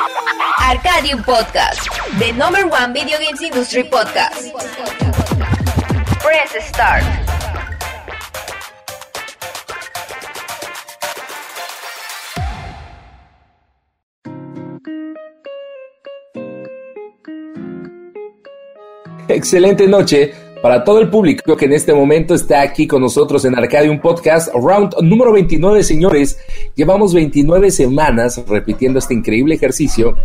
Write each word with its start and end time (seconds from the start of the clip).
Arcadium 0.00 1.22
Podcast, 1.24 1.84
the 2.18 2.32
number 2.32 2.66
one 2.66 2.94
video 2.94 3.18
games 3.18 3.42
industry 3.42 3.82
podcast. 3.82 4.50
Press 6.20 6.68
start. 6.68 7.04
Excelente 19.28 19.86
noche 19.86 20.39
para 20.62 20.84
todo 20.84 21.00
el 21.00 21.08
público 21.08 21.56
que 21.56 21.64
en 21.64 21.72
este 21.72 21.94
momento 21.94 22.34
está 22.34 22.60
aquí 22.62 22.86
con 22.86 23.00
nosotros 23.00 23.44
en 23.44 23.56
Arcadium 23.56 24.00
Podcast, 24.00 24.52
round 24.54 24.94
número 25.02 25.32
29, 25.32 25.82
señores. 25.82 26.38
Llevamos 26.74 27.14
29 27.14 27.70
semanas 27.70 28.42
repitiendo 28.46 28.98
este 28.98 29.14
increíble 29.14 29.54
ejercicio 29.54 30.16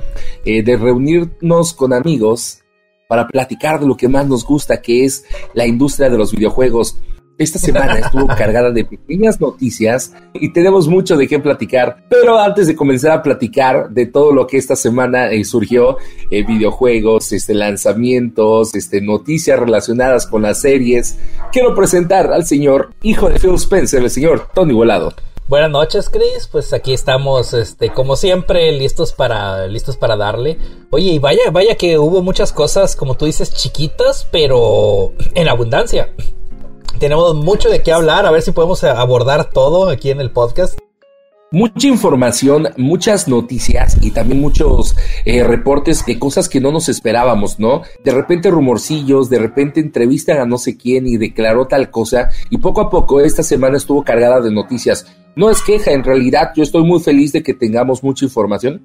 eh, 0.43 0.61
de 0.61 0.75
reunirnos 0.75 1.73
con 1.73 1.93
amigos 1.93 2.59
para 3.07 3.27
platicar 3.27 3.79
de 3.79 3.87
lo 3.87 3.95
que 3.95 4.09
más 4.09 4.27
nos 4.27 4.45
gusta, 4.45 4.81
que 4.81 5.05
es 5.05 5.25
la 5.53 5.65
industria 5.65 6.09
de 6.09 6.17
los 6.17 6.31
videojuegos. 6.33 6.97
Esta 7.37 7.59
semana 7.59 7.99
estuvo 7.99 8.27
cargada 8.27 8.71
de 8.71 8.85
pequeñas 8.85 9.41
noticias 9.41 10.13
y 10.33 10.53
tenemos 10.53 10.87
mucho 10.87 11.17
de 11.17 11.27
qué 11.27 11.37
platicar. 11.37 11.97
Pero 12.09 12.39
antes 12.39 12.65
de 12.65 12.77
comenzar 12.77 13.11
a 13.11 13.21
platicar 13.21 13.89
de 13.89 14.05
todo 14.05 14.31
lo 14.31 14.47
que 14.47 14.57
esta 14.57 14.77
semana 14.77 15.29
eh, 15.31 15.43
surgió, 15.43 15.97
eh, 16.31 16.45
videojuegos, 16.45 17.33
este, 17.33 17.53
lanzamientos, 17.53 18.73
este, 18.73 19.01
noticias 19.01 19.59
relacionadas 19.59 20.27
con 20.27 20.43
las 20.43 20.61
series, 20.61 21.17
quiero 21.51 21.75
presentar 21.75 22.31
al 22.31 22.45
señor 22.45 22.93
hijo 23.03 23.29
de 23.29 23.37
Phil 23.37 23.55
Spencer, 23.55 24.01
el 24.01 24.11
señor 24.11 24.47
Tony 24.53 24.73
Volado. 24.73 25.13
Buenas 25.49 25.71
noches, 25.71 26.09
Chris. 26.09 26.47
Pues 26.49 26.71
aquí 26.71 26.93
estamos, 26.93 27.53
este, 27.53 27.89
como 27.89 28.15
siempre, 28.15 28.71
listos 28.71 29.11
para, 29.11 29.67
listos 29.67 29.97
para 29.97 30.15
darle. 30.15 30.57
Oye, 30.89 31.11
y 31.11 31.19
vaya, 31.19 31.51
vaya 31.51 31.75
que 31.75 31.99
hubo 31.99 32.21
muchas 32.23 32.53
cosas, 32.53 32.95
como 32.95 33.15
tú 33.15 33.25
dices, 33.25 33.53
chiquitas, 33.53 34.25
pero 34.31 35.11
en 35.35 35.49
abundancia. 35.49 36.09
Tenemos 36.99 37.35
mucho 37.35 37.69
de 37.69 37.83
qué 37.83 37.91
hablar, 37.91 38.25
a 38.25 38.31
ver 38.31 38.41
si 38.41 38.51
podemos 38.51 38.83
abordar 38.83 39.49
todo 39.49 39.89
aquí 39.89 40.11
en 40.11 40.21
el 40.21 40.31
podcast. 40.31 40.79
Mucha 41.51 41.87
información, 41.87 42.69
muchas 42.77 43.27
noticias 43.27 43.97
y 44.01 44.11
también 44.11 44.41
muchos 44.41 44.95
eh, 45.25 45.43
reportes 45.43 46.05
de 46.05 46.17
cosas 46.17 46.49
que 46.49 46.61
no 46.61 46.71
nos 46.71 46.89
esperábamos, 46.89 47.59
¿no? 47.59 47.81
De 48.03 48.11
repente 48.11 48.49
rumorcillos, 48.49 49.29
de 49.29 49.39
repente 49.39 49.79
entrevistan 49.79 50.39
a 50.39 50.45
no 50.45 50.57
sé 50.57 50.77
quién 50.77 51.05
y 51.05 51.17
declaró 51.17 51.67
tal 51.67 51.91
cosa 51.91 52.29
y 52.49 52.57
poco 52.57 52.81
a 52.81 52.89
poco 52.89 53.19
esta 53.19 53.43
semana 53.43 53.77
estuvo 53.77 54.03
cargada 54.03 54.41
de 54.41 54.51
noticias. 54.51 55.05
No 55.35 55.49
es 55.49 55.61
queja, 55.61 55.91
en 55.91 56.03
realidad 56.03 56.51
yo 56.55 56.63
estoy 56.63 56.83
muy 56.83 56.99
feliz 56.99 57.33
de 57.33 57.43
que 57.43 57.53
tengamos 57.53 58.03
mucha 58.03 58.25
información. 58.25 58.81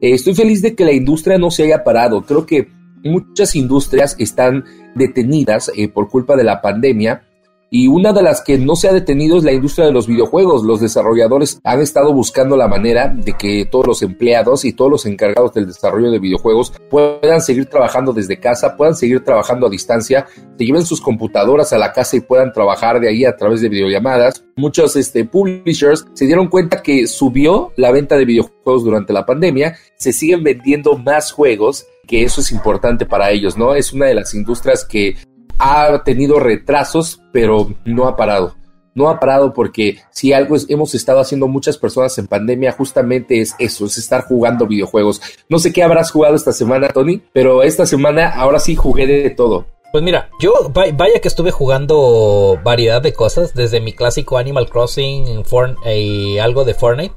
Eh, 0.00 0.12
estoy 0.12 0.34
feliz 0.34 0.62
de 0.62 0.74
que 0.74 0.84
la 0.84 0.92
industria 0.92 1.38
no 1.38 1.50
se 1.50 1.64
haya 1.64 1.84
parado. 1.84 2.22
Creo 2.24 2.46
que 2.46 2.68
muchas 3.04 3.54
industrias 3.54 4.16
están 4.18 4.64
detenidas 4.94 5.70
eh, 5.76 5.88
por 5.88 6.08
culpa 6.08 6.36
de 6.36 6.44
la 6.44 6.60
pandemia 6.60 7.26
y 7.70 7.86
una 7.86 8.12
de 8.12 8.22
las 8.22 8.42
que 8.42 8.58
no 8.58 8.74
se 8.74 8.88
ha 8.88 8.92
detenido 8.92 9.38
es 9.38 9.44
la 9.44 9.52
industria 9.52 9.86
de 9.86 9.92
los 9.92 10.08
videojuegos. 10.08 10.64
Los 10.64 10.80
desarrolladores 10.80 11.60
han 11.62 11.80
estado 11.80 12.12
buscando 12.12 12.56
la 12.56 12.66
manera 12.66 13.08
de 13.08 13.34
que 13.34 13.66
todos 13.70 13.86
los 13.86 14.02
empleados 14.02 14.64
y 14.64 14.72
todos 14.72 14.90
los 14.90 15.06
encargados 15.06 15.54
del 15.54 15.68
desarrollo 15.68 16.10
de 16.10 16.18
videojuegos 16.18 16.72
puedan 16.90 17.40
seguir 17.40 17.66
trabajando 17.66 18.12
desde 18.12 18.40
casa, 18.40 18.76
puedan 18.76 18.96
seguir 18.96 19.22
trabajando 19.22 19.68
a 19.68 19.70
distancia, 19.70 20.26
se 20.58 20.64
lleven 20.64 20.84
sus 20.84 21.00
computadoras 21.00 21.72
a 21.72 21.78
la 21.78 21.92
casa 21.92 22.16
y 22.16 22.20
puedan 22.20 22.52
trabajar 22.52 23.00
de 23.00 23.08
ahí 23.08 23.24
a 23.24 23.36
través 23.36 23.60
de 23.60 23.68
videollamadas. 23.68 24.44
Muchos 24.56 24.96
este, 24.96 25.24
publishers 25.24 26.06
se 26.12 26.26
dieron 26.26 26.48
cuenta 26.48 26.82
que 26.82 27.06
subió 27.06 27.72
la 27.76 27.92
venta 27.92 28.16
de 28.16 28.24
videojuegos 28.24 28.84
durante 28.84 29.12
la 29.12 29.24
pandemia, 29.24 29.76
se 29.96 30.12
siguen 30.12 30.42
vendiendo 30.42 30.98
más 30.98 31.32
juegos 31.32 31.86
que 32.10 32.24
eso 32.24 32.40
es 32.40 32.50
importante 32.50 33.06
para 33.06 33.30
ellos, 33.30 33.56
¿no? 33.56 33.76
Es 33.76 33.92
una 33.92 34.06
de 34.06 34.14
las 34.14 34.34
industrias 34.34 34.84
que 34.84 35.14
ha 35.60 36.02
tenido 36.02 36.40
retrasos, 36.40 37.20
pero 37.32 37.74
no 37.84 38.08
ha 38.08 38.16
parado. 38.16 38.56
No 38.94 39.08
ha 39.08 39.20
parado 39.20 39.52
porque 39.52 39.98
si 40.10 40.32
algo 40.32 40.56
hemos 40.68 40.94
estado 40.94 41.20
haciendo 41.20 41.46
muchas 41.46 41.78
personas 41.78 42.18
en 42.18 42.26
pandemia, 42.26 42.72
justamente 42.72 43.40
es 43.40 43.54
eso, 43.58 43.86
es 43.86 43.98
estar 43.98 44.24
jugando 44.24 44.66
videojuegos. 44.66 45.20
No 45.48 45.58
sé 45.58 45.72
qué 45.72 45.82
habrás 45.82 46.10
jugado 46.10 46.34
esta 46.34 46.52
semana, 46.52 46.88
Tony, 46.88 47.22
pero 47.32 47.62
esta 47.62 47.86
semana 47.86 48.30
ahora 48.30 48.58
sí 48.58 48.74
jugué 48.74 49.06
de 49.06 49.30
todo. 49.30 49.66
Pues 49.92 50.04
mira, 50.04 50.30
yo 50.40 50.52
vaya 50.72 51.20
que 51.20 51.28
estuve 51.28 51.50
jugando 51.50 52.58
variedad 52.62 53.02
de 53.02 53.12
cosas, 53.12 53.54
desde 53.54 53.80
mi 53.80 53.92
clásico 53.92 54.38
Animal 54.38 54.68
Crossing 54.68 55.42
y 55.84 56.38
algo 56.38 56.64
de 56.64 56.74
Fortnite. 56.74 57.14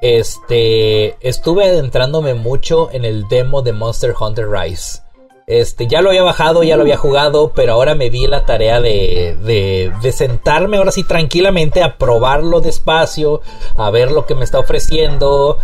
Este, 0.00 1.16
estuve 1.26 1.64
adentrándome 1.64 2.34
mucho 2.34 2.90
en 2.92 3.04
el 3.04 3.26
demo 3.28 3.62
de 3.62 3.72
Monster 3.72 4.14
Hunter 4.18 4.48
Rise. 4.50 5.03
Este, 5.46 5.86
ya 5.86 6.00
lo 6.00 6.08
había 6.08 6.22
bajado, 6.22 6.62
ya 6.62 6.76
lo 6.76 6.82
había 6.82 6.96
jugado, 6.96 7.52
pero 7.54 7.74
ahora 7.74 7.94
me 7.94 8.08
di 8.08 8.26
la 8.26 8.46
tarea 8.46 8.80
de, 8.80 9.36
de, 9.42 9.92
de, 10.00 10.12
sentarme 10.12 10.78
ahora 10.78 10.90
sí 10.90 11.04
tranquilamente 11.04 11.82
a 11.82 11.98
probarlo 11.98 12.60
despacio, 12.60 13.42
a 13.76 13.90
ver 13.90 14.10
lo 14.10 14.24
que 14.24 14.34
me 14.34 14.44
está 14.44 14.58
ofreciendo. 14.58 15.58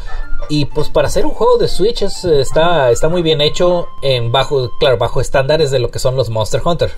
Y 0.51 0.67
pues 0.67 0.91
para 0.91 1.09
hacer 1.09 1.25
un 1.25 1.33
juego 1.33 1.57
de 1.57 1.69
Switch 1.69 2.03
está, 2.03 2.91
está 2.91 3.09
muy 3.09 3.23
bien 3.23 3.41
hecho 3.41 3.89
en 4.03 4.33
bajo, 4.33 4.71
claro, 4.79 4.99
bajo 4.99 5.21
estándares 5.21 5.71
de 5.71 5.79
lo 5.79 5.91
que 5.91 5.99
son 5.99 6.15
los 6.15 6.29
Monster 6.29 6.61
Hunter. 6.63 6.91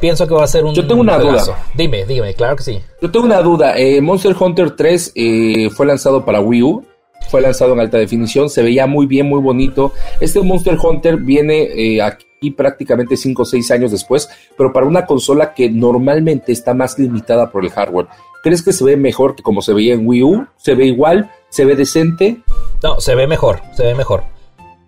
Pienso 0.00 0.26
que 0.26 0.34
va 0.34 0.44
a 0.44 0.46
ser 0.46 0.64
un. 0.64 0.74
Yo 0.74 0.86
tengo 0.86 1.00
una 1.00 1.18
duda. 1.18 1.42
Dime, 1.74 2.06
dígame, 2.06 2.32
claro 2.34 2.56
que 2.56 2.62
sí. 2.62 2.80
Yo 3.02 3.10
tengo 3.10 3.26
una 3.26 3.42
duda. 3.42 3.76
Eh, 3.76 4.00
Monster 4.00 4.34
Hunter 4.38 4.76
3 4.76 5.12
eh, 5.14 5.70
fue 5.70 5.84
lanzado 5.84 6.24
para 6.24 6.40
Wii 6.40 6.62
U 6.62 6.84
fue 7.30 7.40
lanzado 7.40 7.72
en 7.74 7.80
alta 7.80 7.98
definición, 7.98 8.50
se 8.50 8.62
veía 8.62 8.86
muy 8.86 9.06
bien, 9.06 9.28
muy 9.28 9.40
bonito. 9.40 9.92
Este 10.20 10.40
Monster 10.42 10.76
Hunter 10.82 11.16
viene 11.16 11.62
eh, 11.62 12.02
aquí 12.02 12.50
prácticamente 12.50 13.16
5 13.16 13.42
o 13.42 13.44
6 13.44 13.70
años 13.70 13.90
después, 13.92 14.28
pero 14.56 14.72
para 14.72 14.86
una 14.86 15.06
consola 15.06 15.54
que 15.54 15.70
normalmente 15.70 16.52
está 16.52 16.74
más 16.74 16.98
limitada 16.98 17.50
por 17.50 17.64
el 17.64 17.70
hardware. 17.70 18.08
¿Crees 18.42 18.62
que 18.62 18.72
se 18.72 18.84
ve 18.84 18.96
mejor 18.96 19.36
que 19.36 19.42
como 19.42 19.62
se 19.62 19.74
veía 19.74 19.94
en 19.94 20.06
Wii 20.06 20.22
U? 20.22 20.46
¿Se 20.56 20.74
ve 20.74 20.86
igual? 20.86 21.30
¿Se 21.50 21.64
ve 21.64 21.76
decente? 21.76 22.38
No, 22.82 23.00
se 23.00 23.14
ve 23.14 23.26
mejor, 23.26 23.60
se 23.76 23.84
ve 23.84 23.94
mejor. 23.94 24.24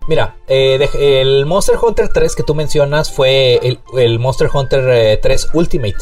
Mira, 0.08 0.34
eh, 0.48 0.88
el 1.20 1.46
Monster 1.46 1.76
Hunter 1.80 2.08
3 2.08 2.34
que 2.34 2.42
tú 2.42 2.54
mencionas 2.56 3.12
fue 3.12 3.60
el, 3.96 4.18
Monster 4.18 4.48
Hunter 4.52 5.20
3 5.22 5.44
eh, 5.44 5.48
Ultimate 5.52 5.96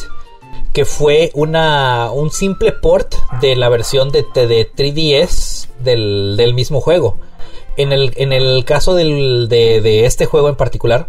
que 0.73 0.85
fue 0.85 1.31
una, 1.33 2.11
un 2.11 2.31
simple 2.31 2.71
port 2.71 3.15
de 3.41 3.55
la 3.55 3.69
versión 3.69 4.09
de, 4.11 4.25
de 4.33 4.71
3DS 4.71 5.67
del, 5.79 6.53
mismo 6.53 6.81
juego. 6.81 7.17
En 7.77 7.91
el, 7.91 8.13
en 8.15 8.33
el 8.33 8.63
caso 8.65 8.93
del, 8.93 9.47
de, 9.49 10.05
este 10.05 10.25
juego 10.25 10.49
en 10.49 10.55
particular, 10.55 11.07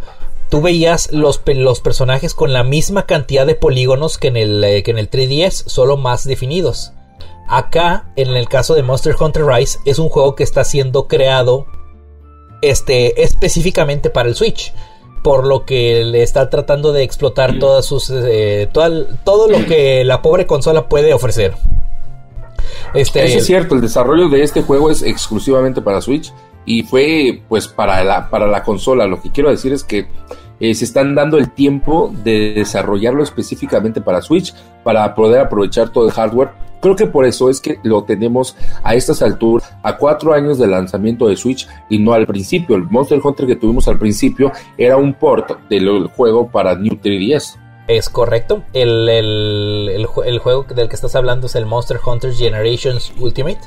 tú 0.49 0.63
veías 0.63 1.13
los, 1.13 1.41
los, 1.47 1.81
personajes 1.81 2.35
con 2.35 2.53
la 2.53 2.65
misma 2.65 3.07
cantidad 3.07 3.47
de 3.47 3.55
polígonos 3.55 4.19
que 4.19 4.29
en, 4.29 4.37
el, 4.37 4.65
eh, 4.65 4.83
que 4.83 4.91
en 4.91 4.99
el 4.99 5.11
3DS, 5.11 5.65
solo 5.67 5.97
más 5.97 6.25
definidos. 6.25 6.93
Acá, 7.49 8.11
en 8.17 8.29
el 8.31 8.49
caso 8.49 8.75
de 8.75 8.83
Monster 8.83 9.15
Hunter 9.19 9.45
Rise, 9.45 9.79
es 9.85 9.99
un 9.99 10.09
juego 10.09 10.35
que 10.35 10.45
está 10.45 10.65
siendo 10.65 11.07
creado 11.07 11.67
este, 12.63 13.23
específicamente 13.23 14.11
para 14.11 14.29
el 14.29 14.35
Switch 14.35 14.73
por 15.23 15.47
lo 15.47 15.65
que 15.65 16.05
le 16.05 16.23
está 16.23 16.51
tratando 16.51 16.93
de 16.93 17.03
explotar 17.03 17.59
todas 17.59 17.87
sus 17.87 18.11
eh, 18.11 18.69
todo 18.73 19.49
lo 19.49 19.65
que 19.67 20.05
la 20.05 20.21
pobre 20.23 20.47
consola 20.47 20.89
puede 20.89 21.15
ofrecer. 21.15 21.55
Este, 22.95 23.25
Eso 23.25 23.39
es 23.39 23.47
cierto, 23.47 23.75
el 23.75 23.81
desarrollo 23.81 24.29
de 24.29 24.43
este 24.43 24.63
juego 24.63 24.91
es 24.91 25.03
exclusivamente 25.03 25.81
para 25.81 26.01
Switch 26.01 26.33
y 26.67 26.83
fue 26.83 27.43
pues 27.49 27.69
para 27.69 28.05
la, 28.05 28.29
para 28.29 28.47
la 28.47 28.63
consola. 28.63 29.07
Lo 29.07 29.21
que 29.21 29.31
quiero 29.31 29.51
decir 29.51 29.73
es 29.73 29.85
que 29.85 30.07
eh, 30.63 30.77
se 30.77 30.85
están 30.85 31.17
dando 31.17 31.39
el 31.39 31.51
tiempo 31.51 32.15
de 32.23 32.55
desarrollarlo 32.55 33.25
específicamente 33.25 34.01
para 34.01 34.23
Switch 34.23 34.55
para 34.85 35.13
poder 35.13 35.41
aprovechar 35.41 35.89
todo 35.91 36.07
el 36.07 36.13
hardware. 36.13 36.51
Creo 36.81 36.95
que 36.95 37.07
por 37.07 37.25
eso 37.25 37.51
es 37.51 37.61
que 37.61 37.81
lo 37.83 38.05
tenemos 38.05 38.57
a 38.85 38.95
estas 38.95 39.23
alturas, 39.23 39.75
a 39.83 39.97
cuatro 39.97 40.33
años 40.33 40.59
del 40.59 40.71
lanzamiento 40.71 41.27
de 41.27 41.37
Switch 41.37 41.69
y 41.89 41.99
no 41.99 42.13
al 42.13 42.29
principio. 42.29 42.77
El 42.77 42.85
Monster 42.85 43.21
Hunter 43.23 43.47
que 43.49 43.57
tuvimos 43.57 43.89
al 43.89 43.99
principio 43.99 44.53
era 44.79 44.97
un 44.97 45.15
port 45.15 45.69
del 45.69 46.07
juego 46.07 46.49
para 46.49 46.77
New 46.77 46.95
3DS. 46.95 47.59
Es 47.89 48.09
correcto. 48.09 48.63
El, 48.73 49.09
el, 49.09 50.39
juego 50.39 50.63
del 50.63 50.89
que 50.89 50.95
estás 50.95 51.17
hablando 51.17 51.49
es 51.49 51.57
el 51.57 51.67
Monster 51.67 51.99
Hunter 52.05 52.33
Generations 52.33 53.13
Ultimate. 53.19 53.59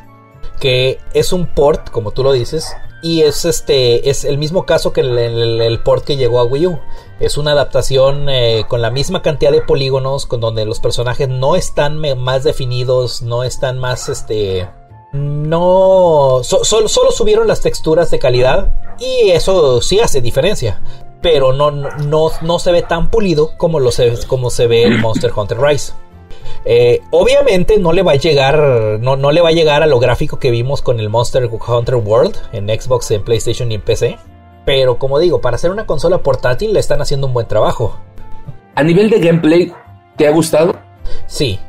Que 0.60 1.00
es 1.14 1.34
un 1.34 1.48
port, 1.48 1.90
como 1.90 2.12
tú 2.12 2.24
lo 2.24 2.32
dices, 2.32 2.76
y 3.02 3.22
es 3.22 3.46
este 3.46 4.10
es 4.10 4.26
el 4.26 4.38
mismo 4.38 4.66
caso 4.66 4.92
que 4.92 5.02
el, 5.02 5.80
port 5.84 6.04
que 6.06 6.18
llegó 6.18 6.40
a 6.40 6.46
Wii 6.46 6.68
U. 6.68 6.80
Es 7.20 7.38
una 7.38 7.52
adaptación 7.52 8.30
eh, 8.30 8.66
con 8.68 8.82
la 8.82 8.92
misma 8.92 9.22
cantidad 9.22 9.52
de 9.52 9.62
polígonos, 9.62 10.26
con 10.26 10.42
donde 10.42 10.66
los 10.66 10.80
personajes 10.80 11.30
no 11.30 11.56
están 11.56 12.00
más 12.18 12.44
definidos, 12.44 13.22
no 13.22 13.44
están 13.44 13.80
más 13.80 14.10
este 14.10 14.68
no 15.14 16.42
solo 16.44 17.12
subieron 17.12 17.48
las 17.48 17.62
texturas 17.62 18.12
de 18.12 18.20
calidad 18.20 18.74
y 19.00 19.30
eso 19.30 19.82
sí 19.82 20.02
hace 20.02 20.20
diferencia 20.20 20.82
pero 21.26 21.54
no, 21.54 21.72
no, 21.72 22.32
no 22.42 22.60
se 22.60 22.72
ve 22.72 22.84
tan 22.84 23.10
pulido 23.10 23.58
como, 23.58 23.80
lo 23.80 23.92
se, 23.92 24.14
como 24.28 24.52
se 24.52 24.68
ve 24.68 24.84
el 24.84 25.00
Monster 25.00 25.32
Hunter 25.36 25.60
Rise 25.60 25.94
Eh, 26.66 27.02
obviamente 27.12 27.78
no 27.78 27.94
le 27.94 28.02
va 28.02 28.14
a 28.14 28.16
llegar, 28.16 28.58
no, 29.00 29.16
no 29.16 29.32
le 29.32 29.42
va 29.42 29.50
a 29.50 29.54
llegar 29.54 29.84
a 29.84 29.88
lo 29.88 30.00
gráfico 30.00 30.40
que 30.40 30.52
vimos 30.52 30.82
con 30.82 31.00
el 31.00 31.10
Monster 31.10 31.50
Hunter 31.50 31.96
World 31.96 32.36
en 32.54 32.68
Xbox, 32.68 33.12
en 33.12 33.24
PlayStation 33.24 33.72
y 33.72 33.76
en 33.76 33.82
PC. 33.82 34.18
Pero 34.66 34.98
como 34.98 35.20
digo, 35.20 35.42
para 35.42 35.56
hacer 35.56 35.72
una 35.72 35.86
consola 35.86 36.20
portátil 36.20 36.74
le 36.74 36.80
están 36.80 37.02
haciendo 37.02 37.28
un 37.28 37.34
buen 37.34 37.48
trabajo. 37.48 37.98
A 38.74 38.84
nivel 38.84 39.10
de 39.10 39.20
gameplay, 39.20 39.72
¿te 40.18 40.28
ha 40.28 40.32
gustado? 40.32 40.76
Sí, 41.28 41.60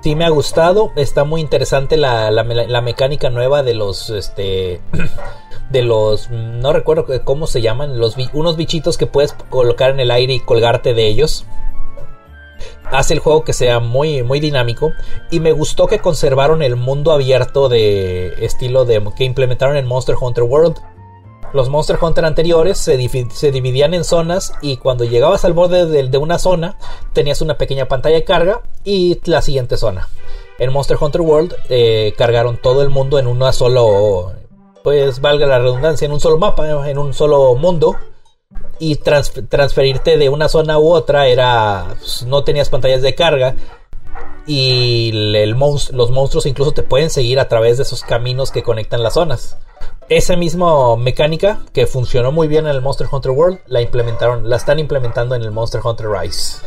sí 0.00 0.14
me 0.16 0.24
ha 0.24 0.30
gustado. 0.30 0.92
Está 0.96 1.24
muy 1.24 1.40
interesante 1.40 1.96
la, 1.96 2.30
mecánica 2.82 3.30
nueva 3.30 3.62
de 3.62 3.74
los, 3.74 4.10
este, 4.10 4.80
de 5.70 5.82
los, 5.82 6.30
no 6.30 6.72
recuerdo 6.72 7.06
cómo 7.24 7.46
se 7.46 7.60
llaman, 7.60 7.98
los 7.98 8.16
unos 8.32 8.56
bichitos 8.56 8.96
que 8.96 9.06
puedes 9.06 9.34
colocar 9.50 9.90
en 9.90 10.00
el 10.00 10.10
aire 10.10 10.34
y 10.34 10.40
colgarte 10.40 10.94
de 10.94 11.06
ellos. 11.06 11.44
Hace 12.90 13.14
el 13.14 13.20
juego 13.20 13.44
que 13.44 13.52
sea 13.52 13.80
muy, 13.80 14.22
muy 14.22 14.40
dinámico. 14.40 14.92
Y 15.30 15.40
me 15.40 15.52
gustó 15.52 15.86
que 15.86 15.98
conservaron 15.98 16.62
el 16.62 16.76
mundo 16.76 17.12
abierto 17.12 17.68
de 17.68 18.34
estilo 18.44 18.84
de 18.84 19.02
que 19.16 19.24
implementaron 19.24 19.76
en 19.76 19.86
Monster 19.86 20.16
Hunter 20.20 20.44
World. 20.44 20.76
Los 21.52 21.70
Monster 21.70 21.98
Hunter 22.00 22.24
anteriores 22.24 22.78
se, 22.78 22.96
dividían 22.96 23.94
en 23.94 24.04
zonas 24.04 24.52
y 24.60 24.76
cuando 24.76 25.04
llegabas 25.04 25.44
al 25.46 25.54
borde 25.54 25.86
de, 25.86 26.18
una 26.18 26.38
zona 26.38 26.76
tenías 27.14 27.40
una 27.40 27.56
pequeña 27.56 27.86
pantalla 27.86 28.16
de 28.16 28.24
carga 28.24 28.60
y 28.84 29.18
la 29.24 29.40
siguiente 29.40 29.78
zona. 29.78 30.08
En 30.58 30.72
Monster 30.72 30.98
Hunter 31.00 31.22
World 31.22 31.54
eh, 31.70 32.12
cargaron 32.18 32.58
todo 32.58 32.82
el 32.82 32.90
mundo 32.90 33.18
en 33.18 33.26
una 33.26 33.52
solo, 33.52 34.32
pues 34.84 35.20
valga 35.20 35.46
la 35.46 35.58
redundancia, 35.58 36.04
en 36.04 36.12
un 36.12 36.20
solo 36.20 36.36
mapa, 36.36 36.68
en 36.90 36.98
un 36.98 37.14
solo 37.14 37.54
mundo. 37.54 37.96
Y 38.80 38.96
transferirte 38.96 40.18
de 40.18 40.28
una 40.28 40.48
zona 40.48 40.78
u 40.78 40.92
otra 40.92 41.26
era, 41.26 41.96
pues, 41.98 42.24
no 42.24 42.44
tenías 42.44 42.68
pantallas 42.68 43.02
de 43.02 43.14
carga 43.14 43.54
y 44.46 45.10
los 45.12 46.10
monstruos 46.10 46.46
incluso 46.46 46.72
te 46.72 46.82
pueden 46.82 47.10
seguir 47.10 47.38
a 47.38 47.48
través 47.48 47.76
de 47.76 47.82
esos 47.82 48.02
caminos 48.02 48.50
que 48.50 48.62
conectan 48.62 49.02
las 49.02 49.14
zonas 49.14 49.58
esa 50.08 50.36
misma 50.36 50.96
mecánica 50.96 51.60
que 51.72 51.86
funcionó 51.86 52.32
muy 52.32 52.48
bien 52.48 52.66
en 52.66 52.72
el 52.72 52.80
Monster 52.80 53.06
Hunter 53.10 53.32
World, 53.32 53.58
la 53.66 53.82
implementaron, 53.82 54.48
la 54.48 54.56
están 54.56 54.78
implementando 54.78 55.34
en 55.34 55.42
el 55.42 55.50
Monster 55.50 55.80
Hunter 55.84 56.06
Rise. 56.08 56.58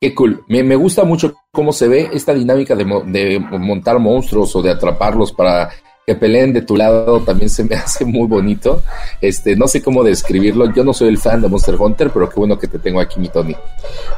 Qué 0.00 0.14
cool. 0.14 0.44
Me, 0.48 0.76
gusta 0.76 1.04
mucho 1.04 1.34
cómo 1.52 1.72
se 1.72 1.88
ve 1.88 2.08
esta 2.12 2.32
dinámica 2.32 2.74
de, 2.74 2.84
montar 2.84 3.98
monstruos 3.98 4.54
o 4.54 4.62
de 4.62 4.70
atraparlos 4.70 5.32
para 5.32 5.70
que 6.08 6.14
peleen 6.14 6.54
de 6.54 6.62
tu 6.62 6.74
lado 6.74 7.20
también 7.20 7.50
se 7.50 7.64
me 7.64 7.74
hace 7.76 8.06
muy 8.06 8.26
bonito. 8.26 8.82
Este, 9.20 9.56
no 9.56 9.68
sé 9.68 9.82
cómo 9.82 10.02
describirlo. 10.02 10.72
Yo 10.72 10.82
no 10.82 10.94
soy 10.94 11.08
el 11.08 11.18
fan 11.18 11.42
de 11.42 11.48
Monster 11.48 11.74
Hunter, 11.78 12.10
pero 12.10 12.30
qué 12.30 12.36
bueno 12.36 12.58
que 12.58 12.66
te 12.66 12.78
tengo 12.78 12.98
aquí, 12.98 13.20
mi 13.20 13.28
Tony. 13.28 13.54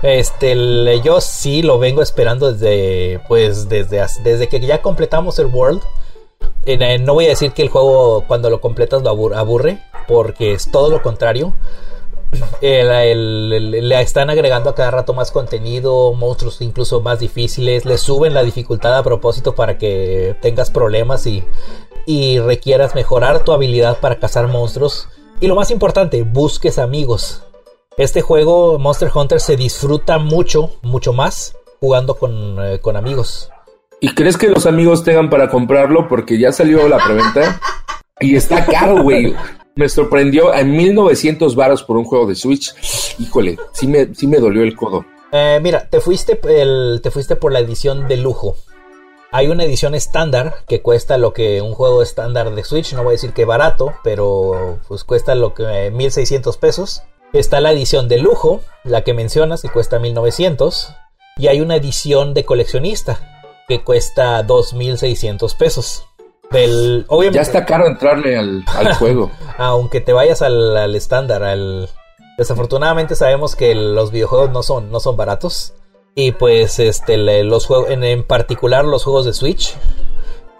Este, 0.01 0.55
yo 1.03 1.21
sí 1.21 1.63
lo 1.63 1.81
vengo 1.81 2.01
esperando 2.01 2.53
desde, 2.53 3.21
pues, 3.27 3.69
desde, 3.69 4.01
desde 4.23 4.49
que 4.49 4.61
ya 4.61 4.81
completamos 4.83 5.41
el 5.41 5.47
World. 5.47 5.83
No 7.01 7.15
voy 7.15 7.27
a 7.27 7.31
decir 7.31 7.51
que 7.51 7.63
el 7.63 7.69
juego 7.69 8.25
cuando 8.29 8.51
lo 8.51 8.61
completas 8.61 9.03
lo 9.03 9.11
aburre, 9.37 9.83
porque 10.07 10.53
es 10.53 10.71
todo 10.71 10.91
lo 10.91 11.03
contrario. 11.03 11.55
Le 12.61 14.01
están 14.01 14.31
agregando 14.31 14.71
a 14.71 14.75
cada 14.75 14.91
rato 14.91 15.15
más 15.15 15.31
contenido, 15.31 16.13
monstruos 16.13 16.61
incluso 16.61 17.01
más 17.01 17.19
difíciles, 17.19 17.85
le 17.85 17.99
suben 17.99 18.35
la 18.35 18.43
dificultad 18.43 18.97
a 18.97 19.03
propósito 19.03 19.55
para 19.55 19.79
que 19.79 20.37
tengas 20.41 20.71
problemas 20.71 21.27
y, 21.27 21.45
y 22.07 22.39
requieras 22.39 22.95
mejorar 22.95 23.45
tu 23.45 23.53
habilidad 23.53 23.99
para 23.99 24.19
cazar 24.19 24.49
monstruos. 24.49 25.09
Y 25.41 25.47
lo 25.47 25.55
más 25.55 25.71
importante, 25.71 26.23
busques 26.23 26.79
amigos. 26.79 27.43
Este 27.97 28.21
juego, 28.21 28.79
Monster 28.79 29.11
Hunter, 29.13 29.41
se 29.41 29.57
disfruta 29.57 30.19
mucho, 30.19 30.71
mucho 30.83 31.13
más 31.13 31.57
jugando 31.81 32.15
con, 32.15 32.57
eh, 32.65 32.79
con 32.81 32.97
amigos. 32.97 33.51
¿Y 34.01 34.15
crees 34.15 34.37
que 34.37 34.49
los 34.49 34.67
amigos 34.67 35.03
tengan 35.03 35.29
para 35.29 35.49
comprarlo? 35.49 36.09
Porque 36.09 36.39
ya 36.39 36.53
salió 36.53 36.89
la 36.89 36.99
preventa 36.99 37.61
y 38.21 38.37
está 38.37 38.65
caro, 38.65 39.03
güey. 39.03 39.35
Me 39.77 39.89
sorprendió 39.89 40.55
en 40.55 40.77
1900 40.77 41.55
varos 41.55 41.83
por 41.83 41.97
un 41.97 42.05
juego 42.05 42.27
de 42.27 42.35
Switch. 42.35 42.75
Híjole, 43.19 43.59
sí 43.73 43.87
me, 43.87 44.15
sí 44.15 44.27
me 44.27 44.39
dolió 44.39 44.63
el 44.63 44.77
codo. 44.77 45.05
Eh, 45.33 45.61
mira, 45.63 45.89
te 45.89 46.01
fuiste, 46.01 46.41
el, 46.45 47.01
te 47.03 47.11
fuiste 47.11 47.37
por 47.37 47.53
la 47.53 47.61
edición 47.61 48.09
de 48.09 48.17
lujo. 48.17 48.57
Hay 49.33 49.47
una 49.47 49.63
edición 49.63 49.95
estándar 49.95 50.57
que 50.67 50.83
cuesta 50.83 51.17
lo 51.17 51.33
que 51.33 51.63
un 51.63 51.75
juego 51.75 52.03
estándar 52.03 52.53
de 52.53 52.65
Switch, 52.65 52.93
no 52.95 53.05
voy 53.05 53.13
a 53.13 53.13
decir 53.13 53.33
que 53.33 53.45
barato, 53.45 53.95
pero 54.03 54.81
pues 54.89 55.05
cuesta 55.05 55.37
lo 55.37 55.55
que 55.55 55.93
1600 55.93 56.57
pesos. 56.57 57.05
Está 57.33 57.61
la 57.61 57.71
edición 57.71 58.09
de 58.09 58.19
lujo, 58.19 58.61
la 58.83 59.05
que 59.05 59.15
mencionas, 59.15 59.63
que 59.63 59.69
cuesta 59.69 60.01
1900. 60.01 60.97
Y 61.37 61.47
hay 61.47 61.61
una 61.61 61.77
edición 61.77 62.35
de 62.35 62.45
coleccionista, 62.45 63.47
que 63.69 63.85
cuesta 63.85 64.45
2.600 64.45 65.57
pesos. 65.57 66.05
Obviamente, 66.51 67.37
ya 67.37 67.43
está 67.43 67.65
caro 67.65 67.87
entrarle 67.87 68.37
al, 68.37 68.65
juego. 68.99 69.31
Aunque 69.59 70.01
te 70.01 70.13
vayas 70.13 70.43
al, 70.43 70.95
estándar, 70.95 71.43
al... 71.43 71.89
Desafortunadamente 72.39 73.15
sabemos 73.15 73.55
que 73.55 73.75
los 73.75 74.11
videojuegos 74.11 74.51
no 74.51 74.63
son, 74.63 74.91
no 74.91 75.01
son 75.01 75.17
baratos. 75.17 75.75
Y 76.15 76.33
pues 76.33 76.79
este, 76.79 77.17
los 77.45 77.67
juegos, 77.67 77.91
en, 77.91 78.25
particular 78.25 78.85
los 78.85 79.05
juegos 79.05 79.27
de 79.27 79.33
Switch, 79.33 79.77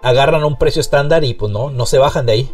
agarran 0.01 0.43
un 0.43 0.57
precio 0.57 0.79
estándar 0.79 1.23
y 1.23 1.33
pues 1.33 1.51
no, 1.51 1.69
no 1.69 1.85
se 1.85 1.97
bajan 1.97 2.25
de 2.25 2.31
ahí. 2.31 2.51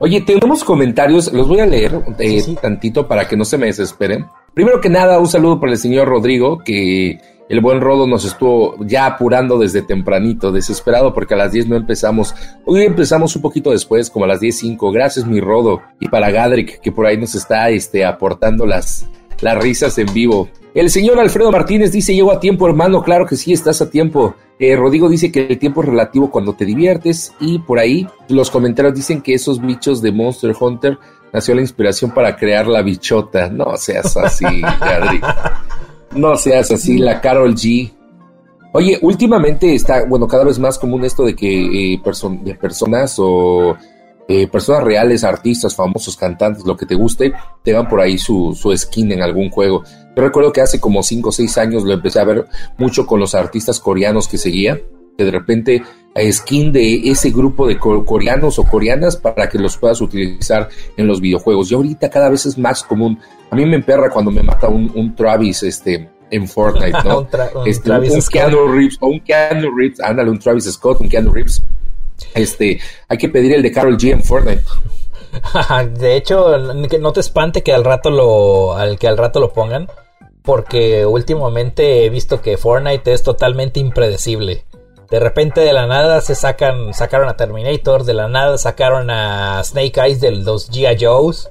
Oye, 0.00 0.20
tenemos 0.20 0.64
comentarios, 0.64 1.32
los 1.32 1.46
voy 1.46 1.60
a 1.60 1.66
leer 1.66 2.02
eh, 2.18 2.42
tantito 2.60 3.06
para 3.06 3.28
que 3.28 3.36
no 3.36 3.44
se 3.44 3.56
me 3.56 3.66
desesperen. 3.66 4.26
Primero 4.52 4.80
que 4.80 4.88
nada, 4.88 5.20
un 5.20 5.28
saludo 5.28 5.60
para 5.60 5.72
el 5.72 5.78
señor 5.78 6.08
Rodrigo, 6.08 6.58
que 6.58 7.20
el 7.48 7.60
buen 7.60 7.80
Rodo 7.80 8.06
nos 8.06 8.24
estuvo 8.24 8.76
ya 8.80 9.06
apurando 9.06 9.58
desde 9.58 9.82
tempranito, 9.82 10.52
desesperado 10.52 11.12
porque 11.12 11.34
a 11.34 11.36
las 11.36 11.52
10 11.52 11.68
no 11.68 11.76
empezamos. 11.76 12.34
Hoy 12.64 12.82
empezamos 12.82 13.36
un 13.36 13.42
poquito 13.42 13.70
después, 13.70 14.10
como 14.10 14.24
a 14.24 14.28
las 14.28 14.40
10.05. 14.40 14.92
Gracias, 14.92 15.26
mi 15.26 15.40
Rodo. 15.40 15.82
Y 16.00 16.08
para 16.08 16.30
Gadric, 16.30 16.80
que 16.80 16.92
por 16.92 17.06
ahí 17.06 17.18
nos 17.18 17.34
está 17.34 17.68
este, 17.70 18.04
aportando 18.04 18.64
las, 18.64 19.06
las 19.40 19.62
risas 19.62 19.98
en 19.98 20.12
vivo. 20.14 20.48
El 20.74 20.88
señor 20.88 21.20
Alfredo 21.20 21.52
Martínez 21.52 21.92
dice, 21.92 22.14
llego 22.14 22.32
a 22.32 22.40
tiempo, 22.40 22.66
hermano. 22.66 23.02
Claro 23.02 23.26
que 23.26 23.36
sí, 23.36 23.52
estás 23.52 23.82
a 23.82 23.90
tiempo. 23.90 24.34
Eh, 24.58 24.74
Rodrigo 24.74 25.08
dice 25.08 25.30
que 25.30 25.46
el 25.46 25.58
tiempo 25.58 25.82
es 25.82 25.88
relativo 25.88 26.30
cuando 26.30 26.54
te 26.54 26.64
diviertes. 26.64 27.34
Y 27.40 27.58
por 27.58 27.78
ahí 27.78 28.08
los 28.28 28.50
comentarios 28.50 28.94
dicen 28.94 29.20
que 29.20 29.34
esos 29.34 29.60
bichos 29.60 30.00
de 30.00 30.12
Monster 30.12 30.54
Hunter 30.58 30.98
nació 31.32 31.54
la 31.54 31.60
inspiración 31.60 32.12
para 32.12 32.36
crear 32.36 32.66
la 32.66 32.80
bichota. 32.80 33.50
No 33.50 33.76
seas 33.76 34.16
así, 34.16 34.46
Gadric. 34.80 35.24
No 36.14 36.36
seas 36.36 36.70
así, 36.70 36.98
la 36.98 37.20
Carol 37.20 37.54
G. 37.54 37.90
Oye, 38.74 38.98
últimamente 39.02 39.74
está, 39.74 40.04
bueno, 40.06 40.26
cada 40.26 40.44
vez 40.44 40.58
más 40.58 40.78
común 40.78 41.04
esto 41.04 41.24
de 41.24 41.36
que 41.36 41.94
eh, 41.94 42.00
personas 42.60 43.16
o 43.18 43.76
eh, 44.28 44.46
personas 44.46 44.84
reales, 44.84 45.24
artistas, 45.24 45.74
famosos, 45.74 46.16
cantantes, 46.16 46.64
lo 46.64 46.76
que 46.76 46.86
te 46.86 46.94
guste, 46.94 47.32
tengan 47.62 47.88
por 47.88 48.00
ahí 48.00 48.16
su, 48.16 48.56
su 48.58 48.74
skin 48.76 49.12
en 49.12 49.22
algún 49.22 49.50
juego. 49.50 49.82
Yo 50.16 50.22
recuerdo 50.22 50.52
que 50.52 50.60
hace 50.60 50.80
como 50.80 51.02
5 51.02 51.28
o 51.28 51.32
6 51.32 51.58
años 51.58 51.84
lo 51.84 51.92
empecé 51.92 52.20
a 52.20 52.24
ver 52.24 52.46
mucho 52.78 53.06
con 53.06 53.20
los 53.20 53.34
artistas 53.34 53.80
coreanos 53.80 54.28
que 54.28 54.38
seguía, 54.38 54.80
que 55.18 55.24
de 55.24 55.30
repente 55.30 55.82
skin 56.30 56.72
de 56.72 57.10
ese 57.10 57.30
grupo 57.30 57.66
de 57.66 57.78
coreanos 57.78 58.58
o 58.58 58.64
coreanas 58.64 59.16
para 59.16 59.48
que 59.48 59.58
los 59.58 59.76
puedas 59.76 60.00
utilizar 60.00 60.68
en 60.96 61.06
los 61.06 61.20
videojuegos. 61.20 61.70
Y 61.70 61.74
ahorita 61.74 62.10
cada 62.10 62.28
vez 62.28 62.46
es 62.46 62.58
más 62.58 62.82
común. 62.82 63.18
A 63.50 63.56
mí 63.56 63.66
me 63.66 63.76
emperra 63.76 64.10
cuando 64.10 64.30
me 64.30 64.42
mata 64.42 64.68
un, 64.68 65.14
Travis 65.14 65.62
este, 65.62 66.08
en 66.30 66.48
Fortnite, 66.48 66.98
¿no? 67.04 67.20
un, 67.54 67.66
este, 67.66 67.90
Keanu 68.30 68.68
Reeves, 68.68 68.98
o 69.00 69.08
un 69.08 69.20
Keanu 69.20 69.76
Reeves, 69.76 70.00
ándale, 70.00 70.30
un 70.30 70.38
Travis 70.38 70.64
Scott, 70.64 71.00
un 71.00 71.08
Keanu 71.08 71.32
Reeves. 71.32 71.62
Este, 72.34 72.80
hay 73.08 73.18
que 73.18 73.28
pedir 73.28 73.52
el 73.54 73.62
de 73.62 73.72
Carol 73.72 73.96
G 73.96 74.12
en 74.12 74.22
Fortnite. 74.22 74.62
de 75.98 76.16
hecho, 76.16 76.56
no 76.58 77.12
te 77.12 77.20
espante 77.20 77.62
que 77.62 77.72
al 77.72 77.84
rato 77.84 78.10
lo, 78.10 78.74
al 78.74 78.98
que 78.98 79.08
al 79.08 79.16
rato 79.16 79.40
lo 79.40 79.52
pongan, 79.52 79.88
porque 80.42 81.06
últimamente 81.06 82.04
he 82.04 82.10
visto 82.10 82.40
que 82.40 82.56
Fortnite 82.56 83.12
es 83.12 83.22
totalmente 83.22 83.80
impredecible. 83.80 84.64
De 85.12 85.20
repente 85.20 85.60
de 85.60 85.74
la 85.74 85.86
nada 85.86 86.22
se 86.22 86.34
sacan, 86.34 86.94
sacaron 86.94 87.28
a 87.28 87.36
Terminator, 87.36 88.04
de 88.04 88.14
la 88.14 88.28
nada 88.28 88.56
sacaron 88.56 89.10
a 89.10 89.62
Snake 89.62 90.00
Eyes 90.00 90.22
de 90.22 90.30
los 90.30 90.70
G.I. 90.70 91.04
Joes. 91.04 91.50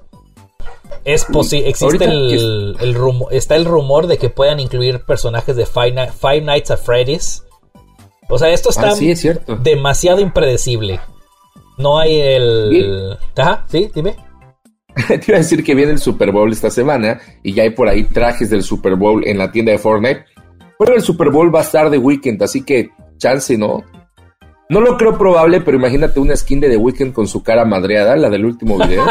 Es 1.05 1.25
posible, 1.25 1.69
existe 1.69 2.05
el, 2.05 2.95
rumor, 2.95 3.31
está 3.31 3.55
el 3.55 3.65
rumor 3.65 4.07
de 4.07 4.17
que 4.17 4.31
puedan 4.31 4.59
incluir 4.59 5.01
personajes 5.01 5.55
de 5.55 5.67
Five, 5.67 6.41
Nights 6.41 6.71
at 6.71 6.79
Freddy's. 6.79 7.43
O 8.29 8.39
sea, 8.39 8.49
esto 8.49 8.71
está 8.71 8.93
ah, 8.93 9.55
demasiado 9.59 10.21
impredecible. 10.21 10.99
No 11.77 11.99
hay 11.99 12.19
el... 12.19 13.19
Ajá, 13.37 13.67
sí, 13.69 13.91
dime. 13.93 14.15
Te 15.07 15.21
iba 15.27 15.35
a 15.35 15.41
decir 15.41 15.63
que 15.63 15.75
viene 15.75 15.91
el 15.91 15.99
Super 15.99 16.31
Bowl 16.31 16.51
esta 16.51 16.71
semana 16.71 17.21
y 17.43 17.53
ya 17.53 17.61
hay 17.61 17.69
por 17.69 17.87
ahí 17.87 18.05
trajes 18.05 18.49
del 18.49 18.63
Super 18.63 18.95
Bowl 18.95 19.23
en 19.27 19.37
la 19.37 19.51
tienda 19.51 19.71
de 19.71 19.77
Fortnite. 19.77 20.25
Pero 20.79 20.95
el 20.95 21.03
Super 21.03 21.29
Bowl 21.29 21.53
va 21.53 21.59
a 21.59 21.63
estar 21.63 21.91
de 21.91 21.99
weekend, 21.99 22.41
así 22.41 22.63
que 22.63 22.89
chance, 23.21 23.57
¿no? 23.57 23.83
No 24.69 24.81
lo 24.81 24.97
creo 24.97 25.17
probable, 25.17 25.61
pero 25.61 25.77
imagínate 25.77 26.19
una 26.19 26.35
skin 26.35 26.59
de 26.59 26.69
The 26.69 26.77
Weeknd 26.77 27.13
con 27.13 27.27
su 27.27 27.43
cara 27.43 27.65
madreada, 27.65 28.15
la 28.15 28.29
del 28.29 28.45
último 28.45 28.77
video. 28.77 29.05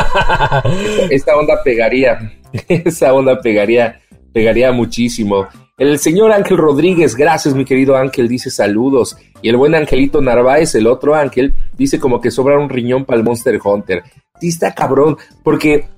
esta, 1.10 1.36
onda 1.36 1.62
pegaría, 1.62 2.32
esa 2.68 3.12
onda 3.14 3.40
pegaría, 3.40 4.00
pegaría 4.32 4.72
muchísimo. 4.72 5.46
El 5.76 5.98
señor 5.98 6.32
Ángel 6.32 6.56
Rodríguez, 6.56 7.14
gracias 7.14 7.54
mi 7.54 7.64
querido 7.64 7.96
Ángel, 7.96 8.28
dice 8.28 8.50
saludos. 8.50 9.16
Y 9.42 9.48
el 9.48 9.56
buen 9.56 9.74
Angelito 9.74 10.20
Narváez, 10.20 10.74
el 10.74 10.86
otro 10.86 11.14
Ángel, 11.14 11.54
dice 11.76 12.00
como 12.00 12.20
que 12.20 12.30
sobra 12.30 12.58
un 12.58 12.68
riñón 12.68 13.04
para 13.04 13.18
el 13.18 13.24
Monster 13.24 13.58
Hunter. 13.62 14.02
Sí 14.40 14.48
está 14.48 14.74
cabrón, 14.74 15.18
porque 15.44 15.88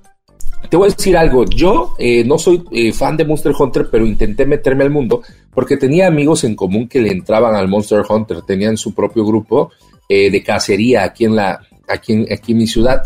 te 0.73 0.77
voy 0.77 0.89
a 0.89 0.95
decir 0.95 1.15
algo, 1.15 1.45
yo 1.45 1.93
eh, 1.99 2.23
no 2.23 2.39
soy 2.39 2.63
eh, 2.71 2.91
fan 2.93 3.15
de 3.15 3.25
Monster 3.25 3.53
Hunter, 3.55 3.89
pero 3.91 4.07
intenté 4.07 4.43
meterme 4.47 4.83
al 4.83 4.89
mundo 4.89 5.21
porque 5.53 5.77
tenía 5.77 6.07
amigos 6.07 6.45
en 6.45 6.55
común 6.55 6.87
que 6.87 6.99
le 6.99 7.11
entraban 7.11 7.53
al 7.53 7.67
Monster 7.67 8.01
Hunter, 8.09 8.41
tenían 8.41 8.75
su 8.75 8.91
propio 8.91 9.23
grupo 9.23 9.69
eh, 10.09 10.31
de 10.31 10.41
cacería 10.41 11.03
aquí 11.03 11.25
en, 11.25 11.35
la, 11.35 11.61
aquí, 11.87 12.13
en, 12.13 12.33
aquí 12.33 12.53
en 12.53 12.57
mi 12.57 12.65
ciudad. 12.65 13.03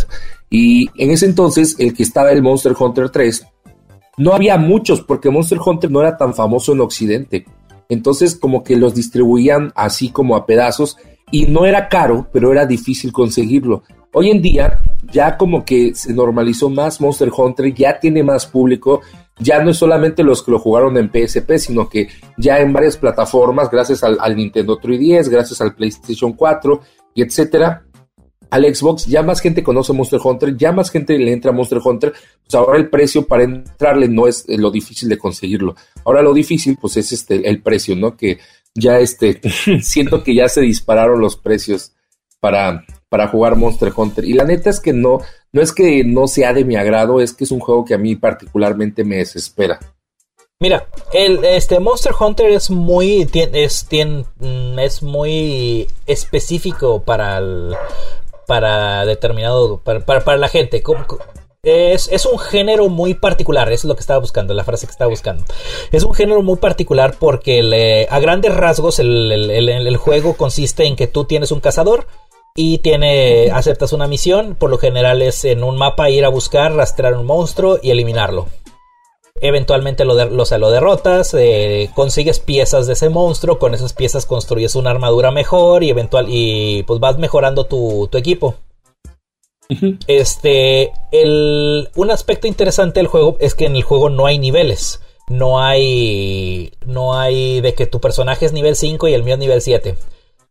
Y 0.50 0.90
en 0.96 1.12
ese 1.12 1.26
entonces, 1.26 1.76
el 1.78 1.94
que 1.94 2.04
estaba 2.04 2.32
el 2.32 2.42
Monster 2.42 2.72
Hunter 2.80 3.10
3, 3.10 3.46
no 4.16 4.32
había 4.32 4.58
muchos 4.58 5.02
porque 5.02 5.30
Monster 5.30 5.60
Hunter 5.60 5.92
no 5.92 6.00
era 6.00 6.16
tan 6.16 6.34
famoso 6.34 6.72
en 6.72 6.80
Occidente. 6.80 7.46
Entonces 7.90 8.38
como 8.38 8.64
que 8.64 8.78
los 8.78 8.96
distribuían 8.96 9.74
así 9.76 10.08
como 10.08 10.38
a 10.38 10.46
pedazos 10.46 10.96
y 11.32 11.46
no 11.46 11.66
era 11.66 11.90
caro, 11.90 12.28
pero 12.32 12.52
era 12.52 12.66
difícil 12.66 13.12
conseguirlo. 13.12 13.84
Hoy 14.14 14.32
en 14.32 14.42
día 14.42 14.80
ya 15.12 15.38
como 15.38 15.64
que 15.64 15.94
se 15.96 16.14
normalizó 16.14 16.70
más 16.70 17.00
Monster 17.02 17.30
Hunter, 17.36 17.74
ya 17.74 18.00
tiene 18.00 18.24
más 18.24 18.46
público, 18.46 19.02
ya 19.40 19.62
no 19.62 19.72
es 19.72 19.78
solamente 19.78 20.24
los 20.24 20.42
que 20.42 20.52
lo 20.52 20.60
jugaron 20.60 20.98
en 20.98 21.10
PSP, 21.10 21.58
sino 21.58 21.88
que 21.88 22.08
ya 22.38 22.60
en 22.60 22.74
varias 22.74 22.98
plataformas, 22.98 23.70
gracias 23.70 24.04
al, 24.04 24.36
Nintendo 24.36 24.80
3DS, 24.80 25.30
gracias 25.30 25.62
al 25.62 25.76
PlayStation 25.76 26.34
4 26.34 26.82
y 27.14 27.22
etcétera, 27.22 27.84
al 28.50 28.64
Xbox, 28.74 29.06
ya 29.06 29.24
más 29.24 29.42
gente 29.42 29.62
conoce 29.62 29.94
Monster 29.94 30.20
Hunter, 30.24 30.56
ya 30.56 30.72
más 30.72 30.90
gente 30.90 31.18
le 31.18 31.34
entra 31.34 31.52
a 31.52 31.54
Monster 31.54 31.80
Hunter, 31.84 32.14
pues 32.42 32.56
ahora 32.56 32.78
el 32.78 32.90
precio 32.90 33.28
para 33.28 33.44
entrarle 33.44 34.08
no 34.08 34.26
es 34.28 34.46
lo 34.48 34.72
difícil 34.72 35.10
de 35.10 35.18
conseguirlo. 35.18 35.76
Ahora 36.06 36.22
lo 36.22 36.34
difícil, 36.34 36.78
pues 36.80 36.96
es 36.98 37.12
este 37.12 37.48
el 37.48 37.62
precio, 37.62 37.96
¿no? 37.96 38.16
Que 38.16 38.40
ya 38.78 39.00
este, 39.00 39.42
siento 39.82 40.24
que 40.24 40.36
ya 40.36 40.48
se 40.48 40.62
dispararon 40.62 41.20
los 41.20 41.36
precios 41.36 41.94
para, 42.40 42.86
para 43.10 43.28
jugar 43.28 43.56
Monster 43.56 43.92
Hunter. 43.96 44.24
Y 44.26 44.34
la 44.34 44.46
neta 44.46 44.70
es 44.70 44.80
que 44.80 44.94
no, 44.94 45.20
no 45.52 45.62
es 45.62 45.74
que 45.74 46.04
no 46.04 46.28
sea 46.28 46.54
de 46.54 46.64
mi 46.64 46.76
agrado, 46.76 47.20
es 47.20 47.34
que 47.34 47.44
es 47.44 47.52
un 47.52 47.60
juego 47.60 47.84
que 47.84 47.94
a 47.94 47.98
mí 47.98 48.16
particularmente 48.16 49.04
me 49.04 49.18
desespera. 49.18 49.80
Mira, 50.60 50.88
el 51.14 51.44
este 51.44 51.80
Monster 51.80 52.14
Hunter 52.20 52.50
es 52.50 52.72
muy 52.72 53.30
es, 53.34 53.88
mm, 54.40 54.80
es 54.80 55.04
muy 55.04 55.88
específico 56.08 57.04
para 57.04 57.38
el, 57.38 57.76
para 58.48 59.06
determinado, 59.06 59.80
para, 59.82 60.04
para, 60.04 60.38
la 60.38 60.48
gente. 60.48 60.82
Es, 61.64 62.26
un 62.26 62.40
género 62.40 62.88
muy 62.88 63.14
particular, 63.14 63.72
eso 63.72 63.88
es 63.88 63.90
lo 63.90 63.96
que 63.96 64.02
estaba 64.02 64.20
buscando, 64.20 64.54
la 64.54 64.64
frase 64.64 64.86
que 64.88 64.92
estaba 64.92 65.10
buscando. 65.10 65.44
Es 65.92 66.04
un 66.04 66.14
género 66.14 66.42
muy 66.42 66.58
particular 66.58 67.16
porque 67.20 68.08
a 68.10 68.20
grandes 68.20 68.56
rasgos 68.56 69.00
el, 69.00 69.98
juego 69.98 70.38
consiste 70.38 70.86
en 70.86 70.96
que 70.96 71.08
tú 71.08 71.26
tienes 71.26 71.52
un 71.52 71.60
cazador 71.60 72.08
y 72.56 72.80
tiene, 72.80 73.52
aceptas 73.52 73.94
una 73.94 74.08
misión, 74.08 74.56
por 74.56 74.70
lo 74.70 74.78
general 74.78 75.22
es 75.22 75.46
en 75.46 75.64
un 75.64 75.78
mapa 75.78 76.10
ir 76.10 76.26
a 76.26 76.30
buscar, 76.30 76.74
rastrear 76.74 77.16
un 77.16 77.26
monstruo 77.26 77.80
y 77.82 77.92
eliminarlo. 77.92 78.48
Eventualmente 79.40 80.04
lo, 80.04 80.16
lo 80.16 80.72
derrotas, 80.72 81.36
eh, 81.36 81.92
consigues 81.94 82.40
piezas 82.40 82.88
de 82.88 82.94
ese 82.94 83.10
monstruo, 83.10 83.60
con 83.60 83.76
esas 83.76 83.94
piezas 83.94 84.26
construyes 84.26 84.76
una 84.76 84.90
armadura 84.90 85.30
mejor 85.30 85.84
y 85.84 85.92
eventual 85.92 86.26
y 86.28 86.82
pues 86.84 87.00
vas 87.00 87.20
mejorando 87.20 87.66
tu, 87.66 88.10
equipo. 88.14 88.56
Este, 90.08 90.92
el, 91.12 91.90
un 91.96 92.12
aspecto 92.12 92.48
interesante 92.48 93.00
del 93.00 93.08
juego 93.08 93.38
es 93.40 93.54
que 93.54 93.66
en 93.66 93.76
el 93.76 93.84
juego 93.84 94.10
no 94.10 94.26
hay 94.26 94.40
niveles. 94.40 95.02
No 95.30 95.62
hay, 95.62 96.72
no 96.86 97.20
hay 97.20 97.60
de 97.60 97.74
que 97.74 97.86
tu 97.86 98.00
personaje 98.00 98.46
es 98.46 98.54
nivel 98.54 98.78
5 98.78 99.10
y 99.10 99.14
el 99.14 99.24
mío 99.24 99.34
es 99.34 99.40
nivel 99.40 99.62
7. 99.62 99.98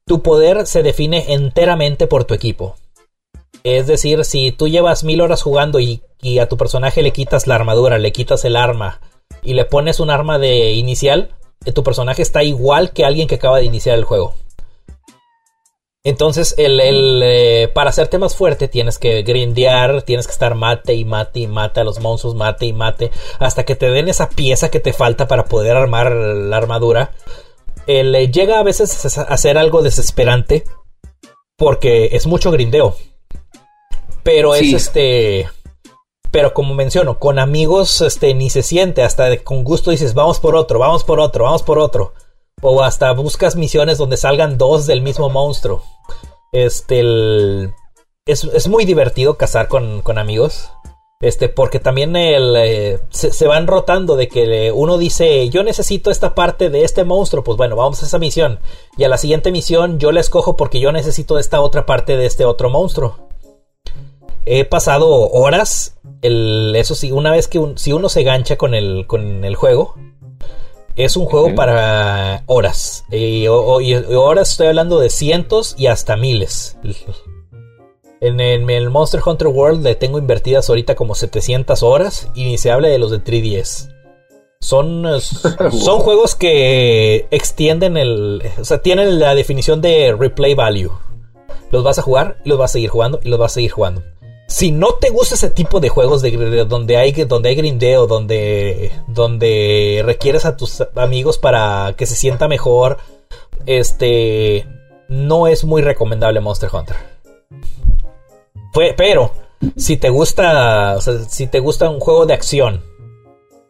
Tu 0.04 0.22
poder 0.22 0.66
se 0.66 0.82
define 0.82 1.32
enteramente 1.32 2.06
por 2.06 2.24
tu 2.24 2.34
equipo. 2.34 2.76
Es 3.64 3.86
decir, 3.86 4.24
si 4.24 4.52
tú 4.52 4.68
llevas 4.68 5.02
mil 5.02 5.20
horas 5.20 5.42
jugando 5.42 5.80
y, 5.80 6.02
a 6.40 6.48
tu 6.48 6.56
personaje 6.56 7.02
le 7.02 7.12
quitas 7.12 7.46
la 7.46 7.54
armadura, 7.54 7.98
le 7.98 8.12
quitas 8.12 8.44
el 8.44 8.56
arma 8.56 9.00
y 9.42 9.54
le 9.54 9.64
pones 9.64 9.98
un 9.98 10.10
arma 10.10 10.38
de 10.38 10.72
inicial, 10.72 11.30
eh, 11.64 11.72
tu 11.72 11.82
personaje 11.82 12.22
está 12.22 12.44
igual 12.44 12.92
que 12.92 13.04
alguien 13.04 13.28
que 13.28 13.36
acaba 13.36 13.58
de 13.58 13.64
iniciar 13.64 13.96
el 13.96 14.04
juego. 14.04 14.34
Entonces, 16.06 16.54
el, 16.56 17.20
eh, 17.24 17.68
para 17.74 17.90
hacerte 17.90 18.16
más 18.18 18.36
fuerte 18.36 18.68
tienes 18.68 18.96
que 18.96 19.22
grindear, 19.22 20.02
tienes 20.02 20.28
que 20.28 20.32
estar 20.32 20.54
mate 20.54 20.94
y 20.94 21.04
mate 21.04 21.40
y 21.40 21.48
mate 21.48 21.80
a 21.80 21.84
los 21.84 21.98
monstruos, 21.98 22.36
mate 22.36 22.64
y 22.64 22.72
mate, 22.72 23.10
hasta 23.40 23.64
que 23.64 23.74
te 23.74 23.90
den 23.90 24.06
esa 24.06 24.28
pieza 24.28 24.70
que 24.70 24.78
te 24.78 24.92
falta 24.92 25.26
para 25.26 25.46
poder 25.46 25.76
armar 25.76 26.12
la 26.12 26.58
armadura. 26.58 27.10
Eh, 27.88 28.30
llega 28.32 28.60
a 28.60 28.62
veces 28.62 29.18
a 29.18 29.36
ser 29.36 29.58
algo 29.58 29.82
desesperante 29.82 30.62
porque 31.56 32.10
es 32.12 32.28
mucho 32.28 32.52
grindeo. 32.52 32.94
Pero 34.22 34.54
es 34.54 34.72
este. 34.74 35.50
Pero 36.30 36.54
como 36.54 36.72
menciono, 36.74 37.18
con 37.18 37.40
amigos 37.40 38.00
este, 38.00 38.32
ni 38.32 38.48
se 38.48 38.62
siente. 38.62 39.02
Hasta 39.02 39.38
con 39.38 39.64
gusto 39.64 39.90
dices, 39.90 40.14
vamos 40.14 40.38
por 40.38 40.54
otro, 40.54 40.78
vamos 40.78 41.02
por 41.02 41.18
otro, 41.18 41.46
vamos 41.46 41.64
por 41.64 41.80
otro. 41.80 42.12
O 42.62 42.82
hasta 42.82 43.12
buscas 43.12 43.56
misiones 43.56 43.98
donde 43.98 44.16
salgan 44.16 44.58
dos 44.58 44.86
del 44.86 45.02
mismo 45.02 45.28
monstruo. 45.28 45.82
Este. 46.52 47.00
es, 48.26 48.68
muy 48.68 48.84
divertido 48.84 49.36
cazar 49.36 49.68
con, 49.68 50.02
amigos. 50.18 50.70
Este, 51.20 51.48
porque 51.48 51.80
también 51.80 52.14
el, 52.14 52.54
eh, 52.56 53.00
se, 53.10 53.46
van 53.46 53.66
rotando 53.66 54.16
de 54.16 54.28
que 54.28 54.70
uno 54.70 54.98
dice, 54.98 55.48
yo 55.48 55.62
necesito 55.62 56.10
esta 56.10 56.34
parte 56.34 56.68
de 56.68 56.84
este 56.84 57.04
monstruo, 57.04 57.42
pues 57.42 57.56
bueno, 57.56 57.74
vamos 57.76 58.02
a 58.02 58.06
esa 58.06 58.18
misión. 58.18 58.60
Y 58.98 59.04
a 59.04 59.08
la 59.08 59.16
siguiente 59.16 59.50
misión 59.50 59.98
yo 59.98 60.12
la 60.12 60.20
escojo 60.20 60.56
porque 60.56 60.80
yo 60.80 60.92
necesito 60.92 61.38
esta 61.38 61.60
otra 61.60 61.86
parte 61.86 62.16
de 62.16 62.26
este 62.26 62.44
otro 62.44 62.68
monstruo 62.70 63.26
he 64.46 64.64
pasado 64.64 65.28
horas. 65.30 65.98
El, 66.22 66.74
eso 66.76 66.94
sí, 66.94 67.12
una 67.12 67.30
vez 67.32 67.46
que 67.48 67.60
si 67.76 67.92
uno 67.92 68.08
se 68.08 68.22
gancha 68.22 68.56
con 68.56 68.74
el, 68.74 69.06
con 69.06 69.44
el 69.44 69.54
juego, 69.54 69.94
es 70.96 71.16
un 71.16 71.26
juego 71.26 71.54
para 71.54 72.42
horas. 72.46 73.04
Y, 73.10 73.46
horas 73.46 74.50
estoy 74.50 74.68
hablando 74.68 74.98
de 74.98 75.10
cientos 75.10 75.74
y 75.78 75.86
hasta 75.86 76.16
miles. 76.16 76.78
En, 78.18 78.40
el 78.40 78.88
Monster 78.88 79.20
Hunter 79.24 79.48
World 79.48 79.84
le 79.84 79.94
tengo 79.94 80.18
invertidas 80.18 80.70
ahorita 80.70 80.94
como 80.94 81.14
700 81.14 81.82
horas 81.82 82.30
y 82.34 82.44
ni 82.44 82.56
se 82.56 82.70
habla 82.70 82.88
de 82.88 82.98
los 82.98 83.10
de 83.10 83.22
3DS. 83.22 83.92
Son, 84.58 85.04
son 85.20 85.98
juegos 86.00 86.34
que 86.34 87.28
extienden 87.30 87.98
el... 87.98 88.42
O 88.58 88.64
sea, 88.64 88.80
tienen 88.80 89.20
la 89.20 89.34
definición 89.34 89.82
de 89.82 90.16
replay 90.18 90.54
value. 90.54 90.92
Los 91.70 91.84
vas 91.84 91.98
a 91.98 92.02
jugar 92.02 92.38
los 92.46 92.58
vas 92.58 92.70
a 92.70 92.72
seguir 92.72 92.88
jugando 92.88 93.20
y 93.22 93.28
los 93.28 93.38
vas 93.38 93.52
a 93.52 93.54
seguir 93.56 93.70
jugando 93.70 94.02
si 94.56 94.72
no 94.72 94.94
te 94.94 95.10
gusta 95.10 95.34
ese 95.34 95.50
tipo 95.50 95.80
de 95.80 95.90
juegos 95.90 96.22
de, 96.22 96.64
donde 96.64 96.96
hay 96.96 97.12
donde 97.12 97.50
hay 97.50 97.56
grindeo, 97.56 98.06
donde 98.06 98.90
donde 99.06 100.02
requieres 100.02 100.46
a 100.46 100.56
tus 100.56 100.82
amigos 100.94 101.36
para 101.36 101.92
que 101.94 102.06
se 102.06 102.16
sienta 102.16 102.48
mejor, 102.48 102.96
este 103.66 104.66
no 105.10 105.46
es 105.46 105.64
muy 105.64 105.82
recomendable 105.82 106.40
Monster 106.40 106.70
Hunter. 106.72 106.96
Pero 108.96 109.32
si 109.76 109.98
te 109.98 110.08
gusta, 110.08 111.02
si 111.02 111.48
te 111.48 111.60
gusta 111.60 111.90
un 111.90 112.00
juego 112.00 112.24
de 112.24 112.32
acción, 112.32 112.82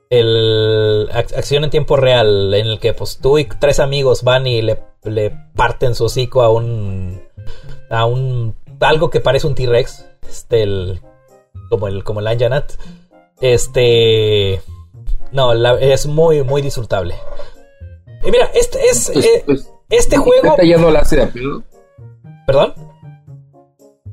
el 0.09 1.09
acción 1.12 1.64
en 1.64 1.71
tiempo 1.71 1.97
real 1.97 2.55
en 2.55 2.69
el 2.69 2.78
que 2.78 2.95
pues 2.95 3.19
tú 3.21 3.38
y 3.38 3.47
tres 3.47 3.81
amigos 3.81 4.23
van 4.23 4.47
y 4.47 4.62
le, 4.62 4.78
le 5.02 5.33
parten 5.57 5.97
su 5.97 6.05
hocico 6.05 6.43
a 6.43 6.49
un 6.49 7.21
a 7.90 8.05
un 8.05 8.55
algo 8.78 9.11
que 9.11 9.19
parece 9.19 9.49
un 9.49 9.57
T-Rex 9.57 10.05
este, 10.28 10.62
el, 10.62 11.00
como 11.71 11.88
el, 11.88 12.04
como 12.04 12.21
el 12.21 12.26
Anjanat, 12.26 12.73
este, 13.40 14.61
no, 15.33 15.52
es 15.76 16.06
muy, 16.06 16.42
muy 16.42 16.62
disfrutable. 16.62 17.14
Y 18.26 18.30
mira, 18.30 18.50
este 18.54 18.78
es, 18.90 19.11
pues, 19.12 19.25
eh, 19.25 19.42
pues, 19.45 19.71
este 19.90 20.16
juego. 20.16 20.56
ya 20.62 20.78
no 20.78 20.90
la 20.90 21.00
hace 21.00 21.16
de 21.16 21.23
a 21.23 21.28
pedo. 21.28 21.62
¿Perdón? 22.47 22.75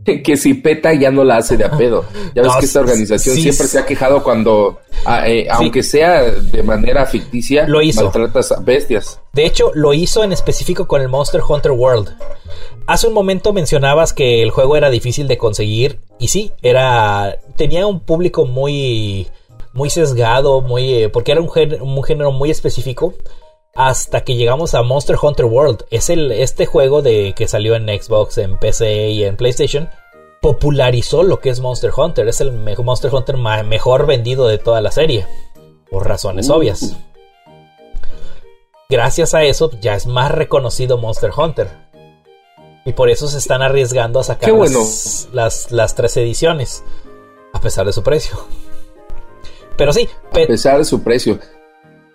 Que, 0.03 0.35
si 0.35 0.55
PETA 0.55 0.93
ya 0.95 1.11
no 1.11 1.23
la 1.23 1.37
hace 1.37 1.55
de 1.55 1.63
a 1.63 1.71
pedo. 1.71 2.03
Ya 2.35 2.41
ves 2.41 2.51
que 2.59 2.65
esta 2.65 2.81
organización 2.81 3.37
siempre 3.37 3.67
se 3.67 3.79
ha 3.79 3.85
quejado 3.85 4.21
cuando, 4.21 4.79
ah, 5.05 5.25
eh, 5.27 5.47
aunque 5.49 5.81
sea 5.81 6.23
de 6.23 6.61
manera 6.61 7.05
ficticia, 7.05 7.65
lo 7.67 7.81
hizo. 7.81 8.03
maltratas 8.03 8.53
bestias. 8.65 9.21
De 9.31 9.45
hecho, 9.45 9.71
lo 9.75 9.93
hizo 9.93 10.23
en 10.23 10.33
específico 10.33 10.87
con 10.87 11.01
el 11.01 11.07
Monster 11.07 11.41
Hunter 11.47 11.71
World. 11.71 12.13
Hace 12.85 13.07
un 13.07 13.13
momento 13.13 13.53
mencionabas 13.53 14.11
que 14.13 14.43
el 14.43 14.51
juego 14.51 14.75
era 14.75 14.89
difícil 14.89 15.27
de 15.27 15.37
conseguir 15.37 15.99
y 16.19 16.27
sí, 16.27 16.51
era 16.61 17.39
tenía 17.55 17.87
un 17.87 18.01
público 18.01 18.45
muy 18.45 19.27
muy 19.73 19.89
sesgado, 19.89 20.61
muy 20.61 21.03
eh, 21.03 21.09
porque 21.09 21.31
era 21.31 21.41
un 21.41 21.49
género, 21.49 21.83
un 21.83 22.03
género 22.03 22.31
muy 22.31 22.51
específico 22.51 23.13
hasta 23.75 24.21
que 24.21 24.35
llegamos 24.35 24.75
a 24.75 24.83
Monster 24.83 25.15
Hunter 25.21 25.45
World. 25.45 25.85
Es 25.89 26.09
el 26.09 26.31
este 26.31 26.65
juego 26.65 27.01
de 27.01 27.33
que 27.35 27.47
salió 27.47 27.75
en 27.75 27.87
Xbox, 27.87 28.37
en 28.37 28.57
PC 28.59 29.09
y 29.09 29.23
en 29.23 29.37
PlayStation 29.37 29.89
popularizó 30.41 31.23
lo 31.23 31.39
que 31.39 31.49
es 31.49 31.61
Monster 31.61 31.91
Hunter. 31.95 32.27
Es 32.27 32.41
el 32.41 32.51
Monster 32.51 33.13
Hunter 33.13 33.37
mejor 33.37 34.05
vendido 34.05 34.47
de 34.47 34.57
toda 34.57 34.81
la 34.81 34.91
serie 34.91 35.25
por 35.89 36.07
razones 36.07 36.49
uh. 36.49 36.53
obvias. 36.53 36.97
gracias 38.89 39.33
a 39.33 39.43
eso 39.43 39.71
ya 39.79 39.95
es 39.95 40.05
más 40.05 40.31
reconocido 40.31 40.97
Monster 40.97 41.31
Hunter. 41.35 41.82
Y 42.85 42.93
por 42.93 43.09
eso 43.09 43.27
se 43.27 43.37
están 43.37 43.61
arriesgando 43.61 44.19
a 44.19 44.23
sacar 44.23 44.51
las, 45.31 45.71
las, 45.71 45.95
tres 45.95 46.17
ediciones, 46.17 46.83
a 47.53 47.61
pesar 47.61 47.85
de 47.85 47.93
su 47.93 48.03
precio. 48.03 48.37
Pero 49.77 49.93
sí. 49.93 50.09
A 50.29 50.47
pesar 50.47 50.77
de 50.79 50.85
su 50.85 51.01
precio. 51.01 51.39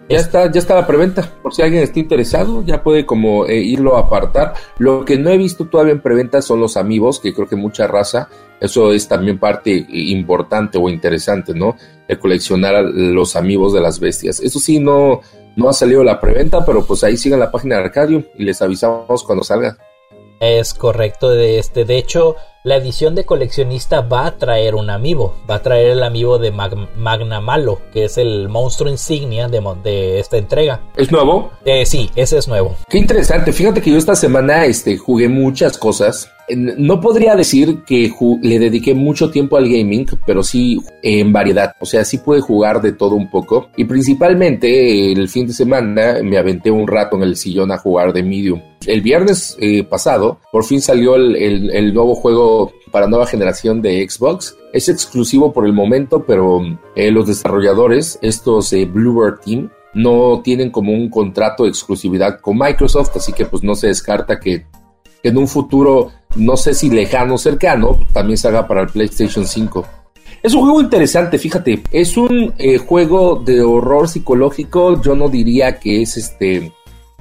Ya 0.09 0.19
está, 0.19 0.51
ya 0.51 0.59
está 0.59 0.75
la 0.75 0.87
preventa. 0.87 1.35
Por 1.43 1.55
si 1.55 1.61
alguien 1.61 1.83
está 1.83 1.99
interesado, 1.99 2.65
ya 2.65 2.83
puede 2.83 3.05
como 3.05 3.47
eh, 3.47 3.57
irlo 3.59 3.97
a 3.97 4.01
apartar. 4.01 4.55
Lo 4.79 5.05
que 5.05 5.19
no 5.19 5.31
he 5.31 5.37
visto 5.37 5.67
todavía 5.67 5.93
en 5.93 6.01
preventa 6.01 6.41
son 6.41 6.61
los 6.61 6.77
amigos, 6.79 7.21
que 7.21 7.35
creo 7.35 7.47
que 7.47 7.57
mucha 7.57 7.87
raza, 7.87 8.29
eso 8.61 8.93
es 8.93 9.07
también 9.07 9.39
parte 9.39 9.87
importante 9.89 10.79
o 10.79 10.89
interesante, 10.89 11.53
¿no? 11.55 11.77
El 12.09 12.19
coleccionar 12.19 12.85
los 12.85 13.37
amigos 13.37 13.75
de 13.75 13.81
las 13.81 14.01
bestias. 14.01 14.41
Eso 14.41 14.59
sí, 14.59 14.81
no, 14.81 15.21
no 15.57 15.69
ha 15.69 15.75
salido 15.75 16.03
la 16.03 16.21
preventa, 16.21 16.65
pero 16.65 16.87
pues 16.87 17.05
ahí 17.05 17.17
sigan 17.17 17.41
la 17.41 17.51
página 17.51 17.77
de 17.77 17.85
Arcadium 17.85 18.25
y 18.37 18.45
les 18.45 18.63
avisamos 18.63 19.23
cuando 19.25 19.45
salga. 19.45 19.77
Es 20.40 20.75
correcto, 20.75 21.30
de 21.30 21.59
este, 21.59 21.85
de 21.85 21.99
hecho, 21.99 22.37
la 22.64 22.76
edición 22.76 23.14
de 23.14 23.25
coleccionista 23.25 24.02
va 24.02 24.26
a 24.26 24.37
traer 24.37 24.75
un 24.75 24.90
amiibo, 24.90 25.35
va 25.49 25.57
a 25.57 25.62
traer 25.62 25.90
el 25.90 26.02
amiibo 26.02 26.38
de 26.38 26.52
Magna 26.52 27.40
Malo, 27.40 27.80
que 27.92 28.04
es 28.04 28.18
el 28.18 28.49
monstruo 28.49 28.90
insignia 28.90 29.49
de, 29.49 29.61
de 29.83 30.21
esta 30.21 30.37
entrega. 30.37 30.80
¿Es 30.97 31.11
nuevo? 31.11 31.50
Eh, 31.64 31.87
sí, 31.87 32.11
ese 32.14 32.38
es 32.38 32.47
nuevo. 32.47 32.76
Qué 32.88 32.99
interesante, 32.99 33.52
fíjate 33.52 33.80
que 33.80 33.90
yo 33.90 33.99
esta 33.99 34.14
semana 34.14 34.64
este, 34.66 34.97
jugué 34.97 35.28
muchas 35.28 35.76
cosas 35.76 36.30
no 36.50 37.00
podría 37.00 37.37
decir 37.37 37.83
que 37.87 38.12
le 38.43 38.59
dediqué 38.59 38.95
mucho 38.95 39.31
tiempo 39.31 39.57
al 39.57 39.69
gaming, 39.69 40.07
pero 40.26 40.43
sí 40.43 40.78
en 41.02 41.33
variedad. 41.33 41.75
O 41.81 41.87
sea, 41.87 42.05
sí 42.05 42.19
pude 42.19 42.40
jugar 42.40 42.81
de 42.81 42.93
todo 42.93 43.14
un 43.14 43.31
poco. 43.31 43.69
Y 43.76 43.85
principalmente 43.85 45.12
el 45.12 45.28
fin 45.28 45.47
de 45.47 45.52
semana 45.52 46.19
me 46.23 46.38
aventé 46.38 46.71
un 46.71 46.87
rato 46.87 47.17
en 47.17 47.23
el 47.23 47.37
sillón 47.37 47.73
a 47.73 47.78
jugar 47.78 48.12
de 48.12 48.23
Medium. 48.23 48.61
El 48.87 49.02
viernes 49.02 49.57
eh, 49.61 49.85
pasado, 49.85 50.38
por 50.52 50.64
fin 50.64 50.81
salió 50.81 51.17
el, 51.17 51.93
nuevo 51.93 52.14
juego 52.14 52.73
para 52.90 53.09
nueva 53.09 53.26
generación 53.26 53.83
de 53.83 54.09
Xbox. 54.09 54.57
Es 54.73 54.88
exclusivo 54.88 55.52
por 55.52 55.67
el 55.67 55.73
momento, 55.73 56.25
pero 56.26 56.61
eh, 56.95 57.11
los 57.11 57.26
desarrolladores, 57.26 58.19
estos 58.23 58.73
eh, 58.73 58.85
Bluebird 58.87 59.40
Team, 59.40 59.71
no 59.95 60.43
tienen 60.45 60.71
como 60.71 60.93
un 60.93 61.09
contrato 61.09 61.64
de 61.64 61.71
exclusividad 61.71 62.40
con 62.40 62.59
Microsoft, 62.59 63.17
así 63.17 63.33
que 63.33 63.47
pues 63.47 63.62
no 63.62 63.75
se 63.75 63.88
descarta 63.88 64.38
que 64.38 64.67
en 65.23 65.37
un 65.37 65.49
futuro, 65.49 66.11
no 66.37 66.57
sé 66.57 66.75
si 66.75 66.91
lejano 66.91 67.35
o 67.35 67.39
cercano, 67.39 67.99
también 68.13 68.37
se 68.37 68.49
haga 68.49 68.67
para 68.67 68.83
el 68.83 68.89
PlayStation 68.89 69.47
5. 69.47 69.87
Es 70.43 70.55
un 70.55 70.61
juego 70.61 70.81
interesante, 70.81 71.39
fíjate, 71.39 71.83
es 71.91 72.17
un 72.17 72.55
eh, 72.59 72.79
juego 72.79 73.37
de 73.37 73.61
horror 73.63 74.09
psicológico, 74.09 75.03
yo 75.03 75.17
no 75.17 75.29
diría 75.29 75.81
que 75.81 76.03
es 76.03 76.17
este, 76.17 76.73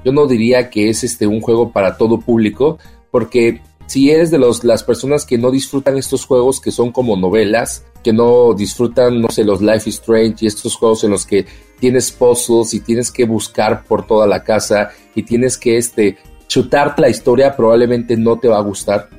yo 0.05 0.11
no 0.11 0.27
diría 0.27 0.69
que 0.69 0.89
es 0.89 1.03
este 1.03 1.25
un 1.25 1.41
juego 1.41 1.71
para 1.71 1.97
todo 1.97 2.19
público, 2.19 2.77
porque 3.09 3.61
si 3.87 4.11
eres 4.11 4.29
de 4.29 4.37
los, 4.37 4.63
las 4.63 4.83
personas 4.83 5.25
que 5.25 5.37
no 5.37 5.49
disfrutan 5.49 5.97
estos 5.97 6.25
juegos 6.25 6.59
que 6.59 6.71
son 6.71 6.91
como 6.91 7.15
novelas, 7.15 7.85
que 8.03 8.13
no 8.13 8.53
disfrutan, 8.53 9.19
no 9.21 9.29
sé, 9.29 9.43
los 9.43 9.61
Life 9.61 9.89
is 9.89 9.95
Strange 9.95 10.35
y 10.41 10.47
estos 10.47 10.75
juegos 10.75 11.03
en 11.03 11.11
los 11.11 11.25
que 11.25 11.45
tienes 11.79 12.11
puzzles 12.11 12.73
y 12.73 12.81
tienes 12.81 13.11
que 13.11 13.25
buscar 13.25 13.83
por 13.85 14.05
toda 14.05 14.27
la 14.27 14.43
casa 14.43 14.91
y 15.15 15.23
tienes 15.23 15.57
que 15.57 15.77
este, 15.77 16.17
chutarte 16.47 17.01
la 17.01 17.09
historia 17.09 17.55
probablemente 17.55 18.17
no 18.17 18.39
te 18.39 18.47
va 18.47 18.57
a 18.57 18.61
gustar, 18.61 19.09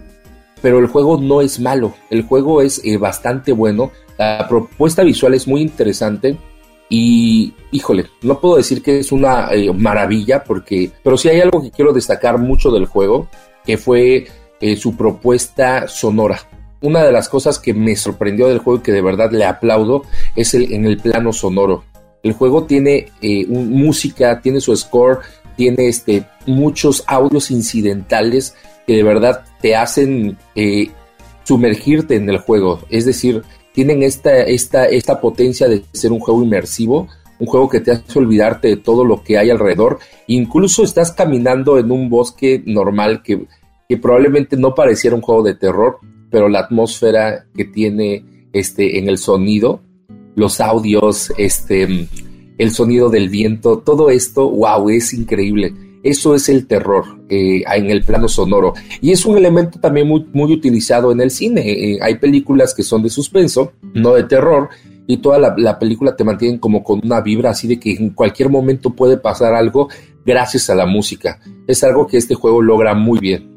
pero 0.61 0.78
el 0.78 0.87
juego 0.87 1.18
no 1.20 1.40
es 1.40 1.61
malo, 1.61 1.94
el 2.11 2.23
juego 2.23 2.62
es 2.62 2.80
eh, 2.85 2.97
bastante 2.97 3.52
bueno, 3.52 3.92
la 4.18 4.47
propuesta 4.49 5.02
visual 5.02 5.35
es 5.35 5.47
muy 5.47 5.61
interesante 5.61 6.37
y 6.88 7.52
híjole, 7.70 8.06
no 8.23 8.40
puedo 8.40 8.56
decir 8.56 8.82
que 8.82 8.99
es 8.99 9.12
una 9.12 9.52
eh, 9.52 9.73
maravilla 9.73 10.42
porque, 10.42 10.90
pero 11.04 11.16
sí 11.16 11.28
hay 11.28 11.40
algo 11.40 11.62
que 11.62 11.70
quiero 11.70 11.92
destacar 11.92 12.38
mucho 12.38 12.70
del 12.70 12.87
juego, 12.87 13.28
que 13.64 13.76
fue 13.76 14.26
eh, 14.61 14.76
su 14.76 14.97
propuesta 14.97 15.87
sonora. 15.87 16.40
Una 16.80 17.02
de 17.02 17.12
las 17.12 17.28
cosas 17.28 17.58
que 17.58 17.75
me 17.75 17.97
sorprendió 17.97 18.49
del 18.49 18.58
juego 18.58 18.78
y 18.78 18.82
que 18.82 18.92
de 18.92 19.02
verdad 19.02 19.30
le 19.32 19.44
aplaudo 19.44 20.04
es 20.35 20.54
el, 20.54 20.73
en 20.73 20.87
el 20.87 20.97
plano 20.97 21.32
sonoro. 21.32 21.85
El 22.22 22.33
juego 22.33 22.64
tiene 22.64 23.07
música, 23.48 24.40
tiene 24.40 24.61
su 24.61 24.76
score, 24.76 25.20
tiene 25.59 25.88
este, 25.88 26.25
muchos 26.47 27.03
audios 27.09 27.51
incidentales 27.51 28.55
que 28.87 28.94
de 28.94 29.03
verdad 29.03 29.44
te 29.61 29.75
hacen 29.75 30.38
eh, 30.55 30.88
sumergirte 31.42 32.14
en 32.14 32.31
el 32.31 32.38
juego. 32.38 32.79
Es 32.90 33.05
decir, 33.05 33.42
tienen 33.75 34.05
esta, 34.05 34.38
esta, 34.42 34.87
esta 34.87 35.21
potencia 35.21 35.66
de 35.66 35.83
ser 35.92 36.12
un 36.12 36.21
juego 36.21 36.44
inmersivo, 36.44 37.09
un 37.40 37.49
juego 37.49 37.68
que 37.68 37.81
te 37.81 37.90
hace 37.90 38.18
olvidarte 38.21 38.68
de 38.68 38.77
todo 38.77 39.05
lo 39.05 39.25
que 39.25 39.37
hay 39.37 39.51
alrededor. 39.51 39.99
Incluso 40.29 40.85
estás 40.85 41.11
caminando 41.11 41.77
en 41.81 41.90
un 41.90 42.09
bosque 42.09 42.62
normal 42.64 43.25
que, 43.25 43.44
que 43.88 43.97
probablemente 43.97 44.57
no 44.57 44.77
pareciera 44.77 45.16
un 45.16 45.23
juego 45.23 45.42
de 45.42 45.57
terror, 45.57 45.99
pero 46.31 46.49
la 46.49 46.61
atmósfera 46.61 47.47
que 47.57 47.64
tiene 47.64 48.49
este, 48.53 49.01
en 49.01 49.09
el 49.09 49.18
sonido, 49.18 49.83
los 50.37 50.61
audios, 50.61 51.33
este, 51.37 52.07
el 52.59 52.73
sonido 52.73 53.09
del 53.09 53.29
viento, 53.29 53.79
todo 53.79 54.11
esto, 54.11 54.51
wow, 54.51 54.90
es 54.90 55.14
increíble. 55.14 55.73
Eso 56.03 56.35
es 56.35 56.49
el 56.49 56.66
terror 56.66 57.05
eh, 57.29 57.62
en 57.75 57.90
el 57.90 58.05
plano 58.05 58.29
sonoro. 58.29 58.75
Y 59.01 59.11
es 59.11 59.25
un 59.27 59.37
elemento 59.37 59.81
también 59.81 60.07
muy, 60.07 60.27
muy 60.33 60.53
utilizado 60.53 61.11
en 61.12 61.21
el 61.21 61.31
cine. 61.31 61.62
Eh, 61.62 61.99
hay 62.01 62.16
películas 62.16 62.75
que 62.75 62.83
son 62.83 63.03
de 63.03 63.11
suspenso, 63.11 63.73
no 63.94 64.14
de 64.14 64.25
terror, 64.25 64.68
y 65.11 65.16
toda 65.16 65.38
la, 65.38 65.79
película 65.79 66.14
te 66.14 66.23
mantiene 66.23 66.61
como 66.61 66.85
con 66.85 67.01
una 67.03 67.23
vibra 67.23 67.51
así 67.51 67.66
de 67.66 67.81
que 67.81 67.92
en 67.92 68.11
cualquier 68.11 68.51
momento 68.51 68.90
puede 68.90 69.16
pasar 69.16 69.55
algo 69.55 69.88
gracias 70.25 70.68
a 70.68 70.75
la 70.75 70.85
música. 70.85 71.40
Es 71.66 71.83
algo 71.83 72.07
que 72.07 72.18
este 72.18 72.35
juego 72.35 72.61
logra 72.61 72.94
muy 72.94 73.18
bien. 73.18 73.51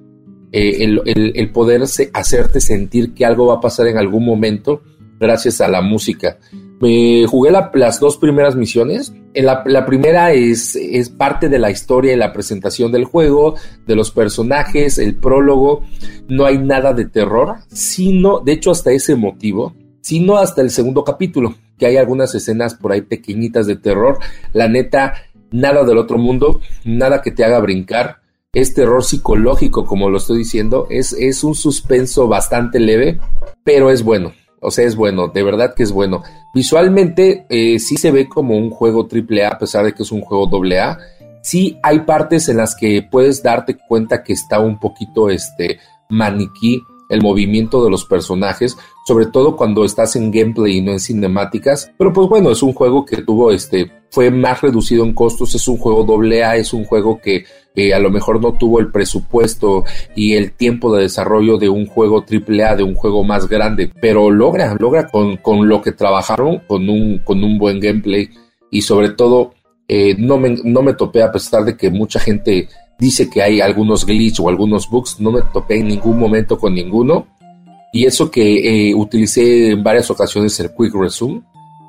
Eh, 0.54 0.84
el, 0.84 1.02
el, 1.06 1.52
poder 1.52 1.82
hacerte 2.14 2.62
sentir 2.62 3.14
que 3.14 3.26
algo 3.26 3.48
va 3.48 3.56
a 3.56 3.62
pasar 3.62 3.88
en 3.88 3.98
algún 3.98 4.26
momento 4.26 4.82
gracias 5.20 5.60
a 5.60 5.68
la 5.68 5.82
música. 5.82 6.38
Me 6.82 7.28
jugué 7.28 7.52
las 7.52 8.00
dos 8.00 8.18
primeras 8.18 8.56
misiones. 8.56 9.14
En 9.36 9.46
la, 9.46 9.86
primera 9.86 10.34
es, 10.34 10.76
parte 11.16 11.48
de 11.48 11.60
la 11.60 11.70
historia 11.70 12.14
y 12.14 12.18
la 12.18 12.34
presentación 12.34 12.92
del 12.92 13.06
juego, 13.06 13.56
de 13.86 13.96
los 13.96 14.10
personajes, 14.10 14.98
el 14.98 15.16
prólogo. 15.16 15.84
No 16.28 16.46
hay 16.46 16.58
nada 16.58 16.94
de 16.94 17.06
terror, 17.06 17.58
sino, 17.72 18.40
de 18.40 18.54
hecho, 18.54 18.72
hasta 18.72 18.92
ese 18.92 19.16
motivo, 19.16 19.76
sino 20.02 20.38
hasta 20.38 20.62
el 20.62 20.72
segundo 20.72 21.04
capítulo, 21.04 21.54
que 21.78 21.86
hay 21.86 21.98
algunas 21.98 22.34
escenas 22.34 22.74
por 22.74 22.92
ahí 22.92 23.02
pequeñitas 23.02 23.68
de 23.68 23.76
terror. 23.76 24.18
La 24.52 24.68
neta, 24.68 25.14
nada 25.52 25.84
del 25.84 26.00
otro 26.00 26.18
mundo, 26.18 26.62
nada 26.84 27.22
que 27.22 27.30
te 27.30 27.46
haga 27.46 27.60
brincar. 27.60 28.22
Es 28.54 28.74
terror 28.74 29.04
psicológico, 29.04 29.86
como 29.86 30.10
lo 30.10 30.18
estoy 30.18 30.40
diciendo. 30.40 30.88
Es 30.90 31.44
un 31.44 31.54
suspenso 31.54 32.28
bastante 32.28 32.80
leve, 32.80 33.20
pero 33.64 33.92
es 33.92 34.02
bueno 34.04 34.34
o 34.62 34.70
sea, 34.70 34.86
es 34.86 34.96
bueno, 34.96 35.28
de 35.28 35.44
verdad 35.44 35.74
que 35.76 35.84
es 35.84 35.92
bueno. 35.92 36.22
Visualmente 36.54 37.46
eh, 37.50 37.80
sí 37.80 37.98
se 37.98 38.12
ve 38.12 38.30
como 38.30 38.56
un 38.56 38.70
juego 38.70 39.08
AAA 39.12 39.50
a 39.50 39.58
pesar 39.58 39.84
de 39.86 39.94
que 39.94 40.04
es 40.04 40.12
un 40.12 40.22
juego 40.22 40.48
AA. 40.48 40.98
Sí 41.42 41.80
hay 41.82 42.02
partes 42.02 42.48
en 42.48 42.58
las 42.58 42.76
que 42.76 43.02
puedes 43.02 43.42
darte 43.42 43.76
cuenta 43.76 44.24
que 44.24 44.34
está 44.34 44.60
un 44.60 44.80
poquito 44.80 45.32
este 45.32 45.80
maniquí 46.10 46.84
el 47.12 47.22
movimiento 47.22 47.84
de 47.84 47.92
los 47.92 48.06
personajes, 48.06 48.78
sobre 49.06 49.28
todo 49.28 49.56
cuando 49.56 49.86
estás 49.86 50.16
en 50.16 50.32
gameplay 50.32 50.78
y 50.78 50.82
no 50.82 50.94
en 50.94 51.00
cinemáticas. 51.00 51.92
Pero 51.98 52.12
pues 52.12 52.28
bueno, 52.28 52.50
es 52.50 52.64
un 52.64 52.74
juego 52.74 53.06
que 53.06 53.22
tuvo 53.22 53.52
este, 53.52 53.92
fue 54.10 54.32
más 54.32 54.62
reducido 54.62 55.04
en 55.04 55.14
costos, 55.14 55.54
es 55.54 55.68
un 55.68 55.78
juego 55.78 56.04
doble 56.04 56.44
A, 56.44 56.56
es 56.56 56.74
un 56.74 56.86
juego 56.86 57.20
que 57.22 57.46
a 57.94 58.00
lo 58.00 58.10
mejor 58.10 58.42
no 58.42 58.54
tuvo 58.54 58.80
el 58.80 58.92
presupuesto 58.92 59.84
y 60.16 60.34
el 60.34 60.54
tiempo 60.54 60.94
de 60.96 61.04
desarrollo 61.04 61.58
de 61.58 61.70
un 61.70 61.86
juego 61.86 62.24
triple 62.24 62.64
A, 62.64 62.76
de 62.76 62.84
un 62.84 62.96
juego 62.96 63.24
más 63.24 63.48
grande, 63.48 63.92
pero 64.02 64.30
logra, 64.30 64.76
logra 64.80 65.08
con, 65.08 65.38
con 65.38 65.68
lo 65.68 65.82
que 65.82 65.92
trabajaron, 65.92 66.60
con 66.68 66.90
un, 66.90 67.20
con 67.20 67.44
un 67.44 67.58
buen 67.58 67.80
gameplay 67.80 68.30
y 68.70 68.82
sobre 68.82 69.10
todo 69.10 69.54
eh, 69.88 70.16
no, 70.18 70.38
me, 70.38 70.56
no 70.64 70.82
me 70.82 70.94
topé 70.94 71.22
a 71.22 71.32
pesar 71.32 71.66
de 71.66 71.76
que 71.76 71.90
mucha 71.90 72.20
gente 72.20 72.70
dice 73.02 73.32
que 73.32 73.42
hay 73.42 73.62
algunos 73.62 74.06
glitch 74.06 74.40
o 74.40 74.48
algunos 74.48 74.88
bugs, 74.88 75.20
no 75.20 75.32
me 75.32 75.42
topé 75.42 75.80
en 75.80 75.88
ningún 75.88 76.20
momento 76.20 76.60
con 76.60 76.76
ninguno. 76.76 77.26
Y 77.92 78.06
eso 78.06 78.30
que 78.30 78.90
eh, 78.90 78.96
utilicé 78.96 79.72
en 79.72 79.84
varias 79.84 80.12
ocasiones 80.12 80.58
el 80.60 80.70
Quick 80.70 80.94
Resume. 80.94 81.42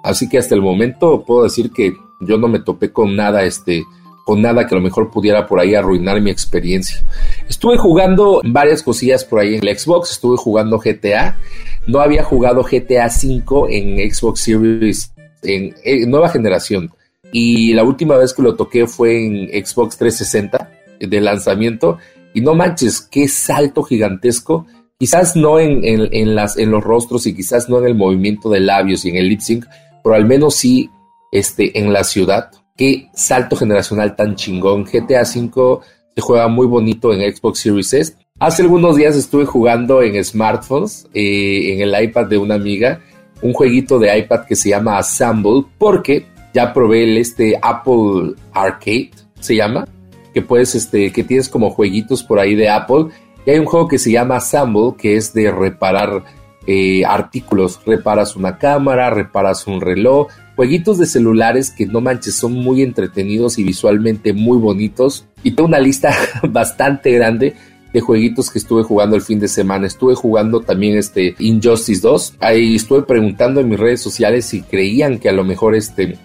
Así 0.03 0.27
que 0.27 0.38
hasta 0.38 0.55
el 0.55 0.62
momento 0.62 1.22
puedo 1.25 1.44
decir 1.44 1.70
que 1.70 1.92
yo 2.22 2.38
no 2.38 2.48
me 2.48 2.61
topé 2.61 2.90
con 2.90 3.14
nada, 3.14 3.44
este, 3.44 3.85
con 4.25 4.40
nada 4.40 4.66
que 4.66 4.75
a 4.75 4.79
lo 4.79 4.83
mejor 4.83 5.11
pudiera 5.11 5.46
por 5.46 5.61
ahí 5.61 5.75
arruinar 5.75 6.18
mi 6.22 6.31
experiencia. 6.31 7.05
Estuve 7.46 7.77
jugando 7.77 8.40
varias 8.42 8.83
cosillas 8.83 9.22
por 9.22 9.40
ahí 9.40 9.57
en 9.57 9.68
el 9.68 9.79
Xbox, 9.79 10.12
estuve 10.12 10.38
jugando 10.38 10.79
GTA. 10.79 11.38
No 11.87 12.01
había 12.01 12.25
jugado 12.25 12.64
GTA 12.64 13.11
5 13.11 13.68
en 13.68 14.11
Xbox 14.11 14.40
Series 14.40 15.12
en, 15.42 15.75
en 15.85 16.11
nueva 16.11 16.31
generación. 16.31 16.90
Y 17.33 17.75
la 17.75 17.85
última 17.85 18.16
vez 18.16 18.33
que 18.33 18.42
lo 18.42 18.57
toqué 18.57 18.87
fue 18.87 19.27
en 19.27 19.64
Xbox 19.64 19.98
360 19.98 20.71
de 21.08 21.20
lanzamiento 21.20 21.98
y 22.34 22.40
no 22.40 22.54
manches, 22.54 23.00
qué 23.00 23.28
salto 23.28 23.82
gigantesco. 23.82 24.66
Quizás 24.98 25.34
no 25.36 25.58
en, 25.58 26.34
las, 26.34 26.56
en 26.56 26.70
los 26.70 26.82
rostros 26.82 27.26
y 27.26 27.34
quizás 27.34 27.68
no 27.68 27.78
en 27.78 27.86
el 27.86 27.94
movimiento 27.94 28.48
de 28.48 28.60
labios 28.60 29.04
y 29.04 29.10
en 29.10 29.16
el 29.16 29.28
lip 29.28 29.40
sync, 29.40 29.66
pero 30.02 30.14
al 30.14 30.26
menos 30.26 30.54
sí 30.54 30.90
este, 31.32 31.78
en 31.78 31.92
la 31.92 32.04
ciudad. 32.04 32.50
qué 32.76 33.08
salto 33.14 33.56
generacional 33.56 34.14
tan 34.14 34.36
chingón. 34.36 34.84
GTA 34.84 35.22
V 35.22 35.80
se 36.14 36.20
juega 36.20 36.48
muy 36.48 36.66
bonito 36.66 37.12
en 37.12 37.34
Xbox 37.34 37.60
Series 37.60 37.92
S. 37.92 38.16
Hace 38.38 38.62
algunos 38.62 38.96
días 38.96 39.16
estuve 39.16 39.44
jugando 39.44 40.02
en 40.02 40.22
smartphones, 40.24 41.06
eh, 41.14 41.74
en 41.74 41.80
el 41.80 42.04
iPad 42.04 42.26
de 42.26 42.38
una 42.38 42.54
amiga, 42.54 43.00
un 43.40 43.52
jueguito 43.52 43.98
de 43.98 44.18
iPad 44.18 44.46
que 44.46 44.56
se 44.56 44.70
llama 44.70 44.98
Assemble, 44.98 45.64
porque 45.78 46.26
ya 46.54 46.72
probé 46.72 47.04
el 47.04 47.18
este 47.18 47.58
Apple 47.60 48.34
Arcade, 48.52 49.10
se 49.40 49.56
llama, 49.56 49.86
que 50.32 50.42
puedes, 50.42 50.74
este, 50.74 51.12
que 51.12 51.24
tienes 51.24 51.48
como 51.48 51.70
jueguitos 51.70 52.22
por 52.22 52.38
ahí 52.38 52.54
de 52.54 52.68
Apple. 52.68 53.06
Y 53.46 53.50
hay 53.50 53.58
un 53.58 53.66
juego 53.66 53.88
que 53.88 53.98
se 53.98 54.12
llama 54.12 54.36
Assemble, 54.36 54.94
que 54.96 55.16
es 55.16 55.32
de 55.34 55.50
reparar 55.50 56.24
eh, 56.66 57.04
artículos. 57.04 57.80
Reparas 57.84 58.36
una 58.36 58.58
cámara, 58.58 59.10
reparas 59.10 59.66
un 59.66 59.80
reloj, 59.80 60.28
jueguitos 60.54 60.98
de 60.98 61.06
celulares 61.06 61.70
que 61.70 61.86
no 61.86 62.00
manches, 62.00 62.36
son 62.36 62.52
muy 62.52 62.82
entretenidos 62.82 63.58
y 63.58 63.64
visualmente 63.64 64.32
muy 64.32 64.58
bonitos. 64.58 65.26
Y 65.42 65.52
tengo 65.52 65.68
una 65.68 65.80
lista 65.80 66.14
bastante 66.48 67.10
grande 67.12 67.54
de 67.92 68.00
jueguitos 68.00 68.50
que 68.50 68.58
estuve 68.58 68.82
jugando 68.82 69.16
el 69.16 69.22
fin 69.22 69.38
de 69.38 69.48
semana. 69.48 69.86
Estuve 69.86 70.14
jugando 70.14 70.60
también 70.60 70.96
este 70.96 71.34
Injustice 71.38 72.00
2. 72.00 72.34
Ahí 72.40 72.76
estuve 72.76 73.02
preguntando 73.02 73.60
en 73.60 73.68
mis 73.68 73.78
redes 73.78 74.00
sociales 74.00 74.46
si 74.46 74.62
creían 74.62 75.18
que 75.18 75.28
a 75.28 75.32
lo 75.32 75.44
mejor 75.44 75.74
este 75.74 76.16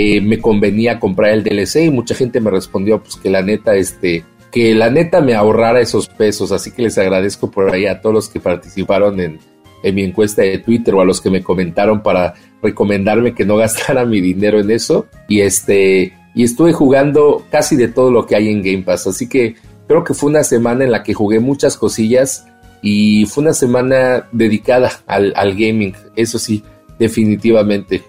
eh, 0.00 0.20
me 0.20 0.38
convenía 0.38 1.00
comprar 1.00 1.32
el 1.32 1.42
DLC 1.42 1.86
y 1.86 1.90
mucha 1.90 2.14
gente 2.14 2.40
me 2.40 2.52
respondió 2.52 3.02
pues 3.02 3.16
que 3.16 3.30
la 3.30 3.42
neta 3.42 3.74
este 3.74 4.24
que 4.52 4.72
la 4.72 4.90
neta 4.90 5.20
me 5.20 5.34
ahorrara 5.34 5.80
esos 5.80 6.08
pesos, 6.08 6.52
así 6.52 6.70
que 6.70 6.82
les 6.82 6.96
agradezco 6.98 7.50
por 7.50 7.74
ahí 7.74 7.86
a 7.86 8.00
todos 8.00 8.14
los 8.14 8.28
que 8.28 8.38
participaron 8.38 9.18
en, 9.18 9.40
en 9.82 9.94
mi 9.96 10.04
encuesta 10.04 10.42
de 10.42 10.58
Twitter 10.58 10.94
o 10.94 11.00
a 11.00 11.04
los 11.04 11.20
que 11.20 11.30
me 11.30 11.42
comentaron 11.42 12.00
para 12.00 12.34
recomendarme 12.62 13.34
que 13.34 13.44
no 13.44 13.56
gastara 13.64 14.04
mi 14.04 14.20
dinero 14.20 14.60
en 14.60 14.70
eso. 14.70 15.06
Y 15.26 15.40
este 15.40 16.12
y 16.32 16.44
estuve 16.44 16.72
jugando 16.72 17.44
casi 17.50 17.74
de 17.74 17.88
todo 17.88 18.12
lo 18.12 18.24
que 18.24 18.36
hay 18.36 18.50
en 18.50 18.62
Game 18.62 18.84
Pass, 18.84 19.08
así 19.08 19.28
que 19.28 19.56
creo 19.88 20.04
que 20.04 20.14
fue 20.14 20.30
una 20.30 20.44
semana 20.44 20.84
en 20.84 20.92
la 20.92 21.02
que 21.02 21.12
jugué 21.12 21.40
muchas 21.40 21.76
cosillas 21.76 22.46
y 22.82 23.26
fue 23.26 23.42
una 23.42 23.52
semana 23.52 24.28
dedicada 24.30 24.92
al, 25.08 25.32
al 25.34 25.54
gaming, 25.56 25.94
eso 26.14 26.38
sí, 26.38 26.62
definitivamente. 27.00 28.04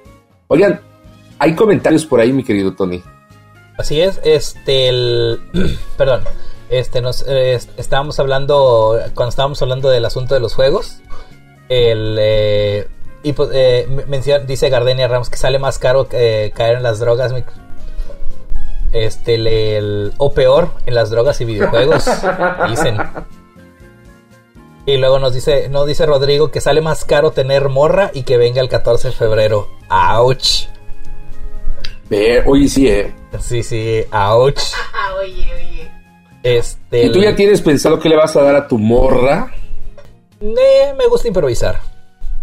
Oigan, 0.47 0.81
hay 1.39 1.55
comentarios 1.55 2.05
por 2.05 2.19
ahí, 2.19 2.31
mi 2.31 2.43
querido 2.43 2.73
Tony. 2.73 3.01
Así 3.77 4.01
es, 4.01 4.19
este, 4.23 4.89
el, 4.89 5.39
perdón, 5.97 6.23
este, 6.69 7.01
nos 7.01 7.25
estábamos 7.25 8.19
hablando, 8.19 8.99
cuando 9.15 9.29
estábamos 9.29 9.61
hablando 9.61 9.89
del 9.89 10.05
asunto 10.05 10.35
de 10.35 10.41
los 10.41 10.53
juegos, 10.53 10.97
el, 11.69 12.17
eh, 12.19 12.87
y 13.23 13.33
pues, 13.33 13.49
eh, 13.53 13.87
dice 14.45 14.69
Gardenia 14.69 15.07
Ramos 15.07 15.29
que 15.29 15.37
sale 15.37 15.59
más 15.59 15.79
caro 15.79 16.07
eh, 16.11 16.51
caer 16.53 16.77
en 16.77 16.83
las 16.83 16.99
drogas, 16.99 17.33
este, 18.91 19.77
el, 19.77 20.13
o 20.17 20.33
peor, 20.33 20.69
en 20.85 20.95
las 20.95 21.09
drogas 21.09 21.39
y 21.41 21.45
videojuegos, 21.45 22.05
dicen. 22.69 22.97
Y 24.85 24.97
luego 24.97 25.19
nos 25.19 25.33
dice, 25.33 25.69
no 25.69 25.85
dice 25.85 26.05
Rodrigo 26.05 26.49
que 26.49 26.61
sale 26.61 26.81
más 26.81 27.05
caro 27.05 27.31
tener 27.31 27.69
morra 27.69 28.09
y 28.13 28.23
que 28.23 28.37
venga 28.37 28.61
el 28.61 28.69
14 28.69 29.09
de 29.09 29.13
febrero. 29.13 29.67
¡Auch! 29.89 30.67
Oye, 32.45 32.67
sí, 32.67 32.87
eh. 32.87 33.13
Sí, 33.39 33.63
sí, 33.63 34.03
ouch. 34.11 34.59
oye, 35.19 35.53
oye. 35.53 35.91
Este. 36.43 37.05
¿Y 37.05 37.11
tú 37.11 37.19
ya 37.19 37.35
tienes 37.35 37.61
pensado 37.61 37.99
qué 37.99 38.09
le 38.09 38.15
vas 38.15 38.35
a 38.35 38.41
dar 38.41 38.55
a 38.55 38.67
tu 38.67 38.77
morra? 38.77 39.51
me 40.41 41.07
gusta 41.09 41.27
improvisar. 41.27 41.79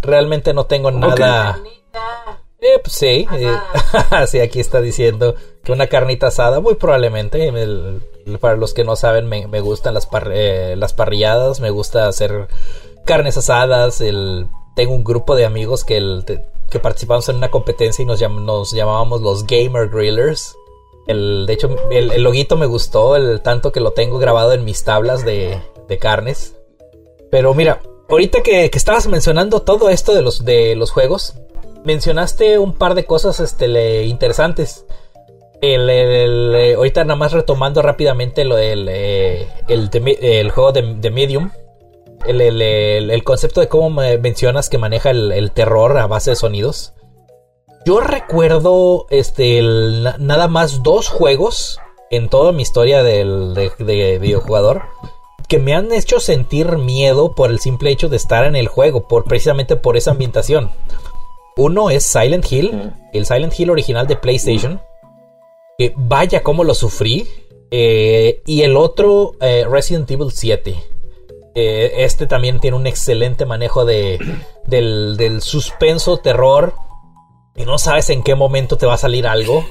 Realmente 0.02 0.52
no 0.52 0.66
tengo 0.66 0.90
nada. 0.90 1.59
Eh, 2.61 2.79
pues 2.83 2.94
sí, 2.94 3.26
eh, 3.33 3.57
sí, 4.26 4.40
aquí 4.40 4.61
está 4.61 4.81
diciendo 4.81 5.35
que 5.62 5.72
una 5.72 5.88
carnita 5.88 6.29
asada, 6.29 6.61
muy 6.61 6.74
probablemente. 6.74 7.52
para 8.40 8.57
los 8.57 8.72
que 8.72 8.85
no 8.85 8.96
saben, 8.96 9.26
me, 9.26 9.61
gustan 9.61 9.94
las, 9.94 10.09
eh, 10.33 10.74
las 10.76 10.92
parrilladas, 10.92 11.61
me 11.61 11.70
gusta 11.70 12.09
hacer 12.09 12.48
carnes 13.05 13.37
asadas. 13.37 14.00
El, 14.00 14.48
tengo 14.74 14.94
un 14.94 15.05
grupo 15.05 15.37
de 15.37 15.44
amigos 15.44 15.85
que 15.85 15.96
el, 15.96 16.24
que 16.70 16.79
participamos 16.79 17.29
en 17.29 17.37
una 17.37 17.50
competencia 17.50 18.02
y 18.02 18.07
nos, 18.07 18.20
llamábamos 18.20 19.20
los 19.20 19.46
Gamer 19.46 19.88
Grillers. 19.88 20.57
El, 21.07 21.46
de 21.46 21.52
hecho, 21.52 21.68
el, 21.90 22.11
el, 22.11 22.22
loguito 22.22 22.57
me 22.57 22.66
gustó, 22.66 23.16
el 23.16 23.40
tanto 23.40 23.70
que 23.70 23.81
lo 23.81 23.92
tengo 23.92 24.18
grabado 24.18 24.52
en 24.52 24.64
mis 24.64 24.83
tablas 24.83 25.24
de, 25.24 25.61
de 25.88 25.98
carnes. 25.98 26.57
Pero 27.31 27.55
mira, 27.55 27.81
ahorita 28.09 28.42
que, 28.42 28.70
que, 28.70 28.79
estabas 28.79 29.07
mencionando 29.07 29.62
todo 29.62 29.88
esto 29.88 30.14
de 30.14 30.22
los, 30.22 30.44
de 30.44 30.74
los 30.74 30.90
juegos, 30.90 31.35
mencionaste 31.85 32.59
un 32.59 32.72
par 32.72 32.94
de 32.94 33.05
cosas 33.05 33.38
este, 33.38 34.05
interesantes. 34.05 34.85
El, 35.61 35.88
el, 35.88 36.74
ahorita 36.76 37.05
nada 37.05 37.16
más 37.16 37.33
retomando 37.33 37.81
rápidamente 37.83 38.44
lo 38.44 38.57
del 38.57 38.88
el, 38.88 39.90
el, 40.02 40.50
juego 40.50 40.72
de, 40.72 40.94
de 40.96 41.11
Medium 41.11 41.50
el, 42.28 43.24
concepto 43.24 43.60
de 43.60 43.68
cómo 43.68 43.90
mencionas 43.90 44.68
que 44.68 44.78
maneja 44.78 45.10
el, 45.10 45.50
terror 45.52 45.96
a 45.98 46.06
base 46.06 46.30
de 46.30 46.36
sonidos. 46.36 46.92
Yo 47.84 48.00
recuerdo 48.00 49.06
este, 49.10 49.62
nada 50.18 50.48
más 50.48 50.82
dos 50.82 51.08
juegos 51.08 51.78
en 52.10 52.28
toda 52.28 52.52
mi 52.52 52.62
historia 52.62 53.02
del, 53.02 53.54
de, 53.54 54.18
videojugador 54.18 54.82
que 55.48 55.58
me 55.58 55.74
han 55.74 55.92
hecho 55.92 56.18
sentir 56.18 56.76
miedo 56.76 57.34
por 57.34 57.50
el 57.50 57.60
simple 57.60 57.90
hecho 57.90 58.08
de 58.08 58.16
estar 58.16 58.44
en 58.44 58.56
el 58.56 58.66
juego, 58.66 59.06
por, 59.06 59.24
precisamente 59.24 59.76
por 59.76 59.96
esa 59.96 60.10
ambientación. 60.10 60.72
Uno 61.56 61.88
es 61.88 62.04
Silent 62.04 62.50
Hill, 62.50 62.92
el 63.12 63.26
Silent 63.26 63.58
Hill 63.58 63.70
original 63.70 64.06
de 64.06 64.16
PlayStation. 64.16 64.80
Que 65.78 65.94
vaya 65.96 66.42
cómo 66.42 66.64
lo 66.64 66.74
sufrí. 66.74 67.28
Eh, 67.70 68.42
y 68.46 68.62
el 68.62 68.76
otro, 68.76 69.34
eh, 69.40 69.64
Resident 69.68 70.10
Evil 70.10 70.32
7. 70.32 70.76
Eh, 71.58 72.04
este 72.04 72.26
también 72.26 72.60
tiene 72.60 72.76
un 72.76 72.86
excelente 72.86 73.46
manejo 73.46 73.86
de, 73.86 74.18
del, 74.66 75.40
suspenso, 75.40 76.18
terror. 76.18 76.74
Y 77.56 77.64
no 77.64 77.78
sabes 77.78 78.10
en 78.10 78.22
qué 78.22 78.34
momento 78.34 78.76
te 78.76 78.84
va 78.84 78.92
a 78.92 78.98
salir 78.98 79.26
algo. 79.26 79.64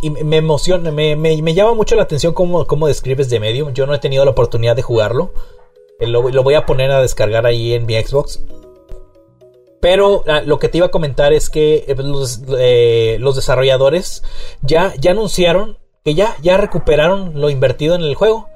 Y 0.00 0.10
me 0.10 0.36
emociona, 0.36 0.92
me, 0.92 1.52
llama 1.52 1.74
mucho 1.74 1.96
la 1.96 2.04
atención 2.04 2.32
cómo, 2.32 2.64
cómo, 2.64 2.86
describes 2.86 3.28
de 3.28 3.40
Medium. 3.40 3.72
Yo 3.74 3.86
no 3.86 3.94
he 3.94 3.98
tenido 3.98 4.24
la 4.24 4.30
oportunidad 4.30 4.76
de 4.76 4.82
jugarlo. 4.82 5.32
Eh, 5.98 6.06
lo, 6.06 6.22
voy 6.22 6.54
a 6.54 6.64
poner 6.64 6.92
a 6.92 7.02
descargar 7.02 7.44
ahí 7.44 7.74
en 7.74 7.84
mi 7.84 8.00
Xbox. 8.00 8.40
Pero 9.80 10.22
ah, 10.28 10.42
lo 10.42 10.60
que 10.60 10.68
te 10.68 10.78
iba 10.78 10.86
a 10.86 10.92
comentar 10.92 11.32
es 11.32 11.50
que 11.50 11.84
eh, 11.88 13.16
los, 13.18 13.34
desarrolladores 13.34 14.22
ya, 14.62 14.94
ya 14.96 15.10
anunciaron 15.10 15.78
que 16.04 16.14
ya, 16.14 16.36
ya 16.40 16.56
recuperaron 16.56 17.40
lo 17.40 17.50
invertido 17.50 17.96
en 17.96 18.02
el 18.02 18.14
juego. 18.14 18.48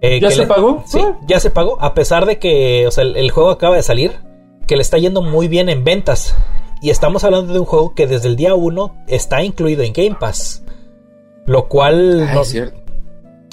Eh, 0.00 0.20
¿Ya 0.20 0.30
se 0.30 0.46
pagó? 0.46 0.84
Sí, 0.86 1.00
ya 1.26 1.40
se 1.40 1.50
pagó. 1.50 1.80
A 1.80 1.94
pesar 1.94 2.26
de 2.26 2.38
que 2.38 2.84
el, 2.84 3.30
juego 3.30 3.50
acaba 3.50 3.76
de 3.76 3.82
salir, 3.82 4.12
que 4.66 4.76
le 4.76 4.82
está 4.82 4.98
yendo 4.98 5.22
muy 5.22 5.48
bien 5.48 5.68
en 5.68 5.84
ventas. 5.84 6.34
Y 6.82 6.90
estamos 6.90 7.24
hablando 7.24 7.52
de 7.52 7.60
un 7.60 7.64
juego 7.64 7.94
que 7.94 8.06
desde 8.06 8.28
el 8.28 8.36
día 8.36 8.54
1 8.54 9.04
está 9.06 9.42
incluido 9.42 9.82
en 9.82 9.92
Game 9.92 10.16
Pass. 10.18 10.62
Lo 11.46 11.68
cual 11.68 12.28
ah, 12.28 12.42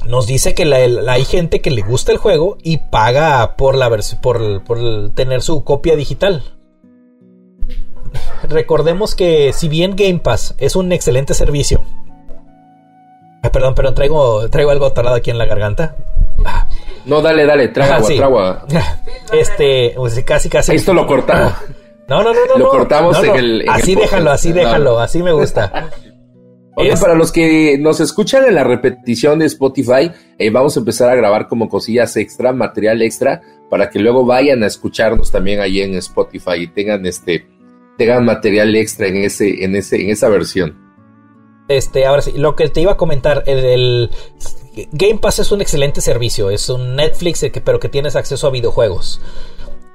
nos, 0.05 0.27
dice 0.27 0.53
que 0.53 0.63
hay 0.63 1.25
gente 1.25 1.61
que 1.61 1.71
le 1.71 1.81
gusta 1.81 2.11
el 2.11 2.17
juego 2.17 2.57
y 2.61 2.77
paga 2.77 3.55
por, 3.55 3.75
la 3.75 3.89
por, 4.21 4.63
por 4.63 5.11
tener 5.13 5.41
su 5.41 5.63
copia 5.63 5.95
digital. 5.95 6.43
Recordemos 8.43 9.15
que 9.15 9.53
si 9.53 9.69
bien 9.69 9.95
Game 9.95 10.19
Pass 10.19 10.55
es 10.57 10.75
un 10.75 10.91
excelente 10.91 11.33
servicio, 11.33 11.81
perdón, 13.49 13.73
pero 13.75 13.93
traigo, 13.93 14.49
traigo 14.49 14.71
algo 14.71 14.85
atorado 14.85 15.15
aquí 15.15 15.31
en 15.31 15.37
la 15.37 15.45
garganta. 15.45 15.95
No, 17.05 17.21
dale, 17.21 17.45
dale, 17.45 17.69
traga 17.69 17.97
agua, 17.97 18.65
Este, 19.33 19.93
pues, 19.95 20.23
casi, 20.23 20.49
casi. 20.49 20.75
Esto 20.75 20.93
lo 20.93 21.07
cortamos. 21.07 21.53
No, 22.07 22.21
no, 22.23 22.33
no, 22.33 22.39
no. 22.45 22.57
Lo 22.57 22.69
cortamos 22.69 23.23
en 23.23 23.35
el. 23.35 23.69
así 23.69 23.95
déjalo, 23.95 24.31
así 24.31 24.51
déjalo, 24.51 24.99
así 24.99 25.23
me 25.23 25.31
gusta. 25.31 25.89
Oye, 26.75 26.95
para 26.97 27.15
los 27.15 27.31
que 27.31 27.77
nos 27.77 27.99
escuchan 27.99 28.45
en 28.45 28.55
la 28.55 28.63
repetición 28.63 29.39
de 29.39 29.45
Spotify, 29.45 30.11
eh, 30.37 30.49
vamos 30.49 30.75
a 30.77 30.79
empezar 30.79 31.09
a 31.09 31.15
grabar 31.15 31.47
como 31.47 31.67
cosillas 31.67 32.15
extra, 32.15 32.53
material 32.53 33.01
extra, 33.01 33.41
para 33.69 33.89
que 33.89 33.99
luego 33.99 34.25
vayan 34.25 34.63
a 34.63 34.67
escucharnos 34.67 35.31
también 35.31 35.59
ahí 35.59 35.81
en 35.81 35.95
Spotify 35.95 36.55
y 36.61 36.67
tengan 36.67 37.05
este, 37.05 37.45
tengan 37.97 38.23
material 38.23 38.73
extra 38.75 39.07
en 39.07 39.17
ese, 39.17 39.63
en 39.63 39.75
ese, 39.75 40.01
en 40.01 40.09
esa 40.11 40.29
versión. 40.29 40.80
Este, 41.77 42.05
ahora 42.05 42.21
sí, 42.21 42.33
lo 42.33 42.55
que 42.55 42.69
te 42.69 42.81
iba 42.81 42.93
a 42.93 42.97
comentar, 42.97 43.43
el, 43.45 44.09
Game 44.91 45.17
Pass 45.17 45.39
es 45.39 45.51
un 45.51 45.61
excelente 45.61 46.01
servicio, 46.01 46.49
es 46.49 46.69
un 46.69 46.95
Netflix 46.95 47.45
pero 47.63 47.79
que 47.79 47.89
tienes 47.89 48.15
acceso 48.15 48.47
a 48.47 48.51
videojuegos. 48.51 49.21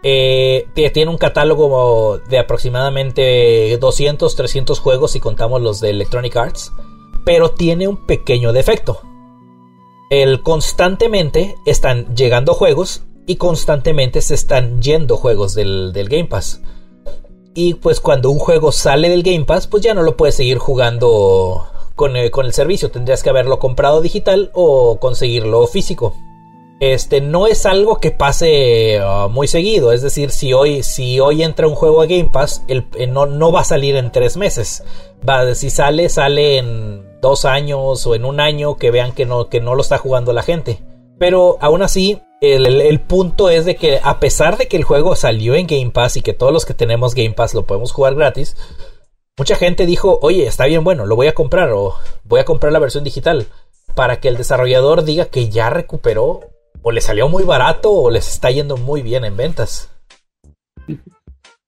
Eh, 0.03 0.69
tiene 0.93 1.11
un 1.11 1.19
catálogo 1.19 2.19
de 2.29 2.39
aproximadamente 2.39 3.77
200, 3.79 4.37
300 4.37 4.79
juegos 4.79 5.13
si 5.13 5.21
contamos 5.21 5.63
los 5.63 5.81
de 5.81 5.91
Electronic 5.91 6.37
Arts, 6.37 6.73
pero 7.25 7.51
tiene 7.51 7.89
un 7.89 8.07
pequeño 8.07 8.53
defecto. 8.53 9.01
El 10.11 10.43
constantemente 10.43 11.57
están 11.65 12.15
llegando 12.15 12.55
juegos 12.55 13.03
y 13.27 13.37
constantemente 13.37 14.21
se 14.21 14.35
están 14.35 14.81
yendo 14.81 15.17
juegos 15.17 15.55
del, 15.55 15.93
del 15.93 16.09
Game 16.09 16.27
Pass. 16.27 16.61
Y 17.57 17.73
pues 17.73 18.01
cuando 18.01 18.31
un 18.31 18.39
juego 18.39 18.71
sale 18.71 19.09
del 19.09 19.23
Game 19.23 19.47
Pass, 19.47 19.67
pues 19.67 19.83
ya 19.83 19.95
no 19.95 20.03
lo 20.03 20.19
puedes 20.19 20.35
seguir 20.35 20.59
jugando 20.59 21.67
con 21.95 22.15
el, 22.15 22.31
con 22.31 22.45
el 22.45 22.53
servicio. 22.53 22.91
Tendrías 22.91 23.23
que 23.23 23.31
haberlo 23.31 23.59
comprado 23.59 24.03
digital 24.03 24.51
o 24.53 25.01
conseguirlo 25.01 25.67
físico. 25.67 26.15
Este 26.81 27.23
no 27.23 27.47
es 27.47 27.65
algo 27.65 27.97
que 27.97 28.11
pase 28.11 29.01
uh, 29.01 29.31
muy 29.31 29.49
seguido. 29.49 29.93
Es 29.93 30.03
decir, 30.03 30.31
si 30.33 30.53
hoy, 30.53 30.83
si 30.83 31.19
hoy 31.19 31.43
entra 31.43 31.67
un 31.67 31.75
juego 31.75 32.03
a 32.03 32.07
Game 32.07 32.29
Pass, 32.31 32.63
el, 32.69 32.87
eh, 32.95 33.07
no, 33.07 33.25
no, 33.25 33.51
va 33.51 33.63
a 33.63 33.65
salir 33.65 33.97
en 33.97 34.13
tres 34.13 34.37
meses. 34.37 34.85
Va, 35.27 35.55
si 35.55 35.71
sale, 35.71 36.11
sale 36.11 36.59
en 36.59 37.21
dos 37.23 37.47
años 37.47 38.07
o 38.07 38.15
en 38.15 38.27
un 38.27 38.39
año 38.39 38.77
que 38.77 38.91
vean 38.91 39.13
que 39.13 39.25
no, 39.25 39.49
que 39.49 39.63
no 39.63 39.75
lo 39.75 39.81
está 39.81 39.97
jugando 39.97 40.35
la 40.35 40.43
gente. 40.43 40.83
Pero 41.19 41.57
aún 41.63 41.81
así, 41.81 42.21
el, 42.41 43.01
punto 43.01 43.49
es 43.49 43.65
de 43.65 43.77
que 43.77 44.01
a 44.03 44.21
pesar 44.21 44.59
de 44.59 44.69
que 44.69 44.77
el 44.77 44.85
juego 44.85 45.17
salió 45.17 45.55
en 45.55 45.67
Game 45.67 45.91
Pass 45.91 46.17
y 46.17 46.23
que 46.23 46.33
todos 46.33 46.53
los 46.53 46.65
que 46.65 46.75
tenemos 46.75 47.15
Game 47.15 47.33
Pass 47.33 47.55
lo 47.55 47.67
podemos 47.67 47.93
jugar 47.93 48.15
gratis, 48.15 48.57
mucha 49.39 49.57
gente 49.57 49.87
dijo, 49.87 50.19
oye, 50.23 50.47
está 50.47 50.67
bien 50.67 50.85
bueno, 50.85 51.07
lo 51.07 51.17
voy 51.17 51.29
a 51.29 51.35
comprar 51.35 51.73
o 51.73 51.95
voy 52.25 52.41
a 52.41 52.45
comprar 52.45 52.73
la 52.73 52.79
versión 52.79 53.05
digital 53.05 53.47
para 53.95 54.21
que 54.21 54.29
el 54.29 54.37
desarrollador 54.37 55.05
diga 55.05 55.27
que 55.27 55.49
ya 55.49 55.71
recuperó 55.71 56.41
o 56.83 56.93
le 56.93 57.01
salió 57.01 57.29
muy 57.29 57.45
barato 57.45 57.91
o 57.91 58.11
les 58.11 58.29
está 58.29 58.51
yendo 58.51 58.77
muy 58.77 59.03
bien 59.03 59.25
en 59.25 59.37
ventas. 59.37 59.89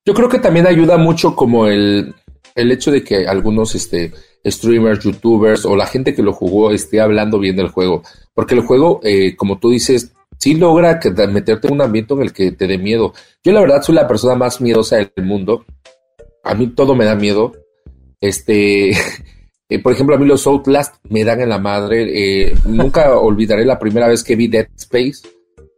Yo 0.04 0.14
creo 0.14 0.28
que 0.28 0.38
también 0.38 0.66
ayuda 0.66 0.96
mucho 0.96 1.35
como 1.35 1.66
el, 1.66 2.14
el 2.54 2.72
hecho 2.72 2.90
de 2.90 3.02
que 3.02 3.26
algunos 3.26 3.74
este, 3.74 4.12
streamers, 4.44 5.02
youtubers 5.02 5.64
o 5.64 5.76
la 5.76 5.87
gente 5.87 6.14
que 6.14 6.22
lo 6.22 6.33
jugó 6.33 6.70
esté 6.70 7.00
hablando 7.00 7.38
bien 7.38 7.57
del 7.57 7.68
juego. 7.68 8.02
Porque 8.35 8.54
el 8.54 8.61
juego, 8.61 9.00
eh, 9.02 9.37
como 9.37 9.59
tú 9.59 9.70
dices, 9.70 10.12
sí 10.38 10.55
logra 10.55 11.01
meterte 11.31 11.68
en 11.68 11.74
un 11.74 11.83
ambiente 11.83 12.14
en 12.14 12.22
el 12.22 12.33
que 12.33 12.53
te 12.53 12.66
dé 12.66 12.79
miedo. 12.79 13.12
Yo 13.44 13.53
la 13.53 13.61
verdad 13.61 13.83
soy 13.83 13.94
la 13.94 14.09
persona 14.09 14.35
más 14.35 14.61
miedosa 14.61 14.96
del 14.96 15.24
mundo. 15.24 15.64
A 16.44 16.55
mí 16.55 16.68
todo 16.68 16.94
me 16.94 17.05
da 17.05 17.14
miedo. 17.14 17.53
Este, 18.20 18.90
eh, 19.68 19.83
por 19.83 19.92
ejemplo, 19.92 20.16
a 20.16 20.18
mí 20.18 20.27
los 20.27 20.46
Outlast 20.46 20.96
me 21.09 21.24
dan 21.24 21.40
en 21.40 21.48
la 21.48 21.59
madre. 21.59 22.07
Eh, 22.48 22.55
nunca 22.64 23.18
olvidaré 23.18 23.64
la 23.64 23.79
primera 23.79 24.09
vez 24.09 24.24
que 24.24 24.37
vi 24.37 24.48
Dead 24.48 24.68
Space. 24.77 25.29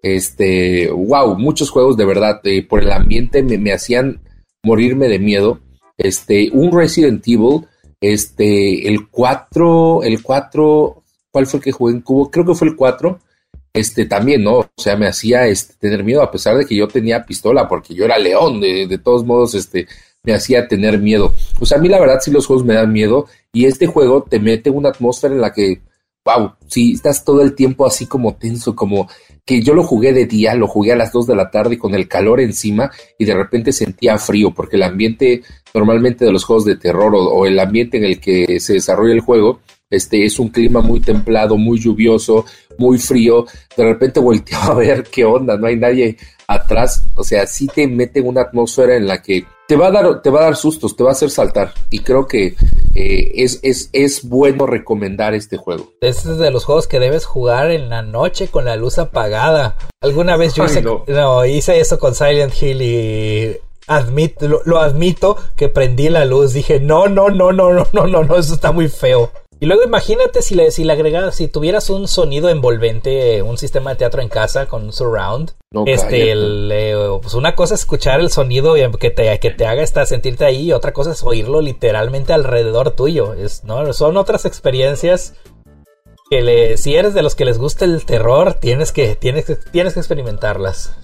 Este, 0.02 0.90
wow, 0.90 1.36
muchos 1.38 1.70
juegos 1.70 1.96
de 1.96 2.06
verdad, 2.06 2.40
por 2.68 2.82
el 2.82 2.90
ambiente 2.90 3.42
me, 3.42 3.58
me, 3.58 3.72
hacían 3.72 4.20
morirme 4.62 5.08
de 5.08 5.18
miedo. 5.18 5.60
Este, 5.98 6.48
un 6.52 6.72
Resident 6.72 7.26
Evil, 7.26 7.66
este, 8.00 8.88
el 8.88 9.08
4, 9.08 10.02
el 10.04 10.22
4, 10.22 11.00
¿Cuál 11.30 11.46
fue 11.46 11.58
el 11.58 11.64
que 11.64 11.72
jugué 11.72 11.94
en 11.94 12.00
cubo? 12.00 12.30
Creo 12.30 12.44
que 12.44 12.54
fue 12.54 12.68
el 12.68 12.76
4. 12.76 13.18
Este 13.72 14.06
también, 14.06 14.42
¿no? 14.42 14.58
O 14.58 14.70
sea, 14.76 14.96
me 14.96 15.06
hacía 15.06 15.46
este, 15.46 15.74
tener 15.78 16.02
miedo, 16.02 16.22
a 16.22 16.30
pesar 16.30 16.56
de 16.56 16.66
que 16.66 16.74
yo 16.74 16.88
tenía 16.88 17.24
pistola, 17.24 17.68
porque 17.68 17.94
yo 17.94 18.04
era 18.04 18.18
león, 18.18 18.60
de, 18.60 18.98
todos 18.98 19.24
modos, 19.24 19.54
este, 19.54 19.86
me 20.24 20.34
hacía 20.34 20.66
tener 20.66 20.98
miedo. 20.98 21.34
O 21.60 21.66
sea, 21.66 21.78
a 21.78 21.80
mí 21.80 21.88
la 21.88 22.00
verdad 22.00 22.18
sí 22.20 22.30
los 22.30 22.46
juegos 22.46 22.64
me 22.64 22.74
dan 22.74 22.92
miedo, 22.92 23.26
y 23.52 23.66
este 23.66 23.86
juego 23.86 24.26
te 24.28 24.40
mete 24.40 24.70
una 24.70 24.88
atmósfera 24.88 25.34
en 25.34 25.40
la 25.40 25.52
que, 25.52 25.82
wow, 26.24 26.52
si 26.66 26.92
estás 26.92 27.24
todo 27.24 27.42
el 27.42 27.54
tiempo 27.54 27.86
así 27.86 28.06
como 28.06 28.34
tenso, 28.34 28.74
como 28.74 29.08
que 29.44 29.62
yo 29.62 29.72
lo 29.72 29.84
jugué 29.84 30.12
de 30.12 30.26
día, 30.26 30.54
lo 30.54 30.66
jugué 30.66 30.92
a 30.92 30.96
las 30.96 31.12
2 31.12 31.28
de 31.28 31.36
la 31.36 31.50
tarde 31.50 31.78
con 31.78 31.94
el 31.94 32.08
calor 32.08 32.40
encima 32.40 32.90
y 33.18 33.24
de 33.24 33.34
repente 33.34 33.72
sentía 33.72 34.18
frío, 34.18 34.52
porque 34.52 34.76
el 34.76 34.82
ambiente 34.82 35.42
normalmente 35.74 36.24
de 36.24 36.32
los 36.32 36.44
juegos 36.44 36.64
de 36.64 36.76
terror 36.76 37.14
o, 37.14 37.24
o 37.24 37.46
el 37.46 37.58
ambiente 37.58 37.96
en 37.96 38.04
el 38.04 38.20
que 38.20 38.60
se 38.60 38.74
desarrolla 38.74 39.14
el 39.14 39.20
juego 39.20 39.60
este 39.90 40.24
es 40.24 40.38
un 40.38 40.48
clima 40.48 40.80
muy 40.80 41.00
templado, 41.00 41.56
muy 41.56 41.80
lluvioso, 41.80 42.46
muy 42.78 42.98
frío. 42.98 43.44
De 43.76 43.84
repente 43.84 44.20
volteaba 44.20 44.66
a 44.72 44.74
ver 44.74 45.04
qué 45.04 45.24
onda, 45.24 45.56
no 45.56 45.66
hay 45.66 45.76
nadie 45.76 46.16
atrás. 46.46 47.04
O 47.16 47.24
sea, 47.24 47.46
sí 47.46 47.66
te 47.66 47.86
mete 47.86 48.20
una 48.20 48.42
atmósfera 48.42 48.96
en 48.96 49.06
la 49.06 49.20
que 49.20 49.44
te 49.66 49.76
va 49.76 49.88
a 49.88 49.90
dar, 49.90 50.22
te 50.22 50.30
va 50.30 50.40
a 50.40 50.44
dar 50.44 50.56
sustos, 50.56 50.96
te 50.96 51.04
va 51.04 51.10
a 51.10 51.12
hacer 51.12 51.30
saltar. 51.30 51.72
Y 51.90 52.00
creo 52.00 52.26
que 52.26 52.56
eh, 52.94 53.32
es, 53.36 53.60
es, 53.62 53.90
es 53.92 54.28
bueno 54.28 54.66
recomendar 54.66 55.34
este 55.34 55.56
juego. 55.56 55.92
Este 56.00 56.30
es 56.30 56.38
de 56.38 56.50
los 56.50 56.64
juegos 56.64 56.86
que 56.86 56.98
debes 56.98 57.24
jugar 57.24 57.70
en 57.70 57.88
la 57.88 58.02
noche 58.02 58.48
con 58.48 58.64
la 58.64 58.76
luz 58.76 58.98
apagada. 58.98 59.76
Alguna 60.00 60.36
vez 60.36 60.54
yo 60.54 60.64
hice, 60.64 60.82
no. 60.82 61.44
hice 61.46 61.78
eso 61.80 61.98
con 61.98 62.14
Silent 62.14 62.52
Hill 62.60 62.82
y 62.82 63.56
admit, 63.86 64.40
lo, 64.42 64.60
lo, 64.64 64.80
admito 64.80 65.36
que 65.56 65.68
prendí 65.68 66.08
la 66.08 66.24
luz. 66.24 66.52
Dije, 66.52 66.80
no, 66.80 67.06
no, 67.08 67.28
no, 67.28 67.52
no, 67.52 67.72
no, 67.72 67.86
no, 67.92 68.06
no, 68.06 68.24
no, 68.24 68.36
eso 68.36 68.54
está 68.54 68.72
muy 68.72 68.88
feo. 68.88 69.30
Y 69.62 69.66
luego 69.66 69.82
imagínate 69.84 70.40
si 70.40 70.54
le, 70.54 70.70
si 70.70 70.84
le 70.84 70.94
agregas, 70.94 71.34
si 71.34 71.46
tuvieras 71.46 71.90
un 71.90 72.08
sonido 72.08 72.48
envolvente, 72.48 73.42
un 73.42 73.58
sistema 73.58 73.90
de 73.90 73.96
teatro 73.96 74.22
en 74.22 74.30
casa 74.30 74.66
con 74.66 74.84
un 74.84 74.92
surround. 74.94 75.52
este, 75.84 76.34
pues 77.20 77.34
una 77.34 77.54
cosa 77.54 77.74
es 77.74 77.80
escuchar 77.80 78.20
el 78.20 78.30
sonido 78.30 78.74
que 78.98 79.10
te, 79.10 79.38
que 79.38 79.50
te 79.50 79.66
haga 79.66 79.82
estar, 79.82 80.06
sentirte 80.06 80.46
ahí, 80.46 80.62
y 80.62 80.72
otra 80.72 80.94
cosa 80.94 81.12
es 81.12 81.22
oírlo 81.22 81.60
literalmente 81.60 82.32
alrededor 82.32 82.92
tuyo. 82.92 83.34
Es, 83.34 83.62
¿no? 83.64 83.92
Son 83.92 84.16
otras 84.16 84.46
experiencias 84.46 85.34
que 86.30 86.40
le, 86.40 86.78
si 86.78 86.94
eres 86.94 87.12
de 87.12 87.22
los 87.22 87.34
que 87.34 87.44
les 87.44 87.58
gusta 87.58 87.84
el 87.84 88.06
terror, 88.06 88.54
tienes 88.54 88.92
que, 88.92 89.14
tienes, 89.14 89.44
tienes 89.72 89.92
que 89.92 90.00
experimentarlas. 90.00 90.96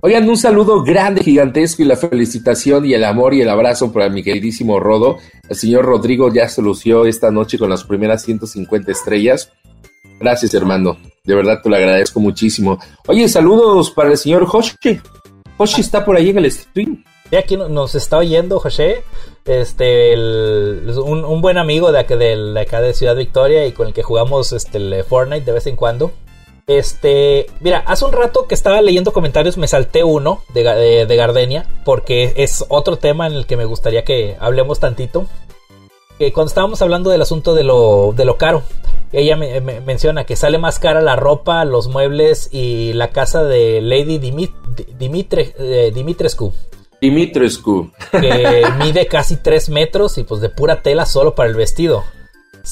Oigan, 0.00 0.28
un 0.28 0.36
saludo 0.36 0.82
grande, 0.82 1.22
gigantesco 1.22 1.82
y 1.82 1.86
la 1.86 1.96
felicitación 1.96 2.84
y 2.84 2.92
el 2.92 3.02
amor 3.02 3.32
y 3.32 3.40
el 3.40 3.48
abrazo 3.48 3.92
para 3.92 4.10
mi 4.10 4.22
queridísimo 4.22 4.78
Rodo. 4.78 5.16
El 5.48 5.56
señor 5.56 5.86
Rodrigo 5.86 6.32
ya 6.32 6.48
se 6.48 6.60
lució 6.60 7.06
esta 7.06 7.30
noche 7.30 7.58
con 7.58 7.70
las 7.70 7.84
primeras 7.84 8.22
150 8.22 8.92
estrellas. 8.92 9.50
Gracias, 10.20 10.52
hermano. 10.54 10.98
De 11.24 11.34
verdad 11.34 11.60
te 11.62 11.70
lo 11.70 11.76
agradezco 11.76 12.20
muchísimo. 12.20 12.78
Oye, 13.06 13.26
saludos 13.28 13.90
para 13.90 14.10
el 14.10 14.18
señor 14.18 14.46
Hoshi. 14.50 15.00
Hoshi 15.56 15.80
está 15.80 16.04
por 16.04 16.16
ahí 16.16 16.28
en 16.30 16.38
el 16.38 16.52
stream. 16.52 17.02
Y 17.30 17.36
aquí 17.36 17.56
nos 17.56 17.94
está 17.94 18.18
oyendo, 18.18 18.60
José. 18.60 19.02
Este, 19.46 20.14
un, 20.16 21.40
buen 21.40 21.56
amigo 21.56 21.90
de 21.90 22.00
acá, 22.00 22.16
de, 22.16 22.54
acá 22.60 22.80
de 22.80 22.94
Ciudad 22.94 23.16
Victoria 23.16 23.66
y 23.66 23.72
con 23.72 23.88
el 23.88 23.94
que 23.94 24.02
jugamos 24.02 24.52
este, 24.52 24.78
el 24.78 25.04
Fortnite 25.04 25.44
de 25.44 25.52
vez 25.52 25.66
en 25.66 25.76
cuando. 25.76 26.12
Este, 26.68 27.46
mira, 27.60 27.78
hace 27.86 28.04
un 28.04 28.12
rato 28.12 28.48
que 28.48 28.54
estaba 28.56 28.82
leyendo 28.82 29.12
comentarios 29.12 29.56
me 29.56 29.68
salté 29.68 30.02
uno 30.02 30.42
de, 30.52 31.06
Gardenia, 31.16 31.64
porque 31.84 32.32
es 32.36 32.64
otro 32.68 32.98
tema 32.98 33.28
en 33.28 33.34
el 33.34 33.46
que 33.46 33.56
me 33.56 33.66
gustaría 33.66 34.02
que 34.02 34.36
hablemos 34.40 34.80
tantito. 34.80 35.26
Que 36.18 36.32
cuando 36.32 36.48
estábamos 36.48 36.82
hablando 36.82 37.10
del 37.10 37.22
asunto 37.22 37.54
de 37.54 37.62
lo, 37.62 38.12
de 38.16 38.24
lo 38.24 38.36
caro, 38.36 38.64
ella 39.12 39.36
me, 39.36 39.60
menciona 39.60 40.24
que 40.24 40.34
sale 40.34 40.58
más 40.58 40.80
cara 40.80 41.00
la 41.02 41.14
ropa, 41.14 41.64
los 41.64 41.86
muebles 41.86 42.48
y 42.50 42.94
la 42.94 43.10
casa 43.10 43.44
de 43.44 43.80
Lady 43.80 44.18
Dimit, 44.18 44.52
Dimitre, 44.98 45.54
eh, 45.58 45.92
Dimitrescu. 45.94 46.52
Dimitrescu. 47.00 47.92
Que 48.10 48.64
mide 48.78 49.06
casi 49.06 49.36
3 49.36 49.68
metros 49.68 50.18
y 50.18 50.24
pues 50.24 50.40
de 50.40 50.48
pura 50.48 50.82
tela 50.82 51.06
solo 51.06 51.36
para 51.36 51.48
el 51.48 51.54
vestido. 51.54 52.02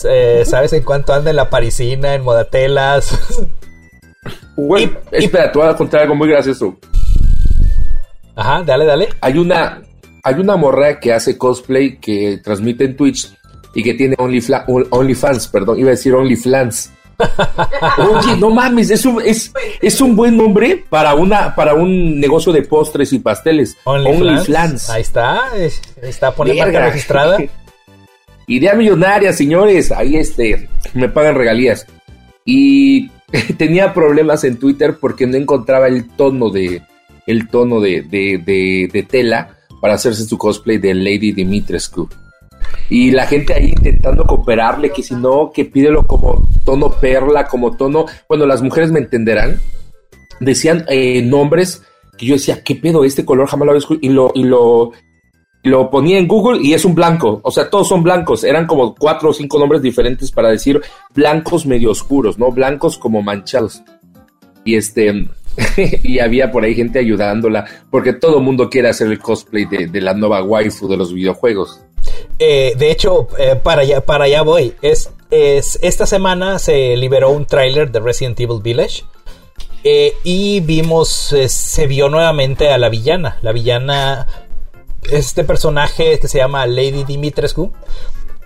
Eh, 0.09 0.43
¿Sabes 0.47 0.73
en 0.73 0.83
cuánto 0.83 1.13
anda 1.13 1.31
en 1.31 1.37
la 1.37 1.49
parisina, 1.49 2.15
en 2.15 2.25
modatelas? 2.25 3.17
Bueno, 4.57 4.93
espera, 5.11 5.51
te 5.51 5.59
voy 5.59 5.69
a 5.69 5.75
contar 5.75 6.03
algo 6.03 6.15
muy 6.15 6.29
gracioso. 6.29 6.77
Ajá, 8.37 8.63
dale, 8.63 8.85
dale. 8.85 9.09
Hay 9.21 9.39
una, 9.39 9.83
hay 10.23 10.35
una 10.35 10.57
morra 10.57 10.99
que 11.01 11.13
hace 11.13 11.37
cosplay 11.37 11.99
que 11.99 12.41
transmite 12.43 12.85
en 12.85 12.97
Twitch 12.97 13.33
y 13.75 13.83
que 13.83 13.95
tiene 13.95 14.17
OnlyFans, 14.19 15.49
perdón, 15.49 15.79
iba 15.79 15.89
a 15.89 15.91
decir 15.93 16.15
OnlyFans. 16.15 16.93
Oye, 17.99 18.37
no 18.39 18.51
mames, 18.51 18.91
es 18.91 19.05
un, 19.07 19.23
es, 19.23 19.53
es 19.81 20.01
un 20.01 20.17
buen 20.17 20.37
nombre 20.37 20.85
para 20.89 21.15
una 21.15 21.55
para 21.55 21.75
un 21.75 22.19
negocio 22.19 22.53
de 22.53 22.63
postres 22.63 23.13
y 23.13 23.21
pasteles. 23.21 23.77
OnlyFans. 23.85 24.91
Ahí 24.91 25.03
está, 25.03 25.43
está 26.03 26.33
poniendo 26.33 26.65
marca 26.65 26.87
registrada. 26.87 27.39
Idea 28.47 28.75
millonaria, 28.75 29.33
señores. 29.33 29.91
Ahí 29.91 30.17
este, 30.17 30.69
me 30.93 31.09
pagan 31.09 31.35
regalías. 31.35 31.87
Y 32.45 33.11
tenía 33.59 33.93
problemas 33.93 34.45
en 34.45 34.59
Twitter 34.59 34.97
porque 35.01 35.27
no 35.27 35.37
encontraba 35.37 35.89
el 35.89 36.09
tono 36.09 36.51
de 36.51 36.83
el 37.27 37.49
tono 37.49 37.81
de, 37.81 38.03
de, 38.03 39.07
tela 39.09 39.57
para 39.81 39.95
hacerse 39.95 40.25
su 40.25 40.37
cosplay 40.37 40.77
de 40.77 40.93
Lady 40.93 41.33
Dimitrescu. 41.33 42.09
Y 42.91 43.13
la 43.13 43.27
gente 43.27 43.55
ahí 43.55 43.71
intentando 43.71 44.25
cooperarle, 44.25 44.91
que 44.91 45.03
si 45.03 45.15
no, 45.15 45.51
que 45.51 45.65
pídelo 45.65 46.07
como 46.07 46.47
tono 46.67 46.91
perla, 46.91 47.47
como 47.47 47.77
tono. 47.77 48.05
Bueno, 48.29 48.45
las 48.45 48.61
mujeres 48.61 48.91
me 48.91 48.99
entenderán. 48.99 49.59
Decían 50.41 50.85
eh, 50.89 51.23
nombres 51.23 51.83
que 52.19 52.27
yo 52.27 52.35
decía, 52.35 52.63
¿qué 52.63 52.75
pedo? 52.75 53.05
Este 53.05 53.25
color 53.25 53.49
jamás 53.49 53.67
lo 53.67 53.73
había 53.73 53.79
escuchado. 53.79 54.07
Y 54.07 54.11
lo, 54.11 54.33
y 54.35 54.45
lo, 54.45 54.93
lo 55.65 55.91
ponía 55.91 56.19
en 56.19 56.29
Google 56.29 56.61
y 56.63 56.75
es 56.75 56.85
un 56.85 56.95
blanco. 56.95 57.41
O 57.43 57.51
sea, 57.51 57.71
todos 57.71 57.89
son 57.89 58.03
blancos. 58.03 58.45
Eran 58.45 58.67
como 58.67 58.95
cuatro 58.95 59.31
o 59.31 59.33
cinco 59.33 59.59
nombres 59.59 59.81
diferentes 59.81 60.31
para 60.31 60.51
decir 60.51 60.81
blancos 61.15 61.65
medio 61.65 61.91
oscuros, 61.91 62.39
¿no? 62.39 62.53
Blancos 62.53 62.99
como 62.99 63.23
manchados. 63.23 63.83
Y 64.65 64.77
este. 64.77 65.27
y 66.03 66.19
había 66.19 66.51
por 66.51 66.65
ahí 66.65 66.75
gente 66.75 66.99
ayudándola, 66.99 67.65
porque 67.91 68.13
todo 68.13 68.39
el 68.39 68.45
mundo 68.45 68.69
quiere 68.69 68.89
hacer 68.89 69.07
el 69.07 69.21
cosplay 69.21 69.65
de, 69.65 70.01
la 70.01 70.13
nueva 70.13 70.43
waifu 70.43 70.89
de 70.89 70.97
los 70.97 71.15
videojuegos. 71.15 71.81
Eh, 72.39 72.75
de 72.77 72.91
hecho, 72.91 73.29
eh, 73.39 73.57
para, 73.63 73.83
allá, 73.83 74.01
para 74.05 74.43
voy. 74.43 74.75
Es, 74.83 75.11
es, 75.31 75.79
esta 75.81 76.07
semana 76.07 76.59
se 76.59 76.97
liberó 76.97 77.31
un 77.31 77.47
tráiler 77.47 77.91
de 77.91 78.01
Resident 78.01 78.39
Evil 78.41 78.61
Village. 78.63 79.05
Eh, 79.87 80.15
y 80.25 80.61
vimos, 80.61 81.35
se 81.47 81.87
vio 81.87 82.09
nuevamente 82.09 82.71
a 82.71 82.79
la 82.79 82.89
villana. 82.89 83.39
La 83.43 83.53
villana 83.53 84.27
este 85.11 85.45
personaje 85.45 86.19
que 86.19 86.29
se 86.29 86.39
llama 86.39 86.67
Lady 86.67 87.05
Dimitrescu. 87.05 87.73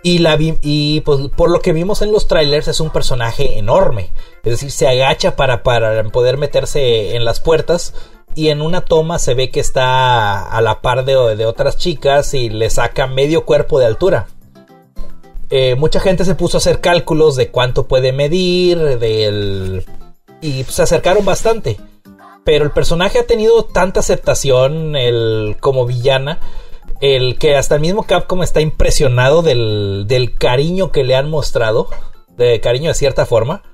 Y, 0.02 0.18
la 0.18 0.36
y 0.38 1.00
pues, 1.00 1.28
por 1.36 1.50
lo 1.50 1.60
que 1.60 1.72
vimos 1.72 2.02
en 2.02 2.12
los 2.12 2.28
trailers 2.28 2.68
es 2.68 2.80
un 2.80 2.90
personaje 2.90 3.58
enorme. 3.58 4.12
Es 4.44 4.52
decir, 4.52 4.70
se 4.70 4.86
agacha 4.86 5.34
para, 5.34 5.62
para 5.62 6.02
poder 6.04 6.38
meterse 6.38 7.16
en 7.16 7.24
las 7.24 7.40
puertas. 7.40 7.94
Y 8.34 8.50
en 8.50 8.62
una 8.62 8.82
toma 8.82 9.18
se 9.18 9.34
ve 9.34 9.50
que 9.50 9.58
está 9.58 10.48
a 10.48 10.60
la 10.60 10.80
par 10.80 11.04
de, 11.04 11.36
de 11.36 11.46
otras 11.46 11.76
chicas 11.76 12.34
y 12.34 12.48
le 12.50 12.70
saca 12.70 13.06
medio 13.06 13.44
cuerpo 13.44 13.80
de 13.80 13.86
altura. 13.86 14.28
Eh, 15.50 15.76
mucha 15.76 15.98
gente 16.00 16.24
se 16.24 16.34
puso 16.34 16.58
a 16.58 16.60
hacer 16.60 16.80
cálculos 16.80 17.34
de 17.36 17.48
cuánto 17.48 17.86
puede 17.86 18.12
medir, 18.12 18.98
del... 18.98 19.84
y 20.40 20.64
se 20.64 20.82
acercaron 20.82 21.24
bastante. 21.24 21.78
Pero 22.48 22.64
el 22.64 22.70
personaje 22.70 23.18
ha 23.18 23.26
tenido 23.26 23.62
tanta 23.66 24.00
aceptación 24.00 24.96
el, 24.96 25.58
como 25.60 25.84
villana, 25.84 26.40
el 27.02 27.36
que 27.38 27.56
hasta 27.56 27.74
el 27.74 27.82
mismo 27.82 28.04
Capcom 28.04 28.42
está 28.42 28.62
impresionado 28.62 29.42
del, 29.42 30.06
del 30.08 30.34
cariño 30.34 30.90
que 30.90 31.04
le 31.04 31.14
han 31.14 31.28
mostrado, 31.28 31.90
de 32.38 32.58
cariño 32.60 32.88
de 32.88 32.94
cierta 32.94 33.26
forma. 33.26 33.64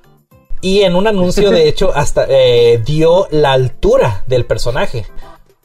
Y 0.60 0.80
en 0.80 0.96
un 0.96 1.06
anuncio, 1.06 1.52
de 1.52 1.68
hecho, 1.68 1.92
hasta 1.94 2.26
eh, 2.28 2.82
dio 2.84 3.28
la 3.30 3.52
altura 3.52 4.24
del 4.26 4.44
personaje. 4.44 5.06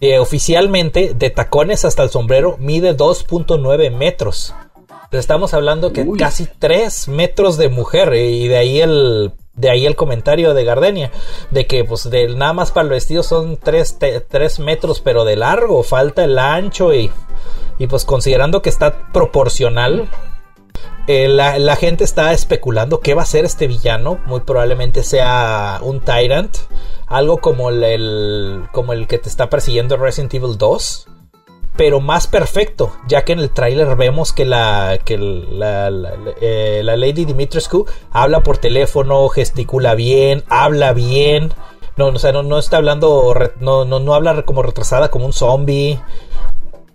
Eh, 0.01 0.19
oficialmente, 0.19 1.15
de 1.15 1.31
tacones 1.31 1.85
hasta 1.85 2.03
el 2.03 2.11
sombrero, 2.11 2.57
mide 2.59 2.95
2.9 2.95 3.89
metros. 3.89 4.53
Estamos 5.11 5.55
hablando 5.55 5.93
que 5.93 6.07
casi 6.15 6.45
3 6.45 7.07
metros 7.07 7.57
de 7.57 7.69
mujer 7.69 8.13
y 8.13 8.47
de 8.47 8.57
ahí 8.57 8.81
el 8.81 9.33
de 9.59 9.69
ahí 9.69 9.85
el 9.85 9.95
comentario 9.95 10.53
de 10.53 10.63
Gardenia 10.63 11.11
de 11.51 11.67
que 11.67 11.83
pues 11.83 12.09
de, 12.09 12.33
nada 12.35 12.53
más 12.53 12.71
para 12.71 12.85
el 12.85 12.89
vestido 12.89 13.23
son 13.23 13.57
3, 13.57 13.97
metros 14.59 15.01
pero 15.01 15.25
de 15.25 15.35
largo, 15.35 15.83
falta 15.83 16.23
el 16.23 16.39
ancho 16.39 16.93
y, 16.93 17.11
y 17.77 17.87
pues 17.87 18.05
considerando 18.05 18.61
que 18.61 18.69
está 18.69 19.11
proporcional 19.11 20.09
eh, 21.07 21.27
la, 21.27 21.75
gente 21.75 22.03
está 22.03 22.33
especulando 22.33 22.99
qué 22.99 23.15
va 23.15 23.23
a 23.23 23.25
ser 23.25 23.43
este 23.43 23.65
villano. 23.65 24.19
Muy 24.27 24.41
probablemente 24.41 25.01
sea 25.01 25.79
un 25.81 26.01
Tyrant. 26.01 26.55
Algo 27.07 27.39
como 27.39 27.71
el, 27.71 28.67
como 28.71 28.93
el 28.93 29.07
que 29.07 29.17
te 29.17 29.27
está 29.27 29.49
persiguiendo 29.49 29.97
Resident 29.97 30.35
Evil 30.35 30.59
2 30.59 31.08
pero 31.79 32.01
más 32.01 32.27
perfecto, 32.27 32.91
ya 33.07 33.23
que 33.23 33.31
en 33.31 33.39
el 33.39 33.51
tráiler 33.51 33.95
vemos 33.95 34.33
que 34.33 34.43
la 34.43 34.99
eh, 35.07 36.81
Lady 36.83 37.23
Dimitrescu 37.23 37.85
habla 38.11 38.43
por 38.43 38.57
teléfono, 38.57 39.29
gesticula 39.29 39.95
bien, 39.95 40.43
habla 40.49 40.91
bien, 40.91 41.53
no, 41.95 42.09
está 42.59 42.75
hablando, 42.75 43.33
no 43.61 44.13
habla 44.13 44.41
como 44.41 44.61
retrasada 44.61 45.09
como 45.09 45.25
un 45.25 45.31
zombie 45.31 46.01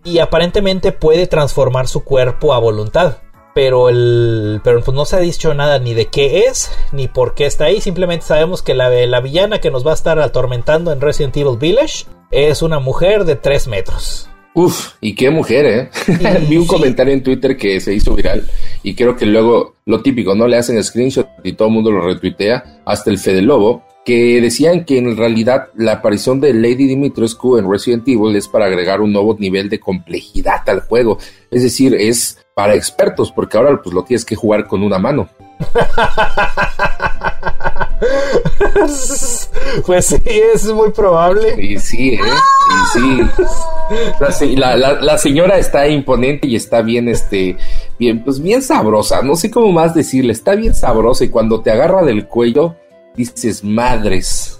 y 0.05 0.18
aparentemente 0.18 0.92
puede 0.92 1.27
transformar 1.29 1.88
su 1.88 2.05
cuerpo 2.05 2.53
a 2.53 2.59
voluntad. 2.59 3.16
Pero, 3.55 3.88
el, 3.88 4.61
pero 4.62 4.83
pues 4.83 4.94
no 4.94 5.07
se 5.07 5.16
ha 5.16 5.20
dicho 5.20 5.55
nada 5.55 5.79
ni 5.79 5.94
de 5.94 6.09
qué 6.09 6.40
es, 6.40 6.70
ni 6.92 7.09
por 7.09 7.33
qué 7.33 7.47
está 7.47 7.64
ahí. 7.64 7.81
Simplemente 7.81 8.27
sabemos 8.27 8.61
que 8.61 8.75
la, 8.75 8.90
la 8.90 9.20
villana 9.20 9.62
que 9.62 9.70
nos 9.70 9.87
va 9.87 9.92
a 9.92 9.94
estar 9.94 10.18
atormentando 10.18 10.92
en 10.92 11.01
Resident 11.01 11.35
Evil 11.38 11.57
Village 11.57 12.05
es 12.31 12.61
una 12.61 12.81
mujer 12.81 13.25
de 13.25 13.37
3 13.37 13.68
metros. 13.68 14.29
Uf, 14.55 14.93
y 15.01 15.17
qué 15.17 15.31
mujer, 15.31 15.67
¿eh? 15.67 15.90
Vi 16.49 16.57
un 16.57 16.67
comentario 16.67 17.12
en 17.12 17.25
Twitter 17.25 17.57
que 17.57 17.81
se 17.81 17.93
hizo 17.93 18.14
viral 18.14 18.49
y 18.85 18.95
creo 18.95 19.17
que 19.17 19.27
luego 19.27 19.75
lo 19.85 20.01
típico, 20.01 20.37
¿no? 20.37 20.47
Le 20.47 20.57
hacen 20.57 20.83
screenshot 20.83 21.29
y 21.43 21.55
todo 21.55 21.69
el 21.69 21.75
mundo 21.75 21.90
lo 21.90 22.01
retuitea, 22.01 22.83
hasta 22.85 23.11
el 23.11 23.19
Fede 23.19 23.43
Lobo, 23.43 23.83
que 24.05 24.40
decían 24.40 24.85
que 24.85 24.99
en 24.99 25.17
realidad 25.17 25.71
la 25.75 25.95
aparición 25.95 26.40
de 26.40 26.55
Lady 26.55 26.87
Dimitrescu 26.87 27.59
en 27.59 27.69
Resident 27.69 28.07
Evil 28.07 28.37
es 28.37 28.47
para 28.47 28.67
agregar 28.67 29.01
un 29.01 29.12
nuevo 29.12 29.35
nivel 29.37 29.69
de 29.69 29.81
complejidad 29.81 30.61
al 30.69 30.83
juego. 30.83 31.19
Es 31.51 31.64
decir, 31.64 31.95
es 31.95 32.38
para 32.55 32.77
expertos, 32.77 33.33
porque 33.33 33.57
ahora 33.57 33.83
pues 33.83 33.93
lo 33.93 34.05
tienes 34.05 34.25
que 34.25 34.37
jugar 34.37 34.69
con 34.69 34.85
una 34.85 35.01
mano. 35.01 35.29
pues 39.87 40.07
sí, 40.07 40.22
es 40.26 40.66
muy 40.72 40.90
probable. 40.90 41.54
Y 41.62 41.78
sí, 41.78 42.14
¿eh? 42.14 42.20
Y 42.20 42.98
sí. 42.98 44.57
La, 44.57 45.18
señora 45.18 45.59
está 45.59 45.87
imponente 45.88 46.46
y 46.46 46.57
está 46.57 46.83
bien, 46.83 47.09
este, 47.09 47.57
bien, 47.98 48.24
pues 48.24 48.40
bien 48.40 48.62
sabrosa. 48.62 49.22
No 49.22 49.37
sé 49.37 49.50
cómo 49.50 49.72
más 49.72 49.94
decirle. 49.94 50.33
Está 50.33 50.54
bien 50.54 50.74
sabrosa 50.74 51.24
y 51.24 51.28
cuando 51.28 51.61
te 51.61 51.70
agarra 51.70 52.02
del 52.02 52.26
cuello, 52.26 52.76
dices, 53.14 53.62
madres. 53.62 54.59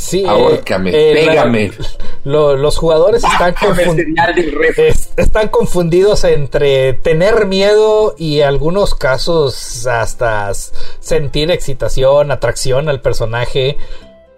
Sí, 0.00 0.24
Ahórcame, 0.26 0.92
eh, 0.94 1.26
pégame. 1.26 1.72
los 2.24 2.78
jugadores 2.78 3.22
están, 3.22 3.54
están 5.18 5.48
confundidos 5.48 6.24
entre 6.24 6.94
tener 6.94 7.44
miedo 7.44 8.14
y 8.16 8.40
en 8.40 8.48
algunos 8.48 8.94
casos 8.94 9.86
hasta 9.86 10.52
sentir 11.00 11.50
excitación, 11.50 12.30
atracción 12.30 12.88
al 12.88 13.02
personaje. 13.02 13.76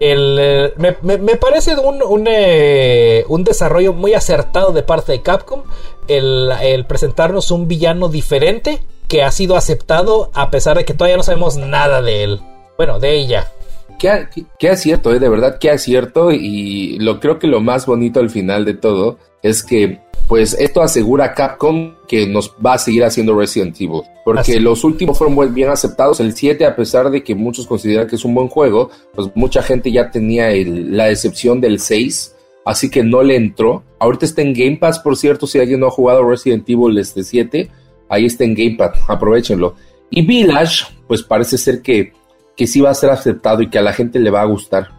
El, 0.01 0.37
eh, 0.37 0.73
me, 1.01 1.35
parece 1.37 1.77
un, 1.77 2.03
un, 2.03 2.27
eh, 2.29 3.23
un, 3.29 3.45
desarrollo 3.45 3.93
muy 3.93 4.13
acertado 4.15 4.73
de 4.73 4.83
parte 4.83 5.13
de 5.13 5.21
Capcom 5.21 5.63
el, 6.09 6.51
el 6.61 6.85
presentarnos 6.85 7.51
un 7.51 7.69
villano 7.69 8.09
diferente 8.09 8.81
que 9.07 9.23
ha 9.23 9.31
sido 9.31 9.55
aceptado 9.55 10.29
a 10.33 10.51
pesar 10.51 10.75
de 10.75 10.83
que 10.83 10.93
todavía 10.93 11.15
no 11.15 11.23
sabemos 11.23 11.55
nada 11.55 12.01
de 12.01 12.25
él. 12.25 12.41
Bueno, 12.75 12.99
de 12.99 13.13
ella 13.13 13.49
qué, 13.97 14.27
qué 14.59 14.69
acierto, 14.69 15.13
eh, 15.13 15.19
de 15.19 15.29
verdad, 15.29 15.57
qué 15.59 15.69
acierto. 15.71 16.31
Y 16.31 16.97
lo 16.99 17.19
creo 17.19 17.39
que 17.39 17.47
lo 17.47 17.61
más 17.61 17.85
bonito 17.85 18.19
al 18.19 18.29
final 18.29 18.65
de 18.65 18.73
todo 18.73 19.17
es 19.41 19.63
que 19.63 19.99
pues 20.27 20.55
esto 20.57 20.81
asegura 20.81 21.25
a 21.25 21.33
Capcom 21.33 21.95
que 22.07 22.27
nos 22.27 22.55
va 22.65 22.73
a 22.73 22.77
seguir 22.77 23.03
haciendo 23.03 23.37
Resident 23.37 23.79
Evil. 23.79 24.01
Porque 24.23 24.59
los 24.59 24.83
últimos 24.83 25.17
fueron 25.17 25.53
bien 25.53 25.69
aceptados. 25.69 26.19
El 26.19 26.33
7, 26.33 26.65
a 26.65 26.75
pesar 26.75 27.09
de 27.09 27.23
que 27.23 27.35
muchos 27.35 27.67
consideran 27.67 28.07
que 28.07 28.15
es 28.15 28.23
un 28.23 28.33
buen 28.33 28.47
juego, 28.47 28.89
pues 29.13 29.29
mucha 29.35 29.61
gente 29.61 29.91
ya 29.91 30.11
tenía 30.11 30.49
la 30.65 31.05
decepción 31.05 31.59
del 31.59 31.79
6. 31.79 32.35
Así 32.65 32.89
que 32.89 33.03
no 33.03 33.21
le 33.21 33.35
entró. 33.35 33.83
Ahorita 33.99 34.25
está 34.25 34.41
en 34.41 34.53
Game 34.53 34.77
Pass, 34.77 34.99
por 34.99 35.17
cierto, 35.17 35.45
si 35.45 35.59
alguien 35.59 35.81
no 35.81 35.87
ha 35.87 35.91
jugado 35.91 36.27
Resident 36.27 36.67
Evil 36.69 36.97
este 36.97 37.23
7, 37.23 37.69
ahí 38.07 38.25
está 38.25 38.45
en 38.45 38.55
Game 38.55 38.75
Pass, 38.77 38.97
aprovechenlo. 39.07 39.75
Y 40.09 40.25
Village, 40.25 40.85
pues 41.07 41.23
parece 41.23 41.57
ser 41.57 41.81
que 41.81 42.13
que 42.55 42.67
sí 42.67 42.81
va 42.81 42.91
a 42.91 42.95
ser 42.95 43.09
aceptado 43.09 43.61
y 43.61 43.69
que 43.69 43.79
a 43.79 43.83
la 43.83 43.93
gente 43.93 44.19
le 44.19 44.29
va 44.29 44.41
a 44.41 44.45
gustar, 44.45 44.89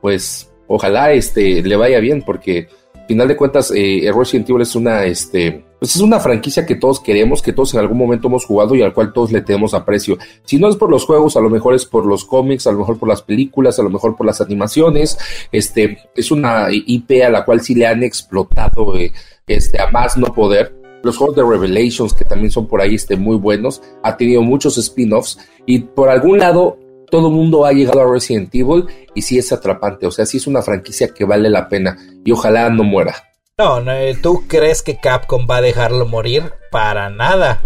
pues 0.00 0.50
ojalá 0.66 1.12
este, 1.12 1.62
le 1.62 1.76
vaya 1.76 2.00
bien, 2.00 2.22
porque 2.22 2.68
al 2.94 3.06
final 3.06 3.28
de 3.28 3.36
cuentas 3.36 3.72
eh, 3.74 4.10
Resident 4.14 4.50
Evil 4.50 4.62
es 4.62 4.74
una, 4.74 5.04
este, 5.04 5.64
pues 5.78 5.94
es 5.94 6.02
una 6.02 6.18
franquicia 6.18 6.66
que 6.66 6.74
todos 6.74 7.00
queremos, 7.00 7.40
que 7.40 7.52
todos 7.52 7.72
en 7.74 7.80
algún 7.80 7.98
momento 7.98 8.26
hemos 8.26 8.44
jugado 8.44 8.74
y 8.74 8.82
al 8.82 8.92
cual 8.92 9.12
todos 9.12 9.30
le 9.30 9.42
tenemos 9.42 9.74
aprecio. 9.74 10.18
Si 10.44 10.58
no 10.58 10.68
es 10.68 10.76
por 10.76 10.90
los 10.90 11.04
juegos, 11.04 11.36
a 11.36 11.40
lo 11.40 11.50
mejor 11.50 11.74
es 11.74 11.86
por 11.86 12.04
los 12.04 12.24
cómics, 12.24 12.66
a 12.66 12.72
lo 12.72 12.80
mejor 12.80 12.98
por 12.98 13.08
las 13.08 13.22
películas, 13.22 13.78
a 13.78 13.82
lo 13.82 13.90
mejor 13.90 14.16
por 14.16 14.26
las 14.26 14.40
animaciones. 14.40 15.18
Este, 15.52 15.98
es 16.16 16.30
una 16.30 16.68
IP 16.70 17.22
a 17.24 17.30
la 17.30 17.44
cual 17.44 17.60
sí 17.60 17.74
le 17.74 17.86
han 17.86 18.02
explotado 18.02 18.96
eh, 18.96 19.12
este, 19.46 19.80
a 19.80 19.90
más 19.90 20.16
no 20.16 20.34
poder. 20.34 20.74
Los 21.04 21.16
juegos 21.16 21.36
de 21.36 21.44
Revelations, 21.44 22.12
que 22.12 22.24
también 22.24 22.50
son 22.50 22.66
por 22.66 22.80
ahí 22.80 22.96
este, 22.96 23.16
muy 23.16 23.36
buenos, 23.36 23.80
ha 24.02 24.16
tenido 24.16 24.42
muchos 24.42 24.76
spin-offs 24.78 25.38
y 25.64 25.78
por 25.78 26.08
algún 26.08 26.38
lado 26.38 26.76
todo 27.10 27.28
el 27.28 27.34
mundo 27.34 27.64
ha 27.64 27.72
llegado 27.72 28.00
a 28.00 28.10
Resident 28.10 28.54
Evil 28.54 28.86
y 29.14 29.22
sí 29.22 29.38
es 29.38 29.52
atrapante, 29.52 30.06
o 30.06 30.10
sea, 30.10 30.26
sí 30.26 30.36
es 30.36 30.46
una 30.46 30.62
franquicia 30.62 31.08
que 31.08 31.24
vale 31.24 31.50
la 31.50 31.68
pena 31.68 31.96
y 32.24 32.32
ojalá 32.32 32.68
no 32.70 32.84
muera. 32.84 33.24
No, 33.58 33.80
eh, 33.90 34.16
¿tú 34.22 34.44
crees 34.46 34.82
que 34.82 35.00
Capcom 35.00 35.48
va 35.50 35.56
a 35.56 35.60
dejarlo 35.60 36.06
morir? 36.06 36.52
Para 36.70 37.10
nada. 37.10 37.60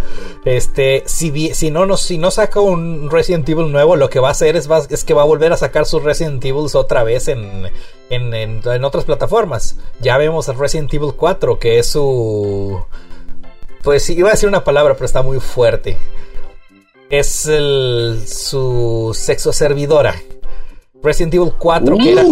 Este, 0.47 1.03
si, 1.05 1.53
si, 1.53 1.71
no, 1.71 1.99
si 1.99 2.17
no 2.17 2.31
saca 2.31 2.61
un 2.61 3.11
Resident 3.11 3.47
Evil 3.47 3.71
nuevo, 3.71 3.97
lo 3.97 4.09
que 4.09 4.19
va 4.19 4.29
a 4.29 4.31
hacer 4.31 4.57
es, 4.57 4.69
que 5.05 5.13
va 5.13 5.21
a 5.21 5.27
volver 5.27 5.53
a 5.53 5.59
sacar 5.59 5.85
sus 5.85 6.03
Resident 6.03 6.43
Evil 6.43 6.67
otra 6.73 7.05
vez 7.05 7.29
en, 7.29 7.69
en, 8.09 8.33
en, 8.33 8.85
otras 8.85 9.05
plataformas. 9.05 9.77
Ya 10.01 10.17
vemos 10.17 10.49
Resident 10.57 10.95
Evil 10.95 11.13
4, 11.15 11.59
que 11.59 11.79
es 11.79 11.89
su... 11.89 12.83
Pues 13.83 14.09
iba 14.09 14.31
a 14.31 14.33
decir 14.33 14.49
una 14.49 14.65
palabra, 14.65 14.95
pero 14.95 15.05
está 15.05 15.21
muy 15.21 15.41
fuerte 15.41 15.99
es 17.12 17.46
el, 17.46 18.22
su 18.27 19.12
sexo 19.14 19.53
servidora. 19.53 20.17
Resident 21.02 21.35
Evil 21.35 21.52
4, 21.58 21.98
que 21.98 22.13
era. 22.13 22.25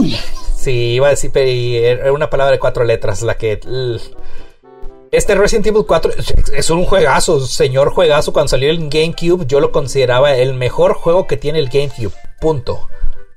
Sí, 0.56 0.94
iba 0.94 1.08
a 1.08 1.10
decir, 1.10 1.30
era 1.36 2.12
una 2.12 2.30
palabra 2.30 2.52
de 2.52 2.58
cuatro 2.58 2.82
letras, 2.84 3.20
la 3.22 3.36
que. 3.36 3.60
Este 5.10 5.34
Resident 5.34 5.66
Evil 5.66 5.84
4 5.86 6.12
es 6.54 6.70
un 6.70 6.86
juegazo, 6.86 7.40
señor 7.46 7.90
juegazo. 7.90 8.32
Cuando 8.32 8.48
salió 8.48 8.70
el 8.70 8.88
GameCube, 8.88 9.44
yo 9.46 9.60
lo 9.60 9.70
consideraba 9.70 10.34
el 10.34 10.54
mejor 10.54 10.94
juego 10.94 11.26
que 11.26 11.36
tiene 11.36 11.58
el 11.58 11.68
GameCube. 11.68 12.14
Punto. 12.40 12.88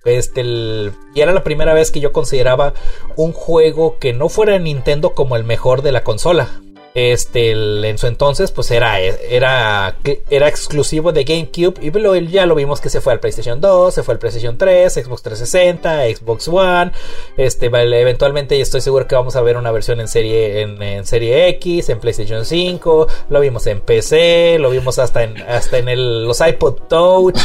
Este, 0.05 0.43
y 0.43 1.21
era 1.21 1.33
la 1.33 1.43
primera 1.43 1.73
vez 1.73 1.91
que 1.91 1.99
yo 1.99 2.13
consideraba 2.13 2.73
un 3.17 3.33
juego 3.33 3.97
que 3.99 4.13
no 4.13 4.29
fuera 4.29 4.59
Nintendo 4.59 5.13
como 5.13 5.35
el 5.35 5.43
mejor 5.43 5.81
de 5.81 5.91
la 5.91 6.03
consola. 6.05 6.61
Este, 6.95 7.51
en 7.51 7.97
su 7.97 8.07
entonces, 8.07 8.51
pues 8.51 8.69
era, 8.69 8.99
era, 8.99 9.97
era 10.29 10.47
exclusivo 10.47 11.11
de 11.11 11.23
GameCube. 11.23 11.73
Y 11.81 11.91
luego 11.91 12.15
ya 12.15 12.45
lo 12.45 12.55
vimos 12.55 12.81
que 12.81 12.89
se 12.89 13.01
fue 13.01 13.13
al 13.13 13.19
PlayStation 13.19 13.59
2, 13.59 13.93
se 13.93 14.03
fue 14.03 14.13
al 14.13 14.19
PlayStation 14.19 14.57
3, 14.57 14.93
Xbox 14.93 15.23
360, 15.23 16.15
Xbox 16.15 16.47
One. 16.47 16.91
Este, 17.37 17.65
eventualmente 17.67 18.59
estoy 18.59 18.81
seguro 18.81 19.07
que 19.07 19.15
vamos 19.15 19.35
a 19.35 19.41
ver 19.41 19.57
una 19.57 19.71
versión 19.71 19.99
en 19.99 20.07
serie, 20.07 20.61
en, 20.61 21.05
serie 21.05 21.47
X, 21.49 21.89
en 21.89 21.99
PlayStation 21.99 22.45
5. 22.45 23.07
Lo 23.29 23.39
vimos 23.39 23.65
en 23.67 23.81
PC, 23.81 24.57
lo 24.59 24.69
vimos 24.69 24.99
hasta 24.99 25.23
en, 25.23 25.41
hasta 25.41 25.79
en 25.79 26.25
los 26.25 26.41
iPod 26.41 26.75
Touch. 26.87 27.39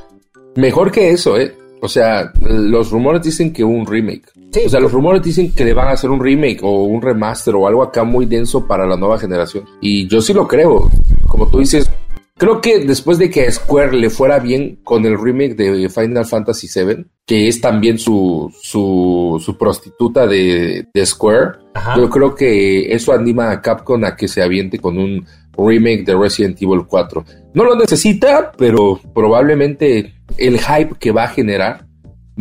Mejor 0.56 0.90
que 0.90 1.10
eso, 1.10 1.38
¿eh? 1.38 1.54
O 1.82 1.88
sea, 1.88 2.32
los 2.40 2.90
rumores 2.90 3.22
dicen 3.22 3.52
que 3.52 3.64
un 3.64 3.86
remake. 3.86 4.30
o 4.64 4.68
sea, 4.68 4.80
los 4.80 4.92
rumores 4.92 5.22
dicen 5.22 5.52
que 5.52 5.64
le 5.64 5.74
van 5.74 5.88
a 5.88 5.92
hacer 5.92 6.10
un 6.10 6.22
remake 6.22 6.60
o 6.62 6.84
un 6.84 7.00
remaster 7.00 7.54
o 7.54 7.66
algo 7.66 7.82
acá 7.82 8.04
muy 8.04 8.26
denso 8.26 8.66
para 8.66 8.86
la 8.86 8.96
nueva 8.96 9.18
generación. 9.18 9.64
Y 9.80 10.06
yo 10.06 10.20
sí 10.20 10.32
lo 10.32 10.46
creo. 10.46 10.90
Como 11.26 11.48
tú 11.48 11.58
dices, 11.58 11.90
creo 12.36 12.60
que 12.60 12.80
después 12.80 13.18
de 13.18 13.30
que 13.30 13.46
a 13.46 13.52
Square 13.52 13.92
le 13.96 14.10
fuera 14.10 14.38
bien 14.38 14.80
con 14.82 15.04
el 15.06 15.18
remake 15.18 15.54
de 15.54 15.88
Final 15.88 16.26
Fantasy 16.26 16.68
VII, 16.74 17.04
que 17.26 17.48
es 17.48 17.60
también 17.60 17.98
su, 17.98 18.52
su, 18.60 19.40
su 19.44 19.56
prostituta 19.56 20.26
de, 20.26 20.86
de 20.92 21.06
Square, 21.06 21.60
yo 21.96 22.10
creo 22.10 22.34
que 22.34 22.92
eso 22.92 23.12
anima 23.12 23.50
a 23.50 23.62
Capcom 23.62 24.04
a 24.04 24.16
que 24.16 24.26
se 24.26 24.42
aviente 24.42 24.78
con 24.78 24.98
un 24.98 25.24
remake 25.66 26.04
de 26.04 26.16
Resident 26.16 26.60
Evil 26.60 26.84
4. 26.86 27.24
No 27.54 27.64
lo 27.64 27.76
necesita, 27.76 28.52
pero 28.56 29.00
probablemente 29.14 30.14
el 30.36 30.58
hype 30.58 30.96
que 30.98 31.12
va 31.12 31.24
a 31.24 31.28
generar 31.28 31.86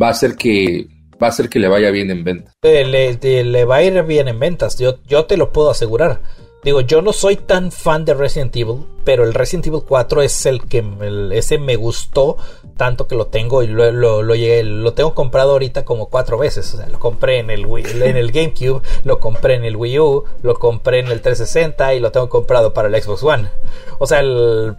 va 0.01 0.07
a 0.07 0.11
hacer 0.11 0.35
que 0.35 0.87
va 1.21 1.27
a 1.27 1.29
hacer 1.29 1.49
que 1.49 1.59
le 1.59 1.67
vaya 1.67 1.91
bien 1.91 2.09
en 2.11 2.23
ventas. 2.23 2.55
Le, 2.61 3.65
va 3.65 3.77
a 3.77 3.83
ir 3.83 4.01
bien 4.03 4.27
en 4.27 4.39
ventas, 4.39 4.77
yo, 4.77 4.99
yo 5.05 5.25
te 5.25 5.37
lo 5.37 5.51
puedo 5.51 5.69
asegurar. 5.69 6.21
Digo, 6.63 6.81
yo 6.81 7.01
no 7.01 7.13
soy 7.13 7.37
tan 7.37 7.71
fan 7.71 8.03
de 8.03 8.13
Resident 8.13 8.55
Evil, 8.55 8.85
pero 9.05 9.23
el 9.23 9.33
Resident 9.33 9.67
Evil 9.67 9.83
4 9.87 10.21
es 10.21 10.45
el 10.45 10.63
que 10.63 10.83
ese 11.31 11.57
me 11.57 11.77
gustó 11.77 12.37
tanto 12.75 13.07
que 13.07 13.15
lo 13.15 13.27
tengo 13.27 13.63
y 13.63 13.67
lo, 13.67 13.91
lo, 13.91 14.23
lo, 14.23 14.93
tengo 14.93 15.13
comprado 15.13 15.51
ahorita 15.51 15.85
como 15.85 16.07
cuatro 16.07 16.37
veces. 16.37 16.73
O 16.73 16.77
sea, 16.77 16.87
lo 16.87 16.99
compré 16.99 17.39
en 17.39 17.49
el, 17.49 17.65
en 17.65 18.17
el 18.17 18.31
GameCube, 18.31 18.81
lo 19.03 19.19
compré 19.19 19.55
en 19.55 19.63
el 19.63 19.75
Wii 19.77 19.99
U, 19.99 20.25
lo 20.43 20.55
compré 20.55 20.99
en 20.99 21.07
el 21.07 21.21
360 21.21 21.93
y 21.93 21.99
lo 21.99 22.11
tengo 22.11 22.29
comprado 22.29 22.73
para 22.73 22.89
el 22.89 23.01
Xbox 23.01 23.23
One. 23.23 23.49
O 23.97 24.07
sea, 24.07 24.19
el, 24.19 24.75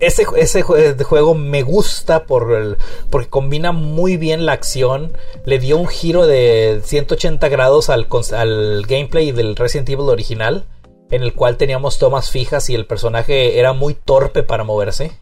ese, 0.00 0.26
ese 0.36 0.62
juego 0.62 1.34
me 1.34 1.62
gusta 1.62 2.24
por 2.24 2.52
el, 2.52 2.76
porque 3.10 3.28
combina 3.28 3.70
muy 3.70 4.16
bien 4.16 4.46
la 4.46 4.52
acción. 4.52 5.12
Le 5.44 5.58
dio 5.58 5.76
un 5.76 5.86
giro 5.86 6.26
de 6.26 6.80
180 6.84 7.48
grados 7.48 7.88
al, 7.88 8.08
al 8.32 8.86
gameplay 8.86 9.30
del 9.30 9.54
Resident 9.54 9.88
Evil 9.90 10.08
original. 10.08 10.64
En 11.10 11.22
el 11.22 11.34
cual 11.34 11.56
teníamos 11.56 11.98
tomas 11.98 12.30
fijas 12.30 12.70
y 12.70 12.74
el 12.74 12.86
personaje 12.86 13.58
era 13.58 13.72
muy 13.72 13.94
torpe 13.94 14.42
para 14.42 14.64
moverse. 14.64 15.12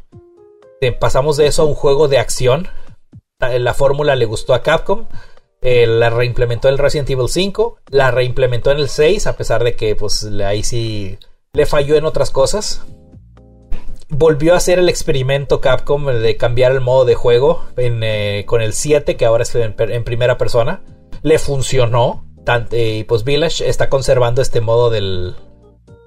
Eh, 0.81 0.93
pasamos 0.93 1.37
de 1.37 1.47
eso 1.47 1.63
a 1.63 1.67
un 1.67 1.75
juego 1.75 2.09
de 2.09 2.19
acción. 2.19 2.69
La 3.41 3.75
fórmula 3.75 4.17
le 4.17 4.27
gustó 4.27 4.55
a 4.55 4.63
Capcom. 4.63 5.07
Eh, 5.61 5.87
la 5.87 6.11
reimplementó 6.11 6.69
en 6.69 6.79
Resident 6.79 7.11
Evil 7.11 7.29
5. 7.29 7.79
La 7.91 8.11
reimplementó 8.11 8.71
en 8.71 8.79
el 8.79 8.89
6. 8.89 9.27
A 9.27 9.37
pesar 9.37 9.65
de 9.65 9.77
que 9.77 9.97
pues 9.97 10.25
ahí 10.45 10.63
sí 10.63 11.19
le 11.53 11.67
falló 11.67 11.97
en 11.97 12.05
otras 12.05 12.31
cosas 12.31 12.83
volvió 14.09 14.55
a 14.55 14.57
hacer 14.57 14.79
el 14.79 14.89
experimento 14.89 15.61
Capcom 15.61 16.07
de 16.07 16.37
cambiar 16.37 16.73
el 16.73 16.81
modo 16.81 17.05
de 17.05 17.15
juego 17.15 17.65
eh, 17.77 18.45
con 18.47 18.63
el 18.63 18.73
7, 18.73 19.17
que 19.17 19.25
ahora 19.25 19.43
es 19.43 19.55
en, 19.55 20.05
primera 20.05 20.39
persona. 20.39 20.83
Le 21.23 21.39
funcionó. 21.39 22.25
y 22.73 23.05
pues 23.05 23.25
Village 23.25 23.69
está 23.69 23.89
conservando 23.89 24.41
este 24.41 24.61
modo 24.61 24.91
del, 24.91 25.35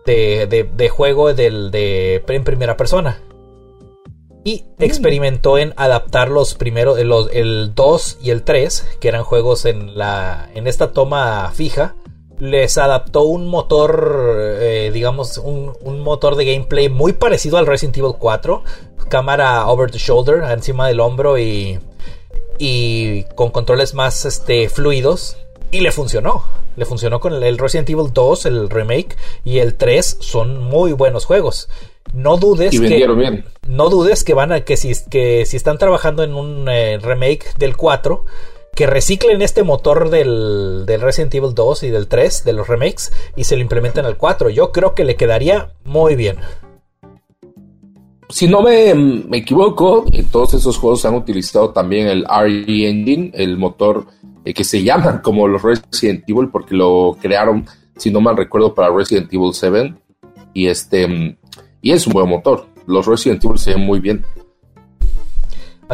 de, 0.06 0.90
juego 0.90 1.34
del, 1.34 1.72
de, 1.72 2.24
en 2.28 2.44
primera 2.44 2.78
persona. 2.78 3.22
Y 4.44 4.66
experimentó 4.80 5.60
en 5.60 5.74
adaptar 5.78 6.30
los 6.30 6.56
primeros, 6.56 6.98
el 6.98 7.76
2 7.76 8.18
y 8.22 8.32
el 8.32 8.44
3, 8.44 8.98
que 9.00 9.08
eran 9.08 9.24
juegos 9.24 9.66
en, 9.66 9.98
la, 9.98 10.50
en 10.56 10.66
esta 10.66 10.92
toma 10.94 11.52
fija, 11.54 11.96
les 12.42 12.80
adaptó 12.80 13.22
un 13.22 13.48
motor, 13.48 14.58
eh, 14.60 14.90
digamos, 14.92 15.38
un, 15.38 16.00
motor 16.00 16.36
de 16.36 16.46
gameplay 16.46 16.90
muy 16.90 17.14
parecido 17.14 17.58
al 17.58 17.68
Resident 17.68 17.98
Evil 17.98 18.16
4. 18.18 18.64
Cámara 19.10 19.68
over 19.68 19.92
the 19.92 20.00
shoulder, 20.00 20.44
encima 20.52 20.88
del 20.88 21.02
hombro 21.02 21.38
y, 21.38 21.80
y 22.58 23.26
con 23.36 23.52
controles 23.52 23.94
más 23.94 24.26
este, 24.26 24.70
fluidos. 24.70 25.38
Y 25.70 25.82
le 25.82 25.92
funcionó. 25.92 26.44
Le 26.76 26.86
funcionó 26.86 27.20
con 27.20 27.34
el, 27.44 27.58
Resident 27.58 27.90
Evil 27.90 28.14
2, 28.14 28.46
el 28.46 28.70
remake, 28.70 29.18
y 29.44 29.60
el 29.60 29.76
3 29.76 30.18
son 30.20 30.64
muy 30.64 30.94
buenos 30.94 31.26
juegos. 31.26 31.70
No 32.14 32.38
dudes 32.38 32.72
que 32.72 33.44
no 33.68 33.90
dudes 33.90 34.24
que 34.24 34.34
van 34.34 34.52
a 34.52 34.62
que 34.62 34.76
si 34.76 34.92
que 35.10 35.46
si 35.46 35.56
están 35.56 35.78
trabajando 35.78 36.24
en 36.24 36.34
un 36.34 36.68
eh, 36.68 36.98
remake 36.98 37.54
del 37.58 37.78
4 37.78 38.26
que 38.76 38.88
reciclen 38.88 39.42
este 39.42 39.64
motor 39.64 40.10
del, 40.10 40.86
Resident 40.88 41.34
Evil 41.36 41.54
2 41.54 41.84
y 41.84 41.90
del 41.90 42.08
3, 42.08 42.44
de 42.46 42.54
los 42.54 42.68
remakes, 42.68 43.12
y 43.36 43.44
se 43.44 43.56
lo 43.56 43.62
implementen 43.62 44.06
al 44.06 44.18
4. 44.18 44.50
Yo 44.50 44.72
creo 44.72 44.96
que 44.96 45.04
le 45.04 45.16
quedaría 45.16 45.74
muy 45.84 46.16
bien. 46.16 46.38
Si 48.30 48.48
no 48.48 48.62
me, 48.62 48.92
equivoco, 49.38 50.06
todos 50.32 50.54
esos 50.54 50.78
juegos 50.78 51.04
han 51.04 51.16
utilizado 51.16 51.72
también 51.72 52.08
el 52.08 52.26
RE 52.26 52.90
Engine, 52.90 53.32
el 53.34 53.58
motor 53.58 54.06
eh, 54.46 54.54
que 54.54 54.64
se 54.64 54.84
llama 54.84 55.22
como 55.22 55.48
los 55.48 55.62
Resident 55.62 56.24
Evil, 56.28 56.50
porque 56.50 56.76
lo 56.76 57.18
crearon, 57.22 57.66
si 57.98 58.12
no 58.12 58.22
mal 58.22 58.38
recuerdo, 58.38 58.74
para 58.74 58.94
Resident 58.94 59.32
Evil 59.34 59.54
7. 59.54 59.94
Y 60.54 60.68
este 60.68 61.38
y 61.82 61.92
es 61.92 62.06
un 62.06 62.14
buen 62.14 62.30
motor. 62.30 62.68
Los 62.88 63.06
Resident 63.06 63.44
Evil 63.44 63.58
se 63.58 63.74
ven 63.74 63.86
muy 63.86 64.00
bien 64.00 64.24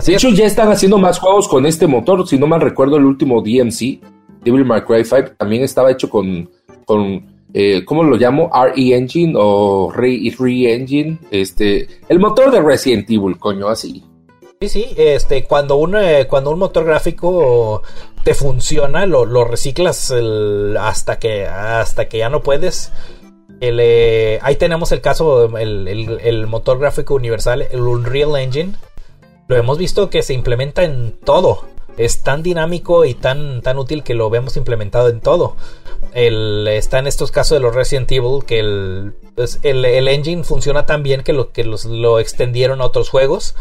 de 0.06 0.14
hecho, 0.14 0.30
ya 0.30 0.46
están 0.46 0.70
haciendo 0.70 0.98
más 0.98 1.18
juegos 1.18 1.48
con 1.48 1.66
este 1.66 1.88
motor. 1.88 2.28
Si 2.28 2.38
no 2.38 2.46
mal 2.46 2.62
recuerdo, 2.62 2.98
el 2.98 3.06
último 3.06 3.42
DMC, 3.42 4.00
Devil 4.44 4.66
May 4.66 4.82
Cry 4.82 5.04
5, 5.04 5.32
también 5.38 5.64
estaba 5.64 5.92
hecho 5.92 6.08
con, 6.10 6.50
con 6.86 7.26
eh, 7.54 7.84
¿cómo 7.84 8.04
lo 8.04 8.16
llamo? 8.16 8.52
RE 8.54 8.96
Engine 8.96 9.34
o 9.36 9.92
Re, 9.92 10.32
Re, 10.38 10.74
Engine. 10.76 11.18
Este, 11.32 11.88
el 12.10 12.20
motor 12.20 12.52
de 12.52 12.62
Resident 12.62 13.10
Evil, 13.10 13.38
coño, 13.40 13.68
así. 13.68 14.04
Sí, 14.60 14.70
sí, 14.70 14.96
este, 14.98 15.44
cuando 15.44 15.76
un, 15.76 15.96
eh, 15.96 16.26
cuando 16.28 16.50
un 16.50 16.58
motor 16.58 16.84
gráfico 16.84 17.84
te 18.24 18.34
funciona, 18.34 19.06
lo, 19.06 19.46
reciclas 19.46 20.12
hasta, 20.80 21.20
que, 21.20 21.46
hasta 21.46 22.10
que 22.10 22.18
ya 22.18 22.30
no 22.30 22.42
puedes. 22.42 22.92
Eh, 23.62 24.40
ahí 24.42 24.56
tenemos 24.56 24.92
el 24.92 25.02
caso, 25.02 25.56
el, 25.58 25.88
el, 25.88 26.48
motor 26.48 26.80
gráfico 26.80 27.14
universal, 27.14 27.68
el 27.70 27.82
Unreal 27.82 28.36
Engine, 28.36 28.74
lo 29.48 29.56
hemos 29.56 29.78
visto 29.78 30.10
que 30.10 30.24
se 30.24 30.34
implementa 30.34 30.84
en 30.84 31.20
todo. 31.24 31.66
Es 31.96 32.24
tan 32.24 32.42
dinámico 32.42 33.06
y 33.06 33.14
tan, 33.14 33.62
tan 33.62 33.78
útil 33.78 34.04
que 34.04 34.16
lo 34.16 34.30
vemos 34.32 34.58
implementado 34.58 35.10
en 35.10 35.22
todo. 35.22 35.56
El, 36.14 36.68
está 36.68 37.00
en 37.00 37.08
estos 37.08 37.32
casos 37.32 37.58
de 37.58 37.60
los 37.60 37.76
Resident 37.76 38.12
Evil 38.12 38.44
que 38.46 38.60
el, 38.60 39.14
pues, 39.36 39.60
el, 39.64 39.86
engine 40.08 40.44
funciona 40.44 40.86
tan 40.86 41.04
bien 41.04 41.24
que 41.24 41.34
lo, 41.34 41.52
que 41.52 41.64
los, 41.64 41.86
lo 41.86 42.20
extendieron 42.20 42.82
a 42.82 42.86
otros 42.86 43.10
juegos. 43.10 43.56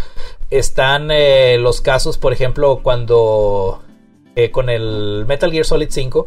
Están 0.50 1.10
eh, 1.10 1.58
los 1.58 1.80
casos, 1.80 2.18
por 2.18 2.32
ejemplo, 2.32 2.80
cuando 2.82 3.82
eh, 4.36 4.50
con 4.50 4.68
el 4.68 5.24
Metal 5.26 5.50
Gear 5.50 5.64
Solid 5.64 5.88
5, 5.90 6.26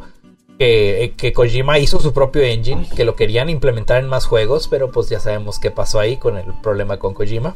que, 0.58 1.04
eh, 1.04 1.14
que, 1.16 1.32
Kojima 1.32 1.80
hizo 1.80 2.00
su 2.00 2.12
propio 2.12 2.42
engine, 2.42 2.88
que 2.96 3.06
lo 3.06 3.16
querían 3.16 3.50
implementar 3.50 4.00
en 4.00 4.10
más 4.10 4.26
juegos, 4.26 4.68
pero 4.68 4.92
pues 4.92 5.10
ya 5.10 5.20
sabemos 5.20 5.60
qué 5.60 5.72
pasó 5.72 6.00
ahí 6.00 6.18
con 6.18 6.38
el 6.38 6.54
problema 6.62 6.98
con 6.98 7.14
Kojima. 7.14 7.56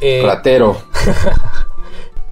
Eh, 0.00 0.22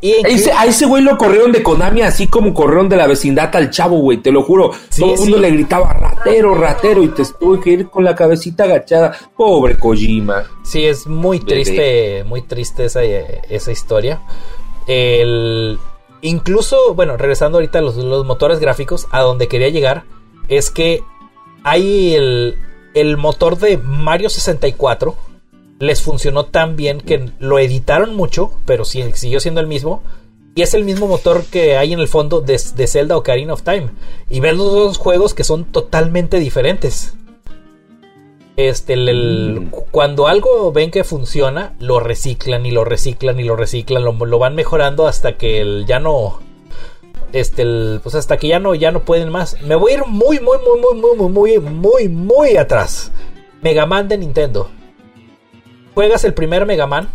ratero. 0.03 0.59
a, 0.59 0.66
ese, 0.66 0.86
güey 0.86 1.03
lo 1.03 1.16
corrieron 1.16 1.53
de 1.53 1.62
Konami 1.62 2.03
así 2.03 2.28
como 2.28 2.53
corrieron 2.53 2.88
de 2.88 2.97
la 2.97 3.07
vecindad 3.07 3.55
al 3.55 3.70
chavo, 3.70 3.99
güey, 3.99 4.18
te 4.18 4.30
lo 4.30 4.42
juro. 4.42 4.70
Todo 4.97 5.14
el 5.14 5.20
mundo 5.20 5.38
le 5.38 5.51
gritaba 5.51 5.92
ratero, 5.92 6.55
ratero 6.55 7.03
y 7.03 7.09
te 7.09 7.22
tuve 7.38 7.61
que 7.61 7.70
ir 7.70 7.88
con 7.88 8.05
la 8.05 8.14
cabecita 8.14 8.64
agachada. 8.64 9.16
Pobre 9.36 9.76
Kojima. 9.76 10.44
Sí, 10.62 10.84
es 10.84 11.07
muy 11.07 11.40
triste, 11.40 12.24
muy 12.24 12.42
triste 12.42 12.84
esa, 12.84 13.03
esa 13.03 13.72
historia. 13.72 14.20
El, 14.86 15.78
incluso, 16.20 16.94
bueno, 16.94 17.16
regresando 17.16 17.59
ahorita 17.59 17.78
a 17.78 17.82
los, 17.82 17.97
los, 17.97 18.24
motores 18.24 18.61
gráficos, 18.61 19.09
a 19.11 19.20
donde 19.22 19.49
quería 19.49 19.68
llegar, 19.68 20.05
es 20.49 20.70
que 20.70 21.03
hay 21.64 22.14
el, 22.14 22.57
el 22.94 23.16
motor 23.16 23.59
de 23.59 23.78
Mario 23.78 24.30
64 24.30 25.16
les 25.78 26.02
funcionó 26.02 26.46
tan 26.46 26.76
bien 26.76 27.00
que 27.00 27.30
lo 27.38 27.58
editaron 27.58 28.14
mucho, 28.14 28.52
pero 28.64 28.84
siguió 28.84 29.40
siendo 29.40 29.60
el 29.60 29.66
mismo. 29.66 30.02
Y 30.54 30.62
es 30.62 30.72
el 30.72 30.84
mismo 30.84 31.06
motor 31.06 31.44
que 31.44 31.76
hay 31.76 31.92
en 31.92 32.00
el 32.00 32.08
fondo 32.08 32.40
de, 32.40 32.58
Zelda 32.58 33.16
Ocarina 33.18 33.52
of 33.52 33.62
Time. 33.62 33.90
Y 34.30 34.40
ver 34.40 34.56
los 34.56 34.72
dos 34.72 34.96
juegos 34.96 35.34
que 35.34 35.44
son 35.44 35.66
totalmente 35.66 36.40
diferentes. 36.40 37.14
Este, 38.56 38.96
mm. 38.96 39.70
cuando 39.90 40.28
algo 40.28 40.72
ven 40.72 40.90
que 40.90 41.04
funciona, 41.04 41.74
lo 41.78 42.00
reciclan 42.00 42.64
y 42.64 42.70
lo 42.70 42.86
reciclan 42.86 43.38
y 43.38 43.44
lo 43.44 43.54
reciclan, 43.54 44.02
lo, 44.02 44.38
van 44.38 44.54
mejorando 44.54 45.06
hasta 45.06 45.36
que 45.36 45.84
ya 45.86 46.00
no. 46.00 46.40
Este, 47.34 48.00
pues 48.02 48.14
hasta 48.14 48.38
que 48.38 48.48
ya 48.48 48.58
no, 48.58 48.74
ya 48.74 48.92
no 48.92 49.00
pueden 49.00 49.28
más. 49.28 49.60
Me 49.60 49.74
voy 49.74 49.92
a 49.92 49.94
ir 49.96 50.06
muy, 50.06 50.40
muy, 50.40 50.56
muy, 50.56 50.80
muy, 50.80 51.16
muy, 51.18 51.28
muy, 51.28 51.58
muy, 51.58 51.58
muy, 51.58 52.08
muy 52.08 52.56
atrás. 52.56 53.12
Mega 53.60 53.84
Man 53.84 54.08
de 54.08 54.16
Nintendo. 54.16 54.70
Juegas 55.97 56.24
el 56.24 56.34
primer 56.34 56.66
Mega 56.66 56.86
Man. 56.86 57.09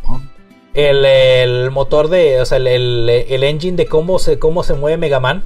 El, 0.73 1.71
motor 1.71 2.09
de. 2.09 2.41
O 2.41 2.45
sea, 2.45 2.57
el, 2.57 3.07
engine 3.07 3.77
de 3.77 3.85
cómo 3.85 4.19
se, 4.19 4.39
cómo 4.39 4.63
se 4.63 4.73
mueve 4.73 4.97
Mega 4.97 5.21
Man. 5.21 5.43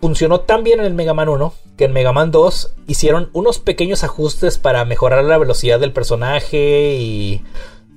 Funcionó 0.00 0.40
tan 0.40 0.64
bien 0.64 0.80
en 0.80 0.86
el 0.86 0.94
Mega 0.94 1.12
Man 1.12 1.28
1 1.28 1.52
que 1.76 1.84
en 1.86 1.92
Mega 1.92 2.12
Man 2.12 2.30
2 2.30 2.74
hicieron 2.86 3.28
unos 3.32 3.58
pequeños 3.58 4.04
ajustes 4.04 4.56
para 4.56 4.84
mejorar 4.84 5.24
la 5.24 5.36
velocidad 5.36 5.78
del 5.80 5.92
personaje 5.92 6.94
y 6.96 7.42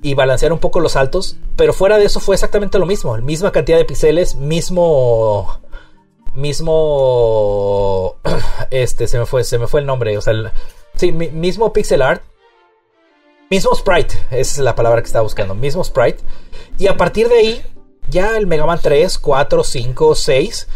y 0.02 0.14
balancear 0.14 0.52
un 0.52 0.58
poco 0.58 0.80
los 0.80 0.92
saltos. 0.92 1.36
Pero 1.56 1.72
fuera 1.72 1.96
de 1.96 2.04
eso 2.04 2.20
fue 2.20 2.34
exactamente 2.34 2.78
lo 2.78 2.86
mismo. 2.86 3.16
Misma 3.18 3.52
cantidad 3.52 3.78
de 3.78 3.84
píxeles, 3.84 4.34
mismo. 4.34 5.60
Mismo. 6.34 8.16
Este, 8.70 9.06
se 9.06 9.18
me 9.18 9.26
fue, 9.26 9.44
se 9.44 9.58
me 9.58 9.66
fue 9.66 9.80
el 9.80 9.86
nombre. 9.86 10.16
O 10.16 10.20
sea, 10.20 10.34
sí, 10.96 11.12
mismo 11.12 11.72
pixel 11.72 12.02
art. 12.02 12.22
Mismo 13.52 13.74
sprite. 13.74 14.14
Esa 14.30 14.40
es 14.40 14.58
la 14.60 14.74
palabra 14.74 15.02
que 15.02 15.08
estaba 15.08 15.24
buscando. 15.24 15.54
Mismo 15.54 15.84
sprite. 15.84 16.20
Y 16.78 16.86
a 16.86 16.96
partir 16.96 17.28
de 17.28 17.34
ahí, 17.34 17.62
ya 18.08 18.38
el 18.38 18.46
Mega 18.46 18.64
Man 18.64 18.78
3, 18.82 19.18
4, 19.18 19.62
5, 19.62 20.14
6 20.14 20.68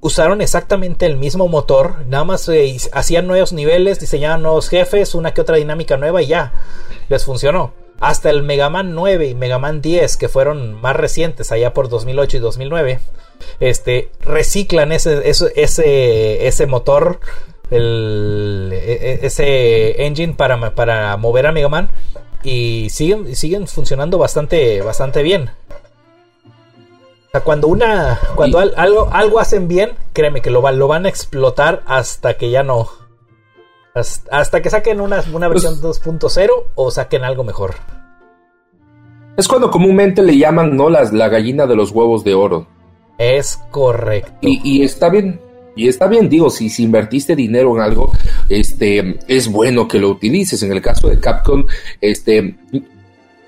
usaron 0.00 0.40
exactamente 0.40 1.06
el 1.06 1.16
mismo 1.16 1.48
motor, 1.48 2.06
nada 2.06 2.22
más 2.22 2.48
eh, 2.48 2.76
hacían 2.92 3.26
nuevos 3.26 3.52
niveles, 3.52 3.98
diseñaban 3.98 4.42
nuevos 4.42 4.68
jefes, 4.68 5.16
una 5.16 5.34
que 5.34 5.40
otra 5.40 5.56
dinámica 5.56 5.96
nueva 5.96 6.22
y 6.22 6.28
ya, 6.28 6.52
les 7.08 7.24
funcionó. 7.24 7.74
Hasta 7.98 8.30
el 8.30 8.44
Mega 8.44 8.70
Man 8.70 8.94
9 8.94 9.26
y 9.26 9.34
Mega 9.34 9.58
Man 9.58 9.82
10, 9.82 10.16
que 10.16 10.28
fueron 10.28 10.80
más 10.80 10.94
recientes, 10.94 11.50
allá 11.50 11.74
por 11.74 11.88
2008 11.88 12.36
y 12.36 12.40
2009, 12.40 13.00
este, 13.58 14.12
reciclan 14.20 14.92
ese, 14.92 15.28
ese, 15.28 16.46
ese 16.46 16.66
motor, 16.66 17.18
el, 17.72 18.70
e, 18.72 18.92
e, 18.92 19.26
ese 19.26 20.06
engine 20.06 20.34
para, 20.34 20.76
para 20.76 21.16
mover 21.16 21.46
a 21.46 21.52
Mega 21.52 21.68
Man 21.68 21.90
y 22.42 22.88
siguen, 22.90 23.34
siguen 23.36 23.66
funcionando 23.66 24.18
bastante, 24.18 24.82
bastante 24.82 25.22
bien. 25.22 25.50
cuando 27.44 27.68
una, 27.68 28.18
cuando 28.34 28.58
algo, 28.58 29.08
algo 29.12 29.40
hacen 29.40 29.68
bien, 29.68 29.92
créeme 30.12 30.42
que 30.42 30.50
lo, 30.50 30.68
lo 30.70 30.88
van 30.88 31.06
a 31.06 31.08
explotar 31.08 31.82
hasta 31.86 32.34
que 32.34 32.50
ya 32.50 32.62
no, 32.62 32.88
hasta 34.30 34.62
que 34.62 34.70
saquen 34.70 35.00
una, 35.00 35.22
una 35.32 35.48
versión 35.48 35.80
2.0 35.80 36.20
pues 36.20 36.48
o 36.74 36.90
saquen 36.90 37.24
algo 37.24 37.44
mejor. 37.44 37.74
Es 39.36 39.48
cuando 39.48 39.70
comúnmente 39.70 40.22
le 40.22 40.36
llaman, 40.36 40.76
¿no? 40.76 40.90
Las, 40.90 41.12
la 41.12 41.28
gallina 41.28 41.66
de 41.66 41.76
los 41.76 41.90
huevos 41.92 42.24
de 42.24 42.34
oro. 42.34 42.66
Es 43.18 43.58
correcto. 43.70 44.32
Y, 44.40 44.82
está 44.82 45.08
bien. 45.08 45.40
Y 45.76 45.88
está 45.88 46.06
bien, 46.08 46.28
digo, 46.28 46.50
si, 46.50 46.70
invertiste 46.82 47.36
dinero 47.36 47.74
en 47.76 47.82
algo, 47.82 48.12
este, 48.48 49.18
es 49.28 49.48
bueno 49.48 49.86
que 49.86 49.98
lo 49.98 50.10
utilices. 50.10 50.62
En 50.62 50.72
el 50.72 50.82
caso 50.82 51.08
de 51.08 51.18
Capcom, 51.18 51.64
este, 52.00 52.56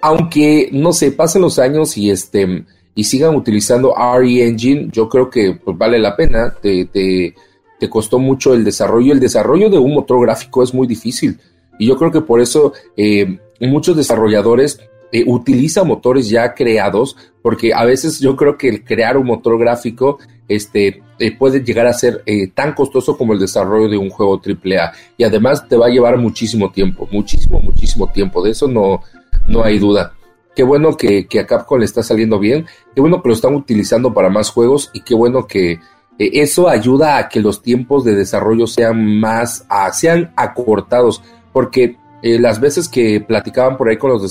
aunque, 0.01 0.68
no 0.73 0.93
sé, 0.93 1.12
pasen 1.12 1.43
los 1.43 1.59
años 1.59 1.97
y 1.97 2.11
este, 2.11 2.64
y 2.95 3.05
sigan 3.05 3.35
utilizando 3.35 3.95
RE 3.97 4.47
Engine, 4.47 4.89
yo 4.93 5.09
creo 5.09 5.31
que 5.31 5.59
pues, 5.62 5.77
vale 5.77 5.99
la 5.99 6.16
pena. 6.16 6.55
Te, 6.61 6.87
te, 6.87 7.35
te 7.79 7.91
costó 7.91 8.18
mucho 8.18 8.55
el 8.55 8.64
desarrollo. 8.64 9.12
El 9.12 9.20
desarrollo 9.20 9.68
de 9.68 9.79
un 9.79 9.95
motor 9.95 10.20
gráfico 10.20 10.62
es 10.62 10.73
muy 10.73 10.87
difícil. 10.87 11.39
Y 11.79 11.89
yo 11.89 11.97
creo 11.99 12.12
que 12.12 12.20
por 12.20 12.41
eso 12.41 12.73
eh, 12.97 13.39
muchos 13.61 13.97
desarrolladores 13.97 14.81
eh, 15.11 15.25
utilizan 15.27 15.89
motores 15.89 16.29
ya 16.29 16.55
creados, 16.55 17.16
porque 17.43 17.75
a 17.75 17.85
veces 17.85 18.20
yo 18.20 18.37
creo 18.37 18.57
que 18.57 18.68
el 18.68 18.85
crear 18.85 19.16
un 19.16 19.27
motor 19.27 19.59
gráfico 19.59 20.18
este, 20.49 21.03
eh, 21.23 21.37
puede 21.37 21.62
llegar 21.62 21.87
a 21.87 21.93
ser 21.93 22.25
tan 22.55 22.75
costoso 22.75 23.16
como 23.16 23.33
el 23.33 23.39
desarrollo 23.39 23.89
de 23.89 23.97
un 23.97 24.11
juego 24.11 24.41
AAA. 24.45 24.93
Y 25.16 25.25
además 25.25 25.68
te 25.68 25.77
va 25.77 25.87
a 25.87 25.91
llevar 25.91 26.18
muchísimo 26.18 26.70
tiempo, 26.70 27.09
muchísimo, 27.11 27.61
muchísimo 27.61 28.11
tiempo. 28.11 28.43
De 28.43 28.51
eso 28.51 28.68
no, 28.68 29.03
no 29.47 29.64
hay 29.64 29.79
duda. 29.79 30.14
Qué 30.55 30.62
bueno 30.62 30.97
que, 30.97 31.27
que 31.27 31.41
a 31.41 31.47
Capcom 31.47 31.79
le 31.79 31.87
está 31.87 32.03
saliendo 32.03 32.39
bien, 32.39 32.66
qué 32.95 33.01
bueno 33.01 33.23
que 33.23 33.29
lo 33.29 33.35
están 33.35 33.55
utilizando 33.55 34.12
para 34.12 34.29
más 34.29 34.51
juegos 34.51 34.91
y 34.93 35.01
qué 35.01 35.14
bueno 35.14 35.47
que, 35.47 35.81
eh, 36.18 36.31
eso 36.43 36.68
ayuda 36.68 37.18
a 37.18 37.29
que 37.29 37.41
los 37.41 37.62
tiempos 37.62 38.05
de 38.05 38.14
desarrollo 38.14 38.66
sean 38.66 39.18
más, 39.18 39.66
sean 39.93 40.33
acortados, 40.37 41.23
porque 41.53 41.97
eh, 42.23 42.39
las 42.39 42.61
veces 42.61 42.89
que 42.89 43.20
platicaban 43.20 43.77
por 43.77 43.89
ahí 43.89 43.97
con 43.97 44.11
los 44.11 44.23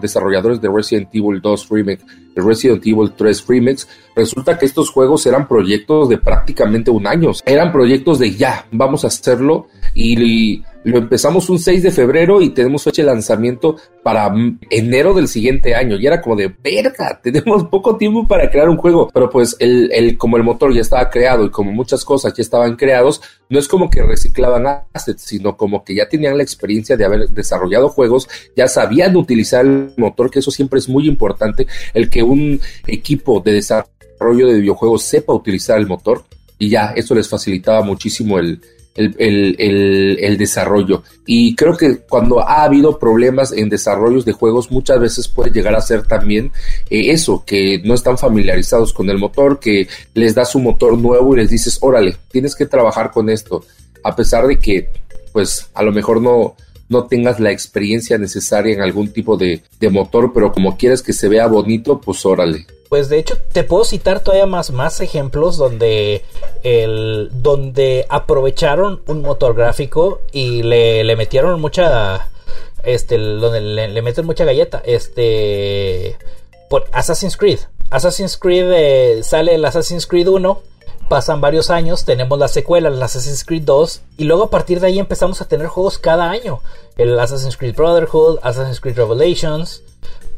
desarrolladores 0.00 0.60
de 0.60 0.68
Resident 0.68 1.08
Evil 1.12 1.40
2 1.40 1.68
Remake, 1.68 2.04
de 2.34 2.42
Resident 2.42 2.86
Evil 2.86 3.12
3 3.16 3.44
Remake, 3.46 3.82
resulta 4.14 4.58
que 4.58 4.66
estos 4.66 4.90
juegos 4.90 5.26
eran 5.26 5.48
proyectos 5.48 6.08
de 6.08 6.18
prácticamente 6.18 6.90
un 6.90 7.06
año. 7.06 7.32
Eran 7.44 7.72
proyectos 7.72 8.18
de 8.18 8.32
ya, 8.32 8.66
vamos 8.70 9.04
a 9.04 9.08
hacerlo 9.08 9.66
y, 9.94 10.62
lo 10.82 10.96
empezamos 10.96 11.50
un 11.50 11.58
6 11.58 11.82
de 11.82 11.90
febrero 11.90 12.40
y 12.40 12.50
tenemos 12.50 12.82
fecha 12.82 13.02
de 13.02 13.06
lanzamiento 13.06 13.76
para 14.02 14.32
enero 14.70 15.12
del 15.12 15.28
siguiente 15.28 15.74
año. 15.74 15.96
Y 15.98 16.06
era 16.06 16.22
como 16.22 16.36
de 16.36 16.48
verga, 16.62 17.20
tenemos 17.22 17.64
poco 17.64 17.96
tiempo 17.96 18.26
para 18.26 18.50
crear 18.50 18.68
un 18.68 18.78
juego. 18.78 19.10
Pero 19.12 19.28
pues 19.28 19.56
el, 19.58 19.90
el, 19.92 20.16
como 20.16 20.38
el 20.38 20.42
motor 20.42 20.72
ya 20.72 20.80
estaba 20.80 21.10
creado 21.10 21.44
y 21.44 21.50
como 21.50 21.72
muchas 21.72 22.04
cosas 22.04 22.32
ya 22.32 22.40
estaban 22.40 22.76
creados, 22.76 23.20
no 23.50 23.58
es 23.58 23.68
como 23.68 23.90
que 23.90 24.02
reciclaban 24.02 24.84
assets, 24.92 25.22
sino 25.22 25.56
como 25.56 25.84
que 25.84 25.94
ya 25.94 26.08
tenían 26.08 26.36
la 26.36 26.42
experiencia 26.42 26.96
de 26.96 27.04
haber 27.04 27.28
desarrollado 27.28 27.88
juegos, 27.88 28.28
ya 28.56 28.68
sabían 28.68 29.16
utilizar 29.16 29.66
el 29.66 29.92
motor, 29.96 30.30
que 30.30 30.38
eso 30.38 30.50
siempre 30.50 30.78
es 30.78 30.88
muy 30.88 31.06
importante, 31.08 31.66
el 31.92 32.08
que 32.08 32.19
un 32.22 32.60
equipo 32.86 33.40
de 33.40 33.54
desarrollo 33.54 34.48
de 34.48 34.60
videojuegos 34.60 35.02
sepa 35.02 35.32
utilizar 35.32 35.78
el 35.78 35.86
motor 35.86 36.24
y 36.58 36.68
ya 36.68 36.92
eso 36.94 37.14
les 37.14 37.28
facilitaba 37.28 37.82
muchísimo 37.82 38.38
el, 38.38 38.60
el, 38.94 40.36
desarrollo. 40.38 41.02
Y 41.26 41.54
creo 41.54 41.76
que 41.76 41.98
cuando 41.98 42.40
ha 42.40 42.64
habido 42.64 42.98
problemas 42.98 43.52
en 43.52 43.68
desarrollos 43.68 44.24
de 44.24 44.32
juegos, 44.32 44.70
muchas 44.70 45.00
veces 45.00 45.28
puede 45.28 45.50
llegar 45.50 45.74
a 45.74 45.80
ser 45.80 46.06
también 46.06 46.52
eh, 46.90 47.10
eso, 47.10 47.44
que 47.46 47.80
no 47.84 47.94
están 47.94 48.18
familiarizados 48.18 48.92
con 48.92 49.08
el 49.10 49.18
motor, 49.18 49.58
que 49.58 49.88
les 50.14 50.34
das 50.34 50.54
un 50.54 50.64
motor 50.64 50.98
nuevo 50.98 51.34
y 51.34 51.38
les 51.38 51.50
dices, 51.50 51.78
órale, 51.80 52.16
tienes 52.30 52.54
que 52.54 52.66
trabajar 52.66 53.10
con 53.10 53.30
esto, 53.30 53.64
a 54.02 54.14
pesar 54.14 54.46
de 54.46 54.58
que, 54.58 54.90
pues, 55.32 55.70
a 55.74 55.82
lo 55.82 55.92
mejor 55.92 56.20
no, 56.20 56.56
no 56.90 57.06
tengas 57.06 57.40
la 57.40 57.50
experiencia 57.52 58.18
necesaria 58.18 58.74
en 58.74 58.82
algún 58.82 59.12
tipo 59.12 59.36
de, 59.36 59.62
de 59.78 59.88
motor, 59.88 60.32
pero 60.34 60.52
como 60.52 60.76
quieres 60.76 61.02
que 61.02 61.12
se 61.12 61.28
vea 61.28 61.46
bonito, 61.46 62.00
pues 62.00 62.26
órale. 62.26 62.66
Pues 62.90 63.08
de 63.08 63.20
hecho 63.20 63.38
te 63.52 63.62
puedo 63.62 63.84
citar 63.84 64.18
todavía 64.18 64.46
más, 64.46 64.72
más 64.72 65.00
ejemplos 65.00 65.56
donde, 65.56 66.24
el, 66.64 67.30
donde 67.32 68.04
aprovecharon 68.08 69.00
un 69.06 69.22
motor 69.22 69.54
gráfico 69.54 70.22
y 70.32 70.64
le, 70.64 71.04
le 71.04 71.16
metieron 71.16 71.60
mucha... 71.60 72.28
Este, 72.82 73.16
donde 73.18 73.60
le, 73.60 74.02
meten 74.02 74.26
mucha 74.26 74.44
galleta. 74.44 74.82
Este... 74.84 76.16
Por 76.68 76.86
Assassin's 76.92 77.36
Creed. 77.36 77.60
Assassin's 77.90 78.36
Creed 78.36 78.68
eh, 78.72 79.22
sale 79.22 79.54
el 79.54 79.64
Assassin's 79.64 80.08
Creed 80.08 80.26
1 80.26 80.69
pasan 81.10 81.40
varios 81.40 81.70
años, 81.70 82.04
tenemos 82.04 82.38
la 82.38 82.46
secuela, 82.46 82.88
el 82.88 83.02
Assassin's 83.02 83.44
Creed 83.44 83.64
2, 83.64 84.00
y 84.16 84.24
luego 84.24 84.44
a 84.44 84.50
partir 84.50 84.78
de 84.78 84.86
ahí 84.86 85.00
empezamos 85.00 85.40
a 85.40 85.48
tener 85.48 85.66
juegos 85.66 85.98
cada 85.98 86.30
año. 86.30 86.60
El 86.96 87.18
Assassin's 87.18 87.56
Creed 87.56 87.74
Brotherhood, 87.74 88.38
Assassin's 88.42 88.80
Creed 88.80 88.96
Revelations, 88.96 89.82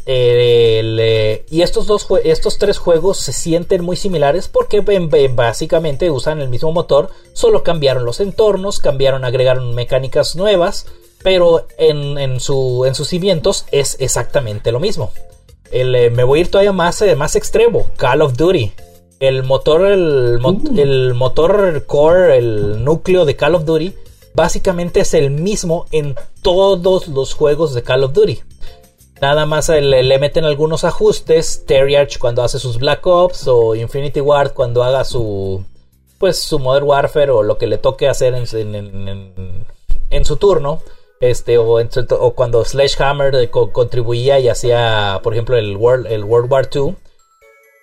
y 0.07 1.61
estos, 1.61 1.87
dos, 1.87 2.09
estos 2.25 2.57
tres 2.57 2.79
juegos 2.79 3.19
se 3.19 3.35
sienten 3.35 3.85
muy 3.85 3.97
similares 3.97 4.49
porque 4.49 4.81
básicamente 4.81 6.11
usan 6.11 6.41
el 6.41 6.49
mismo 6.49 6.73
motor, 6.73 7.11
solo 7.35 7.63
cambiaron 7.63 8.07
los 8.07 8.21
entornos, 8.21 8.81
cambiaron, 8.81 9.27
agregaron 9.27 9.75
mecánicas 9.75 10.37
nuevas, 10.37 10.87
pero 11.23 11.67
en, 11.77 12.41
su, 12.41 12.87
en 12.87 12.95
sus 12.95 13.09
cimientos 13.09 13.67
es 13.73 13.99
exactamente 14.01 14.73
lo 14.73 14.81
mismo. 14.81 15.13
Eh, 15.71 16.11
me 16.11 16.25
voy 16.25 16.39
a 16.39 16.43
ir 16.43 16.51
todavía 16.51 16.73
más, 16.73 17.03
eh, 17.03 17.15
más 17.15 17.37
extremo, 17.37 17.91
Call 17.99 18.23
of 18.23 18.39
Duty. 18.39 18.73
El 19.23 19.45
motor, 19.45 19.87
el, 19.87 20.41
uh. 20.45 20.81
el 20.81 21.15
motor 21.15 21.87
core, 21.87 22.37
el 22.39 22.83
núcleo 22.83 23.25
de 23.25 23.37
Call 23.37 23.55
of 23.55 23.65
Duty, 23.65 23.95
básicamente 24.35 24.99
es 24.99 25.15
el 25.15 25.31
mismo 25.31 25.87
en 25.93 26.17
todos 26.43 27.07
los 27.07 27.33
juegos 27.33 27.73
de 27.73 27.85
Call 27.85 28.03
of 28.03 28.15
Duty. 28.15 28.41
Nada 29.21 29.47
más 29.47 29.69
le, 29.69 30.19
meten 30.19 30.45
algunos 30.45 30.83
ajustes. 30.83 31.65
Terry 31.67 31.95
Arch 31.95 32.19
cuando 32.19 32.43
hace 32.43 32.59
sus 32.59 32.79
Black 32.79 33.07
Ops. 33.07 33.47
O 33.47 33.77
Infinity 33.77 34.21
Ward 34.21 34.55
cuando 34.55 34.83
haga 34.83 35.05
su. 35.05 35.65
Pues 36.19 36.41
su 36.41 36.59
Modern 36.59 36.87
Warfare. 36.87 37.31
O 37.31 37.45
lo 37.45 37.59
que 37.59 37.69
le 37.69 37.79
toque 37.79 38.09
hacer 38.09 38.35
en, 38.35 38.49
su 40.25 40.37
turno. 40.37 40.83
Este, 41.21 41.59
o, 41.59 41.79
o 41.79 42.35
cuando 42.35 42.65
Sledgehammer 42.65 43.49
contribuía 43.51 44.41
y 44.41 44.49
hacía, 44.49 45.21
por 45.23 45.35
ejemplo, 45.35 45.57
el 45.57 45.77
World, 45.77 46.09
el 46.09 46.25
World 46.25 46.51
War 46.51 46.69
II. 46.75 46.97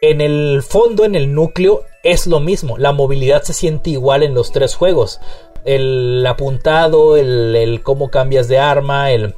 En 0.01 0.21
el 0.21 0.63
fondo, 0.63 1.03
en 1.03 1.15
el 1.15 1.33
núcleo, 1.33 1.83
es 2.03 2.27
lo 2.27 2.39
mismo. 2.39 2.77
La 2.77 2.93
movilidad 2.93 3.43
se 3.43 3.53
siente 3.53 3.89
igual 3.89 4.23
en 4.23 4.33
los 4.33 4.51
tres 4.51 4.75
juegos. 4.75 5.19
El 5.65 6.25
apuntado, 6.25 7.17
el, 7.17 7.81
cómo 7.83 8.09
cambias 8.09 8.47
de 8.47 8.59
arma, 8.59 9.11
el 9.11 9.35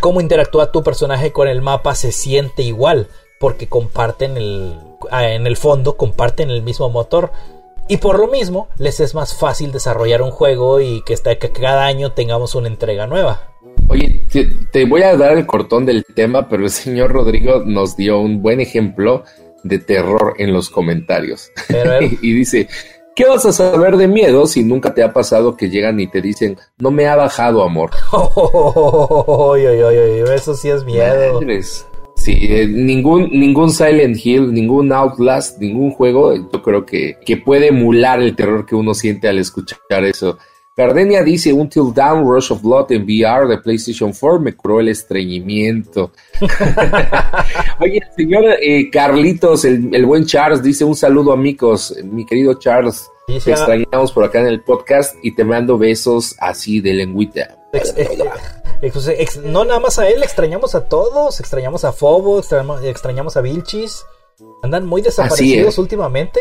cómo 0.00 0.20
interactúa 0.20 0.72
tu 0.72 0.82
personaje 0.82 1.32
con 1.32 1.46
el 1.48 1.60
mapa 1.60 1.94
se 1.94 2.10
siente 2.10 2.62
igual, 2.62 3.08
porque 3.38 3.68
comparten 3.68 4.36
el, 4.36 4.78
en 5.12 5.46
el 5.46 5.56
fondo 5.56 5.96
comparten 5.96 6.50
el 6.50 6.62
mismo 6.62 6.88
motor. 6.88 7.30
Y 7.88 7.98
por 7.98 8.18
lo 8.18 8.26
mismo, 8.26 8.68
les 8.78 8.98
es 8.98 9.14
más 9.14 9.36
fácil 9.36 9.70
desarrollar 9.70 10.22
un 10.22 10.32
juego 10.32 10.80
y 10.80 11.02
que, 11.02 11.14
que 11.38 11.52
cada 11.52 11.84
año 11.84 12.12
tengamos 12.12 12.54
una 12.54 12.66
entrega 12.66 13.06
nueva. 13.06 13.52
Oye, 13.88 14.22
te, 14.72 14.84
voy 14.86 15.02
a 15.02 15.16
dar 15.16 15.36
el 15.36 15.46
cortón 15.46 15.86
del 15.86 16.04
tema, 16.04 16.48
pero 16.48 16.64
el 16.64 16.70
señor 16.70 17.12
Rodrigo 17.12 17.62
nos 17.64 17.96
dio 17.96 18.18
un 18.18 18.42
buen 18.42 18.60
ejemplo 18.60 19.22
de 19.68 19.78
terror 19.78 20.34
en 20.38 20.52
los 20.52 20.70
comentarios. 20.70 21.50
y 22.22 22.32
dice, 22.32 22.68
¿qué 23.14 23.26
vas 23.26 23.46
a 23.46 23.52
saber 23.52 23.96
de 23.96 24.08
miedo 24.08 24.46
si 24.46 24.62
nunca 24.62 24.94
te 24.94 25.02
ha 25.02 25.12
pasado 25.12 25.56
que 25.56 25.70
llegan 25.70 25.98
y 26.00 26.06
te 26.06 26.20
dicen, 26.20 26.56
no 26.78 26.90
me 26.90 27.06
ha 27.06 27.16
bajado 27.16 27.62
amor? 27.62 27.90
eso 30.32 30.54
sí 30.54 30.68
es 30.68 30.84
miedo. 30.84 31.40
Sí, 32.16 32.34
eh, 32.48 32.66
ningún, 32.66 33.28
ningún 33.30 33.70
Silent 33.70 34.16
Hill, 34.24 34.52
ningún 34.52 34.90
Outlast, 34.92 35.60
ningún 35.60 35.90
juego, 35.92 36.34
yo 36.34 36.62
creo 36.62 36.86
que, 36.86 37.18
que 37.24 37.36
puede 37.36 37.68
emular 37.68 38.22
el 38.22 38.34
terror 38.34 38.64
que 38.64 38.74
uno 38.74 38.94
siente 38.94 39.28
al 39.28 39.38
escuchar 39.38 40.04
eso. 40.04 40.38
Gardenia 40.76 41.22
dice, 41.22 41.54
Until 41.54 41.94
Down, 41.94 42.28
Rush 42.28 42.52
of 42.52 42.60
Blood 42.60 42.92
en 42.92 43.04
VR 43.04 43.48
de 43.48 43.56
PlayStation 43.56 44.12
4 44.12 44.40
me 44.40 44.54
curó 44.54 44.78
el 44.78 44.88
estreñimiento. 44.88 46.12
Oye, 47.80 47.98
el 48.06 48.14
señor 48.14 48.44
eh, 48.60 48.90
Carlitos, 48.90 49.64
el, 49.64 50.04
buen 50.04 50.26
Charles, 50.26 50.62
dice 50.62 50.84
un 50.84 50.94
saludo 50.94 51.32
amigos, 51.32 51.96
mi 52.04 52.26
querido 52.26 52.58
Charles, 52.58 53.10
te 53.26 53.52
extrañamos 53.52 54.12
por 54.12 54.24
acá 54.24 54.40
en 54.40 54.48
el 54.48 54.62
podcast 54.62 55.16
y 55.22 55.34
te 55.34 55.44
mando 55.44 55.78
besos 55.78 56.36
así 56.40 56.82
de 56.82 56.92
lengüita. 56.92 57.56
no 59.44 59.64
nada 59.64 59.80
más 59.80 59.98
a 59.98 60.08
él, 60.10 60.22
extrañamos 60.22 60.74
a 60.74 60.86
todos, 60.90 61.40
extrañamos 61.40 61.86
a 61.86 61.92
Fobo, 61.92 62.38
extrañamos, 62.38 63.36
a 63.38 63.40
Vilchis. 63.40 64.04
Andan 64.62 64.84
muy 64.84 65.00
desaparecidos 65.00 65.78
últimamente. 65.78 66.40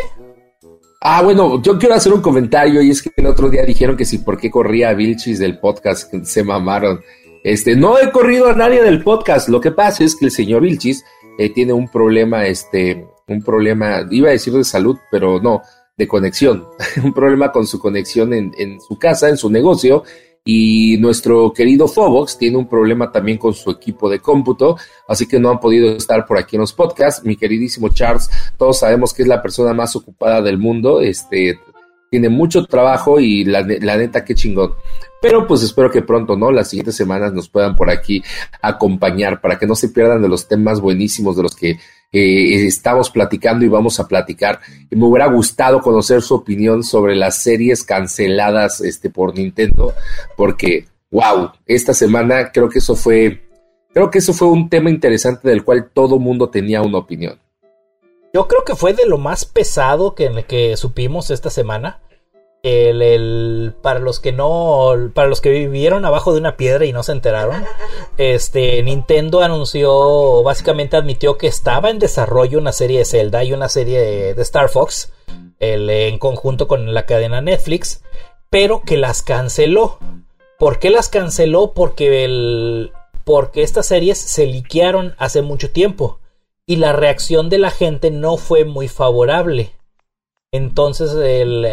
Ah, 1.02 1.22
bueno, 1.22 1.62
yo 1.62 1.78
quiero 1.78 1.96
hacer 1.96 2.14
un 2.14 2.22
comentario 2.22 2.82
y 2.82 2.89
es 2.89 3.02
que 3.02 3.12
el 3.16 3.28
otro 3.28 3.50
día 3.50 3.64
dijeron 3.64 3.96
que 3.96 4.06
si 4.06 4.20
por 4.20 4.38
qué 4.38 4.50
corría 4.50 4.93
Vilchis 4.93 5.39
del 5.39 5.60
podcast, 5.60 6.14
se 6.24 6.43
mamaron. 6.43 7.02
Este, 7.43 7.76
no 7.76 8.00
he 8.00 8.12
corrido 8.12 8.48
a 8.48 8.56
nadie 8.56 8.82
del 8.82 9.04
podcast. 9.04 9.50
Lo 9.50 9.62
que 9.62 9.72
pasa 9.72 10.04
es 10.04 10.16
que 10.16 10.26
el 10.26 10.32
señor 10.32 10.64
Vilchis 10.64 11.04
eh, 11.38 11.50
tiene 11.54 11.74
un 11.74 11.89
problema, 11.89 12.48
este, 12.48 13.06
un 13.28 13.43
problema, 13.43 14.08
iba 14.10 14.30
a 14.30 14.32
decir 14.32 14.54
de 14.54 14.64
salud, 14.64 14.98
pero 15.12 15.39
no, 15.39 15.62
de 15.98 16.08
conexión. 16.08 16.66
un 17.04 17.14
problema 17.14 17.52
con 17.52 17.68
su 17.68 17.80
conexión 17.80 18.34
en, 18.34 18.52
en 18.58 18.82
su 18.82 18.98
casa, 18.98 19.30
en 19.30 19.38
su 19.38 19.50
negocio, 19.50 20.04
y 20.48 20.98
nuestro 21.00 21.52
querido 21.52 21.88
Fobox 21.88 22.38
tiene 22.38 22.58
un 22.58 22.70
problema 22.70 23.12
también 23.12 23.39
con 23.39 23.56
su 23.56 23.72
equipo 23.72 24.08
de 24.08 24.20
cómputo, 24.20 24.78
así 25.08 25.28
que 25.28 25.39
no 25.39 25.50
han 25.50 25.60
podido 25.60 25.89
estar 25.89 26.24
por 26.28 26.38
aquí 26.38 26.56
en 26.56 26.62
los 26.62 26.72
podcasts. 26.72 27.26
Mi 27.26 27.36
queridísimo 27.36 27.89
Charles, 27.89 28.30
todos 28.56 28.78
sabemos 28.78 29.12
que 29.12 29.24
es 29.24 29.28
la 29.28 29.41
persona 29.41 29.74
más 29.74 29.96
ocupada 29.96 30.43
del 30.43 30.60
mundo, 30.60 31.02
este, 31.02 31.60
tiene 32.16 32.30
mucho 32.30 32.66
trabajo 32.66 33.20
y 33.20 33.43
la, 33.43 33.61
neta, 33.61 34.24
qué 34.24 34.36
chingón. 34.36 34.76
Pero 35.22 35.45
pues 35.45 35.63
espero 35.63 35.91
que 35.91 36.01
pronto, 36.01 36.38
¿no? 36.38 36.49
Las 36.49 36.70
siguientes 36.70 36.95
semanas 36.95 37.34
nos 37.34 37.49
puedan 37.49 37.76
por 37.76 37.89
aquí 37.89 38.24
acompañar 38.61 39.41
para 39.41 39.59
que 39.59 39.68
no 39.68 39.76
se 39.76 39.89
pierdan 39.89 40.22
de 40.22 40.30
los 40.30 40.47
temas 40.47 40.80
buenísimos 40.80 41.36
de 41.36 41.43
los 41.43 41.53
que 41.57 41.72
eh, 42.13 42.66
estamos 42.66 43.09
platicando 43.09 43.66
y 43.66 43.68
vamos 43.68 43.99
a 43.99 44.07
platicar. 44.07 44.61
Me 44.91 45.05
hubiera 45.05 45.28
gustado 45.28 45.82
conocer 45.82 46.22
su 46.22 46.36
opinión 46.36 46.86
sobre 46.86 47.18
las 47.18 47.43
series 47.43 47.84
canceladas 47.84 48.80
este, 48.80 49.09
por 49.09 49.36
Nintendo, 49.36 49.93
porque, 50.38 50.86
wow, 51.11 51.51
esta 51.66 51.93
semana 51.93 52.49
creo 52.53 52.70
que 52.70 52.80
eso 52.80 52.95
fue, 52.95 53.43
creo 53.93 54.09
que 54.09 54.20
eso 54.20 54.32
fue 54.32 54.47
un 54.47 54.70
tema 54.70 54.89
interesante 54.89 55.49
del 55.49 55.66
cual 55.66 55.89
todo 55.93 56.18
mundo 56.18 56.49
tenía 56.49 56.82
una 56.82 56.99
opinión. 56.99 57.38
Yo 58.34 58.47
creo 58.47 58.63
que 58.63 58.76
fue 58.76 58.93
de 58.93 59.05
lo 59.05 59.18
más 59.18 59.43
pesado 59.43 60.16
que, 60.16 60.45
que 60.47 60.78
supimos 60.78 61.30
esta 61.30 61.49
semana. 61.49 61.99
El, 62.68 63.76
para 63.84 63.99
los 63.99 64.20
que 64.20 64.32
no 64.32 64.89
para 65.13 65.28
los 65.28 65.39
que 65.39 65.51
vivieron 65.51 66.03
abajo 66.03 66.34
de 66.34 66.39
una 66.39 66.57
piedra 66.57 66.86
y 66.86 66.93
no 66.93 67.03
se 67.03 67.11
enteraron 67.11 67.63
este 68.18 68.82
Nintendo 68.82 69.41
anunció 69.41 70.41
básicamente 70.41 70.97
admitió 70.97 71.38
que 71.38 71.45
estaba 71.45 71.91
en 71.91 71.99
desarrollo 71.99 72.57
una 72.57 72.72
serie 72.72 72.97
de 72.97 73.05
Zelda 73.05 73.43
y 73.43 73.53
una 73.53 73.70
serie 73.70 74.34
de, 74.34 74.41
Star 74.41 74.70
Fox 74.70 75.13
en 75.59 76.18
conjunto 76.18 76.68
con 76.68 76.91
la 76.91 77.05
cadena 77.05 77.39
Netflix 77.39 78.01
pero 78.49 78.82
que 78.82 78.97
las 78.97 79.22
canceló 79.22 79.99
¿por 80.57 80.80
qué 80.80 80.89
las 80.89 81.07
canceló? 81.07 81.74
porque 81.76 82.24
el 82.26 82.93
porque 83.26 83.61
estas 83.61 83.86
series 83.86 84.18
se 84.18 84.47
liquearon 84.47 85.13
hace 85.20 85.43
mucho 85.43 85.70
tiempo 85.70 86.20
y 86.66 86.78
la 86.78 86.93
reacción 86.93 87.49
de 87.49 87.59
la 87.59 87.70
gente 87.70 88.09
no 88.09 88.38
fue 88.38 88.66
muy 88.66 88.88
favorable 88.88 89.72
entonces 90.56 91.16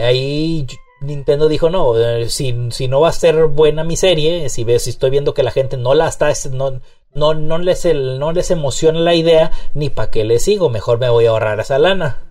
ahí 0.02 0.66
Nintendo 1.02 1.48
dijo, 1.48 1.70
no, 1.70 1.98
eh, 1.98 2.28
si, 2.28 2.54
si, 2.70 2.88
no 2.88 3.00
va 3.00 3.08
a 3.08 3.12
ser 3.12 3.46
buena 3.46 3.84
mi 3.84 3.96
serie, 3.96 4.48
si, 4.48 4.64
si 4.78 4.90
estoy 4.90 5.10
viendo 5.10 5.34
que 5.34 5.42
la 5.42 5.50
gente 5.50 5.76
no 5.76 5.94
la 5.94 6.08
está, 6.08 6.32
no, 6.52 6.80
no, 7.14 7.34
no, 7.34 7.58
les, 7.58 7.84
no 7.94 8.32
les 8.32 8.50
emociona 8.50 9.00
la 9.00 9.14
idea, 9.14 9.50
ni 9.74 9.90
para 9.90 10.10
qué 10.10 10.24
le 10.24 10.38
sigo, 10.38 10.70
mejor 10.70 10.98
me 10.98 11.10
voy 11.10 11.26
a 11.26 11.30
ahorrar 11.30 11.60
esa 11.60 11.78
lana. 11.78 12.22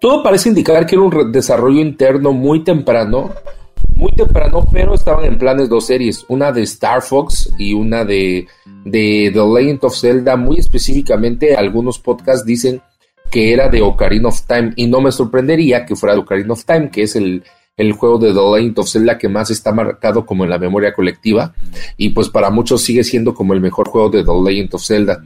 Todo 0.00 0.22
parece 0.22 0.50
indicar 0.50 0.86
que 0.86 0.94
era 0.94 1.04
un 1.04 1.32
desarrollo 1.32 1.80
interno 1.80 2.32
muy 2.32 2.62
temprano, 2.62 3.32
muy 3.94 4.12
temprano, 4.12 4.64
pero 4.70 4.94
estaban 4.94 5.24
en 5.24 5.38
planes 5.38 5.68
dos 5.68 5.86
series, 5.86 6.24
una 6.28 6.52
de 6.52 6.62
Star 6.62 7.02
Fox 7.02 7.52
y 7.58 7.72
una 7.72 8.04
de, 8.04 8.46
de 8.84 9.30
The 9.32 9.40
Legend 9.40 9.84
of 9.84 9.98
Zelda, 9.98 10.36
muy 10.36 10.58
específicamente 10.58 11.56
algunos 11.56 11.98
podcasts 11.98 12.44
dicen 12.44 12.82
que 13.30 13.52
era 13.52 13.68
de 13.68 13.82
Ocarina 13.82 14.28
of 14.28 14.46
Time 14.46 14.72
y 14.76 14.86
no 14.86 15.00
me 15.00 15.12
sorprendería 15.12 15.84
que 15.84 15.96
fuera 15.96 16.14
de 16.14 16.20
Ocarina 16.20 16.52
of 16.52 16.64
Time, 16.64 16.90
que 16.90 17.02
es 17.02 17.16
el, 17.16 17.44
el 17.76 17.92
juego 17.92 18.18
de 18.18 18.32
The 18.32 18.40
Legend 18.40 18.78
of 18.78 18.88
Zelda 18.88 19.18
que 19.18 19.28
más 19.28 19.50
está 19.50 19.72
marcado 19.72 20.24
como 20.24 20.44
en 20.44 20.50
la 20.50 20.58
memoria 20.58 20.92
colectiva 20.92 21.54
y 21.96 22.10
pues 22.10 22.28
para 22.28 22.50
muchos 22.50 22.82
sigue 22.82 23.04
siendo 23.04 23.34
como 23.34 23.52
el 23.52 23.60
mejor 23.60 23.88
juego 23.88 24.08
de 24.08 24.24
The 24.24 24.32
Legend 24.44 24.74
of 24.74 24.84
Zelda. 24.84 25.22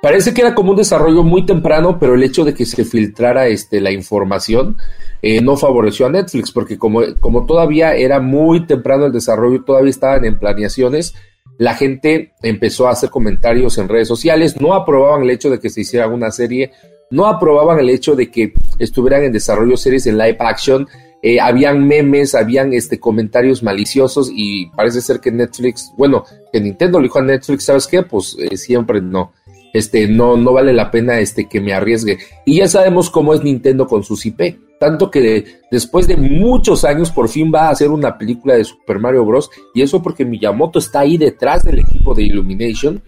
Parece 0.00 0.32
que 0.32 0.42
era 0.42 0.54
como 0.54 0.70
un 0.70 0.76
desarrollo 0.76 1.24
muy 1.24 1.44
temprano, 1.44 1.98
pero 1.98 2.14
el 2.14 2.22
hecho 2.22 2.44
de 2.44 2.54
que 2.54 2.64
se 2.64 2.84
filtrara 2.84 3.48
este, 3.48 3.80
la 3.80 3.90
información 3.90 4.76
eh, 5.22 5.40
no 5.40 5.56
favoreció 5.56 6.06
a 6.06 6.10
Netflix, 6.10 6.52
porque 6.52 6.78
como, 6.78 7.00
como 7.18 7.46
todavía 7.46 7.96
era 7.96 8.20
muy 8.20 8.64
temprano 8.64 9.06
el 9.06 9.12
desarrollo, 9.12 9.64
todavía 9.64 9.90
estaban 9.90 10.24
en 10.24 10.38
planeaciones, 10.38 11.14
la 11.58 11.74
gente 11.74 12.32
empezó 12.44 12.86
a 12.86 12.92
hacer 12.92 13.10
comentarios 13.10 13.76
en 13.78 13.88
redes 13.88 14.06
sociales, 14.06 14.60
no 14.60 14.74
aprobaban 14.74 15.24
el 15.24 15.30
hecho 15.30 15.50
de 15.50 15.58
que 15.58 15.68
se 15.68 15.80
hiciera 15.80 16.06
una 16.06 16.30
serie 16.30 16.70
no 17.10 17.26
aprobaban 17.26 17.78
el 17.78 17.90
hecho 17.90 18.14
de 18.14 18.30
que 18.30 18.52
estuvieran 18.78 19.24
en 19.24 19.32
desarrollo 19.32 19.76
series 19.76 20.06
en 20.06 20.18
live 20.18 20.36
action. 20.40 20.86
Eh, 21.22 21.40
habían 21.40 21.86
memes, 21.86 22.34
habían 22.34 22.72
este, 22.72 23.00
comentarios 23.00 23.62
maliciosos 23.62 24.30
y 24.32 24.66
parece 24.76 25.00
ser 25.00 25.18
que 25.20 25.32
Netflix, 25.32 25.92
bueno, 25.96 26.24
que 26.52 26.60
Nintendo 26.60 27.00
le 27.00 27.04
dijo 27.04 27.18
a 27.18 27.22
Netflix, 27.22 27.64
¿sabes 27.64 27.86
qué? 27.86 28.02
Pues 28.02 28.36
eh, 28.38 28.56
siempre 28.56 29.00
no. 29.00 29.32
Este, 29.72 30.08
no, 30.08 30.36
no 30.36 30.52
vale 30.52 30.72
la 30.72 30.90
pena 30.90 31.18
este, 31.18 31.48
que 31.48 31.60
me 31.60 31.72
arriesgue. 31.74 32.18
Y 32.46 32.58
ya 32.58 32.68
sabemos 32.68 33.10
cómo 33.10 33.34
es 33.34 33.42
Nintendo 33.42 33.86
con 33.86 34.02
sus 34.02 34.24
IP. 34.24 34.58
Tanto 34.78 35.10
que 35.10 35.44
después 35.70 36.06
de 36.06 36.16
muchos 36.16 36.84
años 36.84 37.10
por 37.10 37.28
fin 37.28 37.50
va 37.52 37.66
a 37.66 37.70
hacer 37.70 37.90
una 37.90 38.16
película 38.16 38.54
de 38.54 38.64
Super 38.64 38.98
Mario 38.98 39.24
Bros. 39.24 39.50
Y 39.74 39.82
eso 39.82 40.02
porque 40.02 40.24
Miyamoto 40.24 40.78
está 40.78 41.00
ahí 41.00 41.18
detrás 41.18 41.64
del 41.64 41.80
equipo 41.80 42.14
de 42.14 42.22
Illumination. 42.22 43.02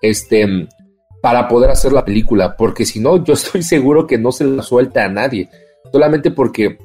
Este, 0.00 0.68
para 1.26 1.48
poder 1.48 1.70
hacer 1.70 1.92
la 1.92 2.04
película, 2.04 2.56
porque 2.56 2.86
si 2.86 3.00
no, 3.00 3.24
yo 3.24 3.34
estoy 3.34 3.64
seguro 3.64 4.06
que 4.06 4.16
no 4.16 4.30
se 4.30 4.44
la 4.44 4.62
suelta 4.62 5.04
a 5.04 5.08
nadie, 5.08 5.48
solamente 5.90 6.30
porque 6.30 6.78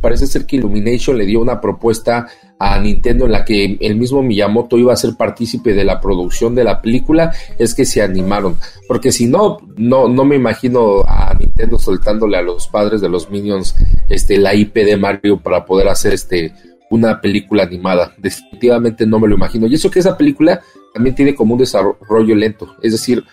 parece 0.00 0.28
ser 0.28 0.46
que 0.46 0.54
Illumination 0.54 1.18
le 1.18 1.26
dio 1.26 1.40
una 1.40 1.60
propuesta 1.60 2.28
a 2.56 2.78
Nintendo 2.78 3.24
en 3.24 3.32
la 3.32 3.44
que 3.44 3.76
el 3.80 3.96
mismo 3.96 4.22
Miyamoto 4.22 4.78
iba 4.78 4.92
a 4.92 4.96
ser 4.96 5.16
partícipe 5.16 5.74
de 5.74 5.82
la 5.82 6.00
producción 6.00 6.54
de 6.54 6.62
la 6.62 6.80
película, 6.80 7.34
es 7.58 7.74
que 7.74 7.84
se 7.84 8.00
animaron, 8.00 8.58
porque 8.86 9.10
si 9.10 9.26
no, 9.26 9.58
no, 9.76 10.06
no 10.06 10.24
me 10.24 10.36
imagino 10.36 11.02
a 11.08 11.34
Nintendo 11.34 11.76
soltándole 11.76 12.36
a 12.36 12.42
los 12.42 12.68
padres 12.68 13.00
de 13.00 13.08
los 13.08 13.28
Minions 13.28 13.74
este, 14.08 14.38
la 14.38 14.54
IP 14.54 14.72
de 14.72 14.96
Mario 14.96 15.40
para 15.40 15.64
poder 15.64 15.88
hacer 15.88 16.12
este, 16.12 16.52
una 16.90 17.20
película 17.20 17.64
animada, 17.64 18.14
definitivamente 18.18 19.04
no 19.04 19.18
me 19.18 19.26
lo 19.26 19.34
imagino, 19.34 19.66
y 19.66 19.74
eso 19.74 19.90
que 19.90 19.98
esa 19.98 20.16
película 20.16 20.60
también 20.92 21.16
tiene 21.16 21.34
como 21.34 21.54
un 21.54 21.58
desarrollo 21.58 22.36
lento, 22.36 22.76
es 22.80 22.92
decir, 22.92 23.24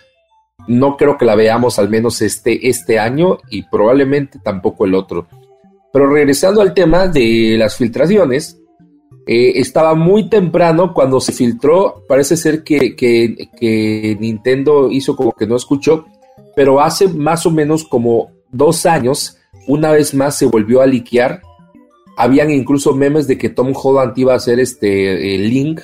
no 0.66 0.96
creo 0.96 1.18
que 1.18 1.24
la 1.24 1.34
veamos 1.34 1.78
al 1.78 1.88
menos 1.88 2.22
este, 2.22 2.68
este 2.68 2.98
año 2.98 3.38
y 3.50 3.62
probablemente 3.64 4.38
tampoco 4.38 4.84
el 4.84 4.94
otro. 4.94 5.26
Pero 5.92 6.08
regresando 6.10 6.60
al 6.60 6.74
tema 6.74 7.06
de 7.08 7.56
las 7.58 7.76
filtraciones, 7.76 8.58
eh, 9.26 9.52
estaba 9.60 9.94
muy 9.94 10.28
temprano 10.28 10.92
cuando 10.94 11.20
se 11.20 11.32
filtró, 11.32 12.04
parece 12.08 12.36
ser 12.36 12.64
que, 12.64 12.96
que, 12.96 14.16
Nintendo 14.18 14.90
hizo 14.90 15.14
como 15.14 15.32
que 15.32 15.46
no 15.46 15.56
escuchó, 15.56 16.06
pero 16.56 16.80
hace 16.80 17.08
más 17.08 17.46
o 17.46 17.50
menos 17.50 17.84
como 17.84 18.32
dos 18.50 18.84
años, 18.86 19.38
una 19.68 19.92
vez 19.92 20.12
más 20.14 20.36
se 20.36 20.46
volvió 20.46 20.80
a 20.80 20.86
liquear. 20.86 21.42
Habían 22.16 22.50
incluso 22.50 22.94
memes 22.94 23.26
de 23.26 23.38
que 23.38 23.48
Tom 23.48 23.72
Holland 23.74 24.12
iba 24.16 24.34
a 24.34 24.40
ser 24.40 24.58
este 24.58 25.38
Link 25.38 25.80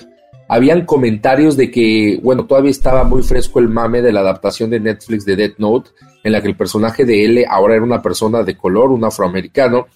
habían 0.48 0.86
comentarios 0.86 1.56
de 1.56 1.70
que, 1.70 2.18
bueno, 2.22 2.46
todavía 2.46 2.70
estaba 2.70 3.04
muy 3.04 3.22
fresco 3.22 3.58
el 3.58 3.68
mame 3.68 4.00
de 4.00 4.12
la 4.12 4.20
adaptación 4.20 4.70
de 4.70 4.80
Netflix 4.80 5.26
de 5.26 5.36
Death 5.36 5.58
Note, 5.58 5.90
en 6.24 6.32
la 6.32 6.40
que 6.40 6.48
el 6.48 6.56
personaje 6.56 7.04
de 7.04 7.26
L 7.26 7.46
ahora 7.48 7.74
era 7.74 7.84
una 7.84 8.00
persona 8.00 8.42
de 8.42 8.56
color, 8.56 8.90
un 8.90 9.04
afroamericano. 9.04 9.86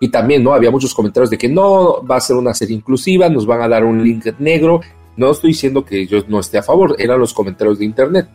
Y 0.00 0.08
también, 0.08 0.42
¿no? 0.42 0.54
Había 0.54 0.72
muchos 0.72 0.92
comentarios 0.92 1.30
de 1.30 1.38
que 1.38 1.48
no, 1.48 2.04
va 2.04 2.16
a 2.16 2.20
ser 2.20 2.36
una 2.36 2.52
serie 2.52 2.74
inclusiva, 2.74 3.28
nos 3.28 3.46
van 3.46 3.62
a 3.62 3.68
dar 3.68 3.84
un 3.84 4.02
link 4.02 4.26
negro. 4.38 4.80
No 5.16 5.30
estoy 5.30 5.50
diciendo 5.50 5.84
que 5.84 6.06
yo 6.06 6.18
no 6.26 6.40
esté 6.40 6.58
a 6.58 6.62
favor, 6.62 6.96
eran 6.98 7.20
los 7.20 7.32
comentarios 7.32 7.78
de 7.78 7.84
internet. 7.84 8.28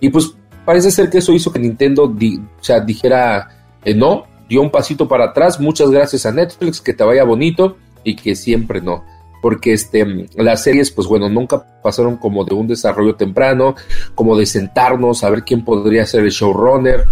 Y 0.00 0.10
pues 0.10 0.36
parece 0.66 0.90
ser 0.90 1.08
que 1.08 1.18
eso 1.18 1.32
hizo 1.32 1.50
que 1.50 1.58
Nintendo 1.58 2.04
o 2.04 2.62
sea, 2.62 2.80
dijera, 2.80 3.78
eh, 3.82 3.94
no, 3.94 4.24
dio 4.46 4.60
un 4.60 4.70
pasito 4.70 5.08
para 5.08 5.26
atrás, 5.26 5.58
muchas 5.58 5.90
gracias 5.90 6.26
a 6.26 6.32
Netflix, 6.32 6.82
que 6.82 6.92
te 6.92 7.04
vaya 7.04 7.24
bonito 7.24 7.76
y 8.04 8.14
que 8.14 8.34
siempre 8.34 8.80
no 8.82 9.04
porque 9.42 9.72
este, 9.72 10.26
las 10.36 10.62
series, 10.62 10.90
pues 10.90 11.06
bueno, 11.08 11.28
nunca 11.28 11.64
pasaron 11.82 12.16
como 12.16 12.44
de 12.44 12.54
un 12.54 12.66
desarrollo 12.66 13.14
temprano, 13.14 13.74
como 14.14 14.36
de 14.36 14.46
sentarnos 14.46 15.24
a 15.24 15.30
ver 15.30 15.44
quién 15.44 15.64
podría 15.64 16.06
ser 16.06 16.24
el 16.24 16.30
showrunner. 16.30 17.04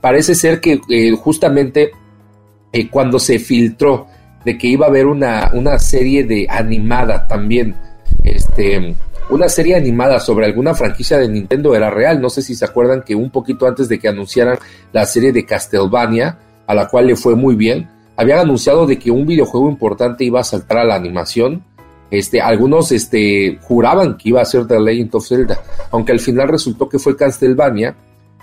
Parece 0.00 0.34
ser 0.34 0.60
que 0.60 0.80
eh, 0.88 1.12
justamente 1.12 1.92
eh, 2.72 2.88
cuando 2.88 3.18
se 3.18 3.38
filtró 3.38 4.06
de 4.44 4.58
que 4.58 4.66
iba 4.66 4.86
a 4.86 4.88
haber 4.88 5.06
una, 5.06 5.50
una 5.54 5.78
serie 5.78 6.24
de 6.24 6.46
animada 6.48 7.26
también, 7.26 7.74
este, 8.22 8.94
una 9.30 9.48
serie 9.48 9.76
animada 9.76 10.20
sobre 10.20 10.46
alguna 10.46 10.74
franquicia 10.74 11.18
de 11.18 11.28
Nintendo 11.28 11.74
era 11.74 11.90
real. 11.90 12.20
No 12.20 12.28
sé 12.28 12.42
si 12.42 12.54
se 12.54 12.64
acuerdan 12.64 13.02
que 13.02 13.14
un 13.14 13.30
poquito 13.30 13.66
antes 13.66 13.88
de 13.88 13.98
que 13.98 14.08
anunciaran 14.08 14.58
la 14.92 15.06
serie 15.06 15.32
de 15.32 15.46
Castlevania, 15.46 16.38
a 16.66 16.74
la 16.74 16.88
cual 16.88 17.06
le 17.06 17.16
fue 17.16 17.34
muy 17.34 17.54
bien, 17.54 17.88
habían 18.16 18.40
anunciado 18.40 18.86
de 18.86 18.98
que 18.98 19.10
un 19.10 19.26
videojuego 19.26 19.68
importante 19.68 20.24
iba 20.24 20.40
a 20.40 20.44
saltar 20.44 20.78
a 20.78 20.84
la 20.84 20.94
animación 20.94 21.64
este, 22.10 22.40
algunos 22.40 22.92
este, 22.92 23.58
juraban 23.62 24.16
que 24.16 24.28
iba 24.28 24.40
a 24.40 24.44
ser 24.44 24.68
The 24.68 24.78
Legend 24.78 25.14
of 25.16 25.26
Zelda, 25.26 25.60
aunque 25.90 26.12
al 26.12 26.20
final 26.20 26.48
resultó 26.48 26.88
que 26.88 26.98
fue 26.98 27.16
Castlevania. 27.16 27.96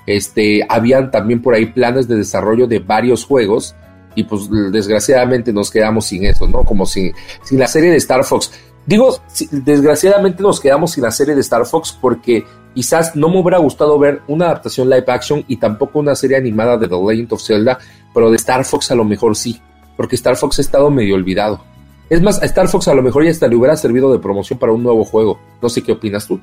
Este, 0.05 0.65
habían 0.67 1.11
también 1.11 1.41
por 1.41 1.53
ahí 1.53 1.67
planes 1.67 2.07
de 2.07 2.15
desarrollo 2.15 2.67
de 2.67 2.79
varios 2.79 3.23
juegos 3.23 3.75
y 4.15 4.23
pues 4.23 4.49
desgraciadamente 4.71 5.53
nos 5.53 5.71
quedamos 5.71 6.05
sin 6.05 6.25
eso, 6.25 6.47
¿no? 6.47 6.63
Como 6.63 6.85
sin, 6.85 7.13
sin 7.43 7.59
la 7.59 7.67
serie 7.67 7.91
de 7.91 7.97
Star 7.97 8.25
Fox. 8.25 8.51
Digo, 8.85 9.15
desgraciadamente 9.51 10.43
nos 10.43 10.59
quedamos 10.59 10.91
sin 10.91 11.03
la 11.03 11.11
serie 11.11 11.35
de 11.35 11.41
Star 11.41 11.65
Fox 11.65 11.97
porque 12.01 12.43
quizás 12.73 13.15
no 13.15 13.29
me 13.29 13.39
hubiera 13.39 13.57
gustado 13.57 13.97
ver 13.99 14.21
una 14.27 14.45
adaptación 14.45 14.89
live 14.89 15.05
action 15.07 15.43
y 15.47 15.57
tampoco 15.57 15.99
una 15.99 16.15
serie 16.15 16.37
animada 16.37 16.77
de 16.77 16.87
The 16.87 16.95
Legend 16.95 17.33
of 17.33 17.41
Zelda, 17.41 17.79
pero 18.13 18.29
de 18.29 18.37
Star 18.37 18.65
Fox 18.65 18.91
a 18.91 18.95
lo 18.95 19.03
mejor 19.03 19.35
sí, 19.35 19.61
porque 19.97 20.15
Star 20.15 20.35
Fox 20.35 20.59
ha 20.59 20.61
estado 20.61 20.89
medio 20.89 21.15
olvidado. 21.15 21.63
Es 22.09 22.21
más, 22.21 22.41
a 22.41 22.45
Star 22.45 22.67
Fox 22.67 22.87
a 22.87 22.93
lo 22.93 23.01
mejor 23.01 23.23
ya 23.23 23.31
hasta 23.31 23.47
le 23.47 23.55
hubiera 23.55 23.75
servido 23.77 24.11
de 24.11 24.19
promoción 24.19 24.59
para 24.59 24.73
un 24.73 24.83
nuevo 24.83 25.05
juego. 25.05 25.39
No 25.61 25.69
sé 25.69 25.81
qué 25.81 25.93
opinas 25.93 26.27
tú. 26.27 26.41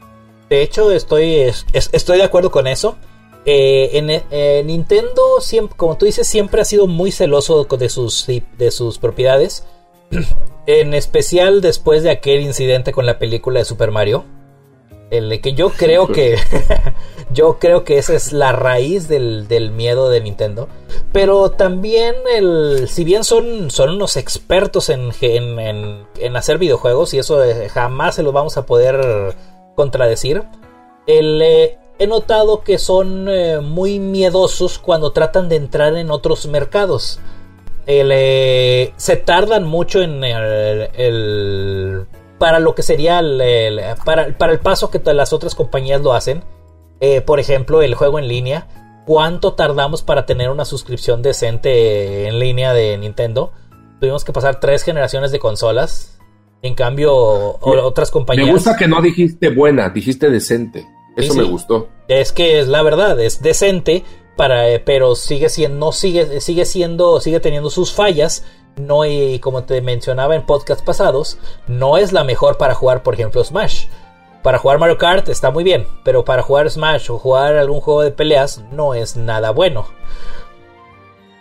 De 0.49 0.63
hecho, 0.63 0.91
estoy, 0.91 1.53
estoy 1.75 2.19
de 2.19 2.25
acuerdo 2.25 2.51
con 2.51 2.67
eso. 2.67 2.97
Eh, 3.45 3.91
en, 3.93 4.09
eh, 4.09 4.63
Nintendo, 4.65 5.41
siempre, 5.41 5.77
como 5.77 5.99
tú 5.99 6.07
dices, 6.07 6.27
siempre 6.27 6.63
ha 6.63 6.65
sido 6.65 6.87
muy 6.87 7.13
celoso 7.13 7.65
de 7.65 7.89
sus, 7.91 8.27
de 8.27 8.71
sus 8.71 8.99
propiedades. 8.99 9.65
en 10.67 10.95
especial 10.95 11.61
después 11.61 12.03
de 12.03 12.11
aquel 12.11 12.41
incidente 12.41 12.93
con 12.93 13.07
la 13.07 13.19
película 13.19 13.59
de 13.61 13.65
Super 13.65 13.91
Mario. 13.91 14.25
El 15.11 15.41
que 15.41 15.55
yo 15.55 15.71
creo 15.71 16.09
que. 16.09 16.37
yo 17.33 17.59
creo 17.59 17.85
que 17.85 17.99
esa 17.99 18.15
es 18.15 18.33
la 18.33 18.53
raíz 18.53 19.09
del, 19.09 19.49
del, 19.49 19.71
miedo 19.71 20.11
de 20.11 20.21
Nintendo. 20.21 20.69
Pero 21.13 21.51
también, 21.51 22.15
el, 22.35 22.89
si 22.89 23.05
bien 23.05 23.25
son, 23.25 23.71
son 23.71 23.91
unos 23.91 24.17
expertos 24.17 24.89
en, 24.91 25.13
en, 25.21 26.07
en, 26.19 26.37
hacer 26.37 26.59
videojuegos, 26.59 27.15
y 27.15 27.19
eso 27.19 27.43
eh, 27.43 27.69
jamás 27.69 28.17
se 28.17 28.23
lo 28.23 28.33
vamos 28.33 28.57
a 28.57 28.67
poder 28.67 29.35
contradecir, 29.75 30.43
el, 31.07 31.41
eh, 31.43 31.79
he 31.99 32.07
notado 32.07 32.63
que 32.63 32.79
son 32.79 33.29
eh, 33.29 33.61
muy 33.61 33.99
miedosos 33.99 34.79
cuando 34.79 35.13
tratan 35.13 35.49
de 35.49 35.57
entrar 35.57 35.97
en 35.97 36.11
otros 36.11 36.47
mercados. 36.47 37.19
El, 37.87 38.93
se 38.99 39.17
tardan 39.17 39.65
mucho 39.65 40.03
en 40.03 40.23
el 40.23 42.07
para 42.39 42.61
lo 42.61 42.75
que 42.75 42.83
sería 42.83 43.19
el, 43.19 43.81
para, 44.05 44.37
para, 44.39 44.53
el 44.53 44.61
paso 44.61 44.91
que 44.91 45.01
las 45.13 45.33
otras 45.33 45.55
compañías 45.55 46.01
lo 46.01 46.13
hacen. 46.13 46.43
Eh, 47.01 47.21
por 47.21 47.41
ejemplo, 47.41 47.83
el 47.83 47.95
juego 47.95 48.19
en 48.19 48.29
línea. 48.29 48.69
¿Cuánto 49.07 49.55
tardamos 49.55 50.03
para 50.03 50.27
tener 50.27 50.51
una 50.51 50.65
suscripción 50.65 51.23
decente 51.23 52.29
en 52.29 52.39
línea 52.39 52.75
de 52.75 52.99
Nintendo? 52.99 53.53
Tuvimos 54.01 54.25
que 54.25 54.33
pasar 54.33 54.61
tres 54.61 54.83
generaciones 54.83 55.33
de 55.33 55.39
consolas. 55.39 56.19
En 56.61 56.75
cambio, 56.75 57.15
otras 57.61 58.11
compañías. 58.11 58.47
Me 58.47 58.53
gusta 58.53 58.77
que 58.77 58.89
no 58.89 59.01
dijiste 59.01 59.49
buena, 59.51 59.89
dijiste 59.91 60.29
decente. 60.29 60.87
Eso 61.17 61.35
me 61.35 61.45
gustó. 61.45 61.89
Es 62.07 62.33
que 62.33 62.61
es 62.61 62.69
la 62.69 62.83
verdad, 62.83 63.19
es 63.21 63.43
decente, 63.43 64.05
para, 64.37 64.69
eh, 64.69 64.79
pero 64.79 65.15
sigue 65.15 65.49
siendo, 65.49 65.93
sigue, 65.93 66.41
sigue 66.41 66.65
siendo, 66.65 67.21
sigue 67.21 67.41
teniendo 67.41 67.71
sus 67.71 67.93
fallas 67.93 68.45
no 68.79 69.05
y 69.05 69.39
como 69.39 69.65
te 69.65 69.81
mencionaba 69.81 70.35
en 70.35 70.47
podcast 70.47 70.85
pasados, 70.85 71.39
no 71.67 71.99
es 71.99 72.13
la 72.13 72.25
mejor 72.25 72.57
para 72.59 72.75
jugar, 72.75 73.03
por 73.03 73.15
ejemplo, 73.15 73.43
Smash. 73.45 73.87
Para 74.43 74.59
jugar 74.59 74.79
Mario 74.79 74.99
Kart 74.99 75.29
está 75.29 75.51
muy 75.51 75.65
bien, 75.65 75.87
pero 76.05 76.25
para 76.25 76.43
jugar 76.43 76.71
Smash 76.71 77.11
o 77.11 77.19
jugar 77.19 77.57
algún 77.57 77.81
juego 77.81 78.03
de 78.03 78.13
peleas 78.13 78.63
no 78.71 78.95
es 78.95 79.17
nada 79.17 79.51
bueno. 79.51 79.87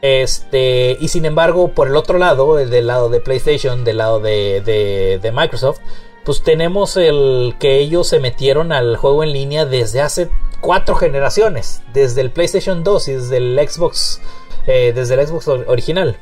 Este, 0.02 0.98
y 1.00 1.08
sin 1.08 1.26
embargo, 1.26 1.70
por 1.70 1.88
el 1.88 1.96
otro 1.96 2.18
lado, 2.18 2.56
del 2.56 2.88
lado 2.88 3.10
de 3.10 3.20
PlayStation, 3.20 3.84
del 3.84 3.98
lado 3.98 4.20
de, 4.20 4.62
de, 5.22 5.32
Microsoft, 5.32 5.80
pues 6.24 6.44
tenemos 6.44 6.98
el 6.98 7.56
que 7.60 7.80
ellos 7.80 8.08
se 8.08 8.20
metieron 8.20 8.72
al 8.72 8.98
juego 8.98 9.24
en 9.24 9.32
línea 9.32 9.66
desde 9.66 10.02
hace 10.02 10.30
cuatro 10.62 10.96
generaciones, 10.96 11.82
desde 11.94 12.22
el 12.22 12.32
PlayStation 12.32 12.84
2 12.84 13.08
y 13.08 13.14
desde 13.14 13.38
el 13.38 13.68
Xbox, 13.68 14.22
eh, 14.68 14.92
desde 14.94 15.16
el 15.16 15.28
Xbox 15.28 15.48
original. 15.48 16.20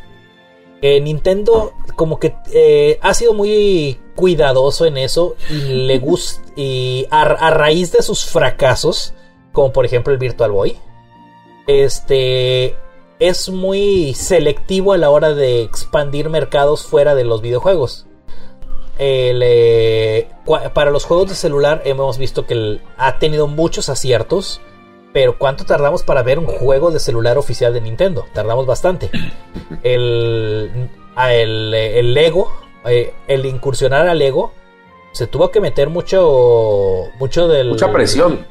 Nintendo 1.01 1.73
como 1.95 2.19
que 2.19 2.35
eh, 2.53 2.99
ha 3.01 3.13
sido 3.13 3.33
muy 3.33 3.99
cuidadoso 4.15 4.85
en 4.85 4.97
eso 4.97 5.35
y 5.49 5.85
le 5.85 5.99
gusta 5.99 6.41
y 6.55 7.05
a, 7.11 7.49
raíz 7.49 7.91
de 7.91 8.01
sus 8.01 8.25
fracasos, 8.25 9.13
como 9.51 9.73
por 9.73 9.85
ejemplo 9.85 10.13
el 10.13 10.19
Virtual 10.19 10.51
Boy, 10.51 10.77
este 11.67 12.75
es 13.19 13.49
muy 13.49 14.13
selectivo 14.13 14.93
a 14.93 14.97
la 14.97 15.09
hora 15.09 15.33
de 15.33 15.61
expandir 15.63 16.29
mercados 16.29 16.83
fuera 16.83 17.15
de 17.15 17.25
los 17.25 17.41
videojuegos. 17.41 18.05
Eh, 18.97 20.29
para 20.73 20.91
los 20.91 21.03
juegos 21.03 21.27
de 21.27 21.35
celular 21.35 21.81
hemos 21.83 22.17
visto 22.17 22.45
que 22.45 22.79
ha 22.97 23.19
tenido 23.19 23.47
muchos 23.47 23.89
aciertos 23.89 24.61
pero 25.15 25.37
¿cuánto 25.37 25.63
tardamos 25.63 26.03
para 26.03 26.23
ver 26.23 26.39
un 26.39 26.45
juego 26.45 26.91
de 26.91 26.99
celular 26.99 27.37
oficial 27.37 27.73
de 27.73 27.79
Nintendo? 27.79 28.27
Tardamos 28.33 28.65
bastante. 28.65 29.09
El, 29.81 30.89
el, 31.17 32.13
Lego, 32.13 32.51
eh, 32.83 33.13
el 33.29 33.45
incursionar 33.45 34.09
al 34.09 34.19
Lego, 34.19 34.51
se 35.13 35.25
tuvo 35.25 35.51
que 35.51 35.61
meter 35.61 35.89
mucho, 35.89 37.05
mucho 37.17 37.47
del... 37.47 37.69
Mucha 37.69 37.93
presión. 37.93 38.45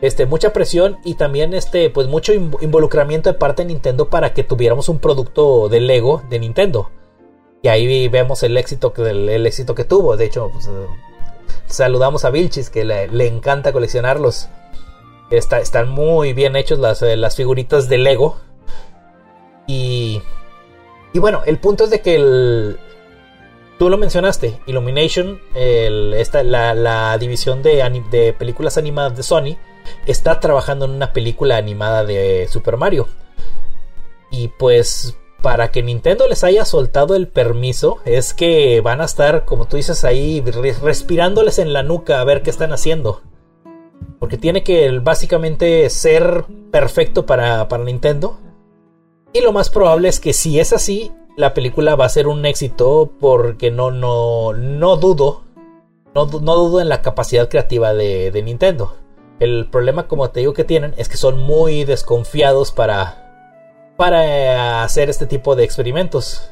Este, 0.00 0.24
mucha 0.24 0.54
presión 0.54 0.96
y 1.04 1.12
también 1.16 1.52
este, 1.52 1.90
pues 1.90 2.06
mucho 2.06 2.32
involucramiento 2.32 3.30
de 3.30 3.38
parte 3.38 3.60
de 3.60 3.68
Nintendo 3.68 4.08
para 4.08 4.32
que 4.32 4.44
tuviéramos 4.44 4.88
un 4.88 5.00
producto 5.00 5.68
de 5.68 5.80
Lego 5.80 6.22
de 6.30 6.38
Nintendo. 6.38 6.90
Y 7.60 7.68
ahí 7.68 8.08
vemos 8.08 8.42
el 8.42 8.56
éxito 8.56 8.94
que, 8.94 9.02
el, 9.10 9.46
éxito 9.46 9.74
que 9.74 9.84
tuvo. 9.84 10.16
De 10.16 10.24
hecho, 10.24 10.48
pues, 10.54 10.68
eh, 10.68 10.70
saludamos 11.66 12.24
a 12.24 12.30
Vilchis, 12.30 12.70
que 12.70 12.86
le 12.86 13.26
encanta 13.26 13.72
coleccionarlos 13.72 14.48
están 15.30 15.88
muy 15.90 16.32
bien 16.32 16.56
hechos 16.56 16.78
las, 16.78 17.02
eh, 17.02 17.16
las 17.16 17.36
figuritas 17.36 17.88
de 17.88 17.98
Lego. 17.98 18.36
Y, 19.66 20.22
y 21.12 21.18
bueno, 21.18 21.42
el 21.46 21.58
punto 21.58 21.84
es 21.84 21.90
de 21.90 22.00
que 22.00 22.14
el, 22.16 22.78
tú 23.78 23.88
lo 23.88 23.96
mencionaste, 23.96 24.60
Illumination, 24.66 25.40
esta, 25.54 26.42
la, 26.42 27.16
división 27.18 27.62
de, 27.62 28.02
de, 28.10 28.32
películas 28.32 28.76
animadas 28.76 29.16
de 29.16 29.22
Sony, 29.22 29.56
está 30.06 30.40
trabajando 30.40 30.84
en 30.84 30.92
una 30.92 31.12
película 31.12 31.56
animada 31.56 32.04
de 32.04 32.46
Super 32.50 32.76
Mario. 32.76 33.08
Y 34.30 34.48
pues 34.48 35.16
para 35.40 35.70
que 35.70 35.82
Nintendo 35.82 36.26
les 36.26 36.42
haya 36.44 36.64
soltado 36.64 37.14
el 37.14 37.28
permiso, 37.28 37.98
es 38.04 38.34
que 38.34 38.80
van 38.80 39.00
a 39.00 39.04
estar, 39.04 39.44
como 39.44 39.66
tú 39.66 39.76
dices 39.76 40.04
ahí, 40.04 40.42
respirándoles 40.82 41.58
en 41.58 41.72
la 41.72 41.82
nuca 41.82 42.20
a 42.20 42.24
ver 42.24 42.42
qué 42.42 42.50
están 42.50 42.72
haciendo. 42.72 43.22
Porque 44.18 44.36
tiene 44.36 44.62
que 44.64 44.98
básicamente 44.98 45.88
ser 45.90 46.44
perfecto 46.70 47.26
para, 47.26 47.66
Nintendo. 47.78 48.38
Y 49.32 49.40
lo 49.40 49.52
más 49.52 49.70
probable 49.70 50.08
es 50.08 50.20
que 50.20 50.32
si 50.32 50.58
es 50.58 50.72
así, 50.72 51.12
la 51.36 51.54
película 51.54 51.94
va 51.94 52.06
a 52.06 52.10
ser 52.10 52.26
un 52.26 52.44
éxito 52.46 53.12
porque 53.20 53.70
no, 53.70 53.90
no, 53.90 54.52
no 54.52 54.96
dudo, 54.96 55.42
no, 56.14 56.26
dudo 56.26 56.80
en 56.80 56.88
la 56.88 57.02
capacidad 57.02 57.48
creativa 57.48 57.94
de, 57.94 58.30
de, 58.30 58.42
Nintendo. 58.42 58.94
El 59.38 59.68
problema, 59.70 60.08
como 60.08 60.30
te 60.30 60.40
digo, 60.40 60.52
que 60.52 60.64
tienen 60.64 60.94
es 60.96 61.08
que 61.08 61.16
son 61.16 61.38
muy 61.38 61.84
desconfiados 61.84 62.72
para, 62.72 63.94
para 63.96 64.82
hacer 64.82 65.10
este 65.10 65.26
tipo 65.26 65.54
de 65.54 65.64
experimentos. 65.64 66.50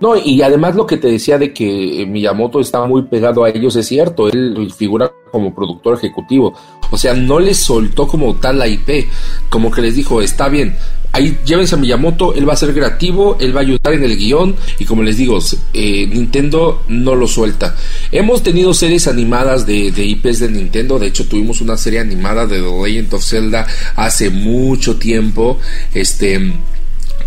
No, 0.00 0.16
y 0.16 0.40
además 0.42 0.76
lo 0.76 0.86
que 0.86 0.96
te 0.96 1.08
decía 1.08 1.38
de 1.38 1.52
que 1.52 2.06
Miyamoto 2.08 2.60
está 2.60 2.84
muy 2.86 3.02
pegado 3.02 3.44
a 3.44 3.50
ellos 3.50 3.76
es 3.76 3.86
cierto, 3.86 4.28
él 4.28 4.72
figura 4.76 5.12
como 5.30 5.54
productor 5.54 5.96
ejecutivo, 5.96 6.54
o 6.90 6.98
sea, 6.98 7.14
no 7.14 7.38
les 7.38 7.58
soltó 7.58 8.06
como 8.06 8.34
tal 8.36 8.58
la 8.58 8.66
IP, 8.66 9.06
como 9.48 9.70
que 9.70 9.82
les 9.82 9.94
dijo, 9.94 10.22
está 10.22 10.48
bien, 10.48 10.74
ahí 11.12 11.38
llévense 11.44 11.74
a 11.74 11.78
Miyamoto, 11.78 12.34
él 12.34 12.48
va 12.48 12.54
a 12.54 12.56
ser 12.56 12.72
creativo, 12.72 13.36
él 13.40 13.54
va 13.54 13.60
a 13.60 13.62
ayudar 13.62 13.94
en 13.94 14.04
el 14.04 14.16
guion 14.16 14.56
y 14.78 14.84
como 14.84 15.02
les 15.02 15.16
digo, 15.16 15.38
eh, 15.72 16.06
Nintendo 16.06 16.82
no 16.88 17.14
lo 17.14 17.26
suelta. 17.26 17.74
Hemos 18.12 18.42
tenido 18.42 18.74
series 18.74 19.08
animadas 19.08 19.66
de, 19.66 19.92
de, 19.92 20.04
IPs 20.04 20.40
de 20.40 20.50
Nintendo, 20.50 20.98
de 20.98 21.08
hecho 21.08 21.26
tuvimos 21.26 21.60
una 21.60 21.76
serie 21.76 22.00
animada 22.00 22.46
de 22.46 22.60
The 22.60 22.82
Legend 22.88 23.14
of 23.14 23.24
Zelda 23.24 23.66
hace 23.96 24.30
mucho 24.30 24.96
tiempo, 24.96 25.58
este 25.94 26.52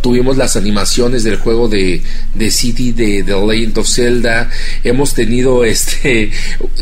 tuvimos 0.03 0.35
las 0.35 0.57
animaciones 0.57 1.23
del 1.23 1.37
juego 1.37 1.69
de, 1.69 2.03
de 2.35 2.51
City 2.51 2.91
de 2.91 3.23
The 3.23 3.35
Legend 3.47 3.77
of 3.77 3.87
Zelda, 3.87 4.49
hemos 4.83 5.13
tenido 5.13 5.63
este, 5.63 6.29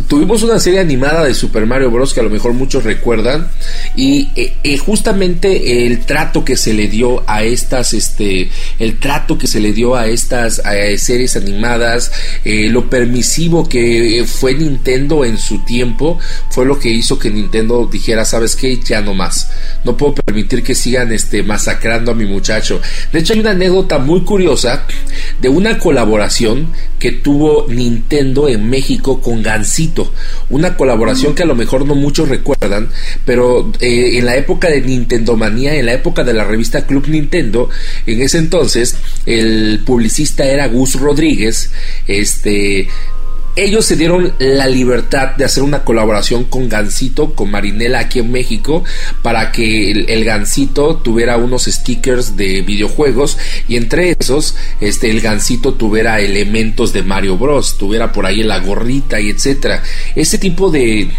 tuvimos 0.08 0.42
una 0.42 0.60
serie 0.60 0.80
animada 0.80 1.24
de 1.24 1.34
Super 1.36 1.68
Mario 1.68 1.92
Bros. 1.92 2.14
que 2.14 2.20
a 2.20 2.24
lo 2.24 2.32
mejor 2.32 2.54
muchos 2.54 2.84
recuerdan 2.84 3.50
y 3.96 4.30
eh, 4.36 4.56
eh, 4.64 4.78
justamente 4.78 5.86
el 5.86 6.00
trato 6.00 6.44
que 6.44 6.58
se 6.58 6.74
le 6.74 6.88
dio 6.88 7.24
a 7.30 7.44
estas, 7.44 7.94
este, 7.94 8.50
el 8.80 8.98
trato 8.98 9.38
que 9.38 9.46
se 9.46 9.60
le 9.60 9.72
dio 9.72 9.96
a 9.96 10.08
estas 10.08 10.62
series 10.98 11.36
animadas, 11.36 12.12
eh, 12.44 12.70
lo 12.70 12.90
permisivo 12.90 13.70
que 13.70 14.26
fue 14.26 14.56
Nintendo 14.56 15.24
en 15.24 15.38
su 15.38 15.60
tiempo, 15.60 16.18
fue 16.50 16.66
lo 16.66 16.80
que 16.80 16.90
hizo 16.90 17.20
que 17.20 17.30
Nintendo 17.30 17.88
dijera, 17.92 18.26
sabes 18.26 18.56
qué, 18.56 18.80
ya 18.84 19.02
no 19.02 19.14
más, 19.14 19.52
no 19.84 19.96
puedo 19.96 20.16
permitir 20.16 20.64
que 20.64 20.74
sigan 20.74 21.12
este, 21.14 21.44
masacrando 21.44 22.12
a 22.12 22.16
mi 22.16 22.26
muchacho. 22.26 22.82
De 23.12 23.20
hecho, 23.20 23.34
hay 23.34 23.40
una 23.40 23.52
anécdota 23.52 23.98
muy 23.98 24.22
curiosa 24.22 24.86
de 25.42 25.50
una 25.50 25.78
colaboración 25.78 26.70
que 27.00 27.12
tuvo 27.12 27.68
Nintendo 27.68 28.48
en 28.48 28.70
México 28.70 29.22
con 29.22 29.42
Gansito. 29.42 30.14
Una 30.50 30.78
colaboración 30.78 31.36
que 31.36 31.44
a 31.44 31.48
lo 31.48 31.56
mejor 31.56 31.86
no 31.86 31.96
muchos 31.96 32.30
recuerdan, 32.30 32.90
pero 33.26 33.72
eh, 33.80 34.18
en 34.18 34.26
la 34.26 34.36
época 34.36 34.70
de 34.70 34.82
Nintendo 34.82 35.36
Manía, 35.36 35.76
en 35.76 35.88
la 35.88 35.94
época 35.94 36.24
de 36.24 36.34
la 36.34 36.44
revista 36.44 36.86
Club 36.86 37.08
Nintendo, 37.08 37.70
en 38.06 38.22
ese 38.22 38.38
entonces 38.38 38.96
el 39.26 39.82
publicista 39.86 40.46
era 40.46 40.68
Gus 40.68 41.00
Rodríguez, 41.00 41.72
este 42.08 42.88
ellos 43.56 43.86
se 43.86 43.96
dieron 43.96 44.34
la 44.40 44.68
libertad 44.68 45.36
de 45.36 45.46
hacer 45.46 45.64
una 45.64 45.84
colaboración 45.84 46.46
con 46.46 46.70
Gansito, 46.70 47.34
con 47.34 47.52
Marinela 47.52 48.00
aquí 48.00 48.20
en 48.20 48.32
México, 48.32 48.84
para 49.22 49.52
que 49.52 49.92
el, 49.92 50.24
Gansito 50.24 50.98
tuviera 50.98 51.38
unos 51.38 51.66
stickers 51.66 52.38
de 52.38 52.62
videojuegos 52.62 53.38
y 53.68 53.76
entre 53.76 54.16
esos, 54.18 54.56
este, 54.80 55.10
el 55.10 55.20
Gansito 55.20 55.74
tuviera 55.74 56.22
elementos 56.22 56.94
de 56.94 57.04
Mario 57.04 57.38
Bros, 57.38 57.78
tuviera 57.78 58.12
por 58.12 58.26
ahí 58.26 58.44
la 58.44 58.60
gorrita 58.60 59.20
y 59.20 59.30
etcétera. 59.30 59.84
Ese 60.16 60.38
tipo 60.38 60.72
de, 60.72 61.10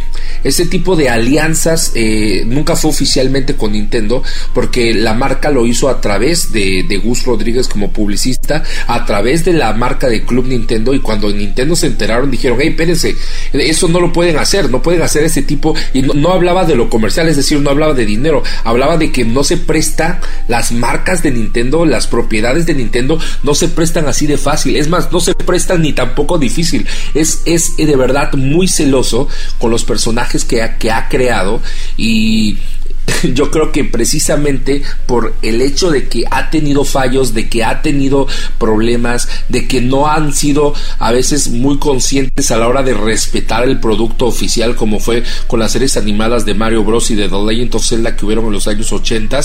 tipo 0.70 0.96
de 0.96 1.10
alianzas 1.10 1.92
eh, 1.94 2.44
nunca 2.46 2.76
fue 2.76 2.90
oficialmente 2.90 3.56
con 3.56 3.72
Nintendo, 3.72 4.22
porque 4.54 4.94
la 4.94 5.14
marca 5.14 5.50
lo 5.50 5.66
hizo 5.66 5.88
a 5.88 6.00
través 6.00 6.52
de, 6.52 6.84
de 6.88 6.96
Gus 6.96 7.24
Rodríguez 7.24 7.68
como 7.68 7.92
publicista, 7.92 8.62
a 8.86 9.04
través 9.04 9.44
de 9.44 9.52
la 9.52 9.72
marca 9.74 10.08
de 10.08 10.24
Club 10.24 10.46
Nintendo 10.46 10.94
y 10.94 11.00
cuando 11.00 11.30
Nintendo 11.30 11.76
se 11.76 11.88
enteraron 11.88 12.21
dijeron, 12.30 12.58
hey, 12.60 12.68
espérense, 12.70 13.16
eso 13.52 13.88
no 13.88 14.00
lo 14.00 14.12
pueden 14.12 14.38
hacer, 14.38 14.70
no 14.70 14.82
pueden 14.82 15.02
hacer 15.02 15.24
ese 15.24 15.42
tipo, 15.42 15.74
y 15.92 16.02
no, 16.02 16.32
hablaba 16.32 16.64
de 16.64 16.74
lo 16.74 16.88
comercial, 16.88 17.28
es 17.28 17.36
decir, 17.36 17.60
no 17.60 17.70
hablaba 17.70 17.94
de 17.94 18.06
dinero, 18.06 18.42
hablaba 18.64 18.96
de 18.96 19.12
que 19.12 19.24
no 19.24 19.44
se 19.44 19.56
presta 19.56 20.20
las 20.48 20.72
marcas 20.72 21.22
de 21.22 21.32
Nintendo, 21.32 21.84
las 21.84 22.06
propiedades 22.06 22.66
de 22.66 22.74
Nintendo, 22.74 23.18
no 23.42 23.54
se 23.54 23.68
prestan 23.68 24.06
así 24.06 24.26
de 24.26 24.38
fácil, 24.38 24.76
es 24.76 24.88
más, 24.88 25.12
no 25.12 25.20
se 25.20 25.34
prestan 25.34 25.82
ni 25.82 25.92
tampoco 25.92 26.38
difícil, 26.38 26.86
es, 27.14 27.42
es 27.44 27.76
de 27.76 27.96
verdad 27.96 28.32
muy 28.34 28.68
celoso 28.68 29.28
con 29.58 29.70
los 29.70 29.84
personajes 29.84 30.44
que 30.44 30.62
que 30.78 30.90
ha 30.90 31.08
creado 31.08 31.60
y 31.96 32.58
yo 33.34 33.50
creo 33.50 33.72
que 33.72 33.84
precisamente 33.84 34.82
por 35.06 35.34
el 35.42 35.60
hecho 35.60 35.90
de 35.90 36.08
que 36.08 36.24
ha 36.30 36.50
tenido 36.50 36.84
fallos, 36.84 37.34
de 37.34 37.48
que 37.48 37.64
ha 37.64 37.82
tenido 37.82 38.26
problemas, 38.58 39.28
de 39.48 39.66
que 39.66 39.80
no 39.80 40.08
han 40.08 40.32
sido 40.32 40.74
a 40.98 41.12
veces 41.12 41.48
muy 41.48 41.78
conscientes 41.78 42.50
a 42.50 42.56
la 42.56 42.68
hora 42.68 42.82
de 42.82 42.94
respetar 42.94 43.64
el 43.64 43.80
producto 43.80 44.26
oficial 44.26 44.76
como 44.76 45.00
fue 45.00 45.22
con 45.46 45.60
las 45.60 45.72
series 45.72 45.96
animadas 45.96 46.44
de 46.44 46.54
Mario 46.54 46.84
Bros 46.84 47.10
y 47.10 47.14
de 47.14 47.28
The 47.28 47.42
Legend 47.44 47.74
of 47.74 47.86
Zelda 47.86 48.16
que 48.16 48.24
hubieron 48.24 48.46
en 48.46 48.52
los 48.52 48.68
años 48.68 48.92
80 48.92 49.40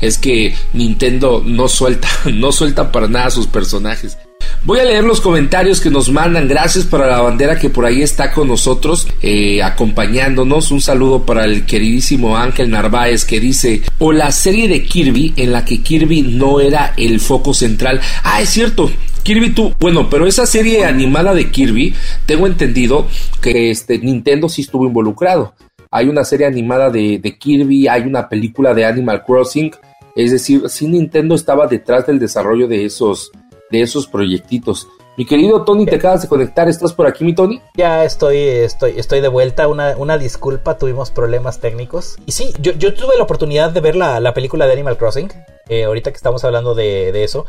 es 0.00 0.18
que 0.18 0.54
Nintendo 0.72 1.42
no 1.44 1.68
suelta, 1.68 2.08
no 2.32 2.52
suelta 2.52 2.92
para 2.92 3.08
nada 3.08 3.26
a 3.26 3.30
sus 3.30 3.46
personajes. 3.46 4.16
Voy 4.64 4.78
a 4.78 4.84
leer 4.84 5.04
los 5.04 5.20
comentarios 5.20 5.80
que 5.80 5.90
nos 5.90 6.10
mandan. 6.10 6.48
Gracias 6.48 6.84
para 6.84 7.06
la 7.06 7.20
bandera 7.20 7.58
que 7.58 7.70
por 7.70 7.84
ahí 7.84 8.02
está 8.02 8.32
con 8.32 8.48
nosotros, 8.48 9.08
eh, 9.20 9.62
acompañándonos. 9.62 10.70
Un 10.70 10.80
saludo 10.80 11.26
para 11.26 11.44
el 11.44 11.66
queridísimo 11.66 12.36
Ángel 12.36 12.70
Narváez 12.70 13.24
que 13.24 13.40
dice, 13.40 13.82
o 13.98 14.12
la 14.12 14.30
serie 14.30 14.68
de 14.68 14.84
Kirby 14.84 15.34
en 15.36 15.52
la 15.52 15.64
que 15.64 15.82
Kirby 15.82 16.22
no 16.22 16.60
era 16.60 16.94
el 16.96 17.20
foco 17.20 17.54
central. 17.54 18.00
Ah, 18.22 18.40
es 18.40 18.50
cierto. 18.50 18.90
Kirby 19.22 19.50
tú, 19.50 19.72
bueno, 19.78 20.10
pero 20.10 20.26
esa 20.26 20.46
serie 20.46 20.84
animada 20.84 21.32
de 21.32 21.50
Kirby, 21.50 21.94
tengo 22.26 22.46
entendido 22.46 23.06
que 23.40 23.70
este 23.70 23.98
Nintendo 23.98 24.48
sí 24.48 24.62
estuvo 24.62 24.84
involucrado. 24.84 25.54
Hay 25.90 26.08
una 26.08 26.24
serie 26.24 26.46
animada 26.46 26.90
de, 26.90 27.18
de 27.18 27.38
Kirby, 27.38 27.86
hay 27.86 28.02
una 28.02 28.28
película 28.28 28.74
de 28.74 28.84
Animal 28.84 29.24
Crossing. 29.24 29.70
Es 30.16 30.32
decir, 30.32 30.62
sí 30.68 30.88
Nintendo 30.88 31.34
estaba 31.34 31.66
detrás 31.66 32.06
del 32.06 32.18
desarrollo 32.18 32.66
de 32.66 32.84
esos, 32.84 33.30
de 33.72 33.82
esos 33.82 34.06
proyectitos. 34.06 34.86
Mi 35.16 35.26
querido 35.26 35.64
Tony, 35.64 35.84
te 35.84 35.96
acabas 35.96 36.22
de 36.22 36.28
conectar, 36.28 36.68
¿estás 36.68 36.92
por 36.92 37.06
aquí, 37.06 37.24
mi 37.24 37.34
Tony? 37.34 37.60
Ya 37.74 38.04
estoy, 38.04 38.38
estoy, 38.38 38.94
estoy 38.96 39.20
de 39.20 39.28
vuelta, 39.28 39.68
una, 39.68 39.94
una 39.98 40.16
disculpa, 40.16 40.78
tuvimos 40.78 41.10
problemas 41.10 41.60
técnicos. 41.60 42.16
Y 42.24 42.32
sí, 42.32 42.54
yo, 42.60 42.72
yo 42.72 42.94
tuve 42.94 43.16
la 43.16 43.24
oportunidad 43.24 43.72
de 43.72 43.80
ver 43.80 43.96
la, 43.96 44.20
la 44.20 44.32
película 44.32 44.66
de 44.66 44.72
Animal 44.72 44.96
Crossing, 44.96 45.30
eh, 45.68 45.84
ahorita 45.84 46.12
que 46.12 46.16
estamos 46.16 46.44
hablando 46.44 46.74
de, 46.74 47.12
de, 47.12 47.24
eso. 47.24 47.44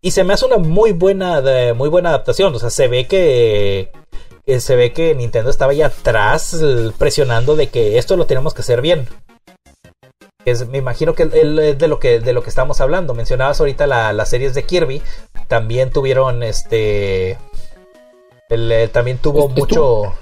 Y 0.00 0.10
se 0.10 0.24
me 0.24 0.32
hace 0.32 0.46
una 0.46 0.58
muy 0.58 0.92
buena, 0.92 1.40
muy 1.74 1.88
buena 1.88 2.08
adaptación. 2.08 2.54
O 2.54 2.58
sea, 2.58 2.70
se 2.70 2.88
ve 2.88 3.06
que, 3.06 3.90
se 4.58 4.74
ve 4.74 4.92
que 4.92 5.14
Nintendo 5.14 5.50
estaba 5.50 5.70
ahí 5.72 5.82
atrás 5.82 6.56
presionando 6.98 7.54
de 7.54 7.68
que 7.68 7.96
esto 7.96 8.16
lo 8.16 8.26
tenemos 8.26 8.54
que 8.54 8.62
hacer 8.62 8.80
bien 8.80 9.06
me 10.68 10.78
imagino 10.78 11.14
que 11.14 11.22
es 11.24 11.78
de 11.78 11.88
lo 11.88 11.98
que 11.98 12.20
de 12.20 12.32
lo 12.32 12.42
que 12.42 12.50
estamos 12.50 12.80
hablando. 12.80 13.14
Mencionabas 13.14 13.60
ahorita 13.60 13.86
las 13.86 14.28
series 14.28 14.54
de 14.54 14.64
Kirby. 14.64 15.02
También 15.48 15.90
tuvieron 15.90 16.42
este. 16.42 17.38
Eh, 18.50 18.88
también 18.92 19.18
tuvo 19.18 19.48
mucho. 19.48 20.14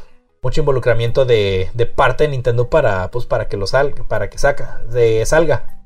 Mucho 0.44 0.60
involucramiento 0.60 1.24
de, 1.24 1.68
de, 1.72 1.86
parte 1.86 2.24
de 2.24 2.30
Nintendo 2.30 2.68
para. 2.68 3.10
Pues 3.10 3.26
para 3.26 3.48
que 3.48 3.56
lo 3.56 3.66
salga. 3.66 4.06
Para 4.08 4.28
que 4.28 4.38
saca. 4.38 4.82
De, 4.90 5.24
salga. 5.26 5.84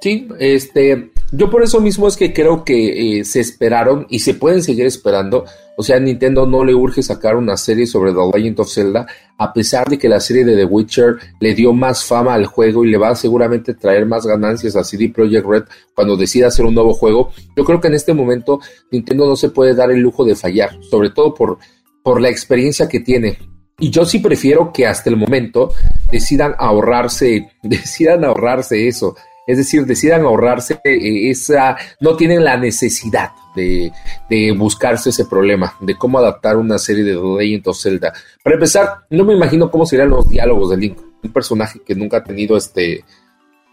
Sí, 0.00 0.28
este. 0.38 1.12
Yo 1.32 1.50
por 1.50 1.62
eso 1.62 1.80
mismo 1.80 2.06
es 2.06 2.16
que 2.16 2.32
creo 2.32 2.64
que 2.64 3.20
eh, 3.20 3.24
se 3.24 3.40
esperaron 3.40 4.06
y 4.08 4.20
se 4.20 4.34
pueden 4.34 4.62
seguir 4.62 4.86
esperando. 4.86 5.44
O 5.76 5.82
sea, 5.82 6.00
Nintendo 6.00 6.46
no 6.46 6.64
le 6.64 6.74
urge 6.74 7.02
sacar 7.02 7.36
una 7.36 7.56
serie 7.56 7.86
sobre 7.86 8.12
The 8.12 8.30
Legend 8.34 8.60
of 8.60 8.72
Zelda, 8.72 9.06
a 9.36 9.52
pesar 9.52 9.88
de 9.88 9.98
que 9.98 10.08
la 10.08 10.20
serie 10.20 10.44
de 10.44 10.56
The 10.56 10.64
Witcher 10.64 11.16
le 11.38 11.54
dio 11.54 11.72
más 11.72 12.04
fama 12.04 12.34
al 12.34 12.46
juego 12.46 12.84
y 12.84 12.90
le 12.90 12.96
va 12.96 13.10
a 13.10 13.14
seguramente 13.14 13.74
traer 13.74 14.06
más 14.06 14.26
ganancias 14.26 14.74
a 14.76 14.84
CD 14.84 15.10
Projekt 15.10 15.46
Red 15.46 15.64
cuando 15.94 16.16
decida 16.16 16.48
hacer 16.48 16.64
un 16.64 16.74
nuevo 16.74 16.94
juego. 16.94 17.30
Yo 17.56 17.64
creo 17.64 17.80
que 17.80 17.88
en 17.88 17.94
este 17.94 18.14
momento 18.14 18.60
Nintendo 18.90 19.26
no 19.26 19.36
se 19.36 19.50
puede 19.50 19.74
dar 19.74 19.90
el 19.90 20.00
lujo 20.00 20.24
de 20.24 20.34
fallar, 20.34 20.70
sobre 20.90 21.10
todo 21.10 21.34
por, 21.34 21.58
por 22.02 22.20
la 22.20 22.30
experiencia 22.30 22.88
que 22.88 23.00
tiene. 23.00 23.38
Y 23.78 23.90
yo 23.90 24.06
sí 24.06 24.20
prefiero 24.20 24.72
que 24.72 24.86
hasta 24.86 25.10
el 25.10 25.16
momento 25.16 25.72
decidan 26.10 26.54
ahorrarse, 26.58 27.50
decidan 27.62 28.24
ahorrarse 28.24 28.88
eso 28.88 29.14
es 29.46 29.58
decir, 29.58 29.86
decidan 29.86 30.22
ahorrarse 30.22 30.80
eh, 30.84 31.30
esa, 31.30 31.76
no 32.00 32.16
tienen 32.16 32.44
la 32.44 32.56
necesidad 32.56 33.30
de, 33.56 34.52
buscarse 34.56 35.10
ese 35.10 35.24
problema, 35.24 35.74
de 35.80 35.96
cómo 35.96 36.18
adaptar 36.18 36.56
una 36.56 36.78
serie 36.78 37.02
de 37.02 37.14
The 37.14 37.44
Legend 37.44 37.68
of 37.68 37.80
Zelda. 37.80 38.12
Para 38.42 38.54
empezar, 38.54 38.90
no 39.10 39.24
me 39.24 39.34
imagino 39.34 39.70
cómo 39.70 39.86
serían 39.86 40.10
los 40.10 40.28
diálogos 40.28 40.70
de 40.70 40.76
Link, 40.76 40.98
un 41.22 41.32
personaje 41.32 41.80
que 41.84 41.94
nunca 41.94 42.18
ha 42.18 42.24
tenido 42.24 42.56
este, 42.56 43.04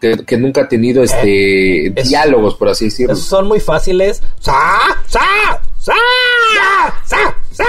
que, 0.00 0.36
nunca 0.36 0.62
ha 0.62 0.68
tenido 0.68 1.02
este 1.02 1.92
diálogos, 2.04 2.56
por 2.56 2.68
así 2.68 2.86
decirlo. 2.86 3.14
Son 3.16 3.46
muy 3.46 3.60
fáciles. 3.60 4.22
¡Sa! 4.40 4.78
¡Sa! 5.06 5.20
¡Sa! 5.78 5.94
¡Sa! 7.04 7.36
¡Sa! 7.50 7.64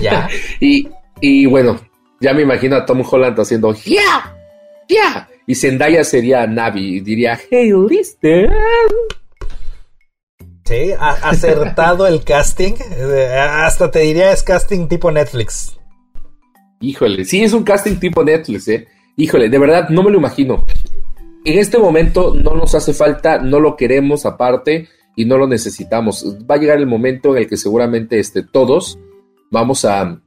Ya. 0.00 0.28
y, 0.60 0.88
y 1.20 1.46
bueno, 1.46 1.80
ya 2.20 2.34
me 2.34 2.42
imagino 2.42 2.76
a 2.76 2.84
Tom 2.84 3.02
Holland 3.08 3.38
haciendo 3.38 3.74
¡Ya! 3.74 4.34
¡Ya! 4.88 5.28
Y 5.46 5.54
Zendaya 5.54 6.02
sería 6.02 6.46
Navi 6.46 6.96
y 6.96 7.00
diría, 7.00 7.38
hey, 7.50 7.70
lister. 7.88 8.50
Sí, 10.66 10.92
acertado 10.98 12.08
el 12.08 12.24
casting. 12.24 12.74
Hasta 13.38 13.90
te 13.90 14.00
diría 14.00 14.32
es 14.32 14.42
casting 14.42 14.88
tipo 14.88 15.12
Netflix. 15.12 15.78
Híjole, 16.80 17.24
sí 17.24 17.42
es 17.42 17.52
un 17.52 17.62
casting 17.62 17.96
tipo 17.96 18.24
Netflix, 18.24 18.66
eh. 18.68 18.86
Híjole, 19.16 19.48
de 19.48 19.58
verdad 19.58 19.88
no 19.90 20.02
me 20.02 20.10
lo 20.10 20.18
imagino. 20.18 20.66
en 21.44 21.58
este 21.58 21.78
momento 21.78 22.34
no 22.34 22.56
nos 22.56 22.74
hace 22.74 22.92
falta, 22.92 23.38
no 23.38 23.60
lo 23.60 23.76
queremos 23.76 24.26
aparte 24.26 24.88
y 25.14 25.24
no 25.24 25.38
lo 25.38 25.46
necesitamos. 25.46 26.36
Va 26.50 26.56
a 26.56 26.58
llegar 26.58 26.78
el 26.78 26.86
momento 26.86 27.30
en 27.30 27.42
el 27.42 27.48
que 27.48 27.56
seguramente 27.56 28.18
este, 28.18 28.42
todos 28.42 28.98
vamos 29.50 29.84
a, 29.84 30.20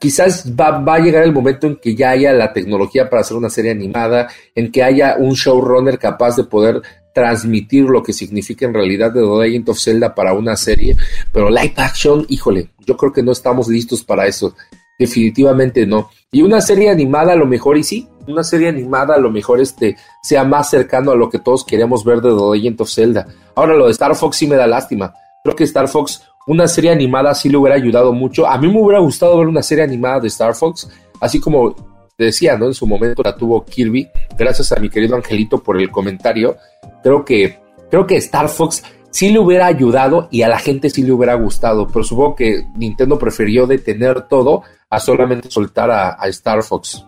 quizás 0.00 0.52
va, 0.52 0.94
a 0.94 0.98
llegar 0.98 1.22
el 1.22 1.32
momento 1.32 1.68
en 1.68 1.76
que 1.76 1.94
ya 1.94 2.10
haya 2.10 2.32
la 2.32 2.52
tecnología 2.52 3.08
para 3.08 3.22
hacer 3.22 3.36
una 3.36 3.48
serie 3.48 3.70
animada, 3.70 4.28
en 4.56 4.72
que 4.72 4.82
haya 4.82 5.16
un 5.18 5.34
showrunner 5.34 5.98
capaz 5.98 6.36
de 6.36 6.44
poder 6.44 6.82
transmitir 7.16 7.84
lo 7.84 8.02
que 8.02 8.12
significa 8.12 8.66
en 8.66 8.74
realidad 8.74 9.10
The 9.10 9.22
Legend 9.22 9.70
of 9.70 9.80
Zelda 9.80 10.14
para 10.14 10.34
una 10.34 10.54
serie, 10.54 10.98
pero 11.32 11.48
live 11.48 11.72
action, 11.76 12.26
híjole, 12.28 12.68
yo 12.84 12.94
creo 12.98 13.10
que 13.10 13.22
no 13.22 13.32
estamos 13.32 13.68
listos 13.68 14.04
para 14.04 14.26
eso. 14.26 14.54
Definitivamente 14.98 15.86
no. 15.86 16.10
Y 16.30 16.42
una 16.42 16.60
serie 16.60 16.90
animada 16.90 17.32
a 17.32 17.36
lo 17.36 17.46
mejor, 17.46 17.78
y 17.78 17.84
sí, 17.84 18.06
una 18.28 18.44
serie 18.44 18.68
animada 18.68 19.14
a 19.14 19.18
lo 19.18 19.30
mejor 19.30 19.62
este 19.62 19.96
sea 20.22 20.44
más 20.44 20.68
cercano 20.68 21.10
a 21.10 21.16
lo 21.16 21.30
que 21.30 21.38
todos 21.38 21.64
queremos 21.64 22.04
ver 22.04 22.20
de 22.20 22.28
The 22.28 22.54
Legend 22.58 22.82
of 22.82 22.92
Zelda. 22.92 23.26
Ahora 23.54 23.72
lo 23.72 23.86
de 23.86 23.92
Star 23.92 24.14
Fox 24.14 24.36
sí 24.36 24.46
me 24.46 24.56
da 24.56 24.66
lástima. 24.66 25.14
Creo 25.42 25.56
que 25.56 25.64
Star 25.64 25.88
Fox, 25.88 26.22
una 26.46 26.68
serie 26.68 26.90
animada 26.90 27.34
sí 27.34 27.48
le 27.48 27.56
hubiera 27.56 27.76
ayudado 27.76 28.12
mucho. 28.12 28.46
A 28.46 28.58
mí 28.58 28.68
me 28.68 28.78
hubiera 28.78 28.98
gustado 28.98 29.38
ver 29.38 29.46
una 29.46 29.62
serie 29.62 29.84
animada 29.84 30.20
de 30.20 30.28
Star 30.28 30.54
Fox, 30.54 30.86
así 31.18 31.40
como 31.40 31.74
decía, 32.18 32.56
¿no? 32.56 32.66
En 32.66 32.74
su 32.74 32.86
momento 32.86 33.22
la 33.22 33.36
tuvo 33.36 33.64
Kirby. 33.64 34.08
Gracias 34.38 34.72
a 34.72 34.76
mi 34.76 34.88
querido 34.88 35.16
Angelito 35.16 35.62
por 35.62 35.80
el 35.80 35.90
comentario. 35.90 36.56
Creo 37.02 37.24
que, 37.24 37.60
creo 37.90 38.06
que 38.06 38.16
Star 38.16 38.48
Fox 38.48 38.82
sí 39.10 39.30
le 39.30 39.38
hubiera 39.38 39.66
ayudado 39.66 40.28
y 40.30 40.42
a 40.42 40.48
la 40.48 40.58
gente 40.58 40.90
sí 40.90 41.02
le 41.02 41.12
hubiera 41.12 41.34
gustado. 41.34 41.86
Pero 41.86 42.04
supongo 42.04 42.36
que 42.36 42.64
Nintendo 42.76 43.18
prefirió 43.18 43.66
detener 43.66 44.28
todo 44.28 44.62
a 44.90 45.00
solamente 45.00 45.50
soltar 45.50 45.90
a, 45.90 46.16
Star 46.28 46.62
Fox. 46.62 47.04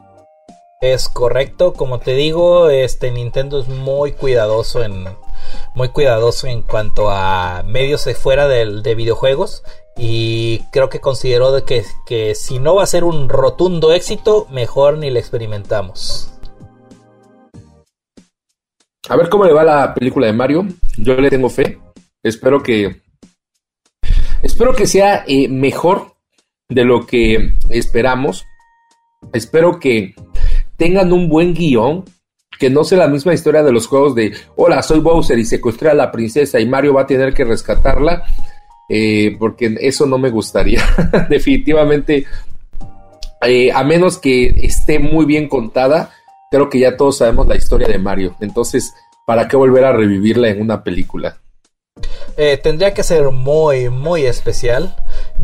Es 0.80 1.08
correcto, 1.08 1.72
como 1.72 1.98
te 1.98 2.14
digo, 2.14 2.70
este 2.70 3.10
Nintendo 3.10 3.60
es 3.60 3.68
muy 3.68 4.12
cuidadoso 4.12 4.84
en 4.84 5.06
muy 5.74 5.88
cuidadoso 5.88 6.46
en 6.46 6.62
cuanto 6.62 7.10
a 7.10 7.62
medios 7.66 8.04
de 8.04 8.14
fuera 8.14 8.48
de, 8.48 8.82
de 8.82 8.94
videojuegos 8.94 9.62
y 9.98 10.60
creo 10.70 10.88
que 10.88 11.00
consideró 11.00 11.50
de 11.50 11.64
que, 11.64 11.84
que 12.06 12.36
si 12.36 12.60
no 12.60 12.76
va 12.76 12.84
a 12.84 12.86
ser 12.86 13.02
un 13.02 13.28
rotundo 13.28 13.92
éxito, 13.92 14.46
mejor 14.50 14.98
ni 14.98 15.10
le 15.10 15.18
experimentamos. 15.18 16.37
A 19.08 19.16
ver 19.16 19.28
cómo 19.30 19.44
le 19.44 19.52
va 19.52 19.64
la 19.64 19.94
película 19.94 20.26
de 20.26 20.34
Mario. 20.34 20.66
Yo 20.98 21.14
le 21.16 21.30
tengo 21.30 21.48
fe. 21.48 21.78
Espero 22.22 22.62
que. 22.62 23.00
Espero 24.42 24.74
que 24.74 24.86
sea 24.86 25.24
eh, 25.26 25.48
mejor 25.48 26.14
de 26.68 26.84
lo 26.84 27.06
que 27.06 27.54
esperamos. 27.70 28.44
Espero 29.32 29.80
que 29.80 30.14
tengan 30.76 31.12
un 31.12 31.28
buen 31.28 31.54
guion, 31.54 32.04
que 32.58 32.70
no 32.70 32.84
sea 32.84 32.98
la 32.98 33.08
misma 33.08 33.34
historia 33.34 33.62
de 33.62 33.72
los 33.72 33.86
juegos 33.86 34.14
de, 34.14 34.32
hola, 34.56 34.82
soy 34.82 35.00
Bowser 35.00 35.38
y 35.38 35.44
secuestré 35.44 35.90
a 35.90 35.94
la 35.94 36.12
princesa 36.12 36.60
y 36.60 36.66
Mario 36.66 36.94
va 36.94 37.02
a 37.02 37.06
tener 37.06 37.34
que 37.34 37.44
rescatarla, 37.44 38.22
eh, 38.88 39.36
porque 39.38 39.76
eso 39.80 40.06
no 40.06 40.18
me 40.18 40.30
gustaría. 40.30 40.82
Definitivamente, 41.28 42.26
eh, 43.42 43.72
a 43.72 43.82
menos 43.82 44.18
que 44.18 44.54
esté 44.62 44.98
muy 44.98 45.24
bien 45.24 45.48
contada, 45.48 46.12
creo 46.50 46.68
que 46.68 46.80
ya 46.80 46.96
todos 46.96 47.18
sabemos 47.18 47.46
la 47.46 47.56
historia 47.56 47.88
de 47.88 47.98
Mario. 47.98 48.34
Entonces, 48.40 48.94
¿para 49.26 49.48
qué 49.48 49.56
volver 49.56 49.84
a 49.84 49.92
revivirla 49.92 50.48
en 50.48 50.60
una 50.60 50.82
película? 50.82 51.38
Eh, 52.36 52.58
tendría 52.62 52.94
que 52.94 53.02
ser 53.02 53.30
muy, 53.30 53.88
muy 53.88 54.24
especial. 54.24 54.96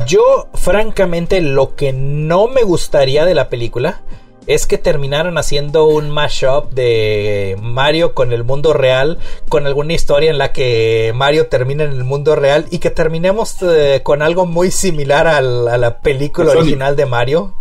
Yo, 0.06 0.48
francamente, 0.54 1.40
lo 1.40 1.74
que 1.74 1.92
no 1.92 2.46
me 2.48 2.62
gustaría 2.62 3.24
de 3.24 3.34
la 3.34 3.48
película 3.48 4.02
es 4.46 4.66
que 4.66 4.78
terminaron 4.78 5.38
haciendo 5.38 5.86
un 5.86 6.10
mashup 6.10 6.70
de 6.72 7.56
Mario 7.60 8.14
con 8.14 8.32
el 8.32 8.44
mundo 8.44 8.74
real, 8.74 9.18
con 9.48 9.66
alguna 9.66 9.94
historia 9.94 10.30
en 10.30 10.38
la 10.38 10.52
que 10.52 11.12
Mario 11.14 11.46
termina 11.48 11.84
en 11.84 11.92
el 11.92 12.04
mundo 12.04 12.36
real 12.36 12.66
y 12.70 12.78
que 12.78 12.90
terminemos 12.90 13.56
eh, 13.62 14.02
con 14.04 14.22
algo 14.22 14.44
muy 14.44 14.70
similar 14.70 15.26
a 15.26 15.40
la 15.40 16.00
película 16.00 16.52
original 16.52 16.94
de 16.94 17.06
Mario. 17.06 17.54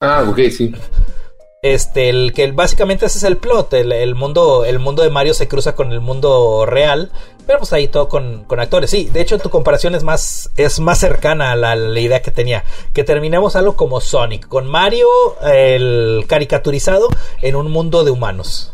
Ah, 0.00 0.26
ok, 0.28 0.38
sí. 0.50 0.74
Este, 1.64 2.10
el 2.10 2.34
que 2.34 2.52
básicamente 2.52 3.06
ese 3.06 3.16
es 3.16 3.24
el 3.24 3.38
plot, 3.38 3.72
el, 3.72 4.14
mundo, 4.14 4.66
el 4.66 4.78
mundo 4.78 5.02
de 5.02 5.08
Mario 5.08 5.32
se 5.32 5.48
cruza 5.48 5.74
con 5.74 5.92
el 5.92 6.00
mundo 6.02 6.66
real, 6.66 7.10
pero 7.46 7.60
pues 7.60 7.72
ahí 7.72 7.88
todo 7.88 8.06
con, 8.06 8.44
actores. 8.58 8.90
Sí, 8.90 9.08
de 9.10 9.22
hecho 9.22 9.38
tu 9.38 9.48
comparación 9.48 9.94
es 9.94 10.02
más, 10.02 10.50
es 10.58 10.78
más 10.78 10.98
cercana 10.98 11.52
a 11.52 11.56
la, 11.56 11.74
idea 11.98 12.20
que 12.20 12.30
tenía, 12.30 12.64
que 12.92 13.02
terminemos 13.02 13.56
algo 13.56 13.76
como 13.76 14.02
Sonic, 14.02 14.46
con 14.46 14.66
Mario 14.66 15.08
el 15.42 16.26
caricaturizado 16.28 17.08
en 17.40 17.56
un 17.56 17.70
mundo 17.70 18.04
de 18.04 18.10
humanos. 18.10 18.70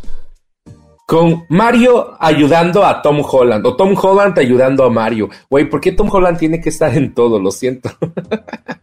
Con 1.07 1.45
Mario 1.47 2.17
ayudando 2.19 2.83
a 2.83 3.01
Tom 3.01 3.23
Holland, 3.25 3.65
o 3.67 3.77
Tom 3.77 3.95
Holland 3.95 4.37
ayudando 4.37 4.83
a 4.83 4.89
Mario. 4.89 5.29
Güey, 5.49 5.69
¿por 5.69 5.79
qué 5.79 5.93
Tom 5.93 6.09
Holland 6.11 6.37
tiene 6.37 6.59
que 6.59 6.67
estar 6.67 6.93
en 6.93 7.13
todo? 7.13 7.39
Lo 7.39 7.51
siento. 7.51 7.89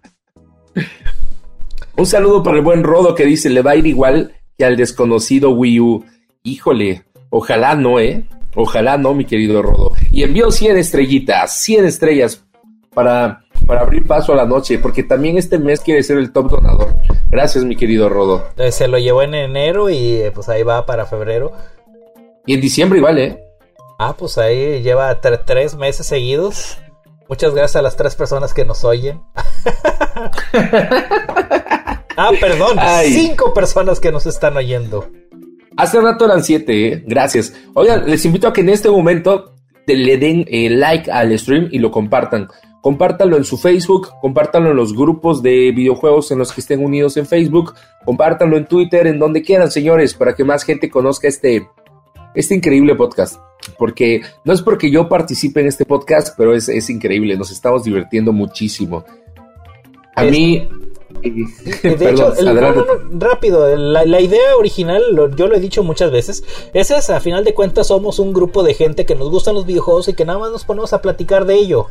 Un 1.99 2.07
saludo 2.07 2.45
para 2.45 2.59
el 2.59 2.63
buen 2.63 2.85
Rodo 2.85 3.17
que 3.17 3.25
dice, 3.25 3.51
le 3.51 3.61
va 3.61 3.73
a 3.73 3.77
ir 3.77 3.85
igual 3.85 4.33
que 4.57 4.65
al 4.65 4.77
desconocido 4.77 5.51
Wii 5.51 5.81
U. 5.81 6.05
Híjole, 6.45 7.03
ojalá 7.29 7.75
no, 7.75 7.99
¿eh? 7.99 8.25
Ojalá 8.55 8.97
no, 8.97 9.15
mi 9.15 9.25
querido 9.25 9.63
Rodo. 9.63 9.91
Y 10.13 10.23
envió 10.23 10.53
100 10.53 10.77
estrellitas, 10.77 11.61
100 11.61 11.87
estrellas 11.87 12.45
para, 12.95 13.41
para 13.67 13.81
abrir 13.81 14.07
paso 14.07 14.33
a 14.33 14.37
la 14.37 14.47
noche, 14.47 14.79
porque 14.79 15.03
también 15.03 15.39
este 15.39 15.59
mes 15.59 15.81
quiere 15.81 16.05
ser 16.05 16.19
el 16.19 16.33
top 16.33 16.53
donador. 16.53 16.95
Gracias, 17.33 17.65
mi 17.65 17.75
querido 17.75 18.09
Rodo. 18.09 18.47
Eh, 18.59 18.71
se 18.71 18.87
lo 18.87 18.99
llevó 18.99 19.23
en 19.23 19.35
enero 19.35 19.91
y 19.91 20.23
eh, 20.23 20.31
pues 20.33 20.49
ahí 20.49 20.63
va 20.63 20.87
para 20.87 21.05
febrero. 21.05 21.51
Y 22.47 22.55
en 22.55 22.61
diciembre 22.61 23.01
igual, 23.01 23.19
¿eh? 23.19 23.43
Ah, 23.99 24.15
pues 24.17 24.39
ahí 24.39 24.83
lleva 24.83 25.21
tres 25.21 25.75
meses 25.75 26.07
seguidos. 26.07 26.79
Muchas 27.29 27.55
gracias 27.55 27.75
a 27.75 27.83
las 27.83 27.97
tres 27.97 28.15
personas 28.15 28.55
que 28.55 28.65
nos 28.65 28.85
oyen. 28.85 29.21
ah, 32.19 32.33
perdón, 32.39 32.77
cinco 33.05 33.55
personas 33.55 34.01
que 34.01 34.12
nos 34.12 34.27
están 34.27 34.57
oyendo. 34.57 35.11
Hace 35.77 36.01
rato 36.01 36.25
eran 36.25 36.43
siete, 36.43 36.89
¿eh? 36.89 37.05
gracias. 37.07 37.55
Oigan, 37.75 38.09
les 38.11 38.25
invito 38.25 38.49
a 38.49 38.53
que 38.53 38.62
en 38.62 38.69
este 38.71 38.91
momento 38.91 39.55
le 39.87 40.19
den 40.19 40.45
eh, 40.49 40.69
like 40.69 41.11
al 41.11 41.37
stream 41.39 41.69
y 41.71 41.79
lo 41.79 41.91
compartan. 41.91 42.49
Compártanlo 42.83 43.37
en 43.37 43.45
su 43.45 43.57
Facebook, 43.57 44.09
compártanlo 44.21 44.71
en 44.71 44.77
los 44.77 44.95
grupos 44.95 45.43
de 45.43 45.73
videojuegos 45.73 46.31
en 46.31 46.39
los 46.39 46.53
que 46.53 46.61
estén 46.61 46.85
unidos 46.85 47.16
en 47.16 47.27
Facebook, 47.27 47.75
compártanlo 48.05 48.57
en 48.57 48.66
Twitter, 48.66 49.07
en 49.07 49.19
donde 49.19 49.43
quieran, 49.43 49.71
señores, 49.71 50.14
para 50.14 50.35
que 50.35 50.45
más 50.45 50.64
gente 50.64 50.91
conozca 50.91 51.29
este, 51.29 51.69
este 52.35 52.55
increíble 52.55 52.95
podcast 52.95 53.39
porque 53.77 54.23
no 54.45 54.53
es 54.53 54.62
porque 54.62 54.91
yo 54.91 55.09
participe 55.09 55.61
en 55.61 55.66
este 55.66 55.85
podcast, 55.85 56.35
pero 56.37 56.55
es, 56.55 56.69
es 56.69 56.89
increíble, 56.91 57.37
nos 57.37 57.51
estamos 57.51 57.85
divirtiendo 57.85 58.33
muchísimo. 58.33 59.05
A 60.14 60.25
mí... 60.25 60.69
De 61.83 62.11
hecho, 62.11 62.33
rápido, 63.12 63.77
la, 63.77 64.21
idea 64.21 64.57
original, 64.57 65.03
yo 65.37 65.47
lo 65.47 65.57
he 65.57 65.61
dicho 65.61 65.83
muchas 65.83 66.11
veces, 66.11 66.45
es 66.73 66.91
esa, 66.91 67.16
a 67.16 67.21
final 67.21 67.45
de 67.45 67.55
cuentas 67.55 67.89
somos 67.89 68.19
un 68.19 68.33
grupo 68.33 68.62
de 68.62 68.75
gente 68.75 69.07
que 69.07 69.14
nos 69.14 69.31
gustan 69.31 69.55
los 69.55 69.66
videojuegos 69.66 70.09
y 70.09 70.14
que 70.14 70.25
nada 70.25 70.39
más 70.39 70.51
nos 70.51 70.64
ponemos 70.64 70.93
a 70.93 71.03
platicar 71.03 71.45
de 71.45 71.55
ello. 71.55 71.87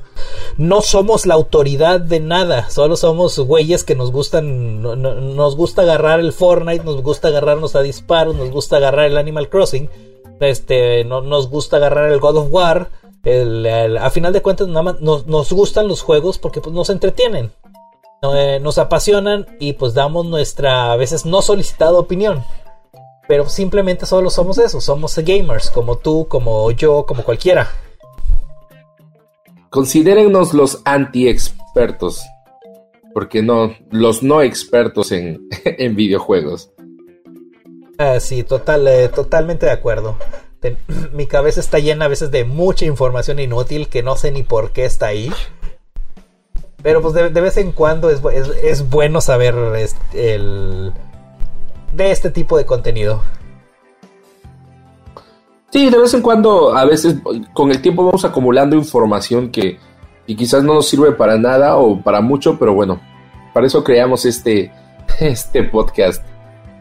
No 0.57 0.82
somos 0.82 1.25
la 1.25 1.36
autoridad 1.36 1.99
de 1.99 2.19
nada, 2.19 2.69
solo 2.69 2.95
somos 2.95 3.38
güeyes 3.39 3.84
que 3.84 3.95
nos 3.95 4.11
gustan, 4.11 4.82
nos 4.82 5.55
gusta 5.55 5.84
agarrar 5.84 6.19
el 6.19 6.34
Fortnite, 6.34 6.84
nos 6.84 7.01
gusta 7.01 7.30
agarrarnos 7.30 7.75
a 7.75 7.82
disparos, 7.82 8.36
nos 8.36 8.51
gusta 8.51 8.78
agarrar 8.78 9.05
el 9.05 9.17
Animal 9.17 9.49
Crossing 9.49 9.89
este, 10.39 11.03
no, 11.03 11.21
nos 11.21 11.49
gusta 11.49 11.78
agarrar 11.78 12.11
el 12.11 12.19
God 12.19 12.38
of 12.38 12.47
War. 12.51 12.89
a 13.99 14.09
final 14.09 14.34
de 14.34 14.41
cuentas, 14.41 14.67
nada 14.67 14.84
más 14.84 15.01
nos, 15.01 15.51
gustan 15.51 15.88
los 15.88 16.01
juegos 16.01 16.38
porque 16.38 16.61
pues, 16.61 16.73
nos 16.73 16.89
entretienen, 16.89 17.51
eh, 18.22 18.59
nos 18.61 18.78
apasionan 18.78 19.45
y 19.59 19.74
pues 19.74 19.93
damos 19.93 20.26
nuestra 20.26 20.91
a 20.91 20.95
veces 20.95 21.26
no 21.26 21.41
solicitada 21.41 21.99
opinión. 21.99 22.43
Pero 23.28 23.49
simplemente 23.49 24.05
solo 24.05 24.30
somos 24.30 24.57
eso, 24.57 24.80
somos 24.80 25.18
gamers, 25.18 25.70
como 25.70 25.97
tú, 25.97 26.28
como 26.28 26.72
yo, 26.72 27.05
como 27.05 27.24
cualquiera. 27.24 27.70
Considérennos 29.70 30.53
los 30.53 30.82
anti-expertos, 30.86 32.22
porque 33.13 33.43
no, 33.43 33.76
los 33.91 34.24
no 34.24 34.41
expertos 34.41 35.11
en, 35.11 35.47
en 35.65 35.95
videojuegos. 35.95 36.72
Ah, 37.97 38.20
sí, 38.20 38.43
total, 38.43 38.88
eh, 38.88 39.09
totalmente 39.09 39.65
de 39.65 39.74
acuerdo. 39.74 40.15
mi 41.13 41.26
cabeza 41.26 41.59
está 41.59 41.80
llena 41.80 42.05
a 42.05 42.09
veces 42.09 42.32
de 42.32 42.45
mucha 42.45 42.86
información 42.86 43.39
inútil 43.39 43.88
que 43.89 44.03
no 44.03 44.15
sé 44.15 44.32
ni 44.32 44.43
por 44.43 44.72
qué 44.72 44.86
está 44.86 45.07
ahí. 45.07 45.32
Pero 46.88 47.01
pues 47.01 47.13
de, 47.13 47.41
vez 47.41 47.57
en 47.57 47.73
cuando 47.73 48.09
es, 48.09 48.21
es, 48.63 48.89
bueno 48.89 49.19
saber 49.19 49.53
el, 50.13 50.93
de 51.91 52.11
este 52.11 52.29
tipo 52.31 52.57
de 52.57 52.65
contenido. 52.65 53.23
Sí, 55.69 55.89
de 55.89 55.97
vez 55.99 56.13
en 56.13 56.21
cuando, 56.21 56.73
a 56.77 56.85
veces 56.85 57.17
con 57.51 57.71
el 57.71 57.81
tiempo 57.81 58.05
vamos 58.05 58.23
acumulando 58.23 58.77
información 58.77 59.51
que 59.51 59.79
y 60.27 60.38
quizás 60.38 60.63
no 60.63 60.75
nos 60.75 60.88
sirve 60.88 61.11
para 61.11 61.38
nada 61.38 61.75
o 61.75 62.01
para 62.01 62.21
mucho, 62.21 62.57
pero 62.57 62.73
bueno, 62.73 63.01
para 63.53 63.67
eso 63.67 63.83
creamos 63.83 64.23
este, 64.23 64.71
este 65.19 65.63
podcast. 65.63 66.25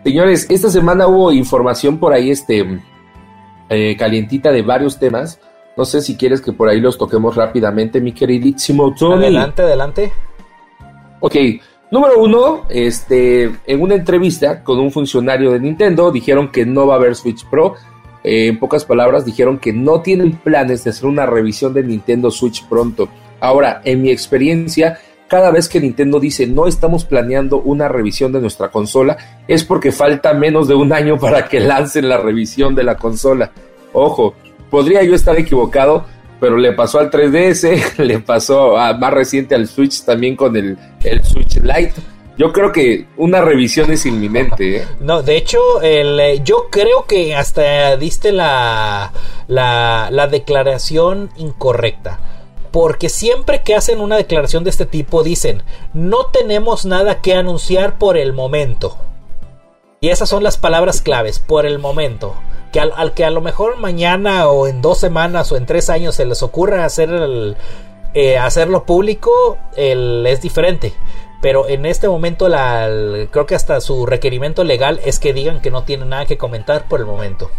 Señores, 0.04 0.46
esta 0.48 0.70
semana 0.70 1.08
hubo 1.08 1.32
información 1.32 1.98
por 1.98 2.12
ahí, 2.12 2.30
este, 2.30 2.80
eh, 3.70 3.96
calientita 3.98 4.52
de 4.52 4.62
varios 4.62 5.00
temas. 5.00 5.40
No 5.76 5.84
sé 5.84 6.00
si 6.00 6.16
quieres 6.16 6.40
que 6.40 6.52
por 6.52 6.68
ahí 6.68 6.80
los 6.80 6.96
toquemos 6.96 7.36
rápidamente, 7.36 8.00
mi 8.00 8.12
queridísimo 8.12 8.94
Tony. 8.94 9.24
Adelante, 9.24 9.62
adelante. 9.62 10.12
Ok, 11.20 11.34
número 11.90 12.18
uno, 12.18 12.62
este, 12.70 13.50
en 13.66 13.82
una 13.82 13.94
entrevista 13.94 14.64
con 14.64 14.78
un 14.78 14.90
funcionario 14.90 15.52
de 15.52 15.60
Nintendo 15.60 16.10
dijeron 16.10 16.50
que 16.50 16.64
no 16.64 16.86
va 16.86 16.94
a 16.94 16.96
haber 16.96 17.14
Switch 17.14 17.44
Pro. 17.46 17.74
Eh, 18.24 18.48
en 18.48 18.58
pocas 18.58 18.84
palabras, 18.84 19.24
dijeron 19.24 19.58
que 19.58 19.72
no 19.72 20.00
tienen 20.00 20.32
planes 20.32 20.82
de 20.82 20.90
hacer 20.90 21.06
una 21.06 21.26
revisión 21.26 21.74
de 21.74 21.84
Nintendo 21.84 22.30
Switch 22.30 22.66
pronto. 22.66 23.08
Ahora, 23.38 23.82
en 23.84 24.02
mi 24.02 24.10
experiencia, 24.10 24.98
cada 25.28 25.50
vez 25.50 25.68
que 25.68 25.80
Nintendo 25.80 26.20
dice 26.20 26.46
no 26.46 26.66
estamos 26.66 27.04
planeando 27.04 27.60
una 27.60 27.88
revisión 27.88 28.32
de 28.32 28.40
nuestra 28.40 28.70
consola, 28.70 29.16
es 29.46 29.64
porque 29.64 29.92
falta 29.92 30.32
menos 30.32 30.68
de 30.68 30.74
un 30.74 30.92
año 30.92 31.18
para 31.18 31.48
que 31.48 31.60
lancen 31.60 32.08
la 32.08 32.16
revisión 32.16 32.74
de 32.74 32.84
la 32.84 32.96
consola. 32.96 33.52
Ojo, 33.92 34.34
podría 34.70 35.02
yo 35.02 35.14
estar 35.14 35.38
equivocado, 35.38 36.06
pero 36.40 36.56
le 36.56 36.72
pasó 36.72 36.98
al 36.98 37.10
3DS, 37.10 37.96
le 38.04 38.18
pasó 38.20 38.76
a, 38.76 38.94
más 38.94 39.12
reciente 39.12 39.54
al 39.54 39.66
Switch 39.66 40.04
también 40.04 40.36
con 40.36 40.56
el, 40.56 40.78
Switch 41.22 41.56
Lite. 41.56 41.94
Yo 42.38 42.52
creo 42.52 42.70
que 42.70 43.06
una 43.16 43.40
revisión 43.40 43.90
es 43.90 44.04
inminente. 44.04 44.76
¿eh? 44.76 44.84
No, 45.00 45.22
de 45.22 45.38
hecho, 45.38 45.58
eh, 45.82 46.42
yo 46.44 46.68
creo 46.70 47.06
que 47.06 47.34
hasta 47.34 47.96
diste 47.96 48.30
la, 48.30 49.10
la, 49.48 50.08
la 50.10 50.26
declaración 50.26 51.30
incorrecta 51.38 52.20
porque 52.76 53.08
siempre 53.08 53.62
que 53.62 53.74
hacen 53.74 54.02
una 54.02 54.18
declaración 54.18 54.62
de 54.62 54.68
este 54.68 54.84
tipo 54.84 55.22
dicen, 55.22 55.62
no 55.94 56.26
tenemos 56.26 56.84
nada 56.84 57.22
que 57.22 57.32
anunciar 57.32 57.96
por 57.96 58.18
el 58.18 58.34
momento. 58.34 58.98
Y 60.06 60.10
esas 60.10 60.28
son 60.28 60.44
las 60.44 60.56
palabras 60.56 61.02
claves, 61.02 61.40
por 61.40 61.66
el 61.66 61.80
momento. 61.80 62.36
Que 62.70 62.78
al, 62.78 63.12
que 63.12 63.24
a 63.24 63.30
lo 63.32 63.40
mejor 63.40 63.76
mañana 63.78 64.46
o 64.46 64.68
en 64.68 64.80
dos 64.80 64.98
semanas 64.98 65.50
o 65.50 65.56
en 65.56 65.66
tres 65.66 65.90
años 65.90 66.14
se 66.14 66.24
les 66.24 66.44
ocurra 66.44 66.84
hacer 66.84 67.10
eh, 68.14 68.38
hacerlo 68.38 68.84
público, 68.84 69.58
es 69.74 70.40
diferente. 70.40 70.92
Pero 71.42 71.68
en 71.68 71.86
este 71.86 72.08
momento 72.08 72.48
la, 72.48 72.88
creo 73.32 73.46
que 73.46 73.56
hasta 73.56 73.80
su 73.80 74.06
requerimiento 74.06 74.62
legal 74.62 75.00
es 75.04 75.18
que 75.18 75.32
digan 75.32 75.60
que 75.60 75.72
no 75.72 75.82
tienen 75.82 76.10
nada 76.10 76.24
que 76.24 76.38
comentar 76.38 76.86
por 76.86 77.00
el 77.00 77.06
momento. 77.06 77.50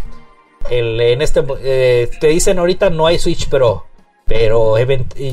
en 0.70 1.20
este 1.20 1.44
eh, 1.60 2.10
te 2.18 2.28
dicen 2.28 2.58
ahorita 2.58 2.88
no 2.88 3.06
hay 3.06 3.18
Switch 3.18 3.50
Pro 3.50 3.84
pero 4.24 4.76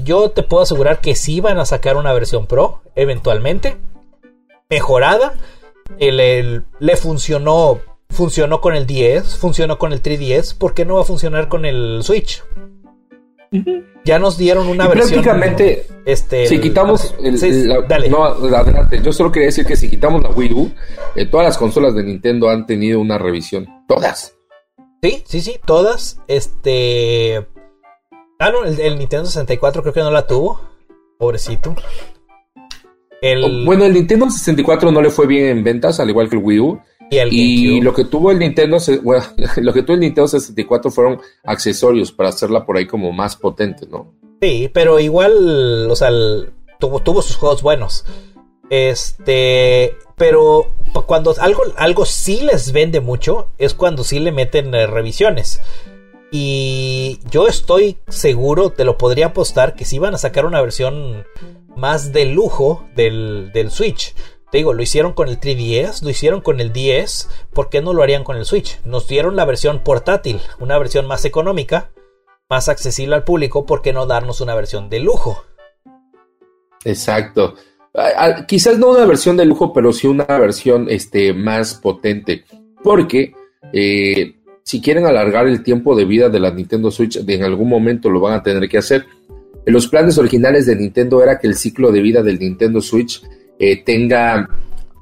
yo 0.03 0.31
te 0.31 0.43
puedo 0.43 0.63
asegurar 0.63 0.99
que 0.99 1.15
sí 1.15 1.39
van 1.39 1.59
a 1.59 1.65
sacar 1.65 1.95
una 1.95 2.11
versión 2.11 2.45
Pro 2.45 2.81
eventualmente. 2.93 3.77
Mejorada. 4.69 5.35
El, 5.99 6.65
le 6.79 6.97
funcionó. 6.97 7.79
Funcionó 8.09 8.61
con 8.61 8.75
el 8.75 8.85
10. 8.85 9.37
Funcionó 9.37 9.77
con 9.77 9.91
el 9.91 10.01
3DS. 10.01 10.57
¿Por 10.57 10.73
qué 10.73 10.85
no 10.85 10.95
va 10.95 11.01
a 11.01 11.05
funcionar 11.05 11.49
con 11.49 11.65
el 11.65 12.01
Switch? 12.03 12.43
Ya 14.03 14.19
nos 14.19 14.37
dieron 14.37 14.67
una 14.67 14.87
versión. 14.87 15.23
Prácticamente. 15.23 15.87
Este, 16.05 16.45
si 16.45 16.59
quitamos. 16.59 17.15
dale. 17.87 18.09
No, 18.09 18.23
adelante. 18.23 19.01
Yo 19.01 19.11
solo 19.11 19.31
quería 19.31 19.47
decir 19.47 19.65
que 19.65 19.75
si 19.75 19.89
quitamos 19.89 20.21
la 20.21 20.29
Wii 20.29 20.53
U, 20.53 20.71
eh, 21.15 21.25
todas 21.25 21.45
las 21.45 21.57
consolas 21.57 21.95
de 21.95 22.03
Nintendo 22.03 22.49
han 22.49 22.65
tenido 22.65 22.99
una 22.99 23.17
revisión. 23.17 23.67
Todas. 23.87 24.35
Sí, 25.01 25.23
sí, 25.25 25.41
sí, 25.41 25.59
todas. 25.65 26.21
Este. 26.27 27.47
Ah, 28.39 28.51
no, 28.51 28.63
el, 28.65 28.99
Nintendo 28.99 29.25
64 29.25 29.81
creo 29.81 29.93
que 29.93 30.01
no 30.01 30.11
la 30.11 30.27
tuvo. 30.27 30.61
Pobrecito. 31.17 31.75
El... 33.21 33.65
Bueno, 33.65 33.85
el 33.85 33.93
Nintendo 33.93 34.29
64 34.29 34.91
no 34.91 35.01
le 35.01 35.09
fue 35.09 35.27
bien 35.27 35.45
en 35.47 35.63
ventas, 35.63 35.99
al 35.99 36.09
igual 36.09 36.29
que 36.29 36.35
el 36.35 36.43
Wii 36.43 36.59
U. 36.59 36.79
Y, 37.11 37.81
lo 37.81 37.93
que 37.93 38.05
tuvo 38.05 38.31
el 38.31 38.39
Nintendo, 38.39 38.77
bueno, 39.03 39.23
lo 39.57 39.73
que 39.73 39.83
tuvo 39.83 39.93
el 39.93 40.01
Nintendo 40.01 40.27
64 40.27 40.91
fueron 40.91 41.21
accesorios 41.43 42.11
para 42.11 42.29
hacerla 42.29 42.65
por 42.65 42.77
ahí 42.77 42.87
como 42.87 43.11
más 43.11 43.35
potente, 43.35 43.85
¿no? 43.89 44.13
Sí, 44.41 44.69
pero 44.73 44.99
igual, 44.99 45.89
o 45.89 45.95
sea, 45.95 46.09
tuvo, 46.79 46.99
tuvo 46.99 47.21
sus 47.21 47.37
juegos 47.37 47.61
buenos. 47.61 48.05
Este, 48.69 49.95
pero 50.17 50.67
cuando 51.05 51.33
algo, 51.39 51.61
algo 51.77 52.05
sí 52.05 52.41
les 52.41 52.71
vende 52.71 52.99
mucho, 52.99 53.47
es 53.57 53.73
cuando 53.73 54.03
sí 54.03 54.19
le 54.19 54.31
meten 54.31 54.73
eh, 54.73 54.87
revisiones. 54.87 55.61
Y 56.31 57.19
yo 57.29 57.47
estoy 57.47 57.97
seguro, 58.07 58.71
te 58.71 58.83
lo 58.83 58.97
podría 58.97 59.27
apostar, 59.27 59.75
que 59.75 59.85
si 59.85 59.99
van 59.99 60.15
a 60.15 60.17
sacar 60.17 60.45
una 60.45 60.61
versión 60.61 61.25
más 61.75 62.13
de 62.13 62.25
lujo 62.25 62.85
del, 62.95 63.51
Switch. 63.69 64.15
Te 64.51 64.59
digo, 64.59 64.73
lo 64.73 64.81
hicieron 64.81 65.13
con 65.13 65.27
el 65.27 65.39
3DS, 65.39 66.01
lo 66.01 66.09
hicieron 66.09 66.41
con 66.41 66.59
el 66.59 66.71
10, 66.71 67.29
¿por 67.53 67.69
qué 67.69 67.81
no 67.81 67.93
lo 67.93 68.03
harían 68.03 68.23
con 68.23 68.37
el 68.37 68.45
Switch? 68.45 68.79
Nos 68.85 69.07
dieron 69.07 69.35
la 69.35 69.45
versión 69.45 69.83
portátil, 69.83 70.39
una 70.59 70.77
versión 70.77 71.07
más 71.07 71.25
económica, 71.25 71.91
más 72.49 72.69
accesible 72.69 73.15
al 73.15 73.23
público, 73.23 73.65
¿por 73.65 73.81
qué 73.81 73.91
no 73.91 74.05
darnos 74.05 74.41
una 74.41 74.55
versión 74.55 74.89
de 74.89 74.99
lujo? 74.99 75.43
Exacto. 76.83 77.55
Quizás 78.47 78.77
no 78.77 78.91
una 78.91 79.05
versión 79.05 79.37
de 79.37 79.45
lujo, 79.45 79.73
pero 79.73 79.91
sí 79.91 80.07
una 80.07 80.25
versión 80.25 80.87
este, 80.89 81.33
más 81.33 81.73
potente. 81.75 82.45
Porque 82.83 83.33
eh, 83.73 84.35
si 84.63 84.81
quieren 84.81 85.05
alargar 85.05 85.47
el 85.47 85.63
tiempo 85.63 85.95
de 85.95 86.05
vida 86.05 86.29
de 86.29 86.39
la 86.39 86.51
Nintendo 86.51 86.91
Switch, 86.91 87.17
en 87.17 87.43
algún 87.43 87.69
momento 87.69 88.09
lo 88.09 88.19
van 88.19 88.33
a 88.33 88.43
tener 88.43 88.67
que 88.69 88.77
hacer. 88.77 89.05
En 89.65 89.73
los 89.73 89.87
planes 89.87 90.17
originales 90.17 90.65
de 90.65 90.75
Nintendo 90.75 91.23
era 91.23 91.39
que 91.39 91.47
el 91.47 91.55
ciclo 91.55 91.91
de 91.91 92.01
vida 92.01 92.21
del 92.21 92.39
Nintendo 92.39 92.81
Switch 92.81 93.23
eh, 93.57 93.83
tenga 93.83 94.49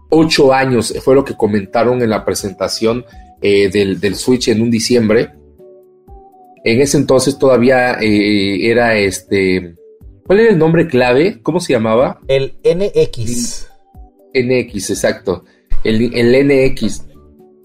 8 0.09 0.53
años, 0.53 0.93
fue 1.03 1.16
lo 1.16 1.26
que 1.26 1.36
comentaron 1.36 2.01
en 2.01 2.09
la 2.09 2.24
presentación 2.24 3.03
eh, 3.41 3.70
del, 3.70 4.16
Switch 4.16 4.47
en 4.47 4.61
un 4.61 4.72
diciembre. 4.72 5.32
En 6.64 6.80
ese 6.80 6.97
entonces 6.97 7.38
todavía 7.38 7.93
eh, 7.99 8.70
era 8.70 8.97
este... 8.97 9.76
¿Cuál 10.26 10.39
era 10.39 10.51
el 10.51 10.57
nombre 10.57 10.88
clave? 10.88 11.41
¿Cómo 11.41 11.59
se 11.59 11.74
llamaba? 11.74 12.22
El 12.30 12.53
NX. 12.64 13.68
NX, 14.34 14.89
exacto. 14.91 15.43
El, 15.84 16.14
el 16.16 16.47
NX 16.47 17.03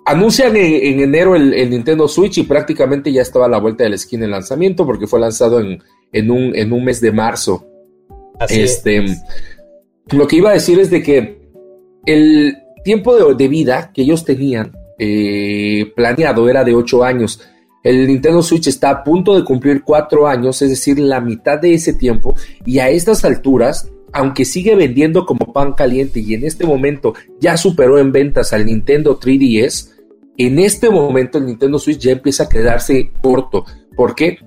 anuncian 0.09 0.57
en, 0.57 1.01
enero 1.01 1.36
el, 1.36 1.70
Nintendo 1.70 2.09
Switch 2.09 2.38
y 2.38 2.42
prácticamente 2.44 3.12
ya 3.12 3.22
estaba 3.22 3.44
a 3.44 3.49
la 3.49 3.61
vuelta 3.61 3.84
de 3.84 3.90
la 3.90 3.96
esquina 3.96 4.24
el 4.24 4.30
lanzamiento 4.30 4.86
porque 4.86 5.07
fue 5.07 5.20
lanzado 5.20 5.61
en, 5.61 5.82
en, 6.12 6.30
un, 6.30 6.54
en 6.56 6.72
un 6.72 6.84
mes 6.84 7.00
de 7.00 7.12
marzo. 7.12 7.66
este, 8.48 9.04
Lo 10.11 10.26
que 10.26 10.36
iba 10.36 10.50
a 10.50 10.54
decir 10.54 10.78
es 10.78 10.90
de 10.90 11.02
que 11.02 11.38
el 12.06 12.56
tiempo 12.84 13.34
de, 13.34 13.48
vida 13.48 13.90
que 13.92 14.02
ellos 14.02 14.24
tenían 14.24 14.72
eh, 14.98 15.92
planeado 15.94 16.48
era 16.48 16.64
de 16.64 16.74
8 16.74 17.04
años. 17.04 17.40
El 17.84 18.06
Nintendo 18.06 18.42
Switch 18.42 18.66
está 18.66 18.90
a 18.90 19.04
punto 19.04 19.36
de 19.36 19.44
cumplir 19.44 19.82
4 19.82 20.26
años, 20.26 20.61
es 20.62 20.70
decir, 20.70 20.98
la 20.98 21.20
mitad 21.20 21.59
de 21.59 21.74
ese 21.74 21.92
tiempo, 21.92 22.34
y 22.64 22.78
a 22.78 22.88
estas 22.90 23.24
alturas 23.24 23.90
aunque 24.12 24.44
sigue 24.44 24.74
vendiendo 24.74 25.26
como 25.26 25.52
pan 25.52 25.72
caliente 25.72 26.20
y 26.20 26.34
en 26.34 26.44
este 26.44 26.66
momento 26.66 27.14
ya 27.40 27.56
superó 27.56 27.98
en 27.98 28.12
ventas 28.12 28.52
al 28.52 28.66
Nintendo 28.66 29.18
3DS, 29.18 29.90
en 30.36 30.59
este 30.59 30.88
momento 30.90 31.38
el 31.38 31.46
Nintendo 31.46 31.78
Switch 31.78 31.98
ya 31.98 32.12
empieza 32.12 32.44
a 32.44 32.48
quedarse 32.48 33.11
corto. 33.20 33.64
¿Por 33.96 34.14
qué? 34.14 34.38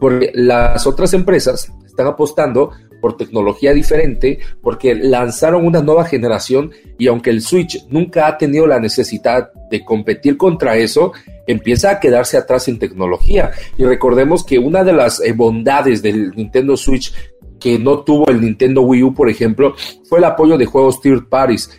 Porque 0.00 0.30
las 0.34 0.86
otras 0.86 1.14
empresas 1.14 1.72
están 1.86 2.06
apostando 2.06 2.72
por 3.04 3.18
tecnología 3.18 3.74
diferente, 3.74 4.38
porque 4.62 4.94
lanzaron 4.94 5.66
una 5.66 5.82
nueva 5.82 6.06
generación 6.06 6.72
y 6.98 7.06
aunque 7.06 7.28
el 7.28 7.42
Switch 7.42 7.86
nunca 7.90 8.26
ha 8.26 8.38
tenido 8.38 8.66
la 8.66 8.80
necesidad 8.80 9.52
de 9.70 9.84
competir 9.84 10.38
contra 10.38 10.76
eso, 10.76 11.12
empieza 11.46 11.90
a 11.90 12.00
quedarse 12.00 12.38
atrás 12.38 12.66
en 12.68 12.78
tecnología. 12.78 13.50
Y 13.76 13.84
recordemos 13.84 14.42
que 14.42 14.58
una 14.58 14.84
de 14.84 14.94
las 14.94 15.20
eh, 15.20 15.32
bondades 15.32 16.00
del 16.00 16.30
Nintendo 16.30 16.78
Switch 16.78 17.12
que 17.60 17.78
no 17.78 18.00
tuvo 18.00 18.28
el 18.28 18.40
Nintendo 18.40 18.80
Wii 18.80 19.02
U, 19.02 19.14
por 19.14 19.28
ejemplo, 19.28 19.74
fue 20.08 20.18
el 20.18 20.24
apoyo 20.24 20.56
de 20.56 20.64
juegos 20.64 21.02
third 21.02 21.28
parties 21.28 21.70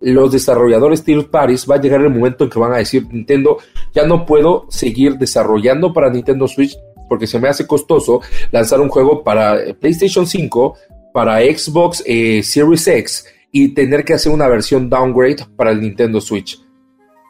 los 0.00 0.30
desarrolladores 0.30 1.02
third 1.02 1.26
parties 1.26 1.66
va 1.68 1.74
a 1.74 1.80
llegar 1.80 2.00
el 2.00 2.10
momento 2.10 2.44
en 2.44 2.50
que 2.50 2.58
van 2.58 2.72
a 2.72 2.76
decir 2.76 3.06
Nintendo 3.10 3.58
ya 3.92 4.06
no 4.06 4.26
puedo 4.26 4.66
seguir 4.68 5.18
desarrollando 5.18 5.92
para 5.92 6.10
Nintendo 6.10 6.46
Switch 6.46 6.76
porque 7.08 7.26
se 7.26 7.38
me 7.38 7.48
hace 7.48 7.66
costoso 7.66 8.20
lanzar 8.50 8.80
un 8.80 8.88
juego 8.88 9.22
para 9.22 9.62
eh, 9.62 9.74
PlayStation 9.74 10.26
5 10.26 10.76
para 11.12 11.40
Xbox 11.40 12.02
eh, 12.06 12.42
Series 12.42 12.86
X 12.86 13.26
y 13.50 13.68
tener 13.68 14.04
que 14.04 14.14
hacer 14.14 14.32
una 14.32 14.46
versión 14.48 14.90
downgrade 14.90 15.46
para 15.56 15.70
el 15.70 15.80
Nintendo 15.80 16.20
Switch 16.20 16.60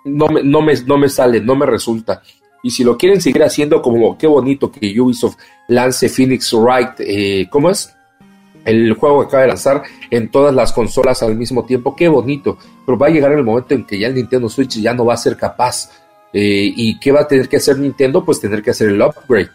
no 0.05 0.27
me, 0.29 0.43
no 0.43 0.63
me, 0.63 0.75
no 0.87 0.99
me 0.99 1.09
sale, 1.09 1.41
no 1.41 1.55
me 1.55 1.67
resulta 1.67 2.23
y 2.63 2.71
si 2.71 2.83
lo 2.83 2.99
quieren 2.99 3.21
seguir 3.21 3.43
haciendo 3.43 3.81
como 3.81 4.19
qué 4.19 4.27
bonito 4.27 4.71
que 4.71 5.01
Ubisoft 5.01 5.37
lance 5.69 6.09
Phoenix 6.09 6.53
Wright, 6.53 7.01
eh, 7.01 7.47
¿cómo 7.51 7.71
es? 7.71 7.95
el 8.69 8.93
juego 8.95 9.21
que 9.21 9.27
acaba 9.29 9.43
de 9.43 9.49
lanzar 9.49 9.83
en 10.11 10.31
todas 10.31 10.55
las 10.55 10.73
consolas 10.73 11.23
al 11.23 11.37
mismo 11.37 11.65
tiempo. 11.65 11.97
Qué 11.97 12.09
bonito. 12.09 12.59
Pero 12.85 12.99
va 12.99 13.07
a 13.07 13.11
llegar 13.11 13.33
el 13.33 13.43
momento 13.43 13.75
en 13.75 13.85
que 13.85 13.99
ya 13.99 14.09
el 14.09 14.15
Nintendo 14.15 14.49
Switch 14.49 14.81
ya 14.81 14.93
no 14.93 15.07
va 15.07 15.15
a 15.15 15.17
ser 15.17 15.37
capaz. 15.37 15.91
¿Y 16.33 16.99
qué 17.01 17.11
va 17.11 17.21
a 17.21 17.29
tener 17.29 17.49
que 17.49 17.57
hacer 17.57 17.79
Nintendo? 17.79 18.25
Pues 18.25 18.41
tener 18.41 18.63
que 18.63 18.71
hacer 18.71 18.89
el 18.89 19.01
upgrade. 19.01 19.51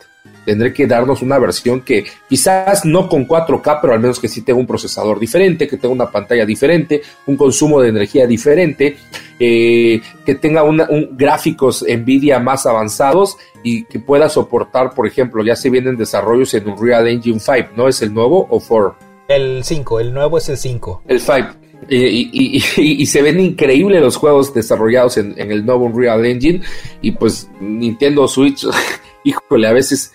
Tendré 0.46 0.74
que 0.74 0.88
darnos 0.88 1.22
una 1.22 1.40
versión 1.40 1.82
que 1.82 2.06
quizás 2.28 2.86
no 2.86 3.08
con 3.08 3.28
4K, 3.28 3.80
pero 3.82 3.94
al 3.94 4.00
menos 4.00 4.20
que 4.20 4.28
sí 4.28 4.42
tenga 4.42 4.60
un 4.60 4.68
procesador 4.68 5.20
diferente, 5.20 5.68
que 5.68 5.78
tenga 5.78 5.94
una 5.94 6.12
pantalla 6.12 6.46
diferente, 6.46 7.02
un 7.26 7.38
consumo 7.38 7.82
de 7.82 7.90
energía 7.90 8.28
diferente, 8.28 8.98
eh, 9.40 10.02
que 10.26 10.36
tenga 10.36 10.64
un 10.64 11.10
gráficos 11.12 11.86
Nvidia 11.88 12.40
más 12.40 12.66
avanzados 12.66 13.38
y 13.64 13.86
que 13.86 14.00
pueda 14.00 14.30
soportar, 14.30 14.94
por 14.94 15.08
ejemplo, 15.08 15.44
ya 15.44 15.56
se 15.56 15.70
vienen 15.70 15.98
desarrollos 15.98 16.54
en 16.54 16.68
Unreal 16.68 17.08
Engine 17.08 17.40
5, 17.40 17.70
¿no? 17.76 17.88
¿Es 17.88 18.02
el 18.02 18.14
nuevo 18.14 18.48
o 18.50 18.60
4? 18.60 18.96
El 19.28 19.64
5, 19.64 20.00
el 20.00 20.14
nuevo 20.14 20.38
es 20.38 20.50
el 20.50 20.58
5. 20.58 21.04
El 21.08 21.20
5. 21.20 21.48
Y, 21.90 23.06
se 23.06 23.22
ven 23.22 23.40
increíbles 23.40 24.02
los 24.02 24.16
juegos 24.16 24.54
desarrollados 24.54 25.18
en, 25.18 25.34
en, 25.38 25.52
el 25.52 25.66
nuevo 25.66 25.86
Unreal 25.86 26.26
Engine. 26.26 26.62
Y 27.02 27.12
pues 27.12 27.50
Nintendo 27.60 28.28
Switch, 28.28 28.66
híjole, 29.24 29.68
a 29.68 29.74
veces 29.74 30.14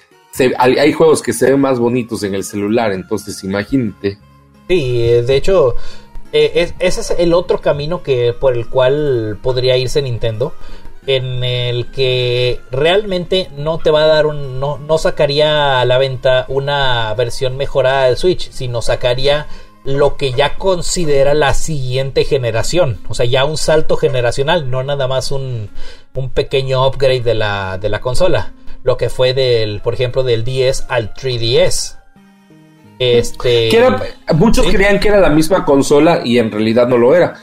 hay, 0.58 0.92
juegos 0.92 1.22
que 1.22 1.32
se 1.32 1.50
ven 1.50 1.60
más 1.60 1.78
bonitos 1.78 2.22
en 2.22 2.34
el 2.34 2.44
celular, 2.44 2.92
entonces 2.92 3.42
imagínate. 3.44 4.18
Sí, 4.68 4.98
de 5.02 5.36
hecho, 5.36 5.74
eh, 6.32 6.72
ese 6.78 7.00
es 7.00 7.10
el 7.18 7.32
otro 7.32 7.60
camino 7.60 8.02
que 8.02 8.32
por 8.32 8.54
el 8.54 8.68
cual 8.68 9.38
podría 9.42 9.76
irse 9.76 10.02
Nintendo. 10.02 10.54
En 11.06 11.42
el 11.42 11.90
que 11.90 12.60
realmente 12.70 13.48
no 13.56 13.78
te 13.78 13.90
va 13.90 14.02
a 14.02 14.06
dar 14.08 14.26
un. 14.26 14.60
No, 14.60 14.76
no 14.76 14.98
sacaría 14.98 15.80
a 15.80 15.84
la 15.86 15.96
venta 15.96 16.44
una 16.48 17.14
versión 17.14 17.56
mejorada 17.56 18.04
del 18.06 18.18
Switch, 18.18 18.50
sino 18.50 18.82
sacaría 18.82 19.46
lo 19.84 20.18
que 20.18 20.32
ya 20.32 20.56
considera 20.56 21.32
la 21.32 21.54
siguiente 21.54 22.24
generación. 22.24 22.98
O 23.08 23.14
sea, 23.14 23.24
ya 23.24 23.46
un 23.46 23.56
salto 23.56 23.96
generacional, 23.96 24.70
no 24.70 24.82
nada 24.82 25.08
más 25.08 25.32
un, 25.32 25.70
un 26.14 26.28
pequeño 26.28 26.86
upgrade 26.86 27.22
de 27.22 27.34
la, 27.34 27.78
de 27.78 27.88
la 27.88 28.02
consola 28.02 28.52
lo 28.88 28.96
que 28.96 29.10
fue 29.10 29.34
del, 29.34 29.80
por 29.80 29.92
ejemplo, 29.92 30.24
del 30.24 30.44
10 30.44 30.86
al 30.88 31.12
3DS. 31.12 31.98
Este. 32.98 33.70
muchos 34.34 34.66
creían 34.66 34.98
que 34.98 35.08
era 35.08 35.20
la 35.20 35.28
misma 35.28 35.64
consola 35.64 36.22
y 36.24 36.38
en 36.38 36.50
realidad 36.50 36.88
no 36.88 36.96
lo 36.96 37.14
era. 37.14 37.34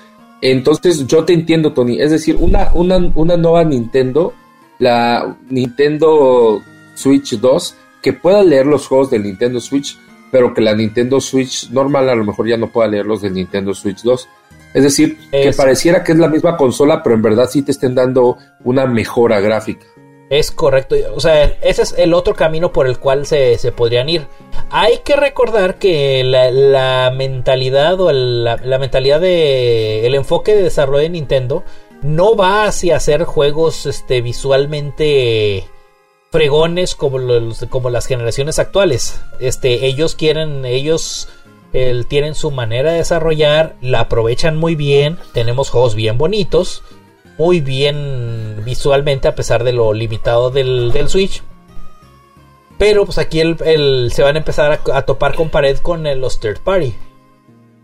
Entonces 0.41 1.05
yo 1.05 1.23
te 1.23 1.33
entiendo, 1.33 1.71
Tony. 1.71 2.01
Es 2.01 2.09
decir, 2.09 2.35
una, 2.39 2.71
una, 2.73 2.97
una 3.13 3.37
nueva 3.37 3.63
Nintendo, 3.63 4.33
la 4.79 5.37
Nintendo 5.47 6.61
Switch 6.95 7.39
2, 7.39 7.75
que 8.01 8.13
pueda 8.13 8.43
leer 8.43 8.65
los 8.65 8.87
juegos 8.87 9.11
del 9.11 9.21
Nintendo 9.21 9.61
Switch, 9.61 9.99
pero 10.31 10.51
que 10.51 10.61
la 10.61 10.75
Nintendo 10.75 11.21
Switch 11.21 11.69
normal 11.69 12.09
a 12.09 12.15
lo 12.15 12.25
mejor 12.25 12.47
ya 12.47 12.57
no 12.57 12.71
pueda 12.71 12.89
leer 12.89 13.05
los 13.05 13.21
del 13.21 13.35
Nintendo 13.35 13.75
Switch 13.75 14.01
2. 14.01 14.27
Es 14.73 14.83
decir, 14.83 15.19
que 15.31 15.53
pareciera 15.55 16.03
que 16.03 16.11
es 16.11 16.17
la 16.17 16.27
misma 16.27 16.57
consola, 16.57 17.03
pero 17.03 17.15
en 17.15 17.21
verdad 17.21 17.47
sí 17.47 17.61
te 17.61 17.71
estén 17.71 17.93
dando 17.93 18.37
una 18.63 18.87
mejora 18.87 19.39
gráfica. 19.39 19.85
Es 20.29 20.49
correcto, 20.49 20.95
o 21.13 21.19
sea, 21.19 21.43
ese 21.61 21.83
es 21.83 21.93
el 21.97 22.13
otro 22.13 22.33
camino 22.33 22.73
por 22.73 22.87
el 22.87 22.97
cual 22.97 23.27
se, 23.27 23.57
podrían 23.75 24.09
ir. 24.09 24.27
Hay 24.71 24.99
que 25.03 25.15
recordar 25.15 25.77
que 25.77 26.23
la, 26.23 27.11
mentalidad 27.15 27.99
o 28.01 28.11
la, 28.11 28.57
mentalidad 28.79 29.21
de 29.21 30.07
el 30.07 30.15
enfoque 30.15 30.55
de 30.55 30.63
desarrollo 30.63 31.03
de 31.03 31.09
Nintendo 31.09 31.63
no 32.01 32.35
va 32.35 32.65
hacia 32.65 32.95
hacer 32.95 33.23
juegos 33.23 33.85
este, 33.85 34.21
visualmente 34.21 35.65
fregones 36.31 36.95
como, 36.95 37.19
los, 37.19 37.65
como 37.69 37.91
las 37.91 38.07
generaciones 38.07 38.57
actuales. 38.57 39.21
Este, 39.39 39.85
ellos 39.85 40.15
quieren, 40.15 40.65
ellos 40.65 41.29
tienen 42.07 42.35
su 42.35 42.51
manera 42.51 42.91
de 42.91 42.99
desarrollar, 42.99 43.75
la 43.81 44.01
aprovechan 44.01 44.55
muy 44.55 44.75
bien, 44.75 45.19
tenemos 45.33 45.69
juegos 45.69 45.93
bien 45.93 46.17
bonitos 46.17 46.83
muy 47.37 47.61
bien 47.61 48.61
visualmente 48.63 49.27
a 49.27 49.35
pesar 49.35 49.63
de 49.63 49.73
lo 49.73 49.93
limitado 49.93 50.51
del, 50.51 50.91
Switch. 51.07 51.43
Pero 52.77 53.05
pues 53.05 53.17
aquí 53.17 53.39
el, 53.39 54.11
se 54.11 54.23
van 54.23 54.35
a 54.35 54.39
empezar 54.39 54.81
a, 54.93 55.01
topar 55.03 55.35
con 55.35 55.49
pared 55.49 55.77
con 55.77 56.03
los 56.19 56.39
third 56.39 56.59
party. 56.59 56.93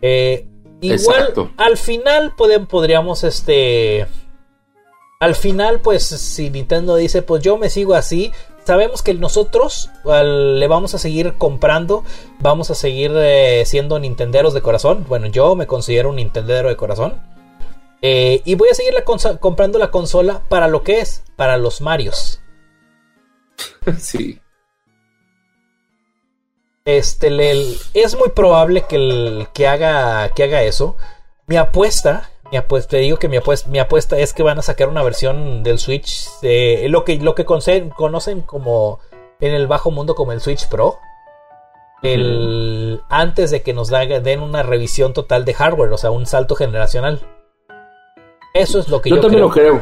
Eh, 0.02 0.48
igual 0.82 1.34
al 1.58 1.78
final 1.78 2.34
podríamos 2.36 3.24
este... 3.24 4.08
Al 5.20 5.36
final 5.36 5.82
pues 5.82 6.04
si 6.04 6.50
Nintendo 6.50 6.96
dice 6.96 7.22
pues 7.22 7.44
yo 7.44 7.58
me 7.58 7.70
sigo 7.70 7.94
así, 7.94 8.32
sabemos 8.66 9.02
que 9.04 9.14
nosotros 9.14 9.90
le 10.04 10.68
vamos 10.68 10.94
a 10.96 10.98
seguir 10.98 11.34
comprando, 11.38 12.04
vamos 12.40 12.72
a 12.72 12.76
seguir 12.76 13.12
eh, 13.16 13.64
siendo 13.66 14.00
nintenderos 14.00 14.54
de 14.54 14.62
corazón. 14.62 15.06
Bueno, 15.08 15.28
yo 15.28 15.56
me 15.56 15.68
considero 15.68 16.10
un 16.10 16.16
nintendero 16.18 16.70
de 16.70 16.76
corazón. 16.76 17.22
Eh, 18.02 18.42
y 18.46 18.56
voy 18.56 18.70
a 18.70 18.74
seguir 18.74 18.94
comprando 19.40 19.78
la 19.78 19.92
consola 19.92 20.42
para 20.50 20.68
lo 20.68 20.84
que 20.84 21.00
es, 21.00 21.24
para 21.36 21.58
los 21.58 21.82
Marios. 21.82 22.42
Sí. 24.00 24.40
Este, 26.84 27.30
es 27.94 28.16
muy 28.16 28.30
probable 28.30 28.86
que, 28.88 29.48
que, 29.54 29.68
haga, 29.68 30.30
que 30.30 30.44
haga 30.44 30.64
eso. 30.64 30.98
Mi 31.46 31.58
apuesta, 31.58 32.32
mi 32.52 32.58
apuesta, 32.58 32.92
te 32.92 32.98
digo 32.98 33.18
que 33.18 33.30
mi 33.30 33.38
apuesta, 33.38 33.70
mi 33.70 33.80
apuesta 33.80 34.18
es 34.18 34.34
que 34.34 34.44
van 34.44 34.58
a 34.58 34.64
sacar 34.64 34.90
una 34.90 35.04
versión 35.04 35.64
del 35.64 35.78
Switch, 35.78 36.28
de 36.42 36.88
lo 36.90 37.06
que, 37.06 37.18
lo 37.18 37.36
que 37.36 37.46
conocen, 37.46 37.92
como 37.92 39.00
en 39.40 39.54
el 39.54 39.68
bajo 39.68 39.92
mundo 39.92 40.16
como 40.16 40.32
el 40.32 40.42
Switch 40.42 40.68
Pro. 40.70 40.98
El, 42.02 43.02
antes 43.10 43.52
de 43.52 43.62
que 43.62 43.74
nos 43.74 43.90
den 43.90 44.42
una 44.42 44.64
revisión 44.64 45.14
total 45.14 45.46
de 45.46 45.54
hardware, 45.54 45.94
o 45.94 45.98
sea, 45.98 46.10
un 46.10 46.26
salto 46.26 46.56
generacional. 46.56 47.22
Eso 48.54 48.80
es 48.80 48.90
lo 48.90 49.02
que 49.02 49.10
yo, 49.10 49.16
yo 49.18 49.22
también 49.22 49.42
lo 49.42 49.50
creo. 49.50 49.80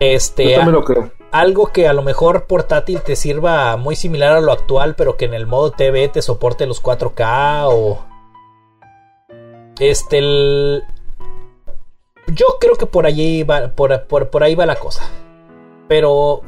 Este, 0.00 0.50
yo 0.50 0.56
también 0.56 0.74
lo 0.74 0.84
creo. 0.84 1.10
Algo 1.30 1.66
que 1.72 1.88
a 1.88 1.92
lo 1.92 2.02
mejor 2.02 2.46
portátil 2.46 3.02
te 3.02 3.16
sirva 3.16 3.76
muy 3.76 3.96
similar 3.96 4.36
a 4.36 4.40
lo 4.40 4.52
actual, 4.52 4.94
pero 4.94 5.16
que 5.16 5.26
en 5.26 5.34
el 5.34 5.46
modo 5.46 5.72
TV 5.72 6.08
te 6.08 6.22
soporte 6.22 6.66
los 6.66 6.82
4K 6.82 7.66
o. 7.66 8.04
Este. 9.78 10.20
Yo 12.28 12.46
creo 12.60 12.76
que 12.76 12.86
por 12.86 13.06
allí 13.06 13.42
va, 13.42 13.68
por, 13.68 14.04
por, 14.06 14.42
ahí 14.42 14.54
va 14.54 14.66
la 14.66 14.76
cosa. 14.76 15.08
Pero 15.88 16.42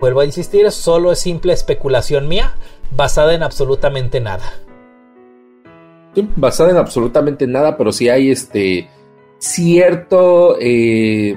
vuelvo 0.00 0.20
a 0.20 0.24
insistir, 0.24 0.70
solo 0.70 1.12
es 1.12 1.20
simple 1.20 1.52
especulación 1.52 2.28
mía, 2.28 2.54
basada 2.90 3.34
en 3.34 3.42
absolutamente 3.42 4.20
nada. 4.20 4.52
basada 6.36 6.70
en 6.70 6.76
absolutamente 6.76 7.46
nada, 7.46 7.76
pero 7.76 7.92
si 7.92 8.08
hay 8.08 8.30
este 8.30 8.88
cierto, 9.40 10.56
eh, 10.60 11.36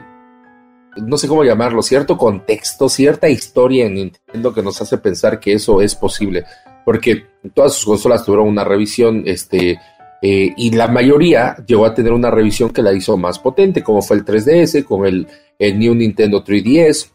no 0.98 1.18
sé 1.18 1.28
cómo 1.28 1.44
llamarlo, 1.44 1.82
cierto 1.82 2.18
contexto, 2.18 2.90
cierta 2.90 3.30
historia 3.30 3.86
en 3.86 3.96
Nintendo 3.96 4.54
que 4.54 4.62
nos 4.62 4.80
hace 4.82 4.98
pensar 4.98 5.40
que 5.40 5.54
eso 5.54 5.82
es 5.82 5.96
posible. 5.96 6.46
Porque 6.86 7.26
todas 7.56 7.74
sus 7.74 7.86
consolas 7.86 8.26
tuvieron 8.26 8.48
una 8.48 8.64
revisión, 8.64 9.24
este, 9.26 9.80
eh, 10.22 10.54
y 10.56 10.72
la 10.72 10.88
mayoría 10.88 11.56
llegó 11.66 11.86
a 11.86 11.94
tener 11.94 12.12
una 12.12 12.30
revisión 12.30 12.70
que 12.70 12.82
la 12.82 12.94
hizo 12.94 13.18
más 13.18 13.40
potente, 13.40 13.84
como 13.84 14.02
fue 14.02 14.18
el 14.18 14.26
3DS, 14.26 14.84
con 14.84 15.06
el, 15.06 15.28
New 15.60 15.96
Nintendo 15.96 16.44
3DS, 16.44 17.12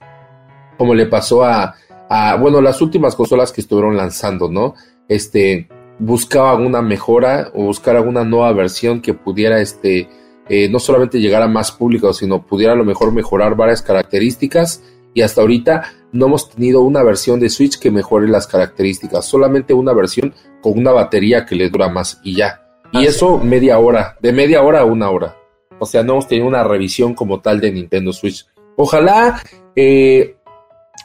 como 0.79 0.95
le 0.95 1.05
pasó 1.05 1.45
a, 1.45 1.75
a, 2.09 2.37
bueno, 2.37 2.63
las 2.63 2.81
últimas 2.81 3.15
consolas 3.15 3.53
que 3.53 3.61
estuvieron 3.61 3.95
lanzando, 3.95 4.49
¿no? 4.49 4.75
Este, 5.07 5.69
buscaban 5.99 6.65
una 6.65 6.81
mejora 6.81 7.51
o 7.55 7.65
buscar 7.65 7.97
alguna 7.97 8.25
nueva 8.25 8.53
versión 8.53 9.03
que 9.03 9.13
pudiera, 9.13 9.61
este, 9.61 10.09
eh, 10.49 10.69
no 10.69 10.79
solamente 10.79 11.21
llegar 11.21 11.43
a 11.43 11.49
más 11.49 11.73
público, 11.73 12.13
sino 12.13 12.47
pudiera 12.47 12.73
a 12.73 12.77
lo 12.77 12.85
mejor 12.85 13.13
mejorar 13.13 13.57
varias 13.57 13.83
características. 13.83 14.83
Y 15.15 15.23
hasta 15.23 15.41
ahorita 15.41 15.93
no 16.13 16.27
hemos 16.27 16.51
tenido 16.51 16.83
una 16.83 17.03
versión 17.03 17.41
de 17.41 17.49
Switch 17.49 17.79
que 17.79 17.91
mejore 17.91 18.29
las 18.29 18.47
características, 18.47 19.27
solamente 19.27 19.75
una 19.75 19.93
versión 19.93 20.35
con 20.61 20.79
una 20.79 20.93
batería 20.93 21.45
que 21.45 21.57
le 21.57 21.71
dura 21.71 21.89
más 21.89 22.21
y 22.23 22.37
ya. 22.37 22.63
Y 22.93 23.05
eso 23.07 23.39
media 23.39 23.79
hora, 23.79 24.17
de 24.21 24.33
media 24.33 24.63
hora 24.63 24.81
a 24.81 24.85
una 24.85 25.11
hora. 25.11 25.37
O 25.79 25.87
sea, 25.87 26.03
no 26.03 26.15
hemos 26.15 26.29
tenido 26.29 26.49
una 26.49 26.65
revisión 26.65 27.15
como 27.15 27.41
tal 27.41 27.61
de 27.61 27.71
Nintendo 27.71 28.13
Switch. 28.13 28.47
Ojalá, 28.77 29.43
eh, 29.77 30.37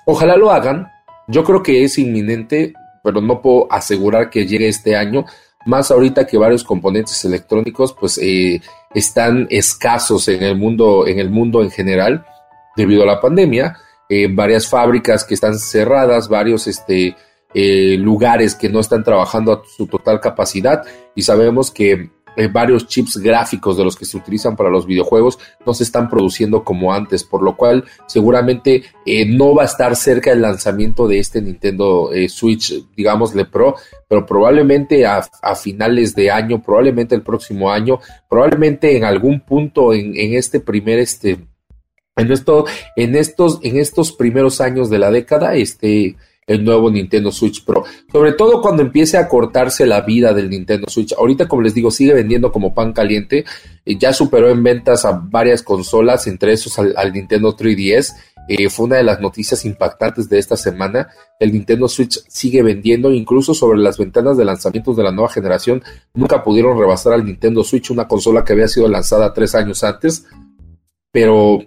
ojalá 0.06 0.38
lo 0.38 0.52
hagan. 0.52 0.88
Yo 1.28 1.44
creo 1.44 1.62
que 1.62 1.84
es 1.84 1.98
inminente, 1.98 2.74
pero 3.04 3.22
no 3.22 3.42
puedo 3.42 3.72
asegurar 3.72 4.30
que 4.30 4.46
llegue 4.46 4.68
este 4.68 4.96
año. 4.96 5.26
Más 5.66 5.92
ahorita 5.92 6.28
que 6.28 6.38
varios 6.38 6.64
componentes 6.64 7.24
electrónicos, 7.26 7.94
pues 7.94 8.18
eh, 8.18 8.62
están 8.94 9.48
escasos 9.50 10.28
en 10.28 10.44
el 10.44 10.58
mundo, 10.58 11.08
en 11.08 11.20
el 11.20 11.30
mundo 11.30 11.64
en 11.64 11.72
general, 11.72 12.26
debido 12.76 13.04
a 13.04 13.08
la 13.08 13.22
pandemia. 13.22 13.78
Eh, 14.10 14.28
varias 14.30 14.68
fábricas 14.68 15.24
que 15.24 15.34
están 15.34 15.58
cerradas, 15.58 16.28
varios 16.28 16.68
este, 16.68 17.16
eh, 17.54 17.98
lugares 17.98 18.56
que 18.56 18.70
no 18.70 18.80
están 18.80 19.04
trabajando 19.04 19.54
a 19.54 19.62
su 19.66 19.88
total 19.88 20.20
capacidad 20.20 20.84
y 21.14 21.22
sabemos 21.22 21.70
que 21.70 22.10
eh, 22.36 22.48
varios 22.48 22.88
chips 22.88 23.18
gráficos 23.18 23.78
de 23.78 23.84
los 23.84 23.96
que 23.96 24.06
se 24.06 24.18
utilizan 24.18 24.56
para 24.56 24.70
los 24.70 24.86
videojuegos 24.86 25.40
no 25.66 25.74
se 25.74 25.84
están 25.84 26.10
produciendo 26.10 26.64
como 26.64 26.94
antes, 26.94 27.24
por 27.24 27.44
lo 27.44 27.56
cual 27.56 27.86
seguramente 28.08 28.84
eh, 29.06 29.26
no 29.26 29.56
va 29.56 29.64
a 29.64 29.66
estar 29.66 29.96
cerca 29.96 30.32
el 30.32 30.42
lanzamiento 30.42 31.08
de 31.08 31.20
este 31.20 31.42
Nintendo 31.42 32.12
eh, 32.12 32.30
Switch, 32.30 32.74
digámosle 32.96 33.46
Pro, 33.46 33.76
pero 34.08 34.26
probablemente 34.26 35.06
a, 35.06 35.24
finales 35.56 36.16
de 36.16 36.32
año, 36.32 36.62
probablemente 36.62 37.16
el 37.16 37.22
próximo 37.22 37.72
año, 37.72 38.00
probablemente 38.30 38.98
en 38.98 39.04
algún 39.04 39.42
punto 39.42 39.94
en, 39.94 40.18
en 40.18 40.34
este 40.34 40.60
primer 40.60 41.00
este 41.00 41.40
en 42.16 42.32
esto, 42.32 42.66
en 42.96 43.16
estos, 43.16 43.60
en 43.64 43.78
estos 43.78 44.12
primeros 44.12 44.62
años 44.62 44.90
de 44.90 45.00
la 45.00 45.10
década, 45.10 45.56
este, 45.56 46.16
el 46.48 46.64
nuevo 46.64 46.90
Nintendo 46.92 47.32
Switch 47.32 47.64
Pro. 47.64 47.84
Sobre 48.12 48.34
todo 48.34 48.62
cuando 48.62 48.82
empiece 48.82 49.18
a 49.18 49.28
cortarse 49.28 49.86
la 49.86 50.02
vida 50.02 50.34
del 50.34 50.50
Nintendo 50.50 50.88
Switch. 50.90 51.14
Ahorita, 51.14 51.48
como 51.48 51.62
les 51.62 51.74
digo, 51.74 51.92
sigue 51.92 52.14
vendiendo 52.14 52.52
como 52.52 52.74
pan 52.74 52.94
caliente. 52.94 53.46
Ya 53.86 54.14
superó 54.14 54.50
en 54.50 54.64
ventas 54.64 55.06
a 55.06 55.12
varias 55.12 55.64
consolas, 55.64 56.28
entre 56.28 56.54
esos 56.54 56.78
al, 56.80 57.14
Nintendo 57.14 57.56
3DS. 57.56 58.14
Eh, 58.50 58.70
fue 58.70 58.88
una 58.88 58.98
de 58.98 59.04
las 59.04 59.22
noticias 59.22 59.64
impactantes 59.64 60.28
de 60.30 60.38
esta 60.38 60.58
semana. 60.58 61.10
El 61.40 61.54
Nintendo 61.54 61.88
Switch 61.88 62.22
sigue 62.28 62.62
vendiendo, 62.62 63.12
incluso 63.12 63.54
sobre 63.54 63.80
las 63.80 63.98
ventanas 63.98 64.38
de 64.38 64.46
lanzamientos 64.46 64.98
de 64.98 65.04
la 65.04 65.12
nueva 65.12 65.30
generación. 65.30 65.82
Nunca 66.14 66.44
pudieron 66.44 66.78
rebasar 66.78 67.14
al 67.14 67.26
Nintendo 67.26 67.64
Switch, 67.64 67.92
una 67.92 68.08
consola 68.08 68.44
que 68.44 68.54
había 68.54 68.68
sido 68.68 68.88
lanzada 68.88 69.34
tres 69.34 69.56
años 69.56 69.84
antes. 69.84 70.26
Pero 71.12 71.60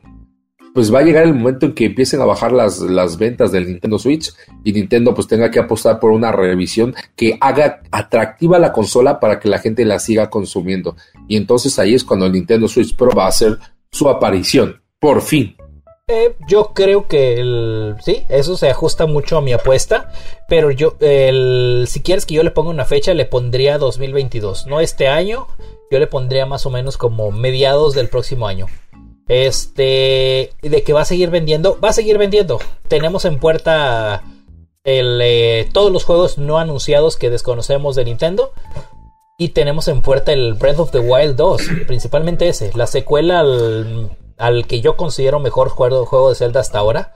pues 0.77 0.93
va 0.93 0.99
a 0.99 1.03
llegar 1.03 1.25
el 1.25 1.33
momento 1.33 1.65
en 1.65 1.73
que 1.73 1.87
empiecen 1.87 2.21
a 2.21 2.27
bajar 2.27 2.53
las, 2.53 2.81
las 2.81 3.17
ventas 3.17 3.51
del 3.51 3.67
Nintendo 3.67 3.99
Switch 3.99 4.35
y 4.63 4.75
Nintendo 4.75 5.15
pues 5.15 5.27
tenga 5.27 5.51
que 5.51 5.59
apostar 5.59 5.99
por 5.99 6.11
una 6.11 6.33
revisión 6.33 6.95
que 7.17 7.39
haga 7.41 7.81
atractiva 7.91 8.59
la 8.59 8.75
consola 8.75 9.19
para 9.19 9.41
que 9.41 9.49
la 9.49 9.59
gente 9.59 9.87
la 9.87 9.99
siga 9.99 10.29
consumiendo. 10.29 10.95
Y 11.29 11.39
entonces 11.39 11.79
ahí 11.79 11.95
es 11.95 12.05
cuando 12.05 12.27
el 12.27 12.33
Nintendo 12.33 12.69
Switch 12.69 12.95
Pro 12.95 13.11
va 13.11 13.25
a 13.25 13.29
hacer 13.29 13.57
su 13.91 14.07
aparición, 14.07 14.83
por 14.99 15.23
fin. 15.23 15.57
Eh, 16.09 16.37
yo 16.47 16.73
creo 16.75 17.09
que 17.09 17.41
el, 17.41 17.97
sí, 18.05 18.25
eso 18.29 18.59
se 18.59 18.69
ajusta 18.69 19.07
mucho 19.07 19.39
a 19.39 19.41
mi 19.41 19.55
apuesta, 19.55 20.13
pero 20.47 20.71
yo, 20.71 20.97
el, 21.01 21.87
si 21.89 22.03
quieres 22.03 22.27
que 22.27 22.35
yo 22.35 22.43
le 22.43 22.51
ponga 22.51 22.69
una 22.69 22.85
fecha, 22.85 23.15
le 23.15 23.25
pondría 23.25 23.79
2022, 23.79 24.67
no 24.67 24.81
este 24.81 25.09
año, 25.09 25.47
yo 25.91 25.99
le 25.99 26.07
pondría 26.07 26.45
más 26.45 26.67
o 26.67 26.71
menos 26.71 26.99
como 26.99 27.33
mediados 27.33 27.95
del 27.95 28.11
próximo 28.11 28.47
año. 28.47 28.67
Este, 29.29 30.53
de 30.63 30.83
que 30.85 30.93
va 30.93 31.01
a 31.01 31.07
seguir 31.07 31.31
vendiendo, 31.31 31.79
va 31.81 31.89
a 31.91 31.93
seguir 31.93 32.19
vendiendo. 32.19 32.59
Tenemos 32.89 33.25
en 33.25 33.41
puerta 33.41 34.23
eh, 34.85 35.69
todos 35.73 35.91
los 35.91 36.05
juegos 36.05 36.39
no 36.39 36.59
anunciados 36.59 37.17
que 37.17 37.31
desconocemos 37.31 37.97
de 37.97 38.05
Nintendo. 38.05 38.53
Y 39.39 39.51
tenemos 39.51 39.89
en 39.89 40.01
puerta 40.01 40.33
el 40.33 40.55
Breath 40.55 40.79
of 40.79 40.91
the 40.93 41.01
Wild 41.01 41.37
2, 41.37 41.63
principalmente 41.87 42.49
ese, 42.49 42.71
la 42.75 42.87
secuela 42.87 43.41
al, 43.41 44.67
que 44.67 44.81
yo 44.81 44.97
considero 44.97 45.41
mejor 45.41 45.69
juego, 45.69 46.31
de 46.31 46.35
Zelda 46.37 46.61
hasta 46.61 46.79
ahora. 46.79 47.13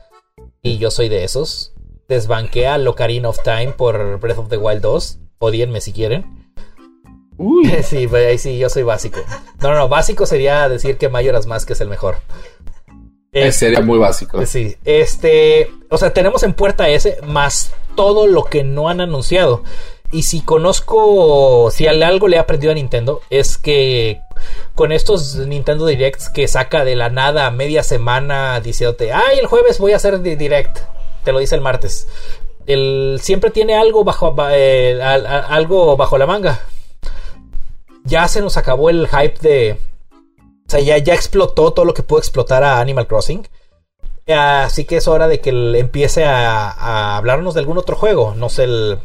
Y 0.63 0.77
yo 0.77 0.91
soy 0.91 1.09
de 1.09 1.25
esos. 1.25 1.73
Desbanquea 2.09 2.75
a 2.75 2.91
Ocarina 2.91 3.29
of 3.29 3.43
Time 3.43 3.73
por 3.73 4.19
Breath 4.21 4.39
of 4.39 4.49
the 4.49 4.59
Wild 4.59 4.83
2. 4.83 5.19
Odienme 5.39 5.81
si 5.81 5.93
quieren. 5.93 6.40
Sí, 7.83 8.07
pues, 8.07 8.27
ahí 8.27 8.39
sí, 8.39 8.59
yo 8.59 8.69
soy 8.69 8.83
básico. 8.83 9.21
No, 9.61 9.71
no, 9.71 9.77
no, 9.77 9.89
básico 9.89 10.27
sería 10.27 10.69
decir 10.69 10.99
que 10.99 11.09
Majora's 11.09 11.47
Mask 11.47 11.71
es 11.71 11.81
el 11.81 11.89
mejor. 11.89 12.19
sería 13.51 13.81
muy 13.81 13.99
básico. 13.99 14.45
Sí, 14.47 14.77
este, 14.85 15.71
o 15.89 15.99
sea, 15.99 16.13
tenemos 16.13 16.43
en 16.43 16.55
puerta 16.55 16.89
ese 16.89 17.19
más 17.27 17.73
todo 17.97 18.27
lo 18.27 18.45
que 18.45 18.65
no 18.65 18.89
han 18.89 19.01
anunciado. 19.01 19.63
Y 20.13 20.25
si 20.25 20.41
conozco, 20.41 21.71
si 21.71 21.87
algo 21.87 22.27
le 22.27 22.37
he 22.37 22.41
aprendido 22.41 22.73
a 22.73 22.75
Nintendo, 22.75 23.21
es 23.31 23.59
que 23.59 24.21
con 24.75 24.91
estos 24.91 25.37
Nintendo 25.37 25.87
Directs 25.87 26.29
que 26.29 26.49
saca 26.49 26.85
de 26.85 26.97
la 26.97 27.11
nada 27.11 27.47
a 27.47 27.53
media 27.53 27.85
semana 27.85 28.61
diciéndote, 28.61 29.13
ay, 29.13 29.39
el 29.39 29.47
jueves 29.47 29.79
voy 29.79 29.93
a 29.93 29.97
hacer 29.97 30.21
Direct, 30.21 30.81
te 31.23 31.31
lo 31.33 31.39
dice 31.39 31.55
el 31.55 31.61
martes. 31.61 32.09
El, 32.67 33.21
siempre 33.23 33.51
tiene 33.51 33.75
algo 33.75 34.03
bajo, 34.03 34.35
eh, 34.51 35.01
algo 35.01 35.97
bajo 35.97 36.19
la 36.19 36.27
manga 36.27 36.61
ya 38.05 38.29
se 38.29 38.41
nos 38.41 38.57
acabó 38.57 38.91
el 38.91 39.09
hype 39.09 39.39
de... 39.41 39.79
O 40.67 40.71
sea, 40.71 40.81
ya, 40.81 40.99
ya 40.99 41.15
explotó 41.15 41.73
todo 41.73 41.85
lo 41.85 41.95
que 41.95 42.03
pudo 42.03 42.19
explotar 42.21 42.63
a 42.63 42.81
Animal 42.81 43.07
Crossing. 43.07 43.47
Así 44.29 44.85
que 44.85 44.97
es 44.97 45.09
hora 45.09 45.27
de 45.27 45.41
que 45.41 45.51
empiece 45.51 46.25
a, 46.25 47.17
hablarnos 47.17 47.55
de 47.55 47.61
algún 47.61 47.79
otro 47.79 47.97
juego. 47.97 48.35
No 48.37 48.49
sé, 48.49 48.65
el, 48.65 48.99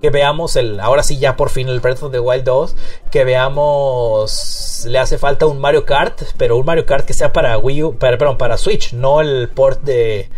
que 0.00 0.10
veamos 0.10 0.56
el, 0.56 0.80
ahora 0.80 1.02
sí 1.02 1.18
ya 1.18 1.36
por 1.36 1.50
fin 1.50 1.68
el 1.68 1.80
Breath 1.80 2.02
of 2.02 2.12
the 2.12 2.20
Wild 2.20 2.44
2, 2.44 2.76
que 3.10 3.24
veamos, 3.24 4.84
le 4.86 4.98
hace 4.98 5.18
falta 5.18 5.46
un 5.46 5.58
Mario 5.58 5.84
Kart, 5.84 6.22
pero 6.36 6.56
un 6.56 6.66
Mario 6.66 6.86
Kart 6.86 7.06
que 7.06 7.14
sea 7.14 7.32
para 7.32 7.58
Wii 7.58 7.82
U, 7.82 7.98
para, 7.98 8.18
perdón, 8.18 8.36
para 8.38 8.58
Switch, 8.58 8.92
no 8.92 9.20
el 9.20 9.48
port 9.48 9.82
de, 9.82 10.28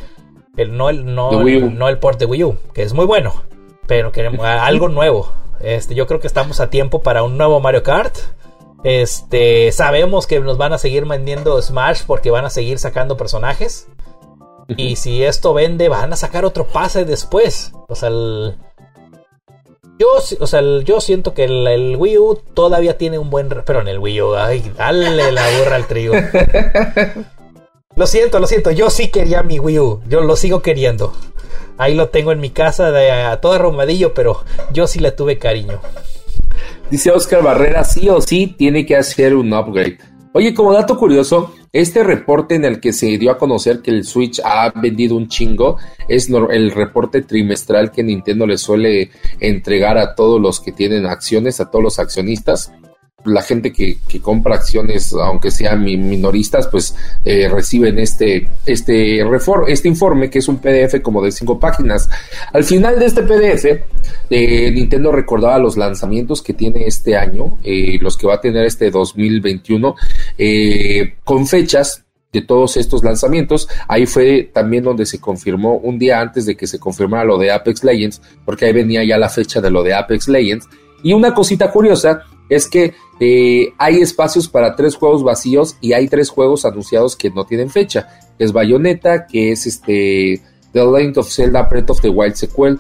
el, 0.57 0.77
no 0.77 0.89
el, 0.89 1.15
no, 1.15 1.31
no 1.33 1.89
el 1.89 1.99
port 1.99 2.19
de 2.19 2.27
Wii 2.27 2.45
U, 2.45 2.57
que 2.73 2.83
es 2.83 2.93
muy 2.93 3.05
bueno, 3.05 3.43
pero 3.87 4.13
queremos 4.13 4.47
algo 4.47 4.89
nuevo. 4.89 5.33
Este, 5.61 5.95
yo 5.95 6.07
creo 6.07 6.21
que 6.21 6.27
estamos 6.27 6.61
a 6.61 6.71
tiempo 6.71 7.03
para 7.03 7.23
un 7.23 7.37
nuevo 7.37 7.61
Mario 7.61 7.83
Kart. 7.83 8.17
Este, 8.85 9.73
sabemos 9.73 10.27
que 10.27 10.41
nos 10.41 10.57
van 10.57 10.73
a 10.73 10.79
seguir 10.79 11.05
vendiendo 11.05 11.61
Smash 11.61 12.03
porque 12.07 12.31
van 12.31 12.45
a 12.45 12.51
seguir 12.51 12.79
sacando 12.79 13.17
personajes. 13.17 13.89
Y 14.77 14.97
si 14.97 15.25
esto 15.25 15.55
vende, 15.55 15.89
van 15.89 16.13
a 16.13 16.17
sacar 16.17 16.45
otro 16.45 16.67
pase 16.67 17.05
después. 17.05 17.73
O 17.89 17.95
sea, 17.95 18.11
yo, 18.11 20.07
o 20.41 20.47
sea, 20.47 20.61
yo 20.85 21.01
siento 21.01 21.33
que 21.33 21.45
el, 21.45 21.97
Wii 21.97 22.19
U 22.19 22.39
todavía 22.55 22.99
tiene 22.99 23.19
un 23.19 23.31
buen. 23.31 23.49
Pero 23.49 23.81
en 23.81 23.89
el 23.89 23.99
Wii 23.99 24.23
U, 24.23 24.37
ay, 24.37 24.73
dale 24.77 25.33
la 25.33 25.45
burra 25.59 25.77
al 25.77 25.87
trigo. 25.87 26.15
Lo 27.97 28.07
siento, 28.07 28.39
lo 28.39 28.47
siento. 28.47 28.71
Yo 28.71 28.91
sí 28.91 29.09
quería 29.09 29.43
mi 29.43 29.59
Wii 29.59 29.79
U. 29.81 30.03
Yo 30.09 30.21
lo 30.21 30.37
sigo 30.37 30.63
queriendo. 30.63 31.13
Ahí 31.79 31.95
lo 31.95 32.09
tengo 32.09 32.33
en 32.33 32.41
mi 32.41 32.51
casa 32.51 32.91
de 32.91 33.11
a 33.11 33.41
todo 33.41 33.55
arrumadillo, 33.55 34.13
pero 34.13 34.45
yo 34.73 34.87
sí 34.87 34.99
le 34.99 35.13
tuve 35.13 35.39
cariño. 35.39 35.81
Dice 36.91 37.11
Oscar 37.11 37.43
Barrera, 37.43 37.85
sí 37.85 38.09
o 38.09 38.21
sí 38.21 38.55
tiene 38.59 38.85
que 38.85 38.97
hacer 38.97 39.35
un 39.35 39.53
upgrade. 39.53 39.99
Oye, 40.33 40.55
como 40.55 40.73
dato 40.73 40.99
curioso, 40.99 41.55
este 41.73 42.03
reporte 42.03 42.55
en 42.55 42.65
el 42.65 42.81
que 42.81 42.93
se 42.93 43.19
dio 43.19 43.31
a 43.31 43.39
conocer 43.39 43.81
que 43.81 43.91
el 43.91 44.05
Switch 44.05 44.41
ha 44.45 44.71
vendido 44.71 45.17
un 45.17 45.29
chingo 45.29 45.77
es 46.09 46.29
el 46.29 46.71
reporte 46.71 47.23
trimestral 47.23 47.91
que 47.93 48.03
Nintendo 48.03 48.47
le 48.47 48.59
suele 48.59 49.11
entregar 49.39 49.99
a 49.99 50.15
todos 50.15 50.41
los 50.41 50.61
que 50.61 50.73
tienen 50.73 51.07
acciones, 51.07 51.61
a 51.61 51.71
todos 51.71 51.83
los 51.83 51.99
accionistas 51.99 52.73
la 53.25 53.43
gente 53.43 53.73
que, 53.73 53.99
compra 54.23 54.55
acciones, 54.55 55.13
aunque 55.13 55.51
sean 55.51 55.83
minoristas, 55.83 56.69
pues 56.69 56.95
eh, 57.25 57.49
reciben 57.49 57.99
este, 57.99 58.49
este, 58.65 59.21
este 59.67 59.89
informe, 59.89 60.31
que 60.31 60.39
es 60.39 60.49
un 60.49 60.59
PDF 60.59 61.01
como 61.03 61.23
de 61.23 61.33
cinco 61.33 61.59
páginas. 61.59 62.09
Al 62.53 62.63
final 62.63 62.99
de 62.99 63.07
este 63.07 63.23
PDF, 63.23 63.83
eh, 64.31 64.71
Nintendo 64.71 65.11
recordaba 65.11 65.59
los 65.59 65.77
lanzamientos 65.77 66.43
que 66.43 66.55
tiene 66.55 66.87
este 66.87 67.17
año, 67.17 67.59
eh, 67.65 67.99
los 68.01 68.17
que 68.17 68.27
va 68.27 68.35
a 68.35 68.41
tener 68.41 68.65
este 68.65 68.91
2021, 68.91 69.97
con 71.25 71.47
fechas 71.47 72.05
de 72.33 72.43
todos 72.43 72.77
estos 72.77 73.03
lanzamientos. 73.03 73.69
Ahí 73.89 74.07
fue 74.07 74.51
también 74.53 74.85
donde 74.85 75.07
se 75.07 75.21
confirmó 75.21 75.79
un 75.79 75.99
día 75.99 76.21
antes 76.21 76.47
de 76.47 76.57
que 76.57 76.67
se 76.69 76.79
confirmara 76.79 77.25
lo 77.25 77.39
de 77.39 77.51
Apex 77.51 77.83
Legends, 77.83 78.23
porque 78.45 78.67
ahí 78.67 78.73
venía 78.73 79.03
ya 79.05 79.19
la 79.19 79.29
fecha 79.29 79.61
de 79.61 79.71
lo 79.71 79.83
de 79.83 79.95
Apex 79.95 80.29
Legends. 80.29 80.69
Y 81.03 81.13
una 81.13 81.35
cosita 81.35 81.71
curiosa 81.71 82.23
es 82.49 82.69
que 82.69 82.95
eh, 83.21 83.73
hay 83.79 83.97
espacios 84.01 84.49
para 84.49 84.75
tres 84.75 84.97
juegos 84.97 85.23
vacíos 85.23 85.77
y 85.81 85.93
hay 85.93 86.09
tres 86.09 86.31
juegos 86.31 86.65
anunciados 86.65 87.17
que 87.17 87.31
no 87.31 87.45
tienen 87.45 87.71
fecha. 87.71 88.09
Es 88.39 88.53
Bayonetta, 88.53 89.27
que 89.27 89.53
es 89.53 89.67
este 89.67 90.41
The 90.73 90.85
Legend 90.85 91.19
of 91.19 91.31
Zelda 91.31 91.63
Breath 91.65 91.91
of 91.91 92.01
the 92.01 92.09
Wild 92.09 92.35
Sequel. 92.35 92.79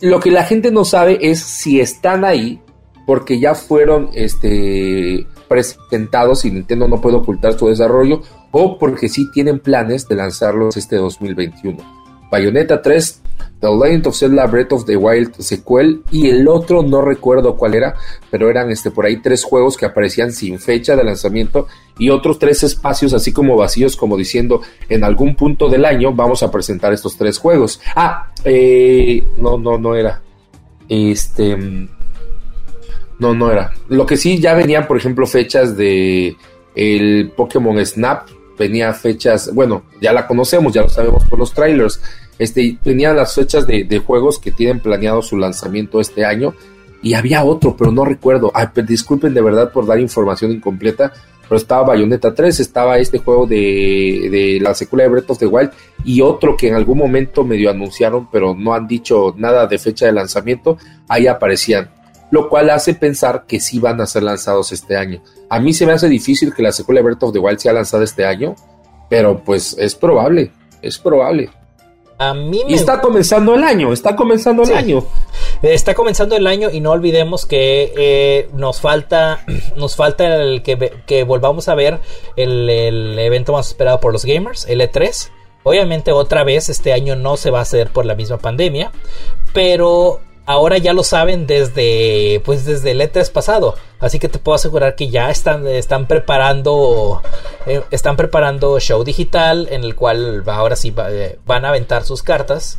Lo 0.00 0.20
que 0.20 0.30
la 0.30 0.44
gente 0.44 0.70
no 0.70 0.84
sabe 0.84 1.18
es 1.20 1.40
si 1.40 1.80
están 1.80 2.24
ahí 2.24 2.60
porque 3.06 3.38
ya 3.38 3.54
fueron 3.54 4.10
este, 4.14 5.26
presentados 5.48 6.44
y 6.44 6.50
Nintendo 6.50 6.88
no 6.88 7.00
puede 7.00 7.16
ocultar 7.16 7.58
su 7.58 7.68
desarrollo 7.68 8.22
o 8.50 8.78
porque 8.78 9.08
sí 9.08 9.30
tienen 9.32 9.58
planes 9.58 10.08
de 10.08 10.16
lanzarlos 10.16 10.76
este 10.76 10.96
2021. 10.96 11.78
Bayonetta 12.30 12.80
3 12.80 13.22
The 13.60 13.68
Legend 13.70 14.08
of 14.08 14.16
Zelda 14.16 14.46
Breath 14.46 14.72
of 14.72 14.84
the 14.84 14.96
Wild 14.96 15.36
sequel 15.38 16.02
y 16.10 16.28
el 16.28 16.46
otro 16.48 16.82
no 16.82 17.00
recuerdo 17.00 17.56
cuál 17.56 17.74
era, 17.74 17.94
pero 18.30 18.50
eran 18.50 18.70
este 18.70 18.90
por 18.90 19.06
ahí 19.06 19.22
tres 19.22 19.42
juegos 19.42 19.76
que 19.76 19.86
aparecían 19.86 20.32
sin 20.32 20.58
fecha 20.58 20.96
de 20.96 21.04
lanzamiento 21.04 21.66
y 21.98 22.10
otros 22.10 22.38
tres 22.38 22.62
espacios 22.62 23.14
así 23.14 23.32
como 23.32 23.56
vacíos 23.56 23.96
como 23.96 24.16
diciendo 24.16 24.60
en 24.88 25.04
algún 25.04 25.34
punto 25.34 25.68
del 25.68 25.84
año 25.84 26.12
vamos 26.12 26.42
a 26.42 26.50
presentar 26.50 26.92
estos 26.92 27.16
tres 27.16 27.38
juegos. 27.38 27.80
Ah, 27.96 28.30
eh, 28.44 29.26
no, 29.38 29.56
no, 29.56 29.78
no 29.78 29.94
era. 29.96 30.20
Este, 30.88 31.56
no, 33.18 33.34
no 33.34 33.50
era. 33.50 33.72
Lo 33.88 34.04
que 34.04 34.16
sí 34.16 34.38
ya 34.38 34.54
venían, 34.54 34.86
por 34.86 34.96
ejemplo, 34.96 35.26
fechas 35.26 35.76
de 35.76 36.36
el 36.74 37.30
Pokémon 37.36 37.84
Snap, 37.84 38.28
venía 38.58 38.92
fechas, 38.92 39.52
bueno, 39.54 39.84
ya 40.00 40.12
la 40.12 40.26
conocemos, 40.26 40.72
ya 40.72 40.82
lo 40.82 40.88
sabemos 40.88 41.24
por 41.24 41.38
los 41.38 41.52
trailers 41.52 42.00
este, 42.38 42.78
tenía 42.82 43.12
las 43.12 43.34
fechas 43.34 43.66
de, 43.66 44.02
juegos 44.04 44.38
que 44.38 44.50
tienen 44.50 44.80
planeado 44.80 45.22
su 45.22 45.36
lanzamiento 45.36 46.00
este 46.00 46.24
año. 46.24 46.54
Y 47.02 47.14
había 47.14 47.44
otro, 47.44 47.76
pero 47.76 47.92
no 47.92 48.04
recuerdo. 48.04 48.52
disculpen 48.86 49.34
de 49.34 49.42
verdad 49.42 49.72
por 49.72 49.86
dar 49.86 50.00
información 50.00 50.52
incompleta. 50.52 51.12
Pero 51.42 51.56
estaba 51.56 51.88
Bayonetta 51.88 52.34
3, 52.34 52.58
estaba 52.60 52.96
este 52.96 53.18
juego 53.18 53.46
de, 53.46 54.28
de 54.30 54.58
la 54.62 54.74
secuela 54.74 55.04
de 55.04 55.10
Breath 55.10 55.30
of 55.30 55.38
the 55.38 55.46
Wild 55.46 55.72
y 56.02 56.22
otro 56.22 56.56
que 56.56 56.68
en 56.68 56.74
algún 56.74 56.96
momento 56.96 57.44
medio 57.44 57.68
anunciaron, 57.68 58.30
pero 58.30 58.54
no 58.54 58.72
han 58.72 58.86
dicho 58.86 59.34
nada 59.36 59.66
de 59.66 59.78
fecha 59.78 60.06
de 60.06 60.12
lanzamiento. 60.12 60.78
Ahí 61.06 61.26
aparecían 61.26 61.90
lo 62.34 62.48
cual 62.48 62.70
hace 62.70 62.94
pensar 62.94 63.44
que 63.46 63.60
sí 63.60 63.78
van 63.78 64.00
a 64.00 64.06
ser 64.06 64.24
lanzados 64.24 64.72
este 64.72 64.96
año. 64.96 65.22
A 65.48 65.60
mí 65.60 65.72
se 65.72 65.86
me 65.86 65.92
hace 65.92 66.08
difícil 66.08 66.52
que 66.52 66.64
la 66.64 66.72
secuela 66.72 66.98
de 66.98 67.04
Breath 67.04 67.22
of 67.22 67.32
the 67.32 67.38
Wild 67.38 67.60
sea 67.60 67.72
lanzada 67.72 68.02
este 68.02 68.24
año, 68.24 68.56
pero 69.08 69.44
pues 69.44 69.76
es 69.78 69.94
probable, 69.94 70.50
es 70.82 70.98
probable. 70.98 71.50
A 72.18 72.32
mí 72.32 72.62
me... 72.64 72.72
Y 72.72 72.74
está 72.74 73.00
comenzando 73.00 73.54
el 73.54 73.64
año, 73.64 73.92
está 73.92 74.14
comenzando 74.14 74.62
el 74.62 74.72
año. 74.74 75.04
Está 75.62 75.94
comenzando 75.94 76.36
el 76.36 76.46
año 76.46 76.70
y 76.70 76.80
no 76.80 76.92
olvidemos 76.92 77.46
que 77.46 77.92
eh, 77.96 78.48
nos 78.52 78.80
falta 78.80 79.44
nos 79.76 79.96
falta 79.96 80.36
el 80.36 80.62
que, 80.62 80.92
que 81.06 81.24
volvamos 81.24 81.68
a 81.68 81.74
ver 81.74 82.00
el, 82.36 82.70
el, 82.70 83.18
evento 83.18 83.52
más 83.52 83.68
esperado 83.68 84.00
por 84.00 84.12
los 84.12 84.24
gamers, 84.24 84.66
el 84.68 84.80
E3. 84.80 85.30
Obviamente 85.64 86.12
otra 86.12 86.44
vez 86.44 86.68
este 86.68 86.92
año 86.92 87.16
no 87.16 87.36
se 87.36 87.50
va 87.50 87.60
a 87.60 87.62
hacer 87.62 87.90
por 87.90 88.04
la 88.04 88.14
misma 88.14 88.36
pandemia, 88.36 88.92
pero 89.52 90.20
ahora 90.46 90.78
ya 90.78 90.92
lo 90.92 91.02
saben 91.02 91.46
desde 91.46 92.40
pues 92.44 92.64
desde 92.64 92.90
el 92.90 93.00
E3 93.00 93.30
pasado, 93.30 93.74
así 94.00 94.18
que 94.18 94.28
te 94.28 94.38
puedo 94.38 94.56
asegurar 94.56 94.94
que 94.96 95.08
ya 95.08 95.30
están 95.30 95.66
están 95.66 96.06
preparando 96.06 97.22
eh, 97.66 97.82
están 97.90 98.16
preparando 98.16 98.78
show 98.80 99.04
digital 99.04 99.68
en 99.70 99.84
el 99.84 99.94
cual 99.94 100.42
ahora 100.46 100.76
sí 100.76 100.94
eh, 101.08 101.38
van 101.46 101.64
a 101.64 101.70
aventar 101.70 102.04
sus 102.04 102.22
cartas 102.22 102.78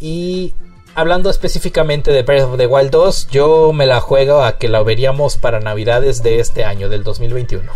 y 0.00 0.54
hablando 0.94 1.30
específicamente 1.30 2.12
de 2.12 2.22
Breath 2.22 2.44
of 2.44 2.56
the 2.56 2.66
Wild 2.66 2.90
2, 2.90 3.28
yo 3.28 3.72
me 3.72 3.86
la 3.86 4.00
juego 4.00 4.42
a 4.42 4.58
que 4.58 4.68
la 4.68 4.82
veríamos 4.82 5.36
para 5.36 5.60
Navidades 5.60 6.22
de 6.22 6.40
este 6.40 6.64
año 6.64 6.88
del 6.88 7.02
2021. 7.02 7.70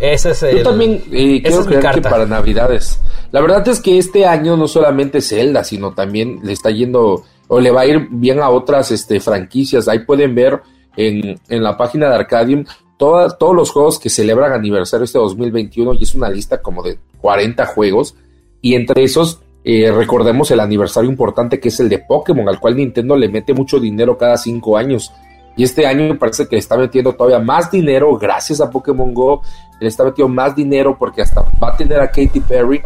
Ese 0.00 0.30
es 0.30 0.42
el, 0.42 0.58
Yo 0.58 0.62
también 0.64 1.04
eh, 1.12 1.42
quiero 1.42 1.64
creer 1.64 1.90
que 1.94 2.02
para 2.02 2.24
Navidades. 2.24 3.00
La 3.32 3.40
verdad 3.40 3.66
es 3.68 3.80
que 3.80 3.98
este 3.98 4.24
año 4.24 4.56
no 4.56 4.66
solamente 4.66 5.20
Zelda, 5.20 5.62
sino 5.62 5.92
también 5.92 6.40
le 6.42 6.52
está 6.52 6.70
yendo 6.70 7.24
o 7.52 7.58
le 7.58 7.72
va 7.72 7.80
a 7.80 7.86
ir 7.86 8.06
bien 8.10 8.40
a 8.40 8.48
otras 8.48 8.92
este, 8.92 9.18
franquicias. 9.18 9.88
Ahí 9.88 9.98
pueden 10.00 10.36
ver 10.36 10.62
en, 10.96 11.38
en 11.48 11.62
la 11.62 11.76
página 11.76 12.08
de 12.08 12.14
Arcadium 12.14 12.64
todos 12.96 13.56
los 13.56 13.70
juegos 13.70 13.98
que 13.98 14.08
celebran 14.08 14.52
aniversario 14.52 15.04
este 15.04 15.18
2021 15.18 15.94
y 15.94 16.02
es 16.04 16.14
una 16.14 16.28
lista 16.28 16.62
como 16.62 16.82
de 16.82 16.98
40 17.20 17.66
juegos. 17.66 18.14
Y 18.62 18.74
entre 18.74 19.02
esos 19.02 19.40
eh, 19.64 19.90
recordemos 19.90 20.50
el 20.52 20.60
aniversario 20.60 21.10
importante 21.10 21.58
que 21.58 21.70
es 21.70 21.80
el 21.80 21.88
de 21.88 21.98
Pokémon, 21.98 22.48
al 22.48 22.60
cual 22.60 22.76
Nintendo 22.76 23.16
le 23.16 23.28
mete 23.28 23.52
mucho 23.52 23.80
dinero 23.80 24.16
cada 24.16 24.36
cinco 24.36 24.76
años. 24.76 25.12
Y 25.56 25.64
este 25.64 25.86
año 25.86 26.08
me 26.08 26.14
parece 26.14 26.46
que 26.46 26.56
le 26.56 26.60
está 26.60 26.76
metiendo 26.76 27.14
todavía 27.14 27.40
más 27.40 27.70
dinero 27.70 28.16
gracias 28.16 28.60
a 28.60 28.70
Pokémon 28.70 29.12
Go. 29.12 29.42
Le 29.80 29.88
está 29.88 30.04
metiendo 30.04 30.32
más 30.32 30.54
dinero 30.54 30.96
porque 30.96 31.22
hasta 31.22 31.42
va 31.62 31.70
a 31.70 31.76
tener 31.76 32.00
a 32.00 32.06
Katy 32.06 32.40
Perry. 32.40 32.80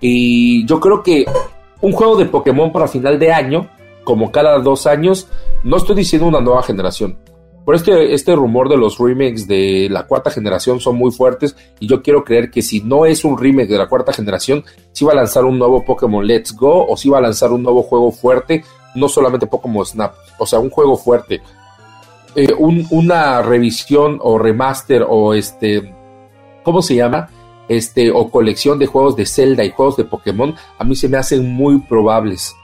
Y 0.00 0.66
yo 0.66 0.78
creo 0.78 1.02
que 1.02 1.24
un 1.80 1.92
juego 1.92 2.16
de 2.16 2.26
Pokémon 2.26 2.72
para 2.72 2.88
final 2.88 3.18
de 3.18 3.32
año, 3.32 3.68
como 4.04 4.30
cada 4.30 4.58
dos 4.58 4.86
años, 4.86 5.26
no 5.62 5.78
estoy 5.78 5.96
diciendo 5.96 6.28
una 6.28 6.40
nueva 6.40 6.62
generación. 6.62 7.18
Por 7.64 7.74
este, 7.74 8.12
este 8.12 8.36
rumor 8.36 8.68
de 8.68 8.76
los 8.76 8.98
remakes 8.98 9.48
de 9.48 9.88
la 9.90 10.06
cuarta 10.06 10.30
generación 10.30 10.80
son 10.80 10.96
muy 10.96 11.10
fuertes 11.10 11.56
y 11.80 11.86
yo 11.86 12.02
quiero 12.02 12.22
creer 12.22 12.50
que 12.50 12.60
si 12.60 12.82
no 12.82 13.06
es 13.06 13.24
un 13.24 13.38
remake 13.38 13.70
de 13.70 13.78
la 13.78 13.88
cuarta 13.88 14.12
generación, 14.12 14.64
si 14.92 15.04
va 15.04 15.12
a 15.12 15.16
lanzar 15.16 15.46
un 15.46 15.58
nuevo 15.58 15.82
Pokémon 15.82 16.26
Let's 16.26 16.54
Go 16.54 16.86
o 16.86 16.96
si 16.98 17.08
va 17.08 17.18
a 17.18 17.22
lanzar 17.22 17.52
un 17.52 17.62
nuevo 17.62 17.82
juego 17.82 18.12
fuerte, 18.12 18.62
no 18.94 19.08
solamente 19.08 19.46
Pokémon 19.46 19.84
Snap, 19.86 20.14
o 20.38 20.44
sea, 20.44 20.58
un 20.58 20.68
juego 20.68 20.96
fuerte. 20.98 21.40
Eh, 22.36 22.52
una 22.58 23.40
revisión 23.40 24.18
o 24.20 24.38
remaster 24.38 25.06
o 25.08 25.32
este, 25.32 25.94
¿cómo 26.64 26.82
se 26.82 26.96
llama? 26.96 27.30
Este, 27.68 28.10
o 28.10 28.30
colección 28.30 28.78
de 28.78 28.86
juegos 28.86 29.16
de 29.16 29.24
Zelda 29.24 29.64
y 29.64 29.70
juegos 29.70 29.96
de 29.96 30.04
Pokémon, 30.04 30.54
a 30.78 30.84
mí 30.84 30.96
se 30.96 31.08
me 31.08 31.16
hacen 31.16 31.50
muy 31.50 31.78
probables 31.78 32.54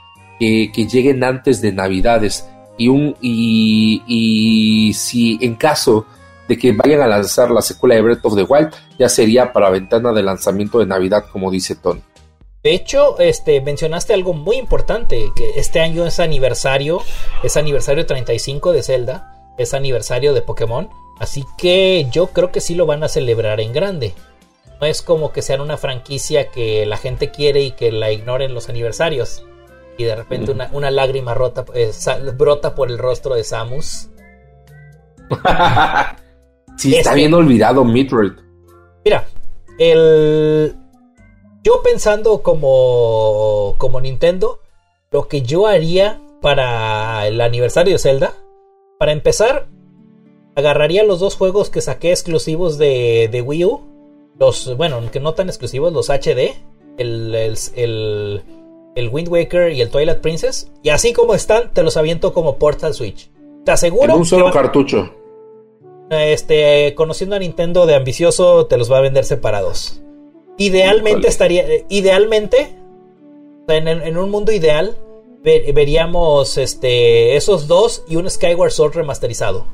que 0.41 0.87
lleguen 0.87 1.23
antes 1.23 1.61
de 1.61 1.71
Navidades 1.71 2.47
y, 2.81 2.87
un, 2.87 3.15
y, 3.21 4.91
si 4.95 5.37
en 5.41 5.55
caso 5.55 6.05
de 6.47 6.57
que 6.57 6.71
vayan 6.71 7.01
a 7.01 7.07
lanzar 7.07 7.51
la 7.51 7.61
secuela 7.61 7.95
de 7.95 8.01
Breath 8.01 8.25
of 8.25 8.35
the 8.35 8.43
Wild, 8.43 8.71
ya 8.97 9.07
sería 9.07 9.53
para 9.53 9.69
ventana 9.69 10.11
de 10.11 10.23
lanzamiento 10.23 10.79
de 10.79 10.87
Navidad, 10.87 11.25
como 11.31 11.51
dice 11.51 11.75
Tony. 11.75 12.01
De 12.63 12.73
hecho, 12.73 13.19
este, 13.19 13.61
mencionaste 13.61 14.13
algo 14.13 14.33
muy 14.33 14.57
importante, 14.57 15.31
que 15.35 15.51
este 15.57 15.79
año 15.79 16.05
es 16.05 16.19
aniversario, 16.19 17.01
es 17.43 17.55
aniversario 17.55 18.05
35 18.07 18.71
de 18.71 18.83
Zelda, 18.83 19.53
es 19.59 19.75
aniversario 19.75 20.33
de 20.33 20.41
Pokémon, 20.41 20.89
así 21.19 21.45
que 21.59 22.07
yo 22.11 22.27
creo 22.27 22.51
que 22.51 22.61
sí 22.61 22.73
lo 22.75 22.87
van 22.87 23.03
a 23.03 23.09
celebrar 23.09 23.61
en 23.61 23.73
grande. 23.73 24.13
No 24.79 24.87
es 24.87 25.03
como 25.03 25.31
que 25.31 25.43
sean 25.43 25.61
una 25.61 25.77
franquicia 25.77 26.49
que 26.49 26.87
la 26.87 26.97
gente 26.97 27.29
quiere 27.29 27.61
y 27.61 27.71
que 27.71 27.91
la 27.91 28.11
ignoren 28.11 28.55
los 28.55 28.69
aniversarios 28.69 29.43
y 29.97 30.03
de 30.03 30.15
repente 30.15 30.55
una, 30.71 30.91
lágrima 30.91 31.33
rota, 31.33 31.65
eh, 31.73 31.91
brota 32.37 32.75
por 32.75 32.89
el 32.89 32.97
rostro 32.97 33.35
de 33.35 33.43
Samus. 33.43 34.09
sí, 36.77 36.95
está 36.95 37.13
bien 37.13 37.33
olvidado 37.33 37.83
Metroid. 37.83 38.33
Mira, 39.05 39.25
el... 39.77 40.75
Yo 41.63 41.81
pensando 41.83 42.41
como, 42.41 43.75
como 43.77 44.01
Nintendo, 44.01 44.61
lo 45.11 45.27
que 45.27 45.43
yo 45.43 45.67
haría 45.67 46.19
para 46.41 47.27
el 47.27 47.39
aniversario 47.39 47.93
de 47.93 47.99
Zelda, 47.99 48.33
para 48.97 49.11
empezar, 49.11 49.67
agarraría 50.55 51.03
los 51.03 51.19
dos 51.19 51.35
juegos 51.35 51.69
que 51.69 51.81
saqué 51.81 52.09
exclusivos 52.09 52.79
de, 52.79 53.29
de 53.31 53.41
Wii 53.41 53.65
U, 53.65 53.81
los, 54.39 54.75
bueno, 54.75 54.99
que 55.11 55.19
no 55.19 55.35
tan 55.35 55.49
exclusivos, 55.49 55.93
los 55.93 56.09
HD, 56.09 56.55
el, 56.97 57.35
el 57.35 57.57
el 57.75 58.43
Wind 58.95 59.29
Waker 59.29 59.71
y 59.71 59.81
el 59.81 59.89
Twilight 59.89 60.19
Princess. 60.19 60.71
Y 60.83 60.89
así 60.89 61.13
como 61.13 61.33
están, 61.33 61.73
te 61.73 61.83
los 61.83 61.97
aviento 61.97 62.33
como 62.33 62.57
Portal 62.57 62.93
Switch. 62.93 63.29
Te 63.65 63.71
aseguro. 63.71 64.13
En 64.13 64.19
un 64.19 64.25
solo 64.25 64.51
cartucho. 64.51 65.13
Este, 66.09 66.93
conociendo 66.95 67.35
a 67.35 67.39
Nintendo 67.39 67.85
de 67.85 67.95
ambicioso, 67.95 68.65
te 68.65 68.77
los 68.77 68.91
va 68.91 68.97
a 68.97 69.01
vender 69.01 69.23
separados. 69.23 70.01
Idealmente 70.57 71.27
estaría. 71.27 71.67
Eh, 71.67 71.85
idealmente. 71.89 72.75
En, 73.67 74.17
un 74.17 74.29
mundo 74.29 74.51
ideal. 74.51 74.97
veríamos 75.41 76.57
este, 76.57 77.37
esos 77.37 77.67
dos 77.67 78.03
y 78.09 78.17
un 78.17 78.29
Skyward 78.29 78.71
Sword 78.71 78.95
remasterizado. 78.95 79.67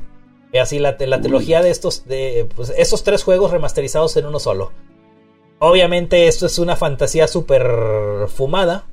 Así 0.58 0.78
la, 0.78 0.96
la 0.98 1.20
trilogía 1.20 1.62
de 1.62 1.70
estos. 1.70 2.06
De, 2.06 2.48
pues, 2.54 2.72
esos 2.76 3.02
tres 3.02 3.24
juegos 3.24 3.50
remasterizados 3.50 4.16
en 4.16 4.26
uno 4.26 4.38
solo. 4.38 4.70
Obviamente 5.58 6.28
esto 6.28 6.46
es 6.46 6.60
una 6.60 6.76
fantasía 6.76 7.26
súper 7.26 8.28
fumada 8.28 8.86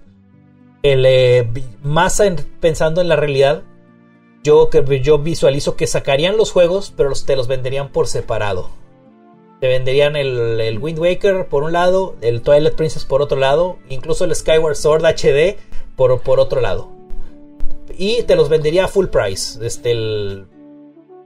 más 1.84 2.22
pensando 2.60 3.02
en 3.02 3.10
la 3.10 3.16
realidad, 3.16 3.64
yo, 4.44 4.70
yo 4.70 5.18
visualizo 5.18 5.76
que 5.76 5.88
sacarían 5.88 6.38
los 6.38 6.52
juegos, 6.52 6.94
pero 6.96 7.12
te 7.14 7.36
los 7.36 7.48
venderían 7.48 7.90
por 7.90 8.08
separado. 8.08 8.70
Te 9.60 9.68
venderían 9.68 10.16
el, 10.16 10.78
Wind 10.80 11.00
Waker 11.00 11.48
por 11.48 11.64
un 11.64 11.74
lado, 11.74 12.16
el 12.22 12.42
Twilight 12.42 12.76
Princess 12.76 13.06
por 13.06 13.22
otro 13.22 13.40
lado, 13.40 13.78
incluso 13.90 14.26
el 14.26 14.36
Skyward 14.36 14.76
Sword 14.76 15.04
HD 15.04 15.58
por, 15.96 16.22
por 16.22 16.40
otro 16.40 16.62
lado. 16.62 16.90
Y 17.98 18.24
te 18.24 18.36
los 18.36 18.50
vendería 18.50 18.86
a 18.86 18.88
full 18.88 19.08
price. 19.08 19.66
Este, 19.66 19.96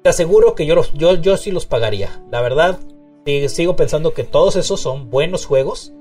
te 0.01 0.09
aseguro 0.09 0.55
que 0.55 0.65
yo, 0.65 0.81
yo, 0.93 1.15
yo 1.15 1.35
sí 1.35 1.51
los 1.51 1.65
pagaría. 1.65 2.23
La 2.31 2.41
verdad, 2.41 2.79
sigo 3.49 3.75
pensando 3.75 4.13
que 4.13 4.23
todos 4.23 4.55
esos 4.55 4.79
son 4.79 5.09
buenos 5.09 5.45
juegos. 5.45 5.91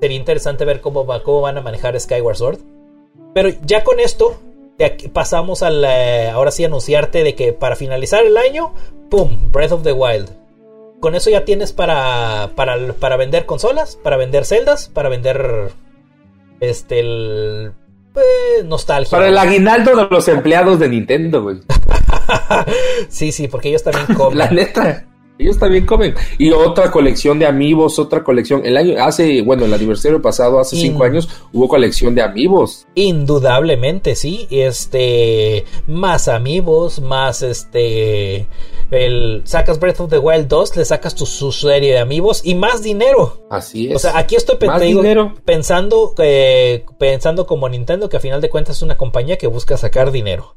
Sería 0.00 0.18
interesante 0.18 0.64
ver 0.64 0.80
cómo, 0.80 1.06
cómo 1.22 1.40
van 1.40 1.56
a 1.56 1.62
manejar 1.62 1.98
Skyward 1.98 2.36
Sword. 2.36 2.58
Pero 3.34 3.50
ya 3.64 3.84
con 3.84 4.00
esto, 4.00 4.40
pasamos 5.12 5.62
al. 5.62 5.84
ahora 5.84 6.50
sí, 6.50 6.64
anunciarte 6.64 7.24
de 7.24 7.34
que 7.34 7.52
para 7.52 7.76
finalizar 7.76 8.24
el 8.24 8.36
año, 8.36 8.72
¡pum! 9.10 9.50
Breath 9.52 9.72
of 9.72 9.82
the 9.82 9.92
Wild. 9.92 10.30
Con 11.00 11.14
eso 11.14 11.28
ya 11.28 11.44
tienes 11.44 11.72
para, 11.72 12.52
para, 12.54 12.94
para 12.94 13.16
vender 13.16 13.44
consolas, 13.44 13.96
para 13.96 14.16
vender 14.16 14.44
celdas, 14.44 14.88
para 14.88 15.08
vender. 15.08 15.72
Este, 16.60 17.00
el. 17.00 17.72
Pues, 18.12 18.64
nostalgia. 18.64 19.10
Para 19.10 19.28
el 19.28 19.36
aguinaldo 19.36 19.96
de 19.96 20.06
los 20.08 20.28
empleados 20.28 20.78
de 20.78 20.88
Nintendo, 20.88 21.42
güey. 21.42 21.58
sí, 23.08 23.32
sí, 23.32 23.48
porque 23.48 23.68
ellos 23.68 23.82
también 23.82 24.06
comen. 24.16 24.38
La 24.38 24.50
neta. 24.50 25.04
Ellos 25.36 25.58
también 25.58 25.84
comen. 25.84 26.14
Y 26.38 26.52
otra 26.52 26.92
colección 26.92 27.40
de 27.40 27.46
amigos, 27.46 27.98
otra 27.98 28.22
colección. 28.22 28.64
El 28.64 28.76
año, 28.76 29.04
hace, 29.04 29.42
bueno, 29.42 29.64
el 29.64 29.74
aniversario 29.74 30.22
pasado, 30.22 30.60
hace 30.60 30.76
cinco 30.76 31.02
años, 31.02 31.28
hubo 31.52 31.66
colección 31.66 32.14
de 32.14 32.22
amigos. 32.22 32.86
Indudablemente, 32.94 34.14
sí. 34.14 34.46
Este, 34.50 35.64
más 35.88 36.28
amigos, 36.28 37.00
más 37.00 37.42
este, 37.42 38.46
el, 38.92 39.42
sacas 39.44 39.80
Breath 39.80 40.00
of 40.00 40.10
the 40.10 40.18
Wild 40.18 40.46
2, 40.46 40.76
le 40.76 40.84
sacas 40.84 41.16
tu, 41.16 41.26
su 41.26 41.50
serie 41.50 41.92
de 41.92 41.98
amigos 41.98 42.42
y 42.44 42.54
más 42.54 42.82
dinero. 42.82 43.44
Así 43.50 43.90
es. 43.90 43.96
O 43.96 43.98
sea, 43.98 44.16
aquí 44.16 44.36
estoy 44.36 44.56
pensando, 44.56 46.14
eh, 46.18 46.84
pensando 46.98 47.46
como 47.46 47.68
Nintendo, 47.68 48.08
que 48.08 48.18
a 48.18 48.20
final 48.20 48.40
de 48.40 48.50
cuentas 48.50 48.76
es 48.76 48.82
una 48.82 48.96
compañía 48.96 49.36
que 49.36 49.48
busca 49.48 49.76
sacar 49.76 50.12
dinero. 50.12 50.54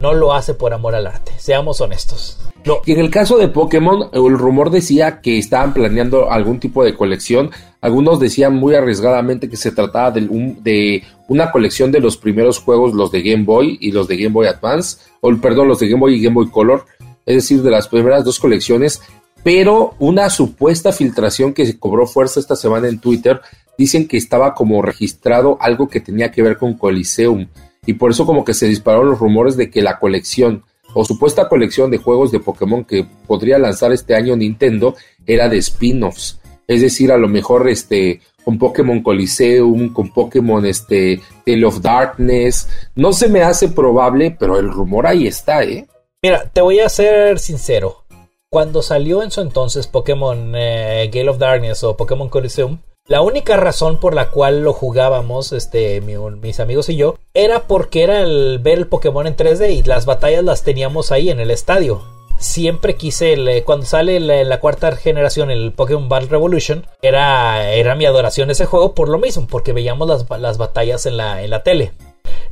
No 0.00 0.12
lo 0.12 0.34
hace 0.34 0.54
por 0.54 0.74
amor 0.74 0.94
al 0.94 1.06
arte, 1.06 1.32
seamos 1.38 1.80
honestos. 1.80 2.38
Y 2.84 2.92
en 2.92 2.98
el 2.98 3.10
caso 3.10 3.38
de 3.38 3.48
Pokémon, 3.48 4.10
el 4.12 4.36
rumor 4.36 4.70
decía 4.70 5.20
que 5.20 5.38
estaban 5.38 5.72
planeando 5.72 6.30
algún 6.30 6.58
tipo 6.58 6.82
de 6.84 6.94
colección. 6.94 7.50
Algunos 7.80 8.18
decían 8.18 8.54
muy 8.54 8.74
arriesgadamente 8.74 9.48
que 9.48 9.56
se 9.56 9.70
trataba 9.70 10.10
de, 10.10 10.22
de 10.62 11.04
una 11.28 11.52
colección 11.52 11.92
de 11.92 12.00
los 12.00 12.16
primeros 12.16 12.58
juegos, 12.58 12.92
los 12.92 13.12
de 13.12 13.22
Game 13.22 13.44
Boy 13.44 13.78
y 13.80 13.92
los 13.92 14.08
de 14.08 14.16
Game 14.16 14.32
Boy 14.32 14.48
Advance, 14.48 14.98
o 15.20 15.34
perdón, 15.36 15.68
los 15.68 15.78
de 15.78 15.88
Game 15.88 16.00
Boy 16.00 16.16
y 16.16 16.22
Game 16.22 16.34
Boy 16.34 16.50
Color, 16.50 16.86
es 17.24 17.36
decir, 17.36 17.62
de 17.62 17.70
las 17.70 17.86
primeras 17.86 18.24
dos 18.24 18.40
colecciones. 18.40 19.00
Pero 19.44 19.94
una 20.00 20.28
supuesta 20.28 20.90
filtración 20.90 21.54
que 21.54 21.78
cobró 21.78 22.06
fuerza 22.08 22.40
esta 22.40 22.56
semana 22.56 22.88
en 22.88 22.98
Twitter 22.98 23.40
dicen 23.78 24.08
que 24.08 24.16
estaba 24.16 24.54
como 24.54 24.82
registrado 24.82 25.56
algo 25.60 25.88
que 25.88 26.00
tenía 26.00 26.32
que 26.32 26.42
ver 26.42 26.56
con 26.56 26.74
Coliseum 26.74 27.46
y 27.86 27.94
por 27.94 28.10
eso 28.10 28.26
como 28.26 28.44
que 28.44 28.54
se 28.54 28.66
dispararon 28.66 29.10
los 29.10 29.18
rumores 29.18 29.56
de 29.56 29.70
que 29.70 29.80
la 29.80 29.98
colección 29.98 30.64
o 30.94 31.04
supuesta 31.04 31.48
colección 31.48 31.90
de 31.90 31.98
juegos 31.98 32.32
de 32.32 32.40
Pokémon 32.40 32.84
que 32.84 33.06
podría 33.26 33.58
lanzar 33.58 33.92
este 33.92 34.14
año 34.14 34.36
Nintendo 34.36 34.94
era 35.26 35.48
de 35.48 35.58
spin-offs. 35.58 36.40
Es 36.66 36.80
decir, 36.80 37.12
a 37.12 37.18
lo 37.18 37.28
mejor 37.28 37.68
este 37.68 38.20
con 38.46 38.58
Pokémon 38.58 39.02
Coliseum, 39.02 39.92
con 39.92 40.12
Pokémon 40.12 40.64
este 40.64 41.20
Tale 41.44 41.64
of 41.64 41.80
Darkness. 41.80 42.68
No 42.94 43.12
se 43.12 43.28
me 43.28 43.42
hace 43.42 43.68
probable, 43.68 44.36
pero 44.38 44.58
el 44.58 44.70
rumor 44.70 45.06
ahí 45.06 45.26
está, 45.26 45.64
¿eh? 45.64 45.86
Mira, 46.22 46.48
te 46.52 46.60
voy 46.60 46.78
a 46.78 46.88
ser 46.88 47.40
sincero. 47.40 48.04
Cuando 48.48 48.82
salió 48.82 49.24
en 49.24 49.32
su 49.32 49.40
entonces 49.40 49.88
Pokémon 49.88 50.52
eh, 50.54 51.10
Gale 51.12 51.28
of 51.28 51.38
Darkness 51.38 51.82
o 51.82 51.96
Pokémon 51.96 52.28
Coliseum, 52.28 52.78
la 53.08 53.22
única 53.22 53.56
razón 53.56 53.98
por 53.98 54.14
la 54.14 54.30
cual 54.30 54.62
lo 54.62 54.72
jugábamos, 54.72 55.52
este, 55.52 56.00
mis 56.00 56.60
amigos 56.60 56.88
y 56.88 56.96
yo, 56.96 57.16
era 57.34 57.68
porque 57.68 58.02
era 58.02 58.20
el 58.20 58.58
ver 58.58 58.78
el 58.78 58.88
Pokémon 58.88 59.26
en 59.26 59.36
3D 59.36 59.70
y 59.70 59.82
las 59.84 60.06
batallas 60.06 60.42
las 60.42 60.64
teníamos 60.64 61.12
ahí 61.12 61.30
en 61.30 61.38
el 61.38 61.52
estadio. 61.52 62.02
Siempre 62.38 62.96
quise, 62.96 63.62
cuando 63.64 63.86
sale 63.86 64.18
la, 64.18 64.60
cuarta 64.60 64.94
generación, 64.96 65.50
el 65.50 65.72
Pokémon 65.72 66.08
Battle 66.08 66.28
Revolution, 66.28 66.84
era, 67.00 67.72
era 67.72 67.94
mi 67.94 68.06
adoración 68.06 68.50
ese 68.50 68.66
juego 68.66 68.94
por 68.94 69.08
lo 69.08 69.18
mismo, 69.18 69.46
porque 69.46 69.72
veíamos 69.72 70.08
las, 70.08 70.58
batallas 70.58 71.06
en 71.06 71.16
la, 71.16 71.42
en 71.42 71.50
la 71.50 71.62
tele. 71.62 71.92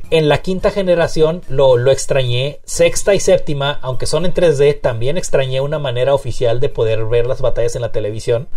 En 0.09 0.29
la 0.29 0.37
quinta 0.41 0.71
generación 0.71 1.41
lo, 1.49 1.77
lo, 1.77 1.91
extrañé. 1.91 2.61
Sexta 2.63 3.13
y 3.13 3.19
séptima, 3.19 3.79
aunque 3.81 4.05
son 4.05 4.25
en 4.25 4.33
3D, 4.33 4.79
también 4.79 5.17
extrañé 5.17 5.61
una 5.61 5.79
manera 5.79 6.13
oficial 6.13 6.59
de 6.59 6.69
poder 6.69 7.05
ver 7.05 7.27
las 7.27 7.41
batallas 7.41 7.75
en 7.75 7.81
la 7.81 7.91
televisión 7.91 8.47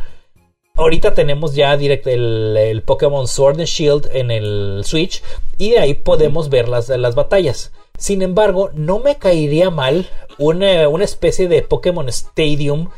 ahorita 0.79 1.13
tenemos 1.13 1.55
ya 1.55 1.77
directo 1.77 2.09
el, 2.09 2.83
Pokémon 2.87 3.27
Sword 3.27 3.59
and 3.59 3.67
Shield 3.67 4.09
en 4.13 4.31
el 4.31 4.83
Switch 4.85 5.23
y 5.59 5.71
de 5.71 5.81
ahí 5.81 5.95
podemos 5.95 6.49
ver 6.49 6.69
las, 6.69 6.89
las 6.89 7.15
batallas. 7.15 7.73
Sin 7.99 8.23
embargo, 8.23 8.71
no 8.75 9.01
me 9.01 9.17
caería 9.17 9.71
mal 9.71 10.09
una, 10.39 10.89
una 10.89 11.05
especie 11.05 11.49
de 11.49 11.63
Pokémon 11.63 12.09
Stadium 12.09 12.91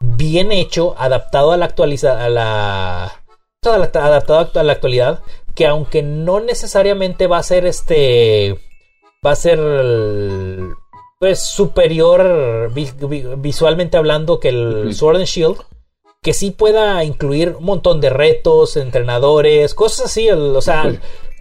bien 0.00 0.50
hecho, 0.50 0.94
adaptado 0.98 1.52
a 1.52 1.56
la 1.56 1.66
actualidad, 1.66 2.20
a 2.20 2.28
la, 2.30 3.22
adaptado 3.62 4.50
a 4.54 4.62
la 4.62 4.72
actualidad, 4.72 5.20
que 5.54 5.66
aunque 5.66 6.02
no 6.02 6.40
necesariamente 6.40 7.26
va 7.26 7.38
a 7.38 7.42
ser 7.42 7.66
este, 7.66 8.58
va 9.24 9.32
a 9.32 9.36
ser 9.36 9.58
pues 11.18 11.40
superior 11.40 12.70
visualmente 13.38 13.96
hablando 13.96 14.38
que 14.38 14.50
el 14.50 14.94
Sword 14.94 15.16
and 15.16 15.26
Shield 15.26 15.56
que 16.22 16.32
sí 16.32 16.50
pueda 16.50 17.04
incluir 17.04 17.56
un 17.58 17.64
montón 17.64 18.00
de 18.00 18.10
retos, 18.10 18.76
entrenadores, 18.76 19.74
cosas 19.74 20.06
así, 20.06 20.28
o 20.30 20.60
sea, 20.60 20.92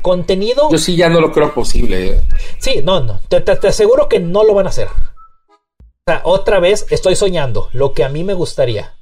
contenido. 0.02 0.70
Yo 0.70 0.78
sí 0.78 0.96
ya 0.96 1.10
no 1.10 1.20
lo 1.20 1.32
creo 1.32 1.54
posible. 1.54 2.08
¿eh? 2.08 2.22
Sí, 2.60 2.82
no, 2.84 3.00
no, 3.02 3.20
te, 3.28 3.68
aseguro 3.68 4.08
que 4.08 4.20
no 4.20 4.44
lo 4.44 4.54
van 4.54 4.68
a 4.68 4.70
hacer. 4.70 4.88
O 4.88 6.04
sea, 6.06 6.22
otra 6.24 6.60
vez 6.60 6.86
estoy 6.92 7.16
soñando, 7.16 7.70
lo 7.74 7.94
que 7.94 8.04
a 8.04 8.10
mí 8.10 8.24
me 8.24 8.36
gustaría. 8.36 8.94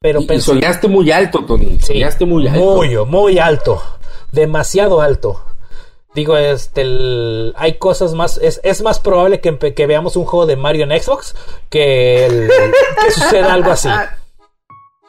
Pero 0.00 0.20
y, 0.20 0.40
soñaste 0.40 0.88
muy 0.88 1.10
alto, 1.10 1.46
Tony. 1.46 1.78
soñaste 1.80 2.26
muy 2.26 2.46
alto. 2.46 2.60
Muy, 2.60 2.94
muy 3.06 3.38
alto. 3.38 3.82
Demasiado 4.32 5.00
alto. 5.00 5.42
Digo, 6.14 6.36
este, 6.36 6.84
hay 7.56 7.78
cosas 7.78 8.12
más. 8.12 8.36
Es, 8.36 8.60
es 8.62 8.82
más 8.82 9.00
probable 9.00 9.40
que, 9.40 9.56
que, 9.58 9.86
veamos 9.86 10.16
un 10.16 10.26
juego 10.26 10.44
de 10.44 10.56
Mario 10.56 10.84
en 10.84 11.00
Xbox 11.00 11.34
que, 11.70 12.26
el, 12.26 12.50
que 13.02 13.10
suceda 13.10 13.54
algo 13.54 13.70
así. 13.70 13.88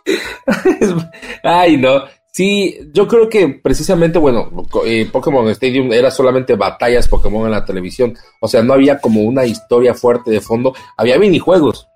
Ay, 1.44 1.78
no. 1.78 2.04
Sí, 2.32 2.78
yo 2.92 3.08
creo 3.08 3.30
que 3.30 3.48
precisamente, 3.48 4.20
bueno, 4.20 4.52
eh, 4.86 5.08
Pokémon 5.10 5.48
Stadium 5.52 5.94
era 5.94 6.12
solamente 6.12 6.56
batallas 6.56 7.08
Pokémon 7.08 7.46
en 7.46 7.52
la 7.52 7.64
televisión. 7.64 8.14
O 8.42 8.48
sea, 8.50 8.62
no 8.62 8.74
había 8.74 9.00
como 9.00 9.22
una 9.22 9.46
historia 9.46 9.94
fuerte 9.94 10.32
de 10.32 10.42
fondo. 10.42 10.74
Había 10.98 11.18
minijuegos, 11.18 11.88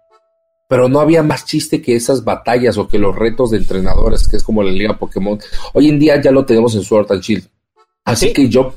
pero 0.69 0.87
no 0.87 1.01
había 1.01 1.23
más 1.23 1.45
chiste 1.45 1.81
que 1.81 1.95
esas 1.95 2.23
batallas 2.23 2.77
o 2.77 2.87
que 2.87 2.97
los 2.97 3.15
retos 3.17 3.51
de 3.51 3.57
entrenadores, 3.57 4.29
que 4.29 4.37
es 4.37 4.43
como 4.43 4.63
la 4.63 4.71
Liga 4.71 4.97
Pokémon. 4.97 5.37
Hoy 5.73 5.89
en 5.89 5.99
día 5.99 6.21
ya 6.21 6.31
lo 6.31 6.45
tenemos 6.45 6.73
en 6.75 6.83
Sword 6.83 7.11
and 7.11 7.21
Shield. 7.21 7.49
Así 8.05 8.31
que 8.31 8.47
yo, 8.47 8.75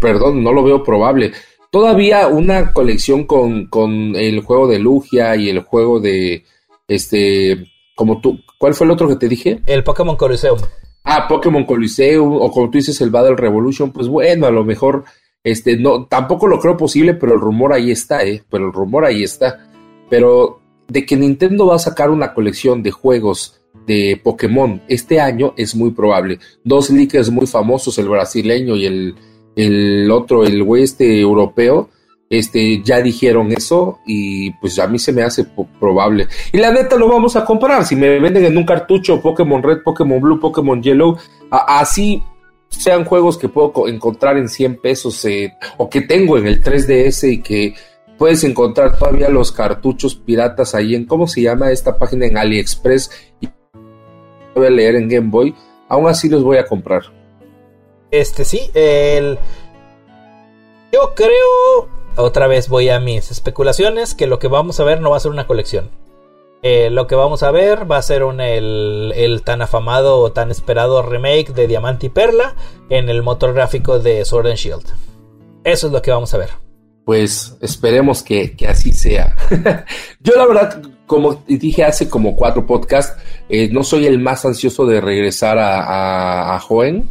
perdón, 0.00 0.44
no 0.44 0.52
lo 0.52 0.62
veo 0.62 0.84
probable. 0.84 1.32
Todavía 1.72 2.28
una 2.28 2.72
colección 2.72 3.24
con, 3.24 3.66
con 3.66 4.14
el 4.14 4.40
juego 4.42 4.68
de 4.68 4.78
Lugia 4.78 5.34
y 5.34 5.48
el 5.48 5.60
juego 5.60 5.98
de 5.98 6.44
este 6.86 7.71
como 7.94 8.20
tú, 8.20 8.40
¿cuál 8.58 8.74
fue 8.74 8.86
el 8.86 8.92
otro 8.92 9.08
que 9.08 9.16
te 9.16 9.28
dije? 9.28 9.62
El 9.66 9.84
Pokémon 9.84 10.16
Coliseum. 10.16 10.58
Ah, 11.04 11.26
Pokémon 11.28 11.64
Coliseum, 11.64 12.36
o 12.40 12.50
como 12.50 12.70
tú 12.70 12.78
dices, 12.78 13.00
el 13.00 13.10
Battle 13.10 13.36
Revolution, 13.36 13.92
pues 13.92 14.08
bueno, 14.08 14.46
a 14.46 14.50
lo 14.50 14.64
mejor, 14.64 15.04
este, 15.42 15.76
no, 15.76 16.06
tampoco 16.06 16.46
lo 16.46 16.60
creo 16.60 16.76
posible, 16.76 17.14
pero 17.14 17.34
el 17.34 17.40
rumor 17.40 17.72
ahí 17.72 17.90
está, 17.90 18.24
eh, 18.24 18.42
pero 18.50 18.66
el 18.66 18.72
rumor 18.72 19.04
ahí 19.04 19.22
está. 19.22 19.68
Pero 20.08 20.60
de 20.88 21.04
que 21.04 21.16
Nintendo 21.16 21.66
va 21.66 21.76
a 21.76 21.80
sacar 21.80 22.10
una 22.10 22.34
colección 22.34 22.82
de 22.82 22.90
juegos 22.90 23.60
de 23.86 24.20
Pokémon 24.22 24.82
este 24.88 25.20
año 25.20 25.54
es 25.56 25.74
muy 25.74 25.90
probable. 25.90 26.38
Dos 26.64 26.90
leakers 26.90 27.30
muy 27.30 27.46
famosos, 27.46 27.98
el 27.98 28.08
brasileño 28.08 28.76
y 28.76 28.86
el, 28.86 29.14
el 29.56 30.10
otro, 30.10 30.44
el 30.44 30.62
güey 30.62 30.84
este 30.84 31.20
europeo, 31.20 31.90
este, 32.32 32.82
ya 32.82 33.02
dijeron 33.02 33.52
eso 33.52 33.98
y 34.06 34.52
pues 34.52 34.78
a 34.78 34.86
mí 34.86 34.98
se 34.98 35.12
me 35.12 35.22
hace 35.22 35.44
probable. 35.78 36.28
Y 36.50 36.56
la 36.56 36.72
neta 36.72 36.96
lo 36.96 37.06
vamos 37.06 37.36
a 37.36 37.44
comprar. 37.44 37.84
Si 37.84 37.94
me 37.94 38.18
venden 38.18 38.46
en 38.46 38.56
un 38.56 38.64
cartucho 38.64 39.20
Pokémon 39.20 39.62
Red, 39.62 39.82
Pokémon 39.84 40.18
Blue, 40.18 40.40
Pokémon 40.40 40.82
Yellow, 40.82 41.18
así 41.50 42.22
sean 42.70 43.04
juegos 43.04 43.36
que 43.36 43.50
puedo 43.50 43.86
encontrar 43.86 44.38
en 44.38 44.48
100 44.48 44.80
pesos 44.80 45.22
eh, 45.26 45.52
o 45.76 45.90
que 45.90 46.00
tengo 46.00 46.38
en 46.38 46.46
el 46.46 46.62
3DS 46.62 47.30
y 47.30 47.42
que 47.42 47.74
puedes 48.16 48.42
encontrar 48.44 48.98
todavía 48.98 49.28
los 49.28 49.52
cartuchos 49.52 50.14
piratas 50.14 50.74
ahí 50.74 50.94
en, 50.94 51.04
¿cómo 51.04 51.26
se 51.26 51.42
llama 51.42 51.70
esta 51.70 51.98
página? 51.98 52.24
En 52.24 52.38
AliExpress 52.38 53.10
y 53.42 53.48
voy 54.54 54.66
a 54.68 54.70
leer 54.70 54.94
en 54.94 55.06
Game 55.06 55.28
Boy. 55.28 55.54
Aún 55.86 56.08
así 56.08 56.30
los 56.30 56.42
voy 56.42 56.56
a 56.56 56.64
comprar. 56.64 57.02
Este 58.10 58.46
sí, 58.46 58.70
el... 58.72 59.38
Yo 60.90 61.12
creo 61.14 62.01
otra 62.16 62.46
vez 62.46 62.68
voy 62.68 62.88
a 62.88 63.00
mis 63.00 63.30
especulaciones, 63.30 64.14
que 64.14 64.26
lo 64.26 64.38
que 64.38 64.48
vamos 64.48 64.80
a 64.80 64.84
ver 64.84 65.00
no 65.00 65.10
va 65.10 65.16
a 65.16 65.20
ser 65.20 65.30
una 65.30 65.46
colección. 65.46 65.90
Eh, 66.64 66.90
lo 66.90 67.08
que 67.08 67.16
vamos 67.16 67.42
a 67.42 67.50
ver 67.50 67.90
va 67.90 67.96
a 67.96 68.02
ser 68.02 68.22
un, 68.22 68.40
el, 68.40 69.42
tan 69.44 69.62
afamado 69.62 70.20
o 70.20 70.30
tan 70.30 70.52
esperado 70.52 71.02
remake 71.02 71.52
de 71.52 71.66
Diamante 71.66 72.06
y 72.06 72.08
Perla 72.08 72.54
en 72.88 73.08
el 73.08 73.22
motor 73.22 73.52
gráfico 73.52 73.98
de 73.98 74.24
Sword 74.24 74.46
and 74.46 74.56
Shield. 74.56 74.84
Eso 75.64 75.88
es 75.88 75.92
lo 75.92 76.00
que 76.00 76.12
vamos 76.12 76.32
a 76.34 76.38
ver. 76.38 76.50
Pues 77.04 77.56
esperemos 77.60 78.22
que, 78.22 78.54
así 78.68 78.92
sea. 78.92 79.36
Yo 80.20 80.34
la 80.36 80.46
verdad, 80.46 80.82
como 81.06 81.42
dije 81.48 81.82
hace 81.82 82.08
como 82.08 82.36
cuatro 82.36 82.64
podcasts, 82.64 83.20
eh, 83.48 83.68
no 83.72 83.82
soy 83.82 84.06
el 84.06 84.20
más 84.20 84.44
ansioso 84.44 84.86
de 84.86 85.00
regresar 85.00 85.58
a, 85.58 86.54
a, 86.54 86.60
Joen. 86.60 87.08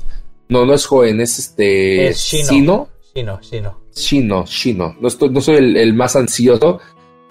No, 0.47 0.65
no 0.65 0.73
es 0.73 0.85
Joen, 0.85 1.19
es 1.19 1.39
este... 1.39 2.07
Es 2.07 2.19
Shino. 2.19 2.87
Shino, 3.13 3.39
Shino. 3.41 3.77
Shino, 3.93 4.45
Shino. 4.45 4.95
No, 4.99 5.07
estoy, 5.07 5.29
no 5.29 5.41
soy 5.41 5.57
el, 5.57 5.93
más 5.93 6.15
ansioso, 6.15 6.79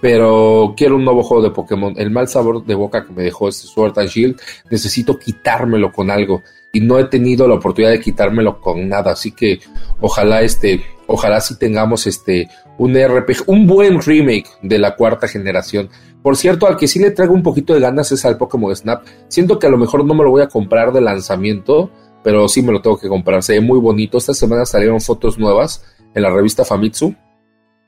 pero 0.01 0.75
quiero 0.77 0.97
un 0.97 1.05
nuevo 1.05 1.23
juego 1.23 1.43
de 1.43 1.51
Pokémon. 1.51 1.95
El 1.97 2.11
mal 2.11 2.29
sabor 2.29 2.65
de 2.65 2.75
boca 2.75 3.07
que 3.07 3.13
me 3.13 3.23
dejó 3.23 3.49
este 3.49 3.67
Sword 3.67 3.99
and 3.99 4.09
Shield, 4.09 4.41
necesito 4.71 5.19
quitármelo 5.19 5.91
con 5.93 6.11
algo. 6.11 6.43
Y 6.73 6.81
no 6.81 6.99
he 6.99 7.05
tenido 7.05 7.49
la 7.49 7.55
oportunidad 7.55 7.93
de 7.93 8.01
quitármelo 8.01 8.61
con 8.61 8.89
nada. 8.89 9.13
Así 9.13 9.33
que 9.33 9.61
ojalá 10.01 10.43
este, 10.43 10.85
ojalá 11.07 11.41
sí 11.41 11.59
tengamos 11.59 12.07
este, 12.07 12.49
un 12.79 12.95
RPG, 12.95 13.45
un 13.49 13.67
buen 13.67 14.01
remake 14.01 14.49
de 14.63 14.79
la 14.79 14.97
cuarta 14.97 15.29
generación. 15.29 15.89
Por 16.23 16.37
cierto, 16.37 16.67
al 16.67 16.77
que 16.77 16.87
sí 16.87 16.99
le 16.99 17.11
traigo 17.11 17.33
un 17.33 17.43
poquito 17.43 17.73
de 17.73 17.81
ganas 17.81 18.13
es 18.13 18.25
al 18.27 18.37
Pokémon 18.37 18.77
Snap. 18.77 19.05
Siento 19.29 19.59
que 19.59 19.67
a 19.67 19.71
lo 19.71 19.79
mejor 19.79 20.05
no 20.05 20.15
me 20.15 20.25
lo 20.25 20.31
voy 20.31 20.43
a 20.43 20.49
comprar 20.49 20.93
de 20.93 21.01
lanzamiento, 21.01 21.91
pero 22.23 22.49
sí 22.49 22.63
me 22.63 22.73
lo 22.73 22.83
tengo 22.83 22.99
que 22.99 23.09
comprar. 23.09 23.43
Se 23.43 23.55
ve 23.55 23.61
muy 23.61 23.79
bonito. 23.79 24.19
Esta 24.19 24.35
semana 24.35 24.65
salieron 24.65 25.01
fotos 25.01 25.39
nuevas 25.39 25.85
en 26.15 26.23
la 26.23 26.31
revista 26.31 26.65
Famitsu. 26.65 27.15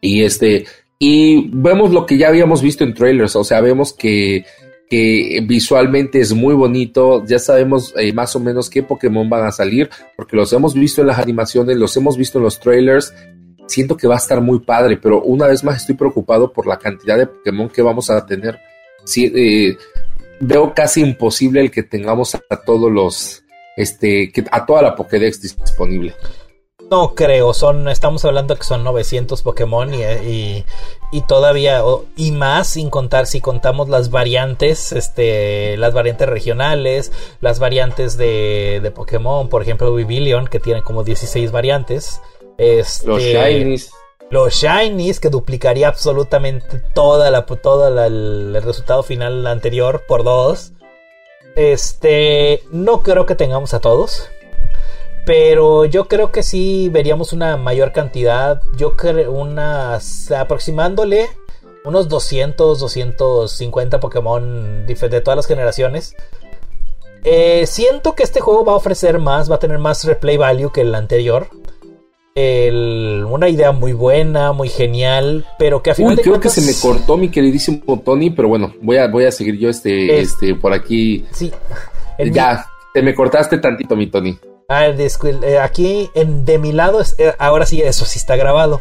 Y 0.01 0.23
este, 0.23 0.67
y 0.99 1.51
vemos 1.53 1.91
lo 1.91 2.07
que 2.07 2.17
ya 2.17 2.29
habíamos 2.29 2.63
visto 2.63 2.85
en 2.85 2.95
trailers, 2.95 3.35
o 3.35 3.43
sea, 3.43 3.61
vemos 3.61 3.93
que, 3.93 4.45
que 4.89 5.43
visualmente 5.45 6.21
es 6.21 6.33
muy 6.33 6.55
bonito, 6.55 7.25
ya 7.27 7.41
sabemos 7.41 7.93
eh, 7.97 8.13
más 8.13 8.37
o 8.37 8.41
menos 8.41 8.71
qué 8.71 8.85
Pokémon 8.85 9.29
van 9.29 9.45
a 9.45 9.51
salir, 9.51 9.91
porque 10.17 10.37
los 10.37 10.53
hemos 10.53 10.75
visto 10.75 11.01
en 11.01 11.09
las 11.09 11.19
animaciones, 11.19 11.77
los 11.77 11.97
hemos 11.97 12.17
visto 12.17 12.39
en 12.39 12.45
los 12.45 12.61
trailers, 12.61 13.13
siento 13.67 13.97
que 13.97 14.07
va 14.07 14.15
a 14.15 14.19
estar 14.19 14.41
muy 14.41 14.61
padre, 14.61 14.97
pero 14.97 15.23
una 15.23 15.49
vez 15.49 15.65
más 15.65 15.79
estoy 15.79 15.97
preocupado 15.97 16.53
por 16.53 16.69
la 16.69 16.79
cantidad 16.79 17.19
de 17.19 17.27
Pokémon 17.27 17.69
que 17.69 17.83
vamos 17.83 18.09
a 18.09 18.25
tener. 18.25 18.61
Eh, 19.17 19.77
veo 20.39 20.73
casi 20.73 21.01
imposible 21.01 21.63
el 21.63 21.73
que 21.73 21.83
tengamos 21.83 22.37
a, 22.37 22.57
todos 22.65 22.93
los, 22.93 23.42
este, 23.77 24.31
que, 24.33 24.45
a 24.51 24.67
toda 24.67 24.83
la 24.83 24.95
Pokédex 24.95 25.41
disponible. 25.41 26.15
No 26.91 27.15
creo, 27.15 27.55
son, 27.55 27.89
estamos 27.89 28.23
hablando 28.27 28.55
que 28.55 28.65
son 28.65 28.85
900 28.85 29.41
Pokémon 29.41 29.95
y, 29.95 30.65
y 31.11 31.21
todavía 31.23 31.83
y 32.17 32.33
más 32.33 32.69
sin 32.69 32.91
contar 32.91 33.27
si 33.27 33.41
contamos 33.41 33.89
las 33.89 34.11
variantes 34.11 34.93
este 34.93 35.77
las 35.79 35.95
variantes 35.95 36.29
regionales 36.29 37.13
las 37.41 37.61
variantes 37.61 38.19
de, 38.19 38.81
de 38.83 38.91
Pokémon 38.91 39.49
por 39.49 39.63
ejemplo 39.63 39.95
Vivillion 39.95 40.47
que 40.47 40.61
tiene 40.61 40.83
como 40.83 41.05
16 41.05 41.51
variantes 41.51 42.21
este, 42.59 43.07
los 43.07 43.23
shinies 43.23 43.91
los 44.31 44.55
shinies 44.55 45.21
que 45.21 45.29
duplicaría 45.29 45.89
absolutamente 45.89 46.79
toda 46.95 47.31
la 47.31 47.47
toda 47.47 48.07
el 48.07 48.63
resultado 48.63 49.03
final 49.03 49.47
anterior 49.47 50.05
por 50.09 50.25
dos 50.25 50.73
este 51.57 52.63
no 52.71 53.03
creo 53.03 53.27
que 53.27 53.35
tengamos 53.35 53.75
a 53.75 53.81
todos 53.81 54.31
pero 55.25 55.85
yo 55.85 56.09
creo 56.09 56.33
que 56.33 56.43
sí 56.43 56.89
veríamos 56.89 57.33
una 57.33 57.57
mayor 57.57 57.93
cantidad. 57.93 58.63
Yo 58.77 58.97
creo 58.97 59.33
unas. 59.33 60.31
aproximándole 60.33 61.31
unos 61.85 62.09
200, 62.09 62.79
250 62.79 64.01
Pokémon 64.01 64.87
de 64.87 65.21
todas 65.21 65.37
las 65.37 65.47
generaciones. 65.47 66.15
Eh, 67.25 67.67
siento 67.67 68.15
que 68.15 68.25
este 68.25 68.41
juego 68.41 68.65
va 68.65 68.73
a 68.73 68.77
ofrecer 68.77 69.21
más, 69.21 69.51
va 69.51 69.57
a 69.57 69.61
tener 69.61 69.79
más 69.79 70.05
replay 70.05 70.37
value 70.37 70.73
que 70.73 70.81
el 70.81 70.95
anterior. 70.95 71.49
Una 72.35 73.49
idea 73.49 73.73
muy 73.73 73.93
buena, 73.93 74.53
muy 74.53 74.69
genial, 74.69 75.47
pero 75.59 75.83
que 75.83 75.91
a 75.91 75.95
final 75.95 76.17
Uy, 76.17 76.23
creo 76.23 76.41
que 76.41 76.49
se 76.49 76.63
me 76.63 76.73
cortó 76.81 77.17
mi 77.17 77.29
queridísimo 77.29 78.01
Tony, 78.01 78.31
pero 78.31 78.49
bueno, 78.49 78.73
voy 78.81 78.97
a, 78.97 79.09
voy 79.09 79.25
a 79.25 79.33
seguir 79.33 79.59
yo 79.59 79.69
este, 79.69 80.21
este 80.21 80.55
por 80.55 80.73
aquí. 80.73 81.27
Sí. 81.33 81.53
Ya, 82.33 82.67
te 82.95 83.03
me 83.03 83.15
cortaste 83.15 83.59
tantito, 83.59 83.97
mi 83.97 84.07
Tony. 84.07 84.39
Ah, 84.69 84.87
eh, 84.87 85.59
aquí 85.59 86.09
en, 86.15 86.45
de 86.45 86.59
mi 86.59 86.73
lado, 86.73 87.03
eh, 87.19 87.33
ahora 87.39 87.67
sí, 87.67 87.83
eso 87.83 88.05
sí 88.07 88.19
está 88.19 88.37
grabado. 88.37 88.81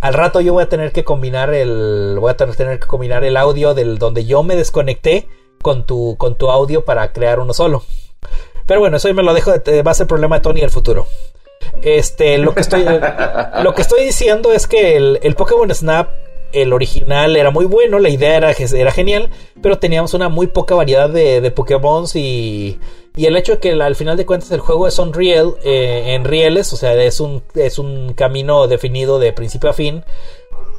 Al 0.00 0.14
rato 0.14 0.40
yo 0.40 0.54
voy 0.54 0.62
a 0.62 0.68
tener 0.68 0.92
que 0.92 1.04
combinar 1.04 1.52
el. 1.52 2.16
Voy 2.18 2.30
a 2.30 2.36
tener 2.36 2.78
que 2.78 2.86
combinar 2.86 3.22
el 3.24 3.36
audio 3.36 3.74
del 3.74 3.98
donde 3.98 4.24
yo 4.24 4.42
me 4.42 4.56
desconecté 4.56 5.28
con 5.60 5.84
tu, 5.84 6.16
con 6.16 6.36
tu 6.36 6.50
audio 6.50 6.86
para 6.86 7.12
crear 7.12 7.38
uno 7.38 7.52
solo. 7.52 7.82
Pero 8.66 8.80
bueno, 8.80 8.96
eso 8.96 9.12
me 9.12 9.22
lo 9.22 9.34
dejo. 9.34 9.50
Va 9.50 9.90
a 9.90 9.94
ser 9.94 10.06
problema 10.06 10.36
de 10.36 10.42
Tony 10.42 10.60
el 10.60 10.70
futuro. 10.70 11.06
Este, 11.82 12.38
lo 12.38 12.54
que 12.54 12.60
estoy. 12.60 12.84
lo 13.62 13.74
que 13.74 13.82
estoy 13.82 14.04
diciendo 14.04 14.52
es 14.52 14.66
que 14.66 14.96
el, 14.96 15.18
el 15.22 15.34
Pokémon 15.34 15.74
Snap 15.74 16.08
el 16.52 16.72
original 16.72 17.36
era 17.36 17.50
muy 17.50 17.64
bueno, 17.64 17.98
la 17.98 18.08
idea 18.08 18.36
era, 18.36 18.50
era 18.52 18.90
genial, 18.90 19.30
pero 19.62 19.78
teníamos 19.78 20.14
una 20.14 20.28
muy 20.28 20.48
poca 20.48 20.74
variedad 20.74 21.08
de, 21.08 21.40
de 21.40 21.50
Pokémon 21.50 22.06
y, 22.14 22.78
y 23.16 23.26
el 23.26 23.36
hecho 23.36 23.52
de 23.52 23.58
que 23.58 23.72
al 23.72 23.96
final 23.96 24.16
de 24.16 24.26
cuentas 24.26 24.50
el 24.50 24.60
juego 24.60 24.88
es 24.88 24.98
Unreal, 24.98 25.54
eh, 25.62 26.14
en 26.14 26.24
rieles, 26.24 26.72
o 26.72 26.76
sea, 26.76 26.94
es 26.94 27.20
un, 27.20 27.42
es 27.54 27.78
un 27.78 28.14
camino 28.14 28.66
definido 28.66 29.18
de 29.18 29.32
principio 29.32 29.70
a 29.70 29.74
fin, 29.74 30.04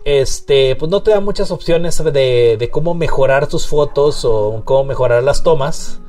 este, 0.03 0.75
pues 0.75 0.89
no 0.89 1.03
te 1.03 1.11
da 1.11 1.19
muchas 1.19 1.51
opciones 1.51 2.03
de, 2.03 2.57
de 2.57 2.69
cómo 2.69 2.93
mejorar 2.93 3.47
tus 3.47 3.67
fotos 3.67 4.25
o 4.25 4.61
cómo 4.65 4.83
mejorar 4.83 5.23
las 5.23 5.43
tomas. 5.43 5.99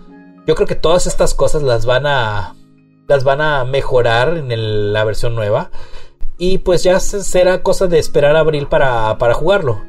Yo 0.47 0.57
creo 0.57 0.67
que 0.67 0.75
todas 0.75 1.07
estas 1.07 1.35
cosas 1.35 1.63
las 1.63 1.87
van 1.87 2.07
a, 2.07 2.57
las 3.13 3.25
van 3.25 3.43
a 3.43 3.65
mejorar 3.65 4.39
en 4.39 4.93
la 4.93 5.05
versión 5.05 5.35
nueva. 5.35 5.71
Y 6.39 6.59
pues 6.59 6.83
ya 6.83 6.99
será 6.99 7.63
cosa 7.63 7.87
de 7.87 7.99
esperar 7.99 8.37
a 8.37 8.41
abril 8.41 8.67
para, 8.67 9.15
jugarlo. 9.35 9.83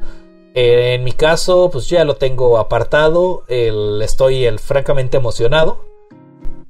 Eh, 0.54 0.94
en 0.94 1.04
mi 1.04 1.12
caso, 1.12 1.70
pues 1.72 1.88
ya 1.88 2.04
lo 2.04 2.16
tengo 2.16 2.58
apartado. 2.58 3.44
estoy 3.48 4.46
francamente 4.58 5.16
emocionado. 5.16 5.84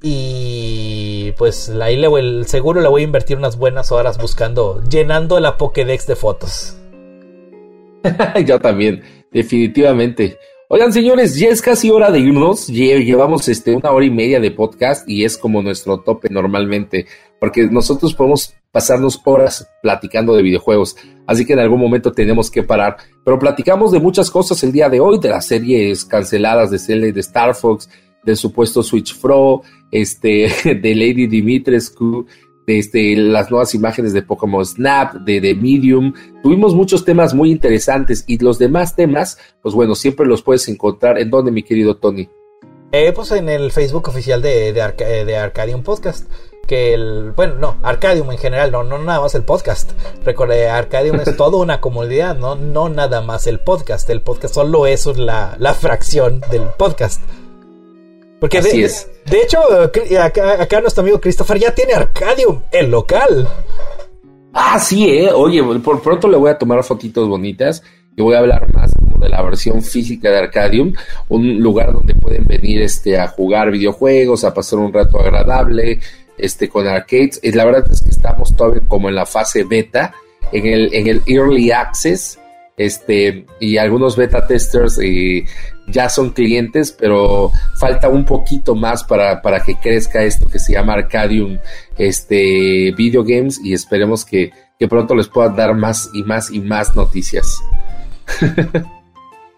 Y 0.01 1.33
pues 1.37 1.69
ahí 1.81 1.97
le 1.97 2.43
seguro 2.45 2.79
le 2.79 2.87
voy 2.87 3.01
a 3.01 3.05
invertir 3.05 3.37
unas 3.37 3.57
buenas 3.57 3.91
horas 3.91 4.17
buscando, 4.17 4.81
llenando 4.89 5.39
la 5.39 5.57
Pokédex 5.57 6.07
de 6.07 6.15
fotos. 6.15 6.77
Yo 8.45 8.59
también, 8.59 9.03
definitivamente. 9.31 10.37
Oigan, 10.67 10.91
señores, 10.91 11.37
ya 11.37 11.49
es 11.49 11.61
casi 11.61 11.91
hora 11.91 12.09
de 12.09 12.19
irnos. 12.19 12.65
Llevamos 12.67 13.47
este, 13.47 13.75
una 13.75 13.91
hora 13.91 14.03
y 14.03 14.09
media 14.09 14.39
de 14.39 14.49
podcast 14.49 15.07
y 15.07 15.23
es 15.23 15.37
como 15.37 15.61
nuestro 15.61 15.99
tope 15.99 16.27
normalmente, 16.31 17.05
porque 17.39 17.67
nosotros 17.67 18.15
podemos 18.15 18.55
pasarnos 18.71 19.21
horas 19.25 19.69
platicando 19.83 20.35
de 20.35 20.41
videojuegos, 20.41 20.97
así 21.27 21.45
que 21.45 21.53
en 21.53 21.59
algún 21.59 21.79
momento 21.79 22.11
tenemos 22.11 22.49
que 22.49 22.63
parar. 22.63 22.97
Pero 23.23 23.37
platicamos 23.37 23.91
de 23.91 23.99
muchas 23.99 24.31
cosas 24.31 24.63
el 24.63 24.71
día 24.71 24.89
de 24.89 24.99
hoy, 24.99 25.19
de 25.19 25.29
las 25.29 25.45
series 25.45 26.03
canceladas 26.03 26.71
de 26.71 27.11
de 27.11 27.19
Star 27.19 27.53
Fox, 27.53 27.87
del 28.23 28.35
supuesto 28.35 28.81
Switch 28.81 29.19
Pro, 29.19 29.61
este, 29.91 30.49
de 30.63 30.95
Lady 30.95 31.27
Dimitrescu, 31.27 32.25
este, 32.67 33.15
las 33.15 33.49
nuevas 33.49 33.73
imágenes 33.75 34.13
de 34.13 34.21
Pokémon 34.21 34.65
Snap, 34.65 35.15
de, 35.15 35.41
de 35.41 35.55
Medium. 35.55 36.13
Tuvimos 36.43 36.75
muchos 36.75 37.05
temas 37.05 37.33
muy 37.33 37.51
interesantes 37.51 38.23
y 38.27 38.37
los 38.37 38.59
demás 38.59 38.95
temas, 38.95 39.37
pues 39.61 39.75
bueno, 39.75 39.95
siempre 39.95 40.25
los 40.25 40.41
puedes 40.41 40.67
encontrar. 40.67 41.17
¿En 41.19 41.29
dónde, 41.29 41.51
mi 41.51 41.63
querido 41.63 41.97
Tony? 41.97 42.29
Eh, 42.91 43.11
pues 43.13 43.31
en 43.31 43.49
el 43.49 43.71
Facebook 43.71 44.07
oficial 44.07 44.41
de, 44.41 44.71
de, 44.71 45.25
de 45.25 45.37
Arcadium 45.37 45.83
Podcast 45.83 46.29
que 46.65 46.93
el, 46.93 47.31
bueno, 47.35 47.55
no, 47.55 47.77
Arcadium 47.83 48.31
en 48.31 48.37
general, 48.37 48.71
no, 48.71 48.83
no 48.83 48.97
nada 48.97 49.21
más 49.21 49.35
el 49.35 49.43
podcast. 49.43 49.91
Recuerde, 50.23 50.69
Arcadium 50.69 51.19
es 51.19 51.37
toda 51.37 51.57
una 51.57 51.79
comunidad, 51.79 52.35
no, 52.37 52.55
no 52.55 52.89
nada 52.89 53.21
más 53.21 53.47
el 53.47 53.59
podcast. 53.59 54.09
El 54.09 54.21
podcast 54.21 54.55
solo 54.55 54.87
es 54.87 55.05
la, 55.17 55.55
la 55.59 55.73
fracción 55.73 56.41
del 56.51 56.63
podcast. 56.77 57.21
Porque 58.45 58.61
de, 58.61 58.83
es. 58.83 59.09
de, 59.25 59.41
hecho, 59.41 59.59
acá, 60.21 60.79
nuestro 60.79 61.01
amigo 61.01 61.19
Christopher 61.19 61.57
ya 61.57 61.73
tiene 61.73 61.93
Arcadium, 61.93 62.61
el 62.71 62.91
local. 62.91 63.47
Ah, 64.53 64.79
sí, 64.79 65.09
eh. 65.09 65.31
Oye, 65.33 65.63
por 65.79 65.99
pronto 65.99 66.27
le 66.27 66.37
voy 66.37 66.51
a 66.51 66.57
tomar 66.57 66.83
fotitos 66.83 67.27
bonitas 67.27 67.81
y 68.15 68.21
voy 68.21 68.35
a 68.35 68.39
hablar 68.39 68.71
más 68.71 68.93
como 68.93 69.17
de 69.17 69.29
la 69.29 69.41
versión 69.41 69.81
física 69.81 70.29
de 70.29 70.37
Arcadium, 70.37 70.93
un 71.29 71.59
lugar 71.59 71.91
donde 71.91 72.13
pueden 72.13 72.45
venir 72.45 72.83
este 72.83 73.17
a 73.17 73.27
jugar 73.29 73.71
videojuegos, 73.71 74.43
a 74.43 74.53
pasar 74.53 74.77
un 74.77 74.93
rato 74.93 75.19
agradable, 75.19 75.99
este 76.37 76.69
con 76.69 76.87
arcades. 76.87 77.39
Y 77.41 77.51
la 77.51 77.65
verdad 77.65 77.91
es 77.91 78.01
que 78.01 78.11
estamos 78.11 78.55
todavía 78.55 78.83
como 78.87 79.09
en 79.09 79.15
la 79.15 79.25
fase 79.25 79.63
beta, 79.63 80.13
en 80.51 80.67
el 80.67 80.93
en 80.93 81.07
el 81.07 81.21
early 81.25 81.71
access 81.71 82.37
este, 82.77 83.45
y 83.59 83.77
algunos 83.77 84.17
beta 84.17 84.45
testers 84.45 84.99
eh, 85.01 85.45
ya 85.87 86.09
son 86.09 86.31
clientes, 86.31 86.91
pero 86.91 87.51
falta 87.79 88.09
un 88.09 88.25
poquito 88.25 88.75
más 88.75 89.03
para, 89.03 89.41
para, 89.41 89.59
que 89.59 89.75
crezca 89.79 90.23
esto 90.23 90.47
que 90.47 90.59
se 90.59 90.73
llama 90.73 90.93
Arcadium 90.93 91.59
este, 91.97 92.93
Video 92.97 93.23
Games 93.23 93.59
y 93.63 93.73
esperemos 93.73 94.25
que, 94.25 94.51
que 94.79 94.87
pronto 94.87 95.15
les 95.15 95.27
pueda 95.27 95.49
dar 95.49 95.75
más 95.75 96.09
y 96.13 96.23
más 96.23 96.51
y 96.51 96.59
más 96.59 96.95
noticias. 96.95 97.61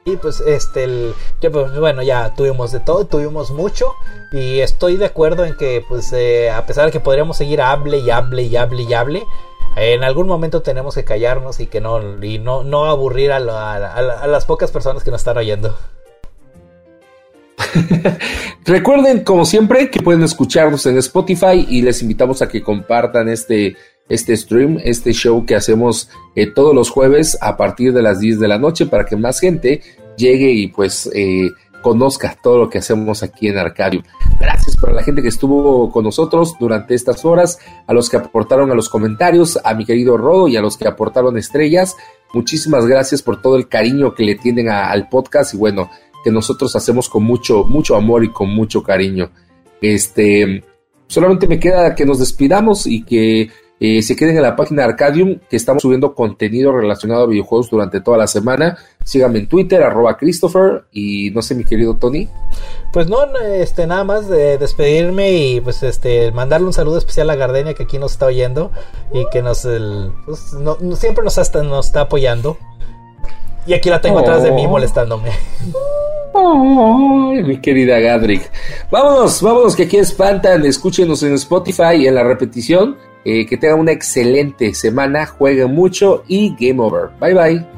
Y 0.07 0.15
pues 0.15 0.39
este, 0.39 0.85
el, 0.85 1.13
pues, 1.51 1.77
bueno, 1.77 2.01
ya 2.01 2.33
tuvimos 2.33 2.71
de 2.71 2.79
todo, 2.79 3.07
tuvimos 3.07 3.51
mucho 3.51 3.93
y 4.31 4.61
estoy 4.61 4.95
de 4.95 5.03
acuerdo 5.03 5.43
en 5.43 5.57
que 5.57 5.83
pues 5.85 6.13
eh, 6.13 6.49
a 6.49 6.65
pesar 6.65 6.85
de 6.85 6.93
que 6.93 7.01
podríamos 7.01 7.35
seguir 7.35 7.61
hable 7.61 7.97
y 7.97 8.09
hable 8.09 8.43
y 8.43 8.55
hable 8.55 8.83
y 8.83 8.93
hable, 8.93 9.23
en 9.75 10.05
algún 10.05 10.27
momento 10.27 10.61
tenemos 10.61 10.95
que 10.95 11.03
callarnos 11.03 11.59
y 11.59 11.67
que 11.67 11.81
no 11.81 12.23
y 12.23 12.39
no, 12.39 12.63
no 12.63 12.85
aburrir 12.85 13.33
a, 13.33 13.41
las 13.41 14.45
pocas 14.45 14.71
personas 14.71 15.03
que 15.03 15.11
nos 15.11 15.19
están 15.19 15.37
oyendo. 15.37 15.77
Recuerden, 18.65 19.23
como 19.23 19.45
siempre, 19.45 19.89
que 19.89 20.01
pueden 20.01 20.23
escucharnos 20.23 20.85
en 20.85 20.97
Spotify 20.97 21.65
y 21.67 21.81
les 21.81 22.01
invitamos 22.01 22.41
a 22.41 22.47
que 22.47 22.61
compartan 22.61 23.29
este, 23.29 23.75
este 24.09 24.35
stream, 24.35 24.79
este 24.83 25.13
show 25.13 25.45
que 25.45 25.55
hacemos 25.55 26.09
eh, 26.35 26.47
todos 26.47 26.73
los 26.73 26.89
jueves 26.89 27.37
a 27.41 27.57
partir 27.57 27.93
de 27.93 28.01
las 28.01 28.19
10 28.19 28.39
de 28.39 28.47
la 28.47 28.57
noche 28.57 28.85
para 28.85 29.05
que 29.05 29.15
más 29.15 29.39
gente 29.39 29.81
llegue 30.17 30.51
y 30.51 30.67
pues 30.67 31.09
eh, 31.13 31.49
conozca 31.81 32.35
todo 32.41 32.57
lo 32.57 32.69
que 32.69 32.79
hacemos 32.79 33.23
aquí 33.23 33.47
en 33.47 33.57
Arcadium. 33.57 34.03
Gracias 34.39 34.75
para 34.77 34.93
la 34.93 35.03
gente 35.03 35.21
que 35.21 35.27
estuvo 35.27 35.91
con 35.91 36.03
nosotros 36.03 36.55
durante 36.59 36.95
estas 36.95 37.23
horas, 37.25 37.59
a 37.85 37.93
los 37.93 38.09
que 38.09 38.17
aportaron 38.17 38.71
a 38.71 38.75
los 38.75 38.89
comentarios, 38.89 39.59
a 39.63 39.73
mi 39.73 39.85
querido 39.85 40.17
Rodo 40.17 40.47
y 40.47 40.57
a 40.57 40.61
los 40.61 40.77
que 40.77 40.87
aportaron 40.87 41.37
estrellas. 41.37 41.95
Muchísimas 42.33 42.85
gracias 42.85 43.21
por 43.21 43.41
todo 43.41 43.55
el 43.55 43.69
cariño 43.69 44.13
que 44.13 44.23
le 44.23 44.35
tienen 44.35 44.69
al 44.69 45.07
podcast 45.07 45.53
y 45.53 45.57
bueno, 45.57 45.89
que 46.27 46.31
nosotros 46.33 46.75
hacemos 46.75 47.07
con 47.07 47.23
mucho, 47.23 47.63
mucho 47.63 47.95
amor 47.95 48.21
y 48.25 48.33
con 48.33 48.49
mucho 48.49 48.83
cariño. 48.83 49.31
Este, 49.81 50.61
solamente 51.07 51.47
me 51.47 51.57
queda 51.57 51.95
que 51.95 52.05
nos 52.05 52.19
despidamos 52.19 52.85
y 52.85 53.05
que 53.05 53.49
eh, 53.79 54.01
se 54.01 54.13
queden 54.17 54.35
en 54.35 54.41
la 54.41 54.57
página 54.57 54.83
Arcadium, 54.83 55.39
que 55.49 55.55
estamos 55.55 55.83
subiendo 55.83 56.13
contenido 56.13 56.73
relacionado 56.73 57.23
a 57.23 57.27
videojuegos 57.27 57.69
durante 57.69 58.01
toda 58.01 58.17
la 58.17 58.27
semana. 58.27 58.77
Síganme 59.05 59.39
en 59.39 59.47
Twitter, 59.47 59.81
arroba 59.81 60.17
Christopher, 60.17 60.83
y 60.91 61.31
no 61.31 61.41
sé, 61.41 61.55
mi 61.55 61.63
querido 61.63 61.95
Tony. 61.95 62.27
Pues 62.91 63.07
no, 63.07 63.19
este, 63.37 63.87
nada 63.87 64.03
más 64.03 64.27
de 64.27 64.57
despedirme 64.57 65.31
y 65.31 65.61
pues 65.61 65.81
este, 65.81 66.33
mandarle 66.33 66.67
un 66.67 66.73
saludo 66.73 66.97
especial 66.97 67.29
a 67.29 67.35
Gardenia 67.37 67.73
que 67.73 67.83
aquí 67.83 67.99
nos 67.99 68.11
está 68.11 68.25
oyendo 68.25 68.73
y 69.13 69.23
que 69.31 69.41
nos, 69.41 69.65
pues, 70.25 70.53
siempre 70.99 71.23
nos 71.23 71.37
está, 71.37 71.63
nos 71.63 71.85
está 71.85 72.01
apoyando. 72.01 72.57
Y 73.67 73.73
aquí 73.73 73.89
la 73.89 73.99
tengo 73.99 74.19
atrás 74.19 74.43
de 74.43 74.51
mí 74.51 74.65
oh. 74.65 74.69
molestándome. 74.69 75.31
mi 77.43 77.59
querida 77.59 77.99
Gadrick. 77.99 78.49
Vámonos, 78.89 79.41
vámonos, 79.41 79.75
que 79.75 79.83
aquí 79.83 79.97
espantan. 79.97 80.65
Escúchenos 80.65 81.21
en 81.23 81.33
Spotify 81.33 81.95
y 81.97 82.07
en 82.07 82.15
la 82.15 82.23
repetición. 82.23 82.97
Eh, 83.25 83.45
que 83.45 83.57
tengan 83.57 83.79
una 83.79 83.91
excelente 83.91 84.73
semana, 84.73 85.25
jueguen 85.25 85.75
mucho 85.75 86.23
y 86.29 86.55
game 86.57 86.81
over. 86.81 87.09
Bye 87.19 87.33
bye. 87.33 87.76